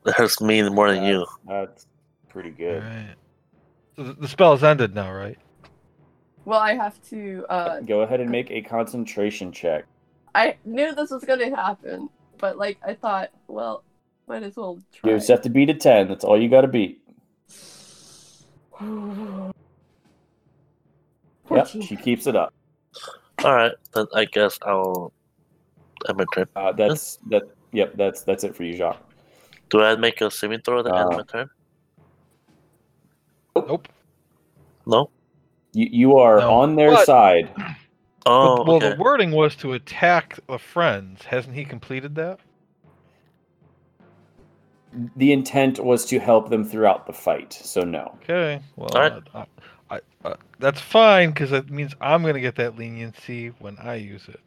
[0.04, 1.26] That hurts me more than you.
[1.48, 1.88] That's, that's
[2.30, 2.82] pretty good.
[2.82, 3.16] Alright.
[3.96, 5.38] So the, the spell's ended now, right?
[6.46, 7.46] Well, I have to.
[7.50, 9.86] Uh, Go ahead and make a concentration check.
[10.34, 13.84] I knew this was gonna happen, but like I thought, well,
[14.28, 15.12] might as well try.
[15.12, 16.08] You just have to beat a ten.
[16.08, 17.02] That's all you got to beat.
[21.52, 22.54] Yep, she keeps it up.
[23.44, 25.12] All right, then I guess I'll.
[26.08, 26.48] end my turn.
[26.56, 27.44] Uh, that's that.
[27.74, 29.04] Yep, that's that's it for you, Jacques.
[29.70, 31.50] Do I make a saving throw at the end of Uh, my turn?
[33.56, 33.88] Nope.
[34.86, 35.10] No.
[35.74, 36.54] You you are No.
[36.62, 37.50] on their But- side.
[38.28, 38.90] Oh, well, well, okay.
[38.92, 41.24] the wording was to attack the friends.
[41.26, 42.40] Hasn't he completed that?
[45.16, 47.52] The intent was to help them throughout the fight.
[47.52, 48.16] So no.
[48.22, 48.62] Okay.
[48.76, 49.24] Well, Alright.
[49.34, 49.46] I,
[49.90, 53.96] I, I, that's fine because it means I'm going to get that leniency when I
[53.96, 54.40] use it.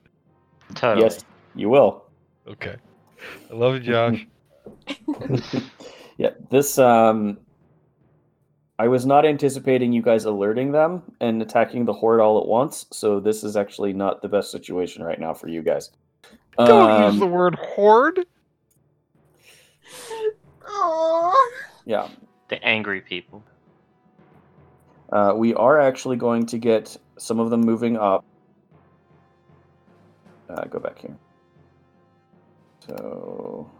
[0.77, 1.03] Totally.
[1.07, 1.25] Yes,
[1.57, 2.05] you will.
[2.47, 2.77] Okay.
[3.51, 4.25] I love you, Josh.
[6.17, 7.39] yeah, this um
[8.79, 12.87] I was not anticipating you guys alerting them and attacking the horde all at once,
[12.91, 15.91] so this is actually not the best situation right now for you guys.
[16.59, 18.27] Don't Um, use the word horde.
[20.67, 21.53] Oh.
[21.85, 22.09] Yeah,
[22.49, 23.43] The angry people.
[25.13, 28.25] uh, we are actually going to get some of them moving up.
[30.49, 31.17] Uh, go back here.
[32.89, 33.71] So.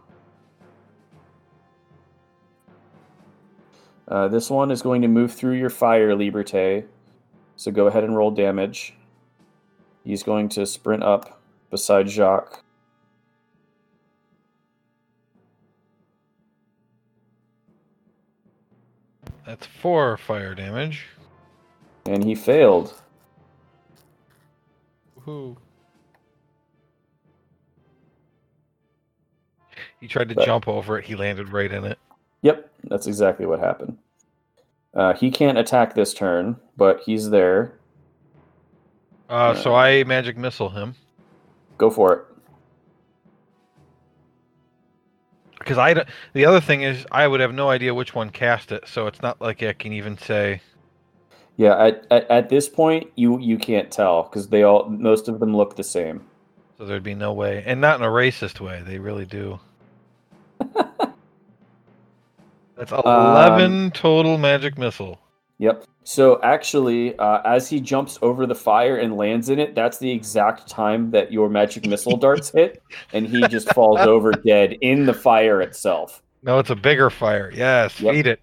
[4.07, 6.85] Uh, this one is going to move through your fire, Liberté.
[7.55, 8.93] So go ahead and roll damage.
[10.03, 12.63] He's going to sprint up beside Jacques.
[19.45, 21.05] That's four fire damage.
[22.05, 22.93] And he failed.
[25.19, 25.57] Woohoo.
[29.99, 31.05] He tried to But- jump over it.
[31.05, 31.99] He landed right in it.
[32.45, 33.97] Yep, that's exactly what happened.
[34.93, 37.73] Uh, he can't attack this turn, but he's there.
[39.27, 40.93] Uh, so I magic missile him
[41.79, 42.25] Go for it.
[45.57, 46.05] because I.
[46.33, 49.23] The other thing is I would have no idea which one cast it, so it's
[49.23, 50.61] not like I can even say.
[51.57, 55.39] Yeah, at, at, at this point, you you can't tell because they all most of
[55.39, 56.23] them look the same.
[56.77, 58.83] So there'd be no way, and not in a racist way.
[58.85, 59.59] They really do.
[62.77, 65.19] That's eleven total magic missile.
[65.57, 65.85] Yep.
[66.03, 70.11] So actually, uh, as he jumps over the fire and lands in it, that's the
[70.11, 75.05] exact time that your magic missile darts hit, and he just falls over dead in
[75.05, 76.21] the fire itself.
[76.43, 77.51] No, it's a bigger fire.
[77.53, 78.13] Yes, Yep.
[78.13, 78.41] feed it.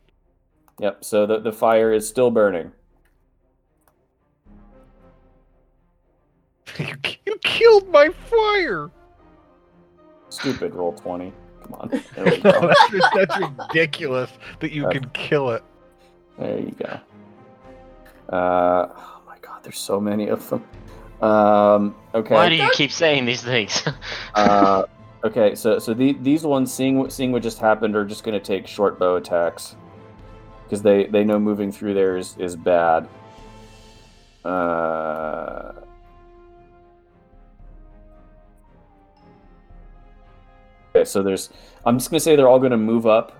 [0.80, 1.04] Yep.
[1.04, 2.72] So the the fire is still burning.
[6.78, 6.86] you,
[7.26, 8.90] you killed my fire.
[10.30, 10.74] Stupid.
[10.74, 11.32] Roll twenty.
[11.72, 12.02] Come on.
[12.14, 12.72] There we go.
[12.90, 15.62] that's, that's ridiculous that you That's- can kill it.
[16.38, 17.00] There you go.
[18.34, 20.64] Uh, oh my god, there's so many of them.
[21.20, 22.34] Um, okay.
[22.34, 23.82] Why do you keep saying these things?
[24.34, 24.84] uh,
[25.24, 28.38] okay, so so the, these ones, seeing what seeing what just happened, are just going
[28.38, 29.76] to take short bow attacks
[30.64, 33.08] because they they know moving through there is is bad.
[34.44, 35.72] Uh,
[40.94, 41.50] okay, so there's.
[41.84, 43.38] I'm just to say they're all to move up.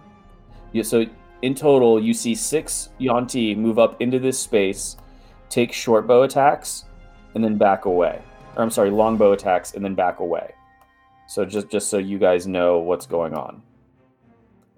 [0.73, 1.05] Yeah, so
[1.43, 4.97] in total, you see six Yuan-ti move up into this space,
[5.49, 6.85] take short bow attacks,
[7.35, 8.23] and then back away.
[8.57, 10.55] Or I'm sorry, long bow attacks and then back away.
[11.27, 13.63] So just just so you guys know what's going on.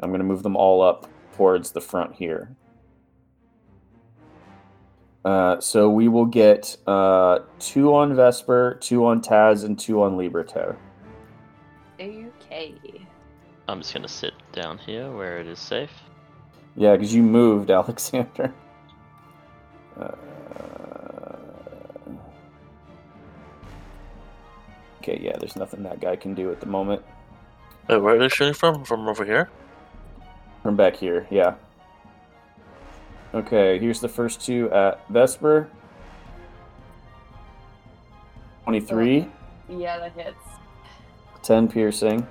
[0.01, 2.55] I'm to move them all up towards the front here.
[5.25, 10.19] Uh, so we will get uh, two on Vesper, two on Taz, and two on
[10.19, 10.77] Liberté.
[12.55, 12.75] Okay.
[13.69, 15.91] I'm just gonna sit down here where it is safe.
[16.77, 18.53] Yeah, because you moved, Alexander.
[19.99, 20.09] Uh,
[24.99, 27.03] okay, yeah, there's nothing that guy can do at the moment.
[27.89, 28.85] Wait, where are they shooting from?
[28.85, 29.51] From over here?
[30.63, 31.55] From back here, yeah.
[33.35, 35.69] Okay, here's the first two at Vesper.
[38.65, 39.29] 23,
[39.69, 40.37] Yeah, that hits.
[41.43, 42.27] 10 piercing.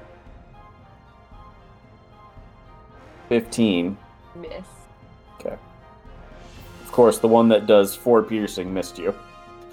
[3.33, 3.97] 15.
[4.35, 4.51] Miss.
[5.39, 5.57] Okay.
[6.83, 9.15] Of course, the one that does 4 piercing missed you.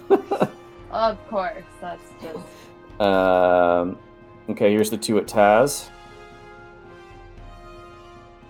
[0.92, 3.00] Of course, that's just.
[3.00, 3.96] Um,
[4.48, 5.88] okay, here's the two at Taz.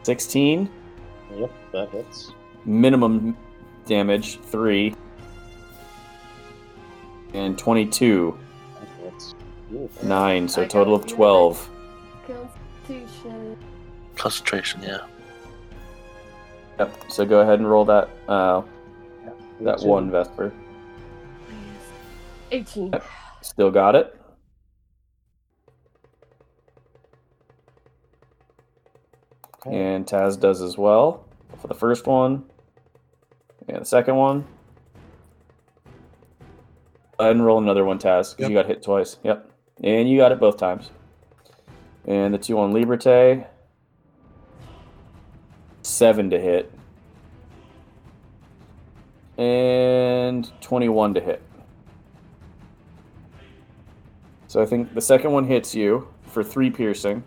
[0.05, 0.71] 16.
[1.37, 2.33] Yep, that hits.
[2.65, 3.37] Minimum
[3.85, 4.95] damage, 3.
[7.35, 8.39] And 22,
[8.79, 9.35] That hits.
[9.75, 10.49] Ooh, 9.
[10.49, 11.69] So I a total of 12.
[12.27, 13.59] Constitution.
[14.21, 14.99] Concentration, yeah.
[16.79, 16.95] Yep.
[17.09, 18.61] So go ahead and roll that uh,
[19.25, 19.31] yeah,
[19.63, 20.53] that one Vesper.
[22.51, 22.91] 18.
[22.93, 23.07] Yep.
[23.41, 24.15] Still got it.
[29.67, 29.75] Okay.
[29.75, 31.25] And Taz does as well
[31.59, 32.45] for the first one.
[33.69, 34.45] And the second one.
[37.17, 38.51] Go ahead and roll another one, Taz, because Yep.
[38.51, 39.17] you got hit twice.
[39.23, 39.51] Yep.
[39.83, 40.91] And you got it both times.
[42.07, 43.47] And the two on Liberté.
[45.91, 46.73] Seven to hit.
[49.39, 51.43] And 21 to hit.
[54.47, 57.25] So I think the second one hits you for three piercing.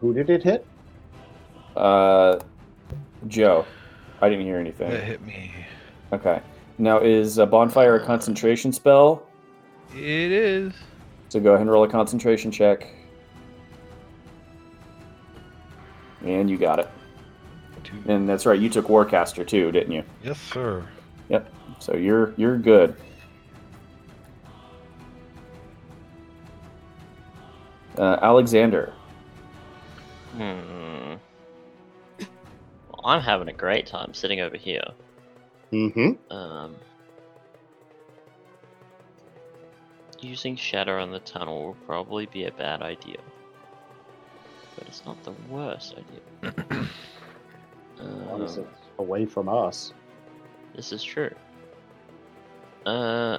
[0.00, 0.66] Who did it hit?
[1.76, 2.40] Uh,
[3.28, 3.66] Joe,
[4.20, 4.90] I didn't hear That anything.
[5.06, 5.52] hit me.
[6.12, 6.40] Okay.
[6.78, 9.22] Now is a bonfire a concentration spell?
[9.94, 10.72] It is.
[11.28, 12.88] So go ahead and roll a concentration check.
[16.24, 16.88] And you got it.
[17.84, 17.96] Two.
[18.06, 20.02] And that's right, you took Warcaster too, didn't you?
[20.22, 20.84] Yes, sir.
[21.28, 21.52] Yep.
[21.78, 22.96] So you're you're good.
[27.96, 28.92] Uh, Alexander.
[30.36, 31.14] Hmm.
[32.90, 34.84] Well, I'm having a great time sitting over here.
[35.72, 36.32] Mm-hmm.
[36.32, 36.76] Um,
[40.20, 43.18] using shadow on the tunnel will probably be a bad idea,
[44.78, 46.84] but it's not the worst idea.
[48.00, 48.46] Um,
[49.00, 49.92] away from us.
[50.76, 51.34] this is true.
[52.86, 53.38] Uh,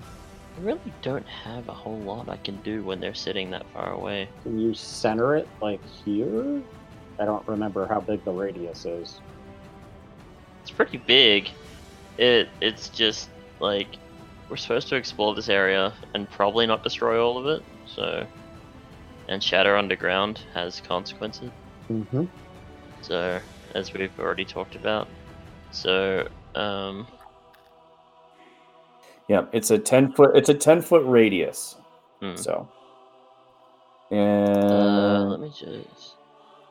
[0.00, 3.92] I really don't have a whole lot I can do when they're sitting that far
[3.92, 4.30] away.
[4.44, 6.62] Can you center it like here?
[7.18, 9.20] I don't remember how big the radius is.
[10.62, 11.50] It's pretty big.
[12.16, 13.28] It it's just
[13.60, 13.88] like
[14.48, 17.62] we're supposed to explore this area and probably not destroy all of it.
[17.94, 18.26] So,
[19.28, 21.50] and shatter Underground has consequences.
[21.90, 22.24] Mm-hmm.
[23.02, 23.40] So,
[23.74, 25.08] as we've already talked about.
[25.70, 27.06] So, um,
[29.28, 30.36] Yeah, it's a ten foot.
[30.36, 31.76] It's a ten foot radius.
[32.20, 32.36] hmm.
[32.36, 32.68] So,
[34.10, 36.14] uh, and let me just.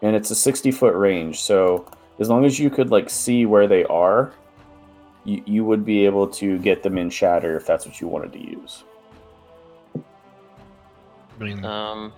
[0.01, 1.39] and it's a sixty foot range.
[1.39, 1.87] So
[2.19, 4.33] as long as you could like see where they are,
[5.23, 8.33] you you would be able to get them in shatter if that's what you wanted
[8.33, 8.83] to use.
[11.41, 11.51] I
[11.91, 12.13] Um,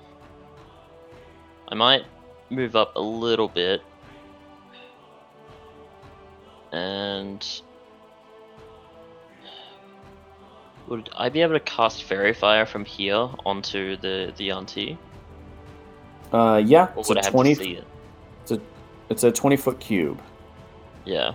[1.69, 2.03] I might
[2.49, 3.81] move up a little bit,
[6.71, 7.45] and
[10.87, 14.97] would I be able to cast Faerie Fire from here onto the the Yuan-ti,
[16.31, 17.55] Uh, yeah, or it's would a I have twenty.
[17.55, 17.87] to see it?
[19.09, 20.19] It's a twenty foot cube.
[21.05, 21.33] Yeah.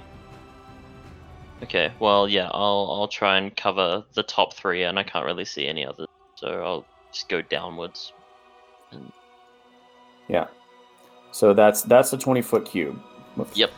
[1.62, 1.92] Okay.
[2.00, 2.48] Well, yeah.
[2.52, 6.08] I'll I'll try and cover the top three, and I can't really see any others,
[6.34, 6.84] so I'll
[7.18, 8.12] just go downwards.
[8.92, 9.10] And
[10.28, 10.46] Yeah.
[11.32, 12.96] So that's that's a twenty foot cube.
[13.34, 13.56] Whoops.
[13.56, 13.70] Yep.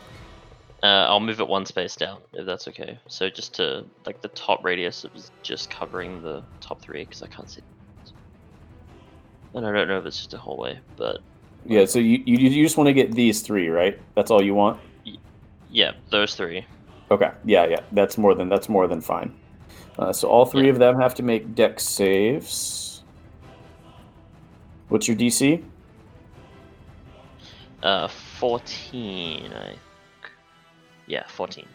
[0.83, 2.97] Uh, I'll move it one space down if that's okay.
[3.07, 7.27] So just to like the top radius is just covering the top three because I
[7.27, 7.61] can't see.
[9.53, 11.19] And I don't know if it's just a hallway, but
[11.65, 11.85] Yeah.
[11.85, 13.99] So you you, you just want to get these three, right?
[14.15, 14.79] That's all you want.
[15.71, 16.65] yeah, those three.
[17.09, 17.31] Okay.
[17.43, 17.81] Yeah, yeah.
[17.91, 19.33] That's more than that's more than fine.
[19.99, 20.71] Uh, so all three Yeah.
[20.73, 22.87] of them have to make Dex saves.
[24.91, 25.63] What's your DC?
[27.81, 29.53] Uh, fourteen.
[29.53, 29.67] I.
[29.67, 29.79] think.
[31.07, 31.65] Yeah, fourteen.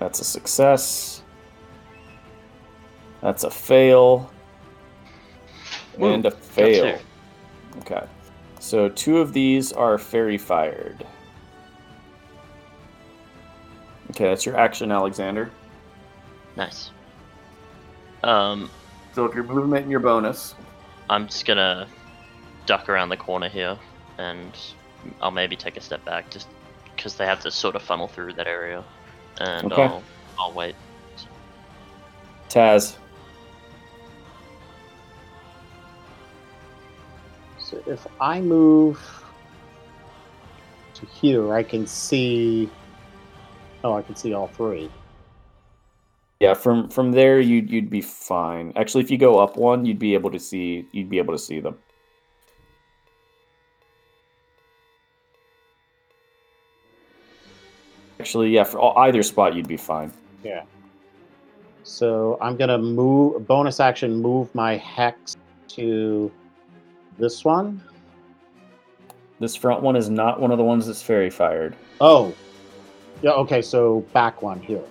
[0.00, 1.22] That's a success.
[3.20, 4.28] That's a fail.
[5.98, 6.98] Woo, and a fail.
[7.78, 8.04] Okay.
[8.58, 11.06] So two of these are fairy fired.
[14.10, 15.48] Okay, that's your action, Alexander.
[16.56, 16.90] Nice.
[18.24, 18.68] Um,
[19.14, 20.56] So if your movement and your bonus.
[21.10, 21.88] I'm just gonna
[22.66, 23.78] duck around the corner here,
[24.18, 24.52] and
[25.20, 26.48] I'll maybe take a step back, just
[26.94, 28.84] because they have to sort of funnel through that area,
[29.40, 29.82] and Okay.
[29.82, 30.02] I'll
[30.38, 30.74] I'll wait.
[32.48, 32.96] Taz.
[37.58, 38.98] So if I move
[40.94, 42.70] to here, I can see.
[43.84, 44.90] Oh, I can see all three.
[46.40, 48.72] Yeah, from from there you'd you'd be fine.
[48.76, 51.38] Actually, if you go up one, you'd be able to see you'd be able to
[51.38, 51.76] see them.
[58.20, 60.12] Actually, yeah, for all, either spot you'd be fine.
[60.44, 60.62] Yeah.
[61.82, 65.36] So I'm gonna move bonus action move my hex
[65.68, 66.30] to
[67.18, 67.82] this one.
[69.40, 71.74] This front one is not one of the ones that's fairy fired.
[72.00, 72.32] Oh.
[73.22, 74.84] Yeah, okay, so back one here.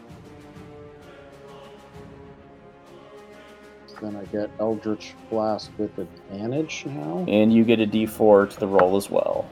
[4.02, 7.26] Then I get Eldritch Blast with advantage now.
[7.28, 9.50] And you get a d4 to the roll as well.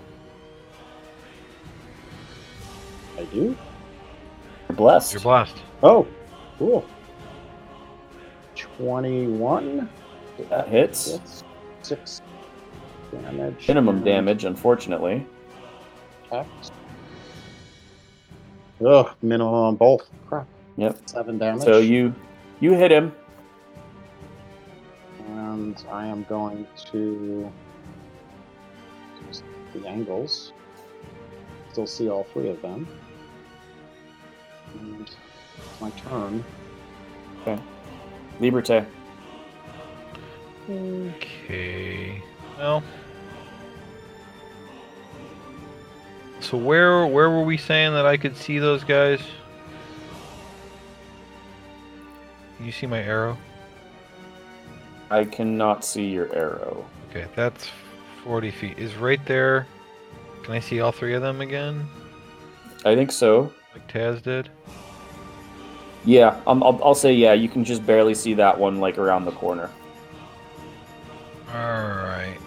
[3.18, 3.56] I do?
[4.70, 5.14] You're blessed.
[5.14, 5.58] you're blessed.
[5.82, 6.08] Oh,
[6.60, 6.86] cool.
[8.56, 9.90] 21.
[10.50, 11.18] That hits.
[11.18, 11.44] That's
[11.84, 12.22] 6
[13.12, 13.68] damage.
[13.68, 15.26] Minimum and damage, unfortunately.
[16.32, 16.72] Hex.
[18.86, 20.10] Ugh, minimum on both.
[20.28, 20.48] Crap.
[20.78, 20.98] Yep.
[21.06, 21.64] 7 damage.
[21.64, 22.14] So you
[22.60, 23.14] you hit him.
[25.56, 27.50] And I am going to
[29.26, 30.52] just the angles.
[31.72, 32.86] Still see all three of them.
[34.74, 35.10] And
[35.80, 36.44] my turn.
[37.42, 37.58] Okay.
[38.42, 38.86] Liberté.
[40.70, 42.22] Okay.
[42.58, 42.84] Well.
[46.42, 49.22] So where where were we saying that I could see those guys?
[52.60, 53.38] You see my arrow?
[55.10, 56.86] I cannot see your arrow.
[57.10, 57.70] Okay, that's
[58.24, 58.78] 40 feet.
[58.78, 59.68] Is right there.
[60.44, 61.88] Can I see all three of them again?
[62.84, 63.52] I think so.
[63.74, 64.50] Like Taz did?
[66.06, 67.34] Yeah, um, I'll, I'll say yeah.
[67.34, 69.70] You can just barely see that one like around the corner.
[71.54, 72.38] Alright.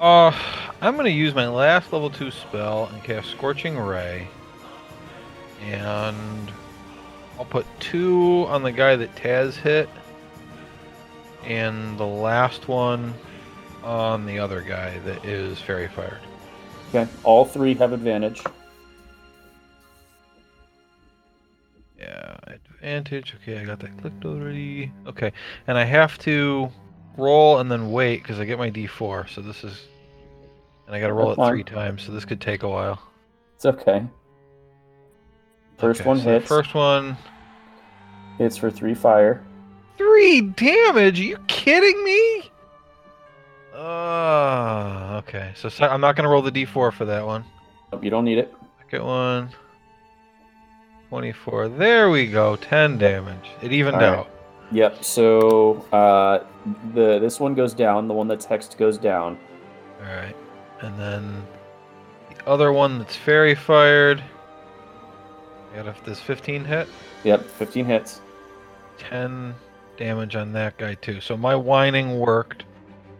[0.00, 0.32] Uh,
[0.80, 4.28] I'm going to use my last level 2 spell and cast Scorching Ray.
[5.62, 6.50] And
[7.38, 9.90] I'll put two on the guy that Taz hit.
[11.50, 13.12] And the last one
[13.82, 16.20] on the other guy that is Fairy Fired.
[16.94, 18.40] Okay, all three have advantage.
[21.98, 23.34] Yeah, advantage.
[23.42, 24.92] Okay, I got that clicked already.
[25.08, 25.32] Okay,
[25.66, 26.70] and I have to
[27.16, 29.28] roll and then wait because I get my D4.
[29.28, 29.88] So this is,
[30.86, 31.50] and I got to roll That's it fine.
[31.52, 32.04] three times.
[32.04, 33.02] So this could take a while.
[33.56, 34.06] It's okay.
[35.78, 36.46] First Okay, one so the hits.
[36.46, 37.16] First one,
[38.38, 39.44] Hits for three fire.
[40.00, 41.20] Three damage.
[41.20, 42.50] Are you kidding me?
[43.74, 45.52] Uh, okay.
[45.54, 47.44] So, se- I'm not gonna roll the D4 for that one.
[47.92, 48.54] Nope, You don't need it.
[48.80, 49.50] Second one.
[51.10, 51.68] 24.
[51.68, 52.56] There we go.
[52.56, 53.50] 10 damage.
[53.62, 54.18] It evened All right.
[54.20, 54.30] out.
[54.72, 55.04] Yep.
[55.04, 56.44] So uh,
[56.94, 58.06] the this one goes down.
[58.06, 59.36] The one that's hexed goes down.
[60.00, 60.36] All right,
[60.80, 61.44] and then
[62.30, 64.22] the other one that's fairy fired.
[65.74, 66.86] Got if this 15 hit,
[67.24, 67.42] Yep.
[67.46, 68.20] 15 hits.
[68.98, 69.52] 10
[70.00, 71.20] damage on that guy too.
[71.20, 72.64] So my whining worked,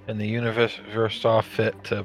[0.08, 0.80] and the universe
[1.20, 2.04] saw fit to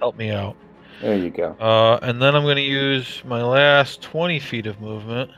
[0.00, 0.56] help me out.
[1.00, 1.52] There you go.
[1.58, 5.30] Uh, and then I'm going to use my last 20 feet of movement.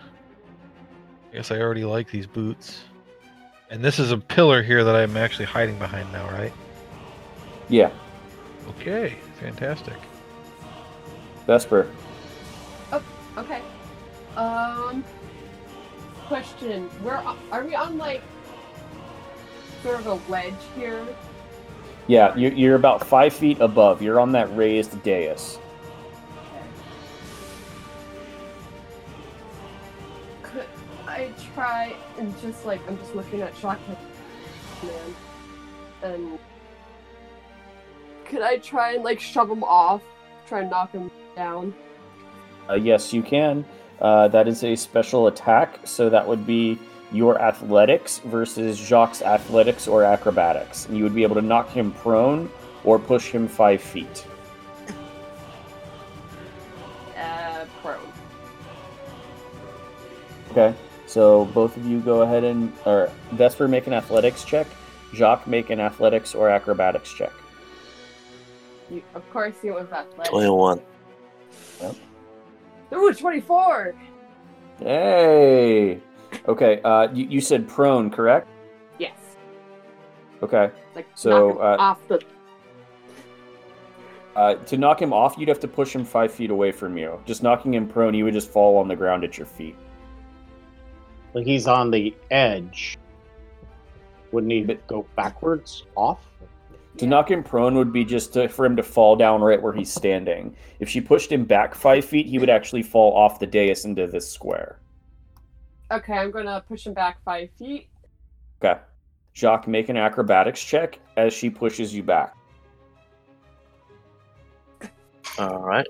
[1.31, 2.85] I guess I already like these boots.
[3.71, 6.53] And this is a pillar here that I'm actually hiding behind now, right?
[7.69, 7.91] Yeah.
[8.69, 9.97] Okay, fantastic.
[11.47, 11.91] Vesper.
[12.93, 13.03] Oh,
[13.37, 13.61] okay.
[14.37, 15.05] Um.
[16.27, 18.23] Question: Where are we on like
[19.85, 21.07] sort of a ledge here?
[22.07, 24.01] Yeah, you're, you're about five feet above.
[24.01, 25.59] You're on that raised dais.
[30.43, 30.67] Could
[31.07, 33.97] I try and just like I'm just looking at Shotgun
[34.83, 35.15] Man
[36.03, 36.39] and
[38.25, 40.03] could I try and like shove him off?
[40.47, 41.75] Try and knock him down?
[42.69, 43.67] Uh, yes, you can.
[44.01, 46.79] Uh, that is a special attack, so that would be
[47.15, 50.87] your athletics versus Jacques' athletics or acrobatics.
[50.87, 52.51] And you would be able to knock him prone
[52.83, 54.27] or push him five feet.
[57.17, 58.01] Uh, prone.
[60.51, 60.75] Okay.
[61.07, 64.67] So both of you go ahead and or Vesper make an athletics check.
[65.15, 67.33] Jacques make an athletics or acrobatics check.
[68.91, 70.31] You, of course, he was athletic.
[70.33, 70.81] 21.
[72.93, 73.95] Ooh, 24!
[74.79, 76.01] Hey.
[76.49, 76.81] Okay.
[76.83, 78.49] Uh, you, you said prone, correct?
[78.99, 79.19] Yes.
[80.43, 80.71] Okay.
[80.95, 82.21] Like, So, knock him uh, off the.
[84.37, 87.21] Uh, to knock him off, you'd have to push him five feet away from you.
[87.25, 89.77] Just knocking him prone, he would just fall on the ground at your feet.
[91.35, 92.99] Like he's on the edge.
[94.33, 96.27] Wouldn't he But- go backwards off?
[96.99, 99.73] To knock him prone would be just to, for him to fall down right where
[99.73, 100.55] he's standing.
[100.79, 104.07] If she pushed him back five feet, he would actually fall off the dais into
[104.07, 104.79] this square.
[105.95, 107.89] Okay, I'm gonna push him back five feet.
[108.63, 108.81] Okay.
[109.33, 112.35] Jacques, make an acrobatics check as she pushes you back.
[115.39, 115.87] Alright.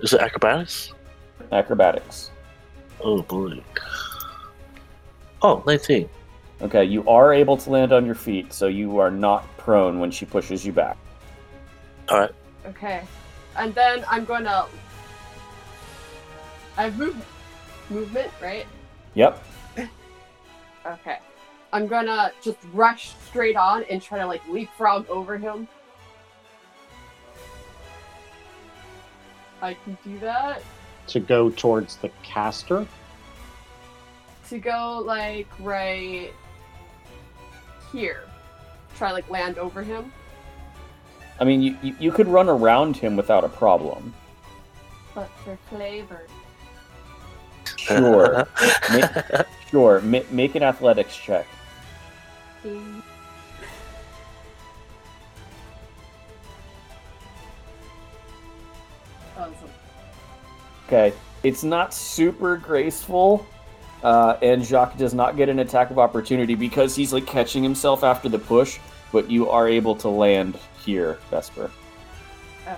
[0.00, 0.92] Is it acrobatics?
[1.52, 2.30] Acrobatics.
[3.00, 3.62] Oh, boy.
[5.42, 6.08] Oh, 19.
[6.62, 10.10] Okay, you are able to land on your feet, so you are not prone when
[10.10, 10.96] she pushes you back.
[12.10, 12.34] Alright.
[12.66, 13.02] Okay.
[13.56, 14.66] And then I'm gonna.
[16.76, 17.26] I have move-
[17.90, 18.66] movement, right?
[19.14, 19.42] Yep.
[20.86, 21.18] Okay.
[21.72, 25.68] I'm gonna just rush straight on and try to like leapfrog over him.
[29.62, 30.62] I can do that.
[31.08, 32.86] To go towards the caster?
[34.48, 36.32] To go like right
[37.92, 38.24] here.
[38.96, 40.12] Try like land over him.
[41.40, 44.12] I mean, you, you, you could run around him without a problem.
[45.14, 46.26] But for flavor.
[47.86, 48.46] Sure.
[48.92, 50.00] Ma- sure.
[50.00, 51.46] Ma- make an athletics check.
[59.36, 59.70] Awesome.
[60.86, 61.12] Okay.
[61.42, 63.44] It's not super graceful,
[64.04, 68.04] uh, and Jacques does not get an attack of opportunity because he's like catching himself
[68.04, 68.78] after the push,
[69.10, 71.70] but you are able to land here, Vesper.
[72.62, 72.76] Okay.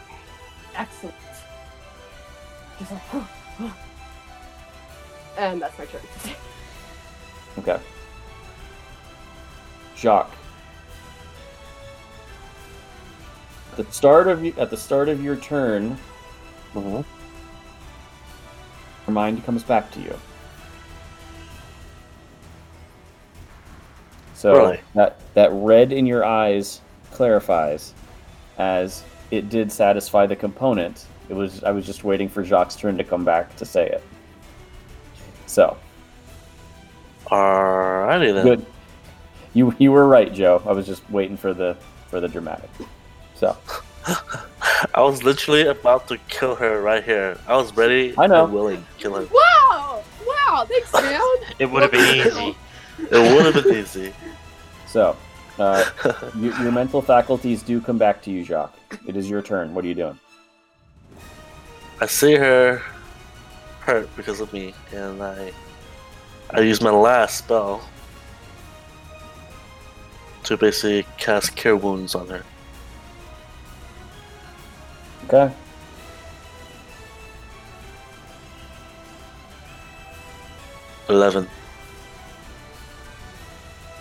[0.75, 1.15] Excellent.
[2.79, 3.25] Just like,
[5.39, 6.01] and that's my turn.
[7.57, 7.79] Okay.
[9.97, 10.35] Jacques.
[13.79, 15.97] At the start of at the start of your turn,
[16.75, 17.05] Mhm.
[19.07, 20.19] your mind comes back to you.
[24.35, 24.81] So Really?
[24.95, 26.81] that that red in your eyes
[27.13, 27.95] clarifies,
[28.59, 31.07] as it did satisfy the component.
[31.29, 34.03] It was I was just waiting for Jacques' turn to come back to say it.
[35.47, 35.77] So
[37.27, 38.45] Alrighty then.
[38.45, 38.67] good.
[39.55, 40.63] You you were right, Joe.
[40.67, 41.77] I was just waiting for the
[42.09, 42.71] for the dramatic.
[43.35, 43.57] So
[44.95, 47.39] I was literally about to kill her right here.
[47.47, 48.45] I was ready I know.
[48.45, 49.27] and willing to kill her.
[49.33, 50.03] Wow!
[50.27, 50.67] Wow!
[50.69, 51.21] Thanks, man.
[51.59, 52.57] It would have been easy.
[52.99, 54.13] It would have been easy.
[54.87, 55.17] so
[55.59, 55.85] uh,
[56.37, 58.77] your, your mental faculties do come back to you, Jacques.
[59.07, 59.75] It is your turn.
[59.75, 60.19] What are you doing?
[62.01, 62.83] I see her
[63.85, 65.53] hurt because of me, and I
[66.51, 67.87] I use my last spell
[70.45, 72.43] to basically cast Cure Wounds on her.
[75.25, 75.53] Okay.
[81.09, 81.49] Eleven.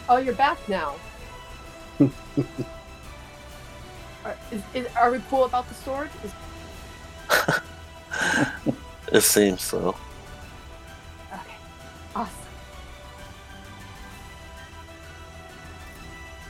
[0.07, 0.95] Oh, you're back now.
[1.99, 2.09] are,
[4.51, 6.09] is, is, are we cool about the sword?
[6.23, 6.33] Is,
[9.11, 9.95] It seems so.
[11.31, 11.55] okay.
[12.15, 12.35] Awesome.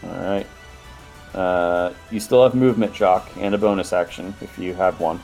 [0.03, 0.47] All right.
[1.33, 5.19] Uh, you still have movement, Jacques, and a bonus action if you have one.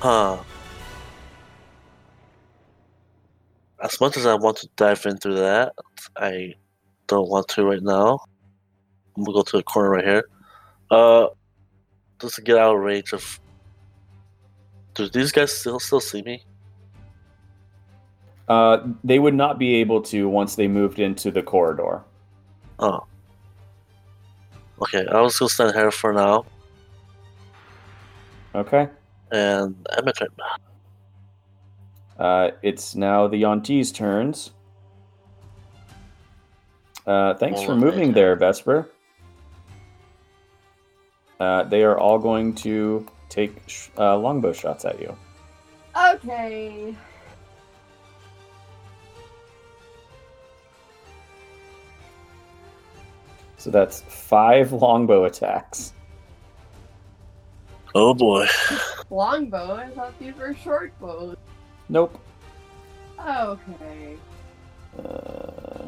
[0.00, 0.38] Huh.
[3.82, 5.72] As much as I want to dive into that,
[6.16, 6.54] I
[7.06, 8.20] don't want to right now.
[9.16, 10.28] I'm gonna go to the corner right here.
[10.90, 11.28] Uh,
[12.20, 13.40] just to get out of range of.
[14.96, 16.42] Do these guys still still see me?
[18.48, 22.02] Uh, they would not be able to once they moved into the corridor.
[22.78, 23.04] Oh.
[24.82, 26.44] Okay, I was gonna stand here for now,
[28.54, 28.88] Okay.
[29.32, 30.28] and I'm turn.
[32.18, 34.52] Uh, it's now the Yuan-ti's turns.
[37.06, 38.90] Uh, thanks for moving there, Vesper.
[41.40, 45.16] Uh, they are all going to take sh- uh, longbow shots at you.
[46.14, 46.94] Okay.
[53.58, 55.92] So that's five longbow attacks.
[57.94, 58.46] Oh boy.
[59.10, 59.74] Longbow?
[59.74, 61.36] I thought these were short bows.
[61.88, 62.18] Nope.
[63.18, 64.16] Okay.
[64.98, 65.82] Uh,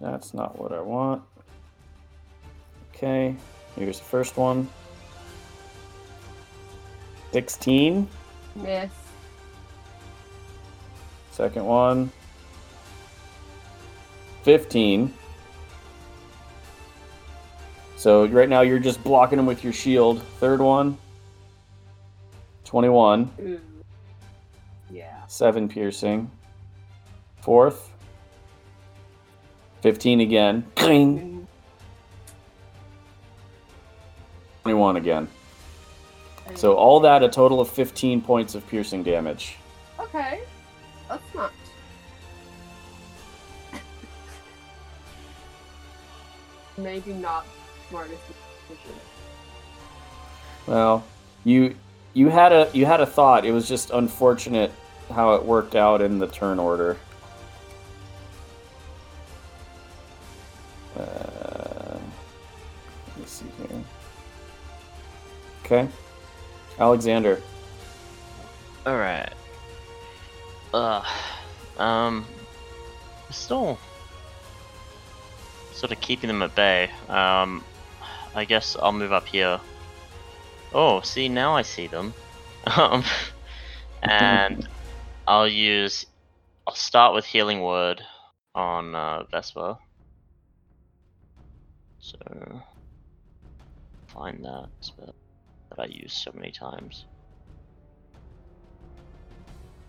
[0.00, 1.22] that's not what I want.
[2.94, 3.36] Okay,
[3.76, 4.68] here's the first one.
[7.32, 8.08] 16.
[8.56, 8.90] Miss.
[11.30, 12.10] Second one.
[14.42, 15.14] 15.
[17.96, 20.22] So right now you're just blocking them with your shield.
[20.38, 20.98] Third one.
[22.64, 23.30] 21.
[23.40, 23.60] Ooh.
[24.90, 25.26] Yeah.
[25.26, 26.30] 7 piercing.
[27.42, 27.92] Fourth.
[29.82, 30.66] 15 again.
[34.62, 35.28] 21 again.
[36.54, 39.56] So all that a total of 15 points of piercing damage.
[39.98, 40.40] Okay.
[41.08, 41.52] That's not.
[46.78, 47.46] Maybe not
[47.88, 48.20] smartest
[48.68, 48.94] decision.
[50.66, 51.04] Well,
[51.44, 51.76] you
[52.14, 53.44] you had a you had a thought.
[53.44, 54.72] It was just unfortunate
[55.10, 56.96] how it worked out in the turn order.
[60.98, 61.29] Uh,
[65.70, 65.88] Okay,
[66.80, 67.40] Alexander.
[68.84, 69.32] All right.
[70.74, 71.04] Uh,
[71.78, 72.26] um,
[73.30, 73.78] still
[75.72, 76.90] sort of keeping them at bay.
[77.08, 77.62] Um,
[78.34, 79.60] I guess I'll move up here.
[80.74, 82.14] Oh, see now I see them.
[82.66, 83.04] Um,
[84.02, 84.68] and
[85.28, 86.04] I'll use.
[86.66, 88.02] I'll start with healing word
[88.54, 89.78] on uh, Vesper.
[92.00, 92.18] So
[94.08, 95.14] find that spell
[95.70, 97.06] that I use so many times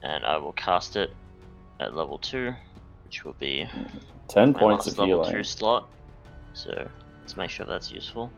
[0.03, 1.11] and I will cast it
[1.79, 2.53] at level two,
[3.05, 3.67] which will be
[4.27, 5.37] Ten my points last of level healing.
[5.37, 5.89] two slot.
[6.53, 6.87] So
[7.19, 8.31] let's make sure that's useful.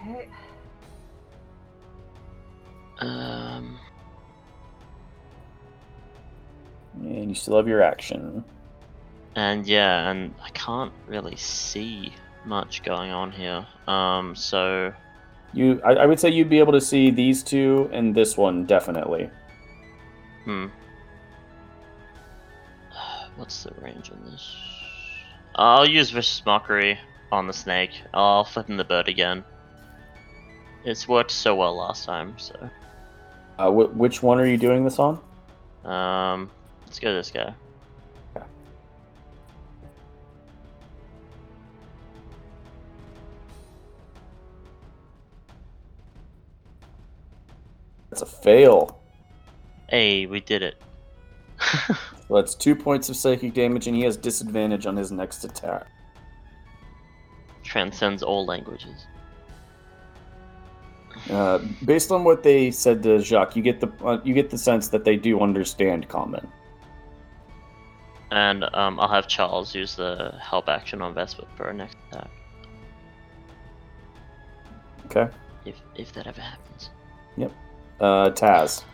[0.00, 0.28] Okay.
[3.00, 3.78] Um,
[7.00, 8.44] And you still have your action.
[9.36, 12.12] and yeah, and I can't really see
[12.44, 13.64] much going on here.
[13.86, 14.92] Um, so
[15.54, 18.64] You, I, I would say you'd be able to see these two and this one
[18.66, 19.30] definitely.
[20.44, 20.66] hmm,
[23.36, 24.56] what's the range on this?
[25.54, 26.98] I'll use vicious mockery
[27.32, 27.90] on the snake.
[28.14, 29.44] I'll flip him the bird again.
[30.84, 32.54] It's worked so well last time, so
[33.58, 35.18] Uh, wh- which one are you doing this on?
[35.84, 36.50] um,
[36.86, 37.52] let's go this guy.
[48.18, 49.00] That's a fail.
[49.88, 50.82] Hey, we did it.
[52.28, 55.86] Well, that's two points of psychic damage, and he has disadvantage on his next attack.
[57.62, 59.06] Transcends all languages.
[61.30, 64.58] Uh, based on what they said to Jacques, you get the uh, you get the
[64.58, 66.46] sense that they do understand common.
[68.30, 72.30] And um, I'll have Charles use the help action on Vesper for our next attack,
[75.06, 75.32] Okay.
[75.64, 76.90] if if that ever happens.
[78.00, 78.84] Uh, Taz.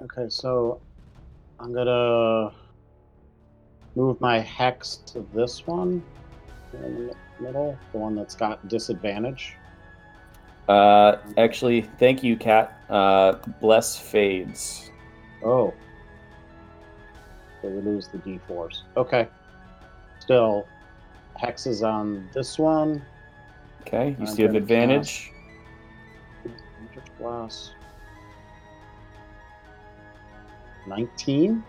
[0.00, 0.80] Okay, so
[1.60, 2.52] I'm gonna
[3.94, 6.02] move my hex to this one
[6.72, 9.54] in the middle, the one that's got disadvantage.
[10.68, 12.78] Uh, actually, thank you, Cat.
[12.90, 14.90] Uh, bless fades.
[15.44, 15.72] Oh.
[17.62, 18.82] So we lose the d4s.
[18.96, 19.28] Okay.
[20.20, 20.66] Still,
[21.38, 23.02] hex is on this one.
[23.82, 25.32] Okay, you still have advantage.
[26.44, 27.72] Eldritch Blast.
[30.86, 31.62] 19.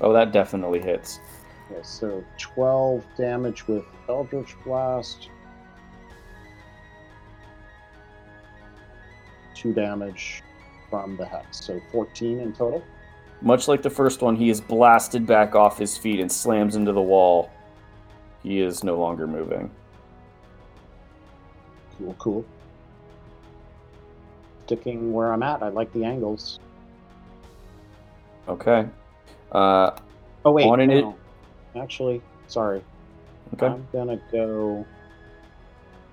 [0.00, 1.18] Oh, that definitely hits.
[1.70, 5.28] Okay, so 12 damage with Eldritch Blast.
[9.54, 10.42] 2 damage
[10.88, 11.64] from the hex.
[11.64, 12.82] So 14 in total.
[13.42, 16.92] Much like the first one, he is blasted back off his feet and slams into
[16.92, 17.50] the wall.
[18.42, 19.70] He is no longer moving.
[21.98, 22.44] Cool, cool.
[24.66, 26.58] Sticking where I'm at, I like the angles.
[28.48, 28.86] Okay.
[29.52, 29.90] Uh,
[30.44, 30.66] Oh, wait.
[30.66, 31.04] On an it-
[31.76, 32.82] Actually, sorry.
[33.54, 33.66] okay.
[33.66, 34.86] I'm gonna go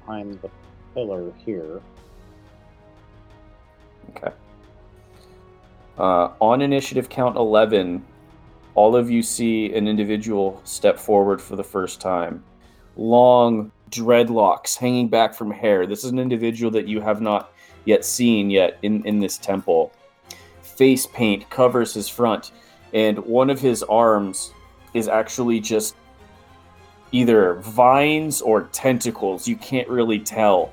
[0.01, 0.49] behind the
[0.93, 1.81] pillar here.
[4.09, 4.31] Okay.
[5.97, 8.05] Uh, on initiative count 11,
[8.77, 12.43] all of you see an individual step forward for the first time.
[12.95, 15.87] Long dreadlocks hanging back from hair.
[15.87, 17.51] This is an individual that you have not
[17.85, 19.91] yet seen yet in, in this temple.
[20.61, 22.51] Face paint covers his front,
[22.93, 24.53] and one of his arms
[24.93, 25.95] is actually just
[27.11, 29.47] either vines or tentacles.
[29.47, 30.71] You can't really tell.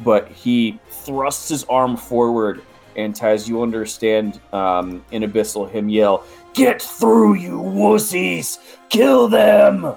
[0.00, 2.60] But he thrusts his arm forward
[2.98, 6.24] and Taz, you understand um, in Abyssal him yell,
[6.58, 8.58] Get through, you wussies!
[8.88, 9.96] Kill them!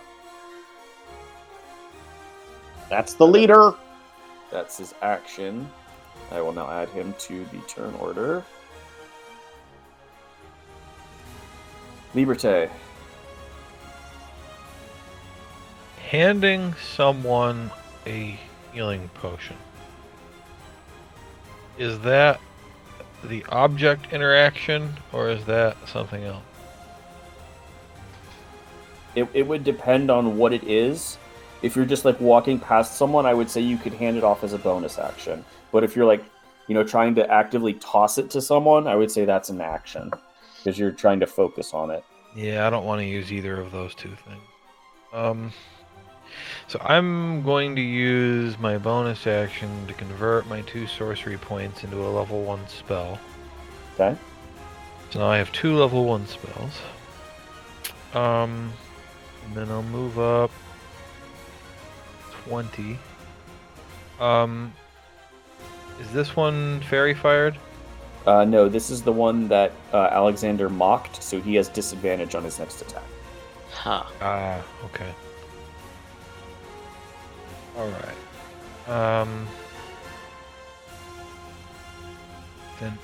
[2.88, 3.74] That's the leader.
[4.52, 5.68] That's his action.
[6.30, 8.46] I will now add him to the turn order.
[12.14, 12.70] Liberté.
[16.10, 17.72] Handing someone
[18.06, 18.38] a
[18.72, 19.58] healing potion.
[21.80, 22.40] Is that
[23.24, 26.44] the object interaction or is that something else?
[29.16, 31.18] It, it would depend on what it is.
[31.62, 34.44] If you're just like walking past someone, I would say you could hand it off
[34.44, 35.46] as a bonus action.
[35.72, 36.24] But if you're like,
[36.68, 40.12] you know, trying to actively toss it to someone, I would say that's an action
[40.58, 42.04] because you're trying to focus on it.
[42.36, 44.42] Yeah, I don't want to use either of those two things.
[45.14, 45.52] Um,
[46.68, 51.98] so I'm going to use my bonus action to convert my two sorcery points into
[51.98, 53.20] a level one spell.
[53.96, 54.18] Okay.
[55.10, 56.80] So now I have two level one spells.
[58.14, 58.72] Um,
[59.52, 60.50] and then I'll move up
[62.32, 62.98] twenty.
[64.20, 64.74] Um,
[66.00, 67.58] is this one fairy fired?
[68.26, 72.44] Uh, no, this is the one that uh, Alexander mocked, so he has disadvantage on
[72.44, 73.04] his next attack.
[73.72, 74.04] Huh.
[74.22, 75.14] Ah, okay.
[77.78, 78.18] Alright.
[78.88, 79.48] Um
[82.80, 82.98] then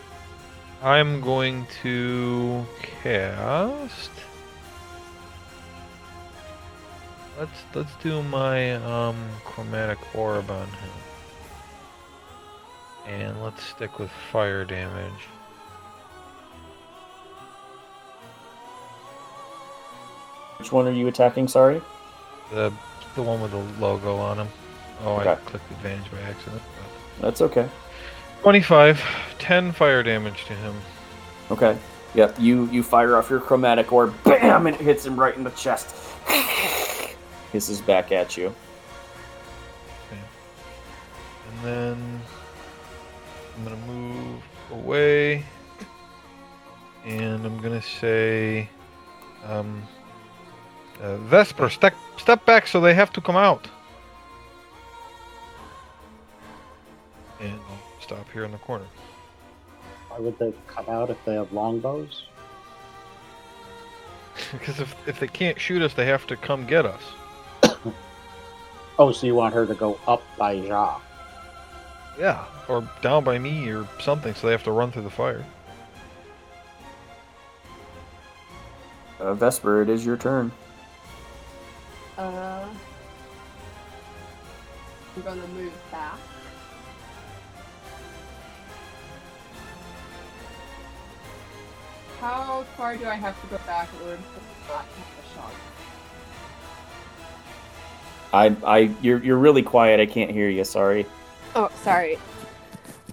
[0.84, 4.12] I'm going to cast
[7.38, 10.90] Let's let's do my um chromatic orb on him.
[13.06, 15.28] And let's stick with fire damage.
[20.58, 21.48] Which one are you attacking?
[21.48, 21.82] Sorry.
[22.52, 22.74] The
[23.16, 24.48] the one with the logo on him.
[25.04, 26.62] Oh, I clicked advantage by accident.
[27.22, 27.70] That's okay.
[28.42, 29.02] 25,
[29.38, 30.76] 10 fire damage to him.
[31.52, 31.78] Okay.
[32.16, 32.40] Yep.
[32.40, 35.52] You you fire off your chromatic orb, bam, and it hits him right in the
[35.52, 35.96] chest.
[37.58, 38.54] Hisses back at you.
[40.12, 42.22] And then
[43.56, 45.44] I'm gonna move away.
[47.04, 48.70] And I'm gonna say
[49.44, 49.82] Um,
[51.02, 53.68] uh, Vesper, step step back so they have to come out.
[57.40, 58.86] And I'll stop here in the corner.
[60.10, 62.28] Why would they come out if they have longbows?
[64.52, 67.02] because if if they can't shoot us, they have to come get us.
[69.00, 71.00] Oh, so you want her to go up by Ja?
[72.18, 75.46] Yeah, or down by me or something, so they have to run through the fire.
[79.20, 80.52] Uh, Vesper, it is your turn.
[82.18, 82.68] Uh,
[85.16, 86.18] I'm gonna move back.
[92.20, 95.67] How far do I have to go back in order to not have a shot?
[98.34, 100.00] I, I, you're, you're really quiet.
[100.00, 100.64] I can't hear you.
[100.64, 101.06] Sorry.
[101.56, 102.18] Oh, sorry.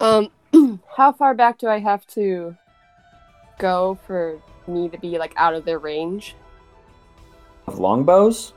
[0.00, 0.30] Um,
[0.96, 2.56] how far back do I have to
[3.58, 6.34] go for me to be like out of their range?
[7.66, 8.52] Of longbows?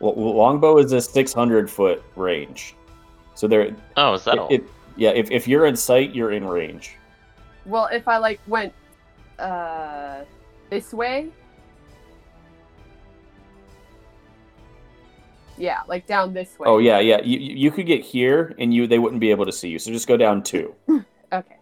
[0.00, 2.74] Well, longbow is a 600 foot range.
[3.34, 4.48] So there, Oh, is that it, all?
[4.50, 4.64] it-
[4.96, 5.10] yeah.
[5.10, 6.96] If, if you're in sight, you're in range.
[7.66, 8.72] Well, if I like went
[9.38, 10.22] uh
[10.70, 11.28] this way.
[15.56, 16.66] Yeah, like down this way.
[16.68, 17.20] Oh yeah, yeah.
[17.22, 19.78] You, you you could get here, and you they wouldn't be able to see you.
[19.78, 20.74] So just go down two.
[21.32, 21.56] Okay.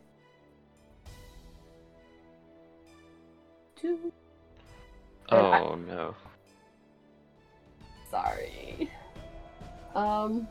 [3.80, 4.12] Two.
[5.30, 6.14] and I- oh no.
[8.10, 8.90] Sorry.
[9.94, 10.46] Um.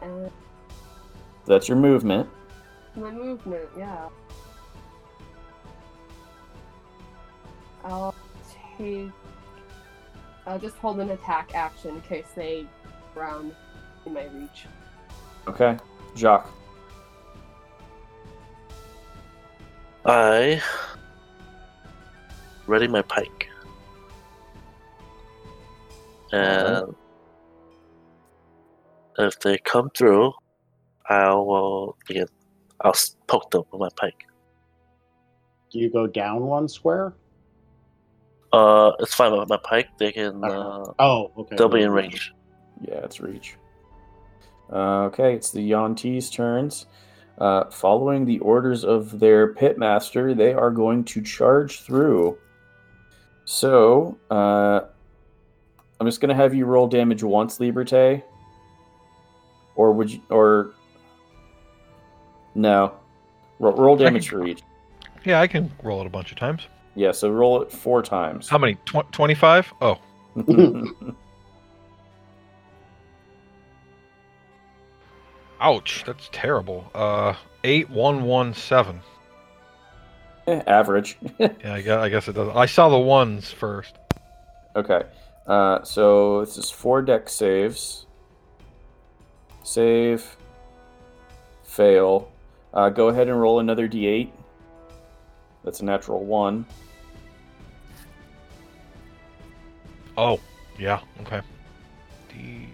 [0.00, 0.30] And
[1.46, 2.28] That's your movement.
[2.94, 4.08] my movement, yeah.
[7.84, 8.14] I'll
[8.78, 9.10] take.
[10.46, 12.66] I'll just hold an attack action in case they
[13.14, 13.54] round
[14.04, 14.66] in my reach.
[15.48, 15.76] Okay,
[16.14, 16.48] Jacques.
[20.04, 20.62] I
[22.66, 23.48] ready my pike.
[26.32, 26.94] And
[29.18, 30.32] if they come through,
[31.08, 32.26] I will begin.
[32.80, 32.94] I'll
[33.26, 34.26] poke them with my pike.
[35.70, 37.14] Do you go down one square?
[38.56, 39.88] Uh, it's fine with my pike.
[39.98, 40.42] They can.
[40.42, 41.56] Uh, Oh, okay.
[41.56, 42.32] they'll be in range.
[42.80, 43.56] Yeah, it's reach.
[44.72, 46.86] Uh, okay, it's the Yuan-tis' turns.
[47.38, 52.38] Uh, following the orders of their pitmaster, they are going to charge through.
[53.44, 54.80] So, uh,
[56.00, 58.22] I'm just going to have you roll damage once, Liberté.
[59.76, 60.72] Or would you, or
[62.54, 62.92] no,
[63.58, 64.62] Ro- roll damage can- for each.
[65.24, 66.62] Yeah, I can roll it a bunch of times.
[66.96, 68.48] Yeah, so roll it four times.
[68.48, 68.74] How many?
[68.86, 69.72] Tw- 25?
[69.82, 69.98] Oh,
[75.60, 76.04] ouch.
[76.06, 76.90] That's terrible.
[76.94, 77.34] Uh,
[77.64, 79.00] 8117.
[80.46, 81.18] Eh, Average.
[81.38, 82.48] Yeah, I guess, I guess it does.
[82.54, 83.94] I saw the ones first.
[84.74, 85.02] Okay.
[85.46, 88.06] Uh, so this is four Dex saves.
[89.62, 90.36] Save.
[91.64, 92.30] Fail.
[92.72, 94.30] Uh, go ahead and roll another d8.
[95.64, 96.64] That's a natural one.
[100.16, 100.40] Oh,
[100.78, 101.00] yeah.
[101.22, 101.40] Okay.
[102.28, 102.68] D-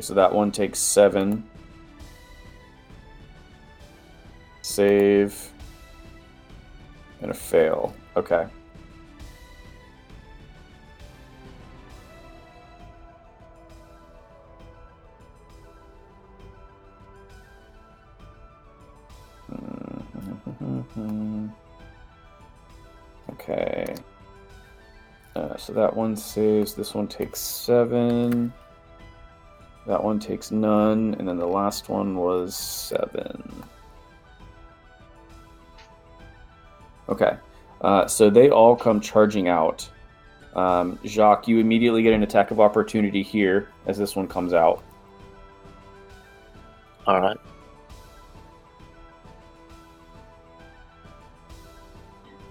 [0.00, 1.48] So that one takes seven.
[4.62, 5.50] Save.
[7.22, 7.94] And a fail.
[8.16, 8.46] Okay.
[23.30, 23.94] Okay.
[25.36, 26.72] Uh, so that one saves.
[26.72, 28.50] This one takes seven.
[29.86, 33.62] That one takes none, and then the last one was seven.
[37.10, 37.36] Okay,
[37.82, 39.86] uh, so they all come charging out.
[40.54, 44.82] Um, Jacques, you immediately get an attack of opportunity here as this one comes out.
[47.06, 47.36] All right.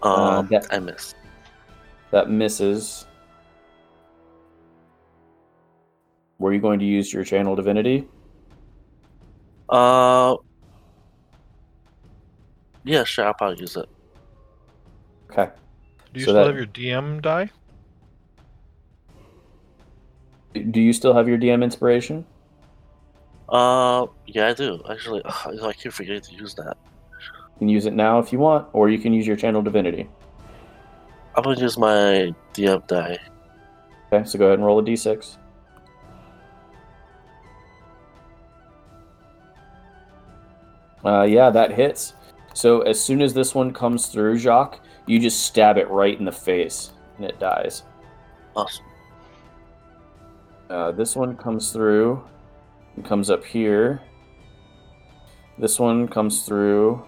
[0.03, 1.15] Uh, Um, that- I missed.
[2.15, 3.05] That misses.
[6.39, 8.07] Were you going to use your channel divinity?
[9.67, 10.37] Uh,
[12.85, 13.25] yeah, sure.
[13.27, 13.89] I'll probably use it.
[15.29, 15.49] Okay.
[16.13, 17.49] Do you So still that- have your DM die?
[20.71, 22.25] Do you still have your DM inspiration?
[23.49, 25.21] Uh, yeah, I do actually.
[25.25, 26.77] ugh, I keep forgetting to use that.
[27.19, 30.07] You can use it now if you want, or you can use your channel divinity.
[31.35, 33.17] I'm gonna use my DM die.
[34.11, 35.37] Okay, so go ahead and roll a d6.
[41.03, 42.13] Uh, yeah, that hits.
[42.53, 46.25] So as soon as this one comes through, Jacques, you just stab it right in
[46.25, 47.83] the face, and it dies.
[48.55, 48.85] Awesome.
[50.69, 52.23] Uh, this one comes through.
[52.97, 54.01] It comes up here.
[55.59, 57.05] This one comes through.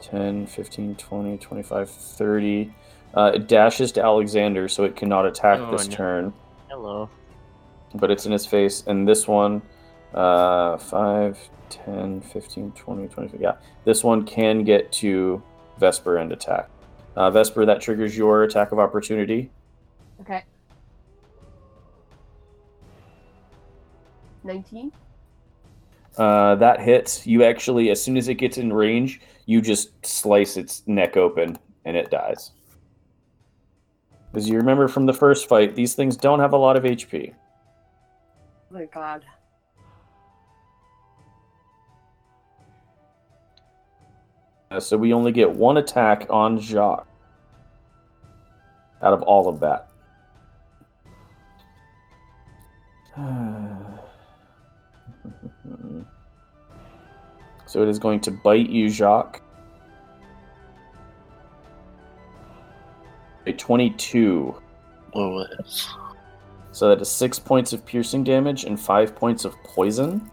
[0.00, 2.74] 10, 15, 20, 25, 30.
[3.16, 5.94] Uh, it dashes to Alexander, so it cannot attack Oh, this no.
[5.96, 6.32] turn.
[6.68, 7.08] Hello.
[7.94, 8.84] but it's in his face.
[8.86, 9.62] And this one,
[10.12, 11.38] uh, 5,
[11.70, 13.40] 10, 15, 20, 25.
[13.40, 13.52] Yeah,
[13.84, 15.42] this one can get to
[15.78, 16.68] Vesper and attack.
[17.16, 19.50] Uh, Vesper, that triggers your attack of opportunity.
[20.20, 20.44] Okay.
[24.44, 24.92] 19?
[26.18, 27.26] Uh, that hits.
[27.26, 31.58] You actually, as soon as it gets in range, you just slice its neck open
[31.86, 32.52] and it dies.
[34.36, 37.32] As you remember from the first fight, these things don't have a lot of HP.
[37.32, 39.24] Oh my god.
[44.70, 47.08] Uh, so we only get one attack on Jacques
[49.00, 49.88] out of all of that.
[57.66, 59.40] so it is going to bite you, Jacques.
[63.46, 64.54] A 22.
[65.14, 65.88] Oh, it's
[66.72, 70.30] So that is six points of piercing damage and five points of poison.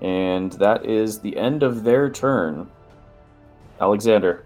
[0.00, 2.70] And that is the end of their turn.
[3.80, 4.44] Alexander.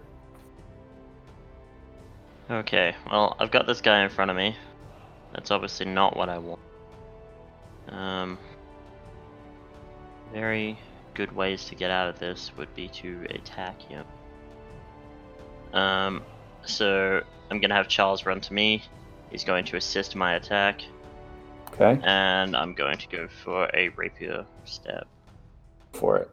[2.49, 4.55] Okay, well, I've got this guy in front of me.
[5.33, 6.59] That's obviously not what I want.
[7.89, 8.37] Um,
[10.31, 10.77] very
[11.13, 14.05] good ways to get out of this would be to attack him.
[15.73, 16.23] Um,
[16.65, 18.83] so I'm gonna have Charles run to me.
[19.31, 20.81] He's going to assist my attack,
[21.73, 25.07] Okay, and I'm going to go for a rapier stab
[25.93, 26.29] for it.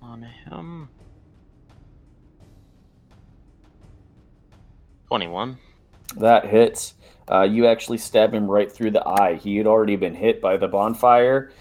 [0.00, 0.88] on him.
[5.08, 5.58] 21.
[6.16, 6.94] That hits.
[7.30, 9.34] Uh, you actually stab him right through the eye.
[9.34, 11.52] He had already been hit by the bonfire,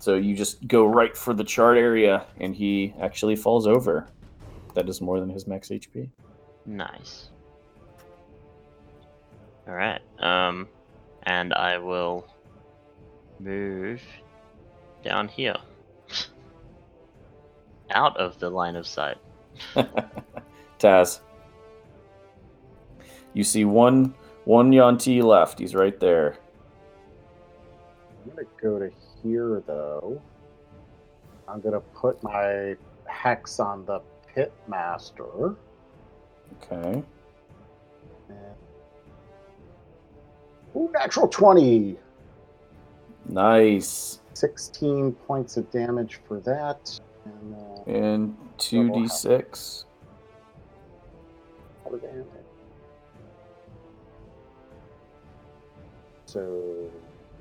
[0.00, 4.08] so you just go right for the chart area, and he actually falls over.
[4.74, 6.08] That is more than his max HP.
[6.64, 7.28] Nice.
[9.68, 10.68] Alright, um,
[11.24, 12.26] and I will
[13.38, 14.00] move
[15.04, 15.56] down here.
[17.90, 19.18] Out of the line of sight.
[20.78, 21.20] Taz.
[23.34, 24.14] You see one
[24.44, 25.58] one Yuan-ti left.
[25.58, 26.38] He's right there.
[28.24, 28.90] I'm gonna go to
[29.22, 30.20] here though.
[31.48, 32.76] I'm gonna put my
[33.06, 34.00] hex on the
[34.34, 35.56] pit master.
[36.62, 37.02] Okay.
[38.28, 38.56] And...
[40.76, 41.98] Ooh, natural 20.
[43.28, 44.20] Nice.
[44.34, 46.98] 16 points of damage for that.
[47.24, 49.84] And uh, And two d six.
[51.84, 52.44] How did they end it?
[56.26, 56.90] So,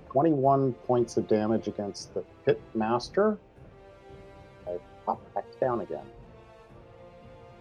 [0.10, 3.38] 21 points of damage against the pit master.
[4.68, 6.06] I pop back down again.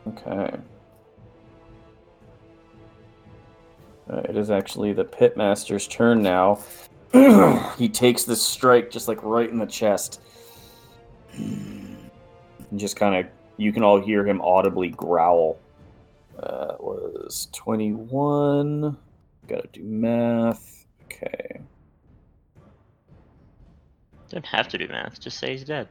[0.09, 0.57] Okay.
[4.11, 6.59] Uh, it is actually the pit master's turn now.
[7.77, 10.23] he takes this strike just like right in the chest.
[11.35, 11.99] And
[12.77, 15.59] just kind of, you can all hear him audibly growl.
[16.39, 18.97] Uh, was 21.
[19.47, 20.78] Gotta do math.
[24.39, 25.89] Don't have to do math, just say he's dead.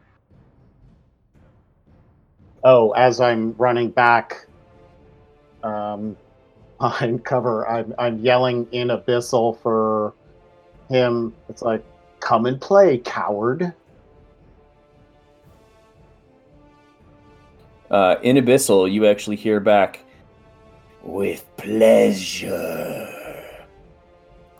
[2.64, 4.48] Oh, as I'm running back
[5.64, 6.16] um,
[6.80, 10.14] behind cover, I'm, I'm yelling in Abyssal for
[10.90, 11.34] him.
[11.50, 11.84] It's like,
[12.22, 13.74] come and play, coward.
[17.92, 20.06] Uh, in Abyssal, you actually hear back,
[21.03, 23.14] with pleasure.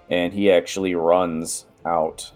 [0.09, 2.33] And he actually runs out.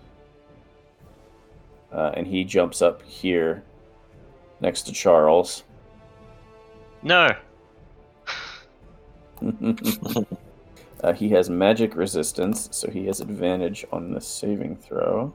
[1.91, 3.63] Uh, and he jumps up here
[4.61, 5.63] next to Charles.
[7.03, 7.29] No!
[11.03, 15.33] uh, he has magic resistance, so he has advantage on the saving throw.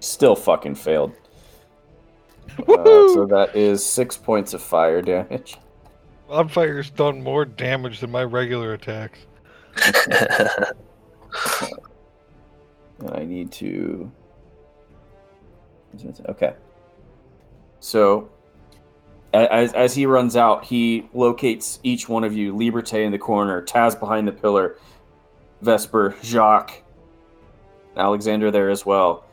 [0.00, 1.14] Still fucking failed.
[2.68, 5.56] Uh, so that is six points of fire damage.
[6.28, 9.18] Bonfire's done more damage than my regular attacks.
[13.00, 14.10] And I need to.
[16.28, 16.54] Okay.
[17.80, 18.30] So,
[19.32, 23.62] as, as he runs out, he locates each one of you Liberté in the corner,
[23.62, 24.76] Taz behind the pillar,
[25.60, 26.82] Vesper, Jacques,
[27.96, 29.24] Alexander there as well,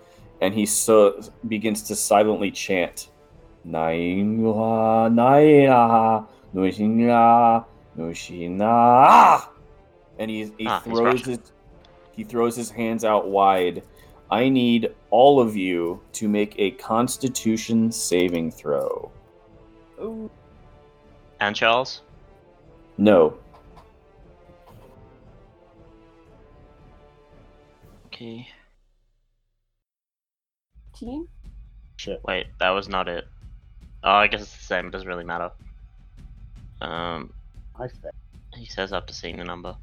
[0.41, 3.09] and he so begins to silently chant,
[3.67, 6.23] "Nainwa Naya
[6.53, 7.65] Nushina
[7.97, 9.47] Nushina,"
[10.19, 11.39] and he he Ah, throws his
[12.21, 13.81] he throws his hands out wide.
[14.29, 19.11] I need all of you to make a Constitution saving throw.
[19.99, 20.29] Ooh.
[21.39, 22.01] And Charles?
[22.99, 23.39] No,
[28.05, 28.47] Okay.
[30.95, 31.27] Team?
[31.97, 32.21] Shit.
[32.23, 33.27] Wait, that was not it.
[34.03, 34.87] Oh, I guess it's the same.
[34.87, 35.49] It doesn't really matter.
[36.81, 37.33] Um,
[37.75, 38.13] I failed.
[38.55, 39.75] he says up to seeing the number.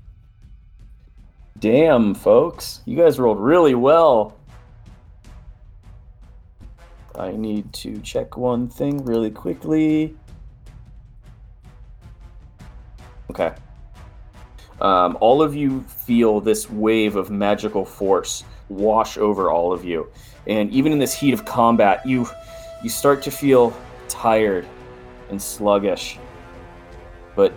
[1.58, 2.82] Damn, folks.
[2.84, 4.36] You guys rolled really well.
[7.18, 10.14] I need to check one thing really quickly.
[13.30, 13.54] Okay.
[14.80, 20.08] Um, all of you feel this wave of magical force wash over all of you.
[20.46, 22.28] And even in this heat of combat, you
[22.82, 23.76] you start to feel
[24.08, 24.66] tired
[25.30, 26.18] and sluggish.
[27.34, 27.52] But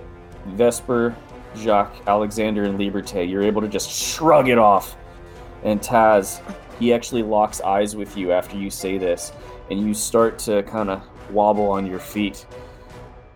[0.47, 1.15] Vesper,
[1.57, 4.95] Jacques, Alexander, and Liberté, you're able to just shrug it off.
[5.63, 6.41] And Taz,
[6.79, 9.31] he actually locks eyes with you after you say this,
[9.69, 12.45] and you start to kind of wobble on your feet,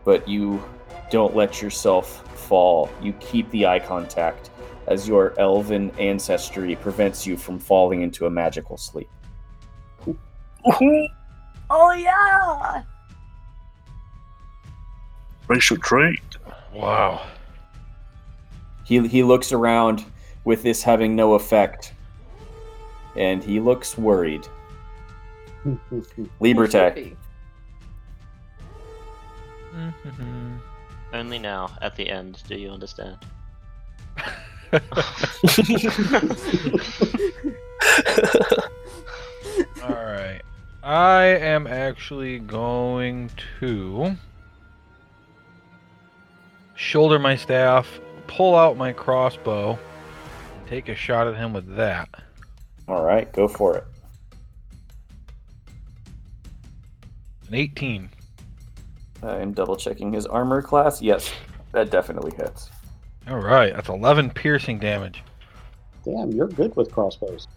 [0.04, 0.64] but you
[1.12, 2.90] don't let yourself fall.
[3.02, 4.50] You keep the eye contact
[4.88, 9.10] as your elven ancestry prevents you from falling into a magical sleep.
[11.68, 12.84] Oh yeah!
[15.48, 16.20] Racial trait.
[16.74, 17.26] Wow.
[18.86, 20.06] He, he looks around
[20.44, 21.94] with this having no effect,
[23.16, 24.48] and he looks worried.
[26.40, 27.16] Liberté.
[29.74, 30.60] Mhm.
[31.14, 33.18] Only now, at the end, do you understand.
[39.84, 40.42] All right.
[40.84, 44.16] I am actually going to
[46.76, 49.78] shoulder my staff, pull out my crossbow,
[50.58, 52.10] and take a shot at him with that.
[52.88, 53.84] All right, go for it.
[57.48, 58.10] An 18.
[59.24, 61.02] I am double checking his armor class.
[61.02, 61.32] Yes,
[61.72, 62.70] that definitely hits.
[63.28, 65.24] All right, that's 11 piercing damage.
[66.04, 67.48] Damn, you're good with crossbows.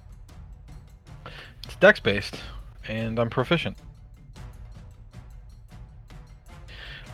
[1.65, 2.37] It's dex based,
[2.87, 3.77] and I'm proficient.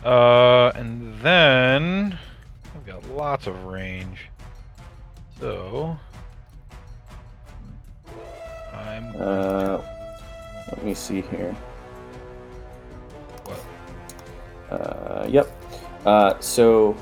[0.05, 2.17] Uh, and then
[2.85, 4.29] I've got lots of range.
[5.39, 5.97] So
[8.71, 9.81] I'm Uh,
[10.69, 11.55] let me see here.
[13.45, 14.79] What?
[14.79, 15.49] Uh, yep.
[16.05, 16.95] Uh, so,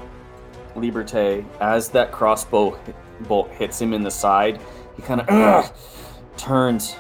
[0.78, 2.80] Liberté, as that crossbow
[3.28, 4.62] bolt hits him in the side,
[4.96, 5.74] he kind of
[6.38, 6.96] turns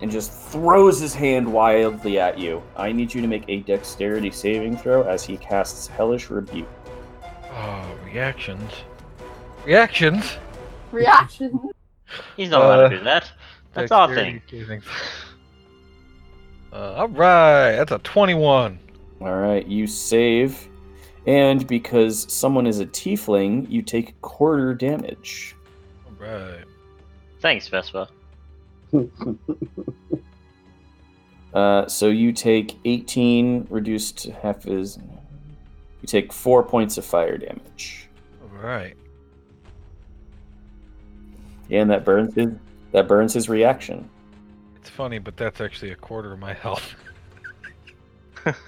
[0.00, 2.62] and just throws his hand wildly at you.
[2.76, 6.68] I need you to make a dexterity saving throw as he casts Hellish Rebuke.
[7.52, 8.72] Oh reactions.
[9.64, 10.36] Reactions.
[10.90, 11.70] Reaction.
[12.36, 13.30] He's not allowed Uh, to do that.
[13.74, 14.42] That's our thing.
[16.72, 18.78] Uh, all right, that's a 21.
[19.20, 20.68] All right, you save,
[21.26, 25.54] and because someone is a tiefling, you take quarter damage.
[26.06, 26.64] All right.
[27.40, 28.08] Thanks, Vesper.
[31.52, 34.98] Uh, so you take 18 reduced to half is.
[36.02, 38.08] You take four points of fire damage,
[38.42, 38.96] All right.
[41.70, 42.50] and that burns his
[42.92, 44.10] that burns his reaction.
[44.76, 46.94] It's funny, but that's actually a quarter of my health.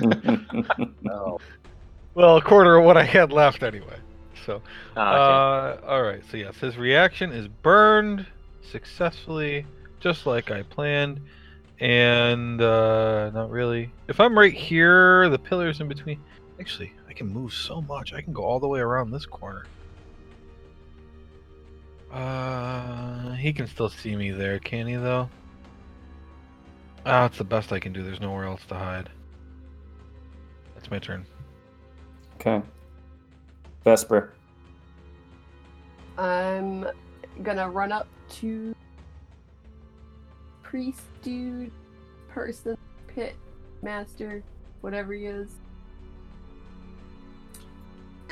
[0.00, 1.38] No.
[2.16, 3.96] Well, a quarter of what I had left anyway.
[4.46, 4.62] So,
[4.96, 5.84] Ah, okay.
[5.84, 6.22] uh, all right.
[6.30, 8.24] So yes, his reaction is burned
[8.70, 9.66] successfully,
[9.98, 11.18] just like I planned,
[11.80, 13.90] and uh, not really.
[14.06, 16.20] If I'm right here, the pillars in between.
[16.60, 18.12] Actually, I can move so much.
[18.12, 19.66] I can go all the way around this corner.
[22.10, 24.96] Uh, he can still see me there, can he?
[24.96, 25.30] Though.
[27.06, 28.02] Ah, it's the best I can do.
[28.02, 29.10] There's nowhere else to hide.
[30.74, 31.24] That's my turn.
[32.34, 32.60] okay.
[33.84, 34.32] Vesper.
[36.18, 36.84] I'm
[37.44, 38.08] gonna run up
[38.40, 38.74] to
[40.64, 41.70] priest dude,
[42.26, 42.76] person,
[43.06, 43.36] pit,
[43.82, 44.42] master,
[44.80, 45.60] whatever he is.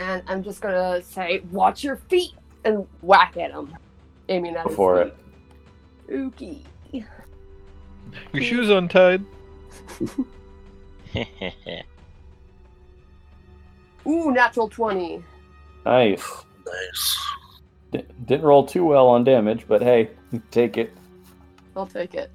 [0.02, 2.32] And I'm just gonna say, watch your feet
[2.64, 3.72] and whack at him.
[4.28, 5.16] Aiming at Go his for it.
[6.10, 6.62] Ookie.
[8.32, 9.24] Your shoes untied.
[14.04, 15.22] Ooh, natural 20.
[15.86, 16.44] Nice.
[16.66, 17.18] Nice.
[17.92, 20.10] D- didn't roll too well on damage, but hey,
[20.50, 20.92] take it.
[21.76, 22.32] I'll take it.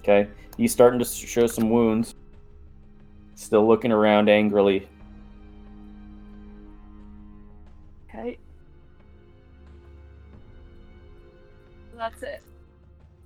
[0.00, 2.14] Okay, he's starting to show some wounds.
[3.36, 4.88] Still looking around angrily.
[8.08, 8.38] Okay.
[11.96, 12.42] That's it.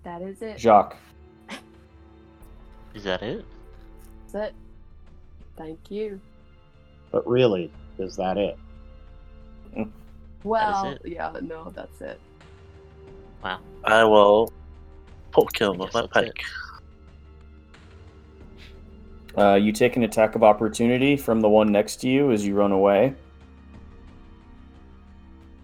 [0.03, 0.59] That is it.
[0.59, 0.97] Jacques.
[2.93, 3.45] Is that it?
[4.33, 4.55] That's it.
[5.57, 6.21] Thank you.
[7.13, 8.59] But really, is that it?
[9.77, 9.91] Mm.
[10.43, 11.03] Well, it.
[11.05, 12.21] yeah, no, that's it.
[13.45, 13.61] Wow.
[13.85, 14.53] I will
[15.31, 16.35] poke him with my that's it.
[19.37, 22.55] Uh, you take an attack of opportunity from the one next to you as you
[22.55, 23.15] run away.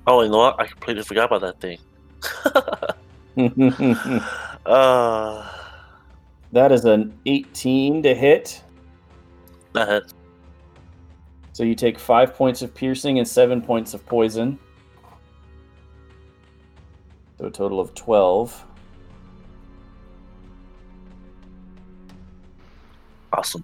[0.06, 0.60] Oh, you know what?
[0.60, 1.78] I completely forgot about that thing.
[4.66, 5.50] uh,
[6.52, 8.62] that is an 18 to hit.
[9.72, 10.12] that hit.
[11.52, 14.58] So you take five points of piercing and seven points of poison.
[17.38, 18.65] So a total of 12.
[23.36, 23.62] Awesome.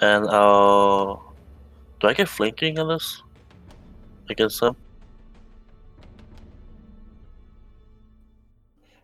[0.00, 1.16] And uh,
[1.98, 3.20] do I get flanking on this
[4.30, 4.76] against him?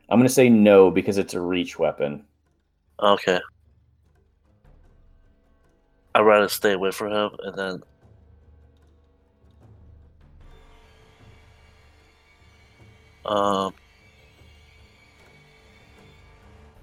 [0.09, 2.25] I'm going to say no because it's a reach weapon.
[3.01, 3.41] Okay.
[6.15, 7.83] I'd rather stay away from him and then.
[13.25, 13.75] Um.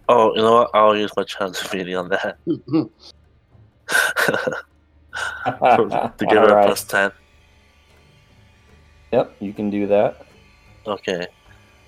[0.09, 0.71] Oh, you know what?
[0.73, 2.89] I'll use my chance of meeting on that to
[6.19, 7.11] give it a plus 10.
[9.11, 10.25] Yep, you can do that.
[10.85, 11.27] Okay.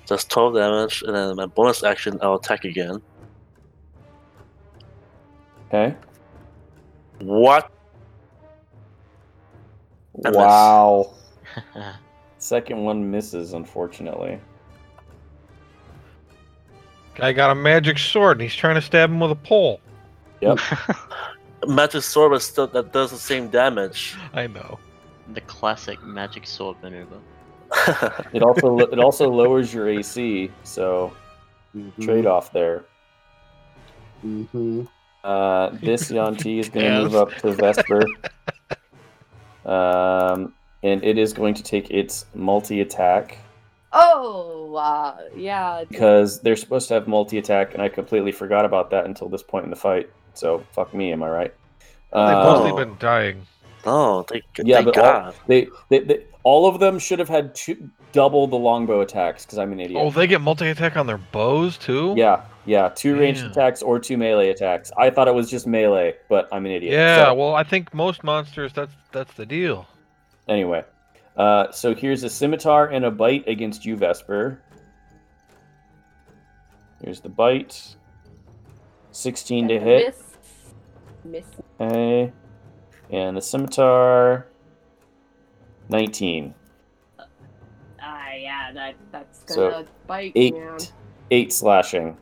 [0.06, 3.02] Just 12 damage, and then my bonus action, I'll attack again.
[5.68, 5.96] Okay.
[7.20, 7.72] What?
[10.26, 10.32] I.
[10.32, 11.14] Wow.
[12.38, 14.40] Second one misses, unfortunately.
[17.20, 19.80] Guy got a magic sword and he's trying to stab him with a pole.
[20.42, 20.60] Yep.
[21.68, 24.16] magic sword, but still, that does the same damage.
[24.34, 24.80] I know.
[25.34, 27.20] the classic magic sword maneuver.
[28.34, 31.14] It also it also lowers your AC, so
[31.76, 32.86] Mhm, trade off there.
[34.26, 34.88] mhm.
[35.24, 38.02] Uh, this Yuan-ti is going to move up to Vesper.
[39.66, 43.38] Um, and it is going to take its multi attack
[43.92, 45.84] Oh, uh, yeah.
[45.90, 49.44] because they're supposed to have multi attack, and I completely forgot about that until this
[49.44, 50.10] point in the fight.
[50.36, 51.54] So fuck me, am I right?
[52.14, 52.76] They've Uh, mostly Oh.
[52.76, 53.48] been dying.
[53.86, 57.54] Oh, thank, Yeah, thank but all- they, they, they all of them should have had
[57.56, 60.02] two, double the longbow attacks because I'm an idiot.
[60.04, 62.14] Oh, they get multi attack on their bows too?
[62.18, 64.92] Yeah, yeah, two ranged attacks or two melee attacks.
[64.98, 66.94] I thought it was just melee, but I'm an idiot.
[66.94, 69.88] Yeah, So, well, I think most monsters that's that's the deal.
[70.48, 70.84] anyway,
[71.38, 74.62] uh, so here's a scimitar and a bite against you, Vesper.
[77.04, 77.96] Here's the bite.
[79.12, 80.06] 16 to hit.
[81.26, 81.46] Miss.
[81.46, 81.46] Miss.
[81.80, 82.34] Okay.
[83.10, 84.48] And the scimitar.
[85.90, 86.54] 19.
[88.02, 90.54] Ah, yeah, that, that's gonna bite, Eight.
[90.54, 90.78] man.
[91.32, 92.18] Eight slashing.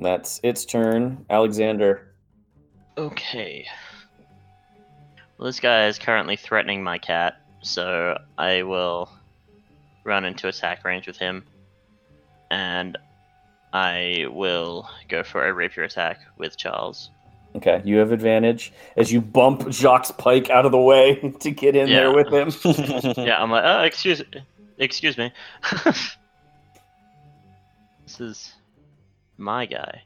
[0.00, 1.26] That's its turn.
[1.28, 2.14] Alexander.
[2.96, 3.66] Okay.
[5.38, 9.08] Well, this guy is currently threatening my cat, so I will
[10.02, 11.44] run into attack range with him,
[12.50, 12.98] and
[13.72, 17.10] I will go for a rapier attack with Charles.
[17.54, 21.76] Okay, you have advantage as you bump Jacques Pike out of the way to get
[21.76, 22.50] in there with him.
[23.24, 24.20] yeah, I'm like, oh, excuse,
[24.76, 25.32] excuse me.
[28.04, 28.54] this is
[29.36, 30.02] my guy.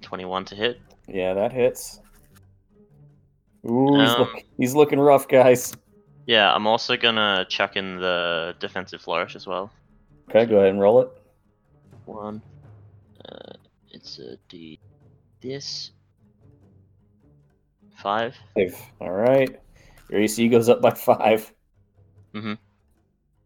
[0.00, 0.80] Twenty-one to hit.
[1.12, 2.00] Yeah, that hits.
[3.68, 5.76] Ooh, he's, Um, look, he's looking rough, guys.
[6.26, 9.70] Yeah, I'm also gonna chuck in the defensive flourish as well.
[10.28, 11.08] Okay, go ahead and roll it.
[12.06, 12.40] One.
[13.28, 13.52] Uh,
[13.90, 14.78] it's a D.
[15.40, 15.90] This.
[17.96, 18.36] Five.
[18.54, 18.80] Five.
[19.00, 19.60] All right.
[20.08, 21.52] Your AC goes up by five.
[22.34, 22.54] Mm-hmm.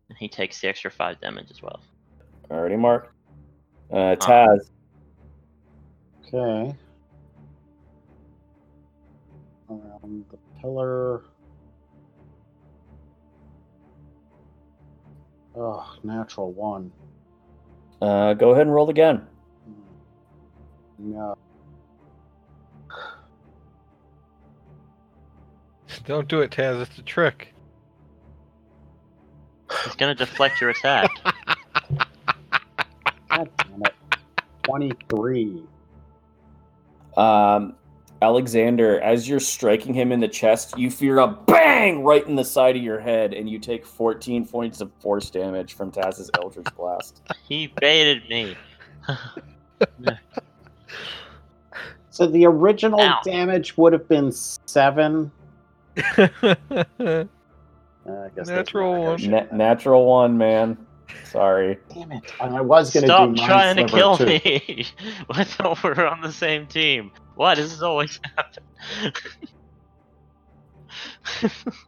[0.08, 1.80] And he takes the extra five damage as well.
[2.50, 3.14] Already marked.
[3.90, 4.70] Uh, Taz.
[6.26, 6.76] Okay.
[9.74, 11.22] Around the pillar.
[15.56, 16.92] Oh, natural one.
[18.00, 19.26] Uh, go ahead and roll again.
[20.98, 21.36] No.
[26.06, 26.82] Don't do it, Taz.
[26.82, 27.54] It's a trick.
[29.86, 31.10] It's gonna deflect your attack.
[33.28, 33.94] God damn it.
[34.62, 35.62] 23.
[37.16, 37.76] Um,
[38.22, 42.44] Alexander, as you're striking him in the chest, you feel a bang right in the
[42.44, 46.68] side of your head, and you take 14 points of force damage from Taz's Eldritch
[46.76, 47.22] Blast.
[47.48, 48.56] He baited me.
[52.10, 53.20] So the original Ow.
[53.24, 55.32] damage would have been seven.
[58.06, 59.30] Uh, I guess Natural one.
[59.30, 60.76] Na- natural one, man.
[61.24, 61.78] Sorry.
[61.92, 62.32] Damn it!
[62.40, 64.26] I was gonna Stop do trying to kill too.
[64.26, 64.86] me.
[65.30, 67.10] I thought we were on the same team.
[67.34, 69.12] Why does this always happen?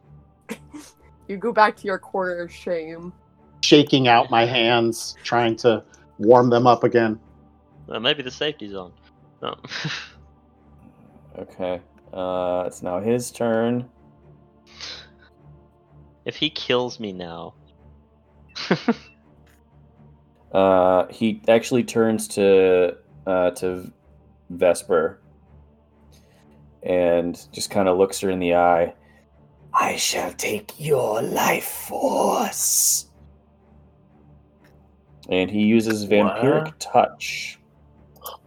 [1.27, 3.11] You go back to your corner of shame.
[3.61, 5.83] Shaking out my hands, trying to
[6.19, 7.19] warm them up again.
[7.85, 8.93] well, maybe the safety's on.
[9.43, 9.55] Oh.
[11.37, 11.79] Okay.
[12.11, 13.87] Uh, it's now his turn.
[16.25, 17.53] if he kills me now.
[20.57, 23.91] Uh, he actually turns to uh, to
[24.49, 25.19] Vesper
[26.81, 28.91] and just kind of looks her in the eye.
[29.71, 33.05] I shall take your life force.
[35.29, 36.79] And he uses vampiric What?
[36.79, 37.59] touch.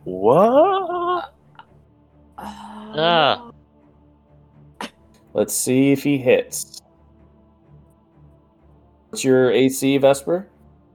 [0.02, 1.32] What?
[2.36, 3.52] Ah.
[5.32, 6.82] Let's see if he hits.
[9.10, 10.49] What's your AC, Vesper?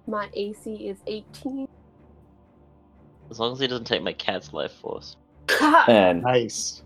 [0.07, 1.67] My AC is 18.
[3.31, 5.17] As long as he doesn't take my cat's life force.
[5.87, 6.83] And Nice.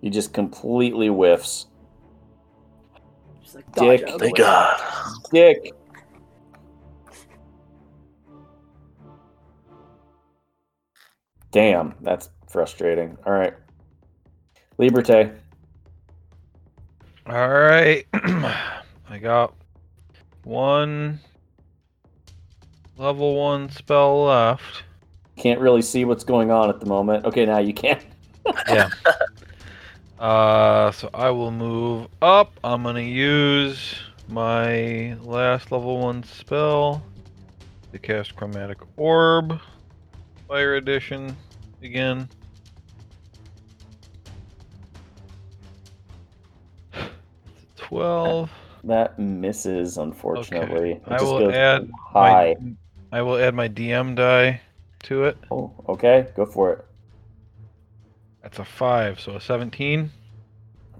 [0.00, 1.66] he just completely whiffs.
[3.42, 4.02] Just like Dick.
[4.02, 4.42] out of the Thank way.
[4.44, 4.80] God.
[5.32, 5.72] Dick.
[11.52, 13.16] Damn, that's frustrating.
[13.26, 13.54] All right.
[14.78, 15.34] Liberté.
[17.26, 18.06] All right.
[18.14, 19.54] I got
[20.44, 21.20] one
[23.00, 24.84] level one spell left.
[25.36, 27.24] Can't really see what's going on at the moment.
[27.24, 28.00] Okay, now you can.
[28.68, 28.88] Yeah.
[30.18, 32.58] Uh, so I will move up.
[32.64, 33.94] I'm gonna use
[34.28, 37.02] my last level one spell
[37.92, 39.60] to cast Chromatic Orb,
[40.48, 41.36] Fire Edition
[41.82, 42.28] again.
[47.76, 48.50] Twelve.
[48.84, 50.92] That misses, unfortunately.
[50.92, 52.56] It I will add high.
[52.58, 52.72] My,
[53.12, 54.60] I will add my DM die
[55.04, 55.36] to it.
[55.50, 56.84] Oh, okay, go for it.
[58.42, 60.10] That's a five, so a seventeen.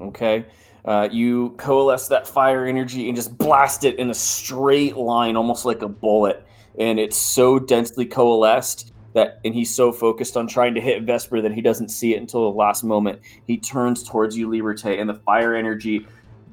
[0.01, 0.45] Okay.
[0.85, 5.67] Uh, you coalesce that fire energy and just blast it in a straight line, almost
[5.67, 6.45] like a bullet.
[6.79, 11.43] And it's so densely coalesced that, and he's so focused on trying to hit Vesper
[11.43, 13.21] that he doesn't see it until the last moment.
[13.47, 16.07] He turns towards you, Liberté, and the fire energy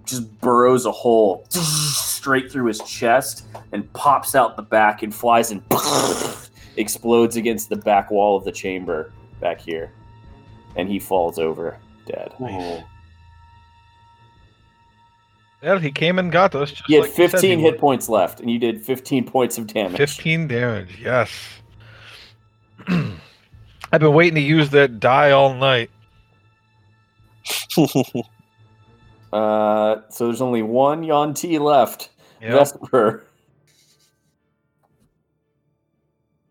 [0.08, 5.52] just burrows a hole straight through his chest and pops out the back and flies
[5.52, 5.62] and
[6.78, 9.92] explodes against the back wall of the chamber back here.
[10.76, 12.34] And he falls over dead.
[12.40, 12.84] Nice.
[15.64, 16.70] Yeah, he came and got us.
[16.72, 17.80] Just You had like said 15 he hit would.
[17.80, 19.98] points left, and you did 15 points of damage.
[19.98, 21.32] 15 damage, yes.
[22.88, 25.90] I've been waiting to use that die all night.
[29.38, 32.10] Uh, so there's only one Yuan-ti left.
[32.42, 32.52] Yep.
[32.52, 33.24] Vesper.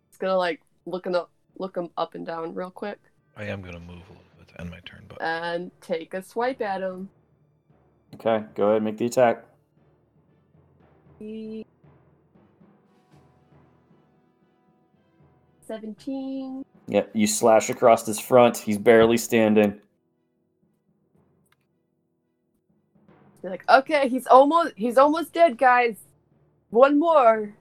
[0.09, 2.99] It's gonna like look him up, look him up and down real quick,
[3.37, 6.15] I am going to move a little bit to end my turn, but and take
[6.15, 7.11] a swipe at him.
[8.15, 9.45] Okay, go ahead and make the attack.
[15.67, 16.65] Seventeen.
[16.89, 18.57] Yep, you slash across his front.
[18.57, 19.81] He's barely standing.
[23.47, 25.95] You're like, okay, he's almost he's almost dead, guys.
[26.71, 27.55] One more.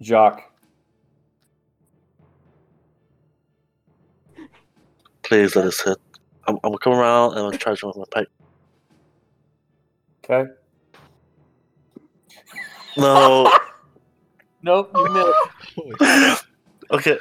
[0.00, 0.42] Jacques.
[5.22, 5.96] Please let us hit.
[6.48, 8.30] I'm, I'm gonna come around and I'm gonna charge him with my pipe.
[10.24, 10.50] Okay.
[12.96, 13.48] No.
[14.64, 15.34] Nope, you
[16.04, 16.46] missed.
[16.92, 17.18] okay.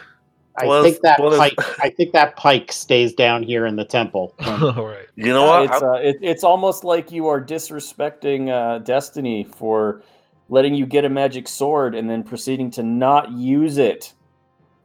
[0.57, 1.55] I Well, think that well, pike.
[1.79, 4.35] I think that pike stays down here in the temple.
[4.45, 5.07] all right.
[5.15, 5.65] You know what?
[5.65, 10.03] It's, uh, it, it's almost like you are disrespecting uh, Destiny for
[10.49, 14.13] letting you get a magic sword and then proceeding to not use it.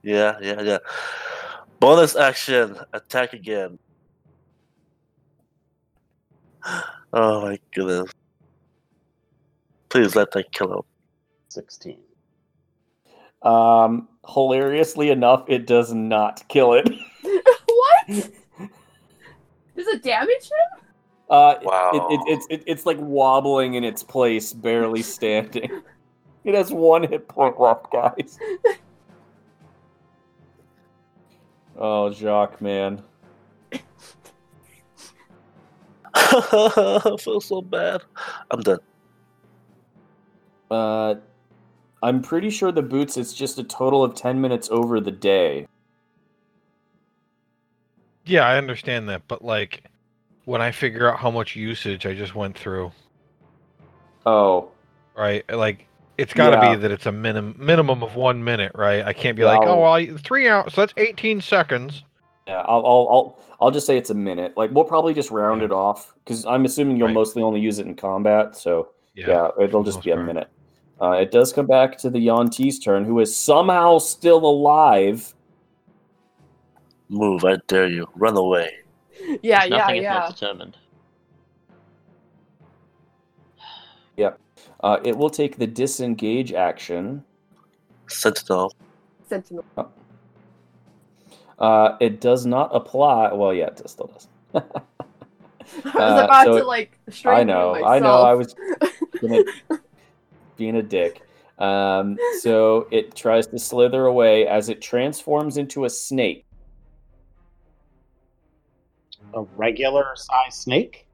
[0.03, 0.79] yeah, yeah, yeah.
[1.81, 2.79] Bonus action.
[2.93, 3.79] Attack again.
[7.13, 8.11] Oh my goodness.
[9.89, 10.83] Please let that kill him.
[11.49, 12.01] Sixteen.
[13.43, 16.89] Um, hilariously enough, it does not kill it.
[17.23, 18.07] what?
[19.77, 20.83] Does it damage him?
[21.29, 21.91] Uh, Wow.
[21.93, 25.83] It, it, it's it, it's like wobbling in its place, barely standing.
[26.45, 28.39] it has one hit point left, guys.
[31.77, 33.03] Oh, Jacques, man.
[36.15, 38.03] I feel so bad.
[38.51, 38.79] I'm done.
[40.71, 41.17] Uh,
[42.07, 43.17] I'm pretty sure the boots.
[43.17, 45.67] It's just a total of ten minutes over the day.
[48.25, 49.83] Yeah, I understand that, but like
[50.45, 52.93] when I figure out how much usage I just went through,
[54.25, 54.69] Oh,
[55.17, 55.45] right?
[55.53, 55.87] Like
[56.17, 56.75] it's got to Yeah.
[56.77, 59.05] be that it's a minim- minimum of one minute, right?
[59.05, 62.05] I can't be Yeah, like, I'll- oh, well, three hours, so that's 18 seconds.
[62.47, 62.61] yeah.
[62.61, 64.57] I'll, I'll, I'll, I'll just say it's a minute.
[64.57, 67.15] Like we'll probably just round it off because I'm assuming you'll Right.
[67.15, 68.57] mostly only use it in combat.
[68.57, 69.27] So Yeah.
[69.59, 70.27] yeah, it'll just be a part.
[70.27, 70.49] minute.
[71.01, 75.35] Uh, it does come back to the Yuan-ti's turn, who is somehow still alive.
[77.09, 78.09] Move, I dare you.
[78.15, 78.71] Run away.
[79.43, 80.15] Yeah, yeah, Nothing is yeah.
[80.15, 80.77] not determined.
[84.83, 87.25] Uh, it will take the disengage action.
[88.09, 88.73] Sentinel.
[89.27, 89.65] Sentinel.
[91.59, 93.33] Uh, it does not apply.
[93.33, 94.29] Well, yeah, it still does.
[94.55, 97.91] I was Uh, about so to it- like I know, myself.
[97.91, 98.23] I know.
[98.23, 98.55] I was
[99.21, 99.75] being a,
[100.57, 101.23] being a dick.
[101.59, 106.45] Um, so it tries to slither away as it transforms into a snake.
[109.35, 111.07] A regular size snake?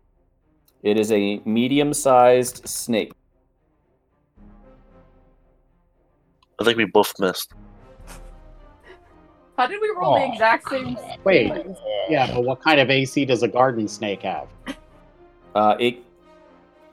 [0.83, 3.13] It is a medium-sized snake.
[6.61, 7.53] I think we both missed.
[9.57, 10.97] How did we roll the exact same?
[11.25, 11.53] Wait.
[12.09, 14.49] Yeah, but what kind of AC does a garden snake have?
[15.55, 16.03] Uh, it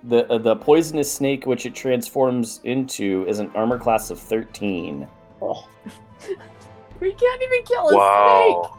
[0.04, 5.08] the uh, the poisonous snake which it transforms into is an armor class of 13.
[5.42, 5.68] Oh,
[7.00, 8.00] We can't even kill a snake.
[8.00, 8.78] Wow.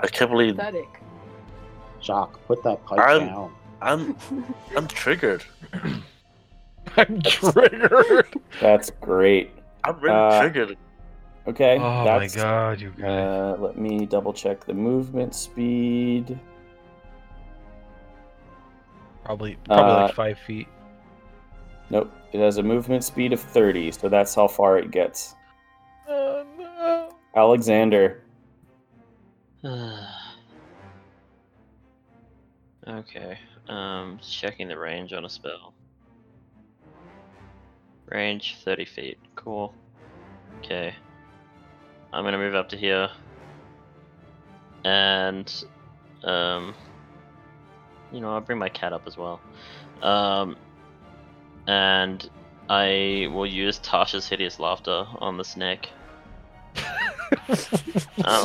[0.00, 0.88] I can't believe Pathetic.
[2.00, 3.52] Jacques, put that pipe I'm- down.
[3.82, 4.16] I'm
[4.76, 5.42] I'm triggered.
[6.96, 8.26] I'm triggered.
[8.60, 9.52] That's great.
[9.84, 10.76] I'm really Uh, triggered.
[11.46, 11.78] Okay.
[11.78, 13.04] oh my god, you guys.
[13.08, 16.38] Uh, let me double check the movement speed.
[19.24, 20.68] Probably probably uh, like five feet.
[21.90, 25.34] Nope, it has a movement speed of 30, so that's how far it gets.
[26.08, 27.10] Oh no.
[27.34, 28.22] Alexander.
[32.88, 33.38] okay.
[33.68, 35.74] Um, checking the range on a spell.
[38.06, 39.18] Range 30 feet.
[39.36, 39.74] Cool.
[40.58, 40.94] Okay.
[42.12, 43.08] I'm gonna move up to here.
[44.84, 45.52] And,
[46.24, 46.74] um,
[48.12, 49.40] you know, I'll bring my cat up as well.
[50.02, 50.56] Um,
[51.66, 52.28] and
[52.68, 55.90] I will use Tasha's hideous laughter on the snake.
[58.24, 58.44] Um,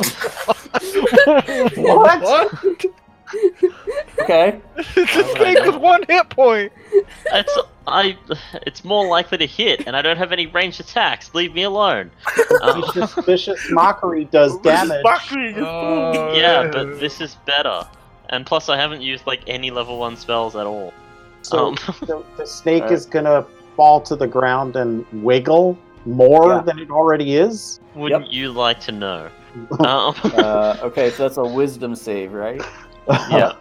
[1.76, 2.22] what?
[2.22, 2.84] What?
[4.20, 4.60] Okay.
[4.94, 6.72] this snake with one hit point.
[7.32, 8.16] It's I.
[8.66, 11.34] It's more likely to hit, and I don't have any ranged attacks.
[11.34, 12.10] Leave me alone.
[12.62, 15.02] Um, Vicious, vicious mockery does damage.
[15.04, 17.86] Oh, yeah, but this is better.
[18.30, 20.92] And plus, I haven't used like any level one spells at all.
[21.42, 22.92] So Um, the, the snake Alright.
[22.98, 23.44] is gonna
[23.76, 26.60] fall to the ground and wiggle more Yeah.
[26.62, 27.80] than it already is.
[27.94, 29.28] Wouldn't you like to know?
[29.80, 32.60] Um, Uh, okay, so that's a wisdom save, right?
[33.30, 33.54] yeah,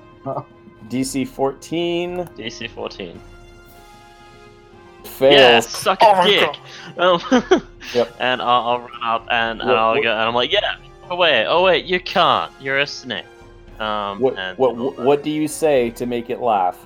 [0.90, 3.18] DC 14 DC 14.
[5.06, 5.34] fails.
[5.34, 6.56] Yeah, suck a Oh dick.
[6.98, 7.62] Um,
[7.94, 8.16] Yep.
[8.20, 10.76] And I'll, I'll run up and, and What- I'll what- go and I'm like, yeah,
[11.10, 12.52] oh wait, oh wait, you can't.
[12.60, 13.26] You're a snake.
[13.80, 16.78] Um, What, and what, and what, do you say to make it laugh?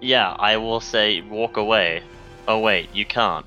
[0.00, 2.02] Yeah, I will say walk away.
[2.48, 3.46] Oh wait, you can't.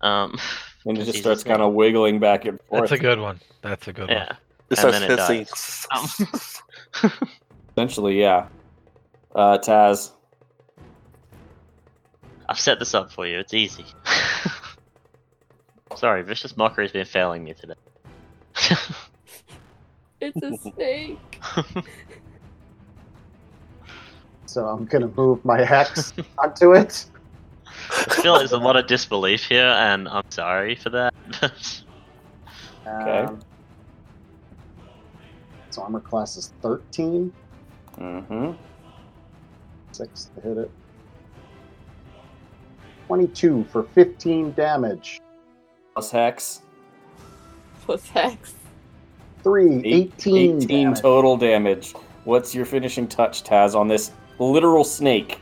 [0.00, 0.38] Um,
[0.86, 2.82] And it just starts kind of wiggling back and forth.
[2.82, 3.40] That's a good one.
[3.60, 4.16] That's a good one.
[4.16, 4.32] yeah.
[4.70, 6.30] It and starts then it hissing.
[7.02, 7.10] Um,
[7.72, 8.46] Essentially, yeah.
[9.34, 10.12] Uh, Taz.
[12.48, 13.40] I've set this up for you.
[13.40, 13.84] It's easy.
[15.96, 17.74] Sorry, vicious mockery's been failing me today.
[20.20, 21.40] It's a snake.
[24.46, 27.04] So I'm gonna move my hex onto it.
[27.90, 31.12] I feel like there's a lot of disbelief here, and I'm sorry for that.
[32.88, 33.24] Okay.
[33.24, 33.40] Um,
[35.66, 37.32] its armor class is 13.
[37.98, 38.52] Mm-hmm.
[39.90, 40.70] Six to hit it.
[43.08, 45.20] 22 for 15 damage.
[45.94, 46.62] Plus Hex.
[47.80, 48.54] Plus Hex.
[49.46, 51.00] 3, Eight- 18, 18 damage.
[51.00, 51.94] total damage.
[52.24, 54.10] What's your finishing touch, Taz, on this
[54.40, 55.38] literal snake?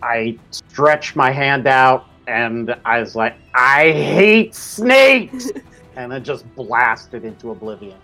[0.00, 5.50] I stretch my hand out and I was like, I hate snakes!
[5.96, 7.98] and I just blasted into oblivion.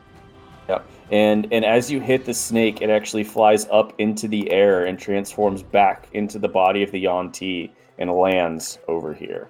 [0.69, 0.87] Yep.
[1.13, 4.99] And and as you hit the snake, it actually flies up into the air and
[4.99, 9.49] transforms back into the body of the Yuan-ti and lands over here.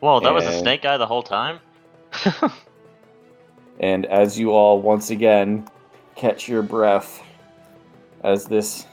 [0.00, 1.60] Whoa, that was a snake guy the whole time?
[3.80, 5.68] And as you all once again
[6.14, 7.22] catch your breath,
[8.22, 8.86] as this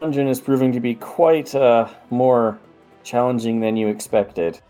[0.00, 2.58] dungeon is proving to be quite uh, more
[3.04, 4.60] challenging than you expected,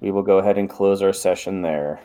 [0.00, 2.00] we will go ahead and close our session there.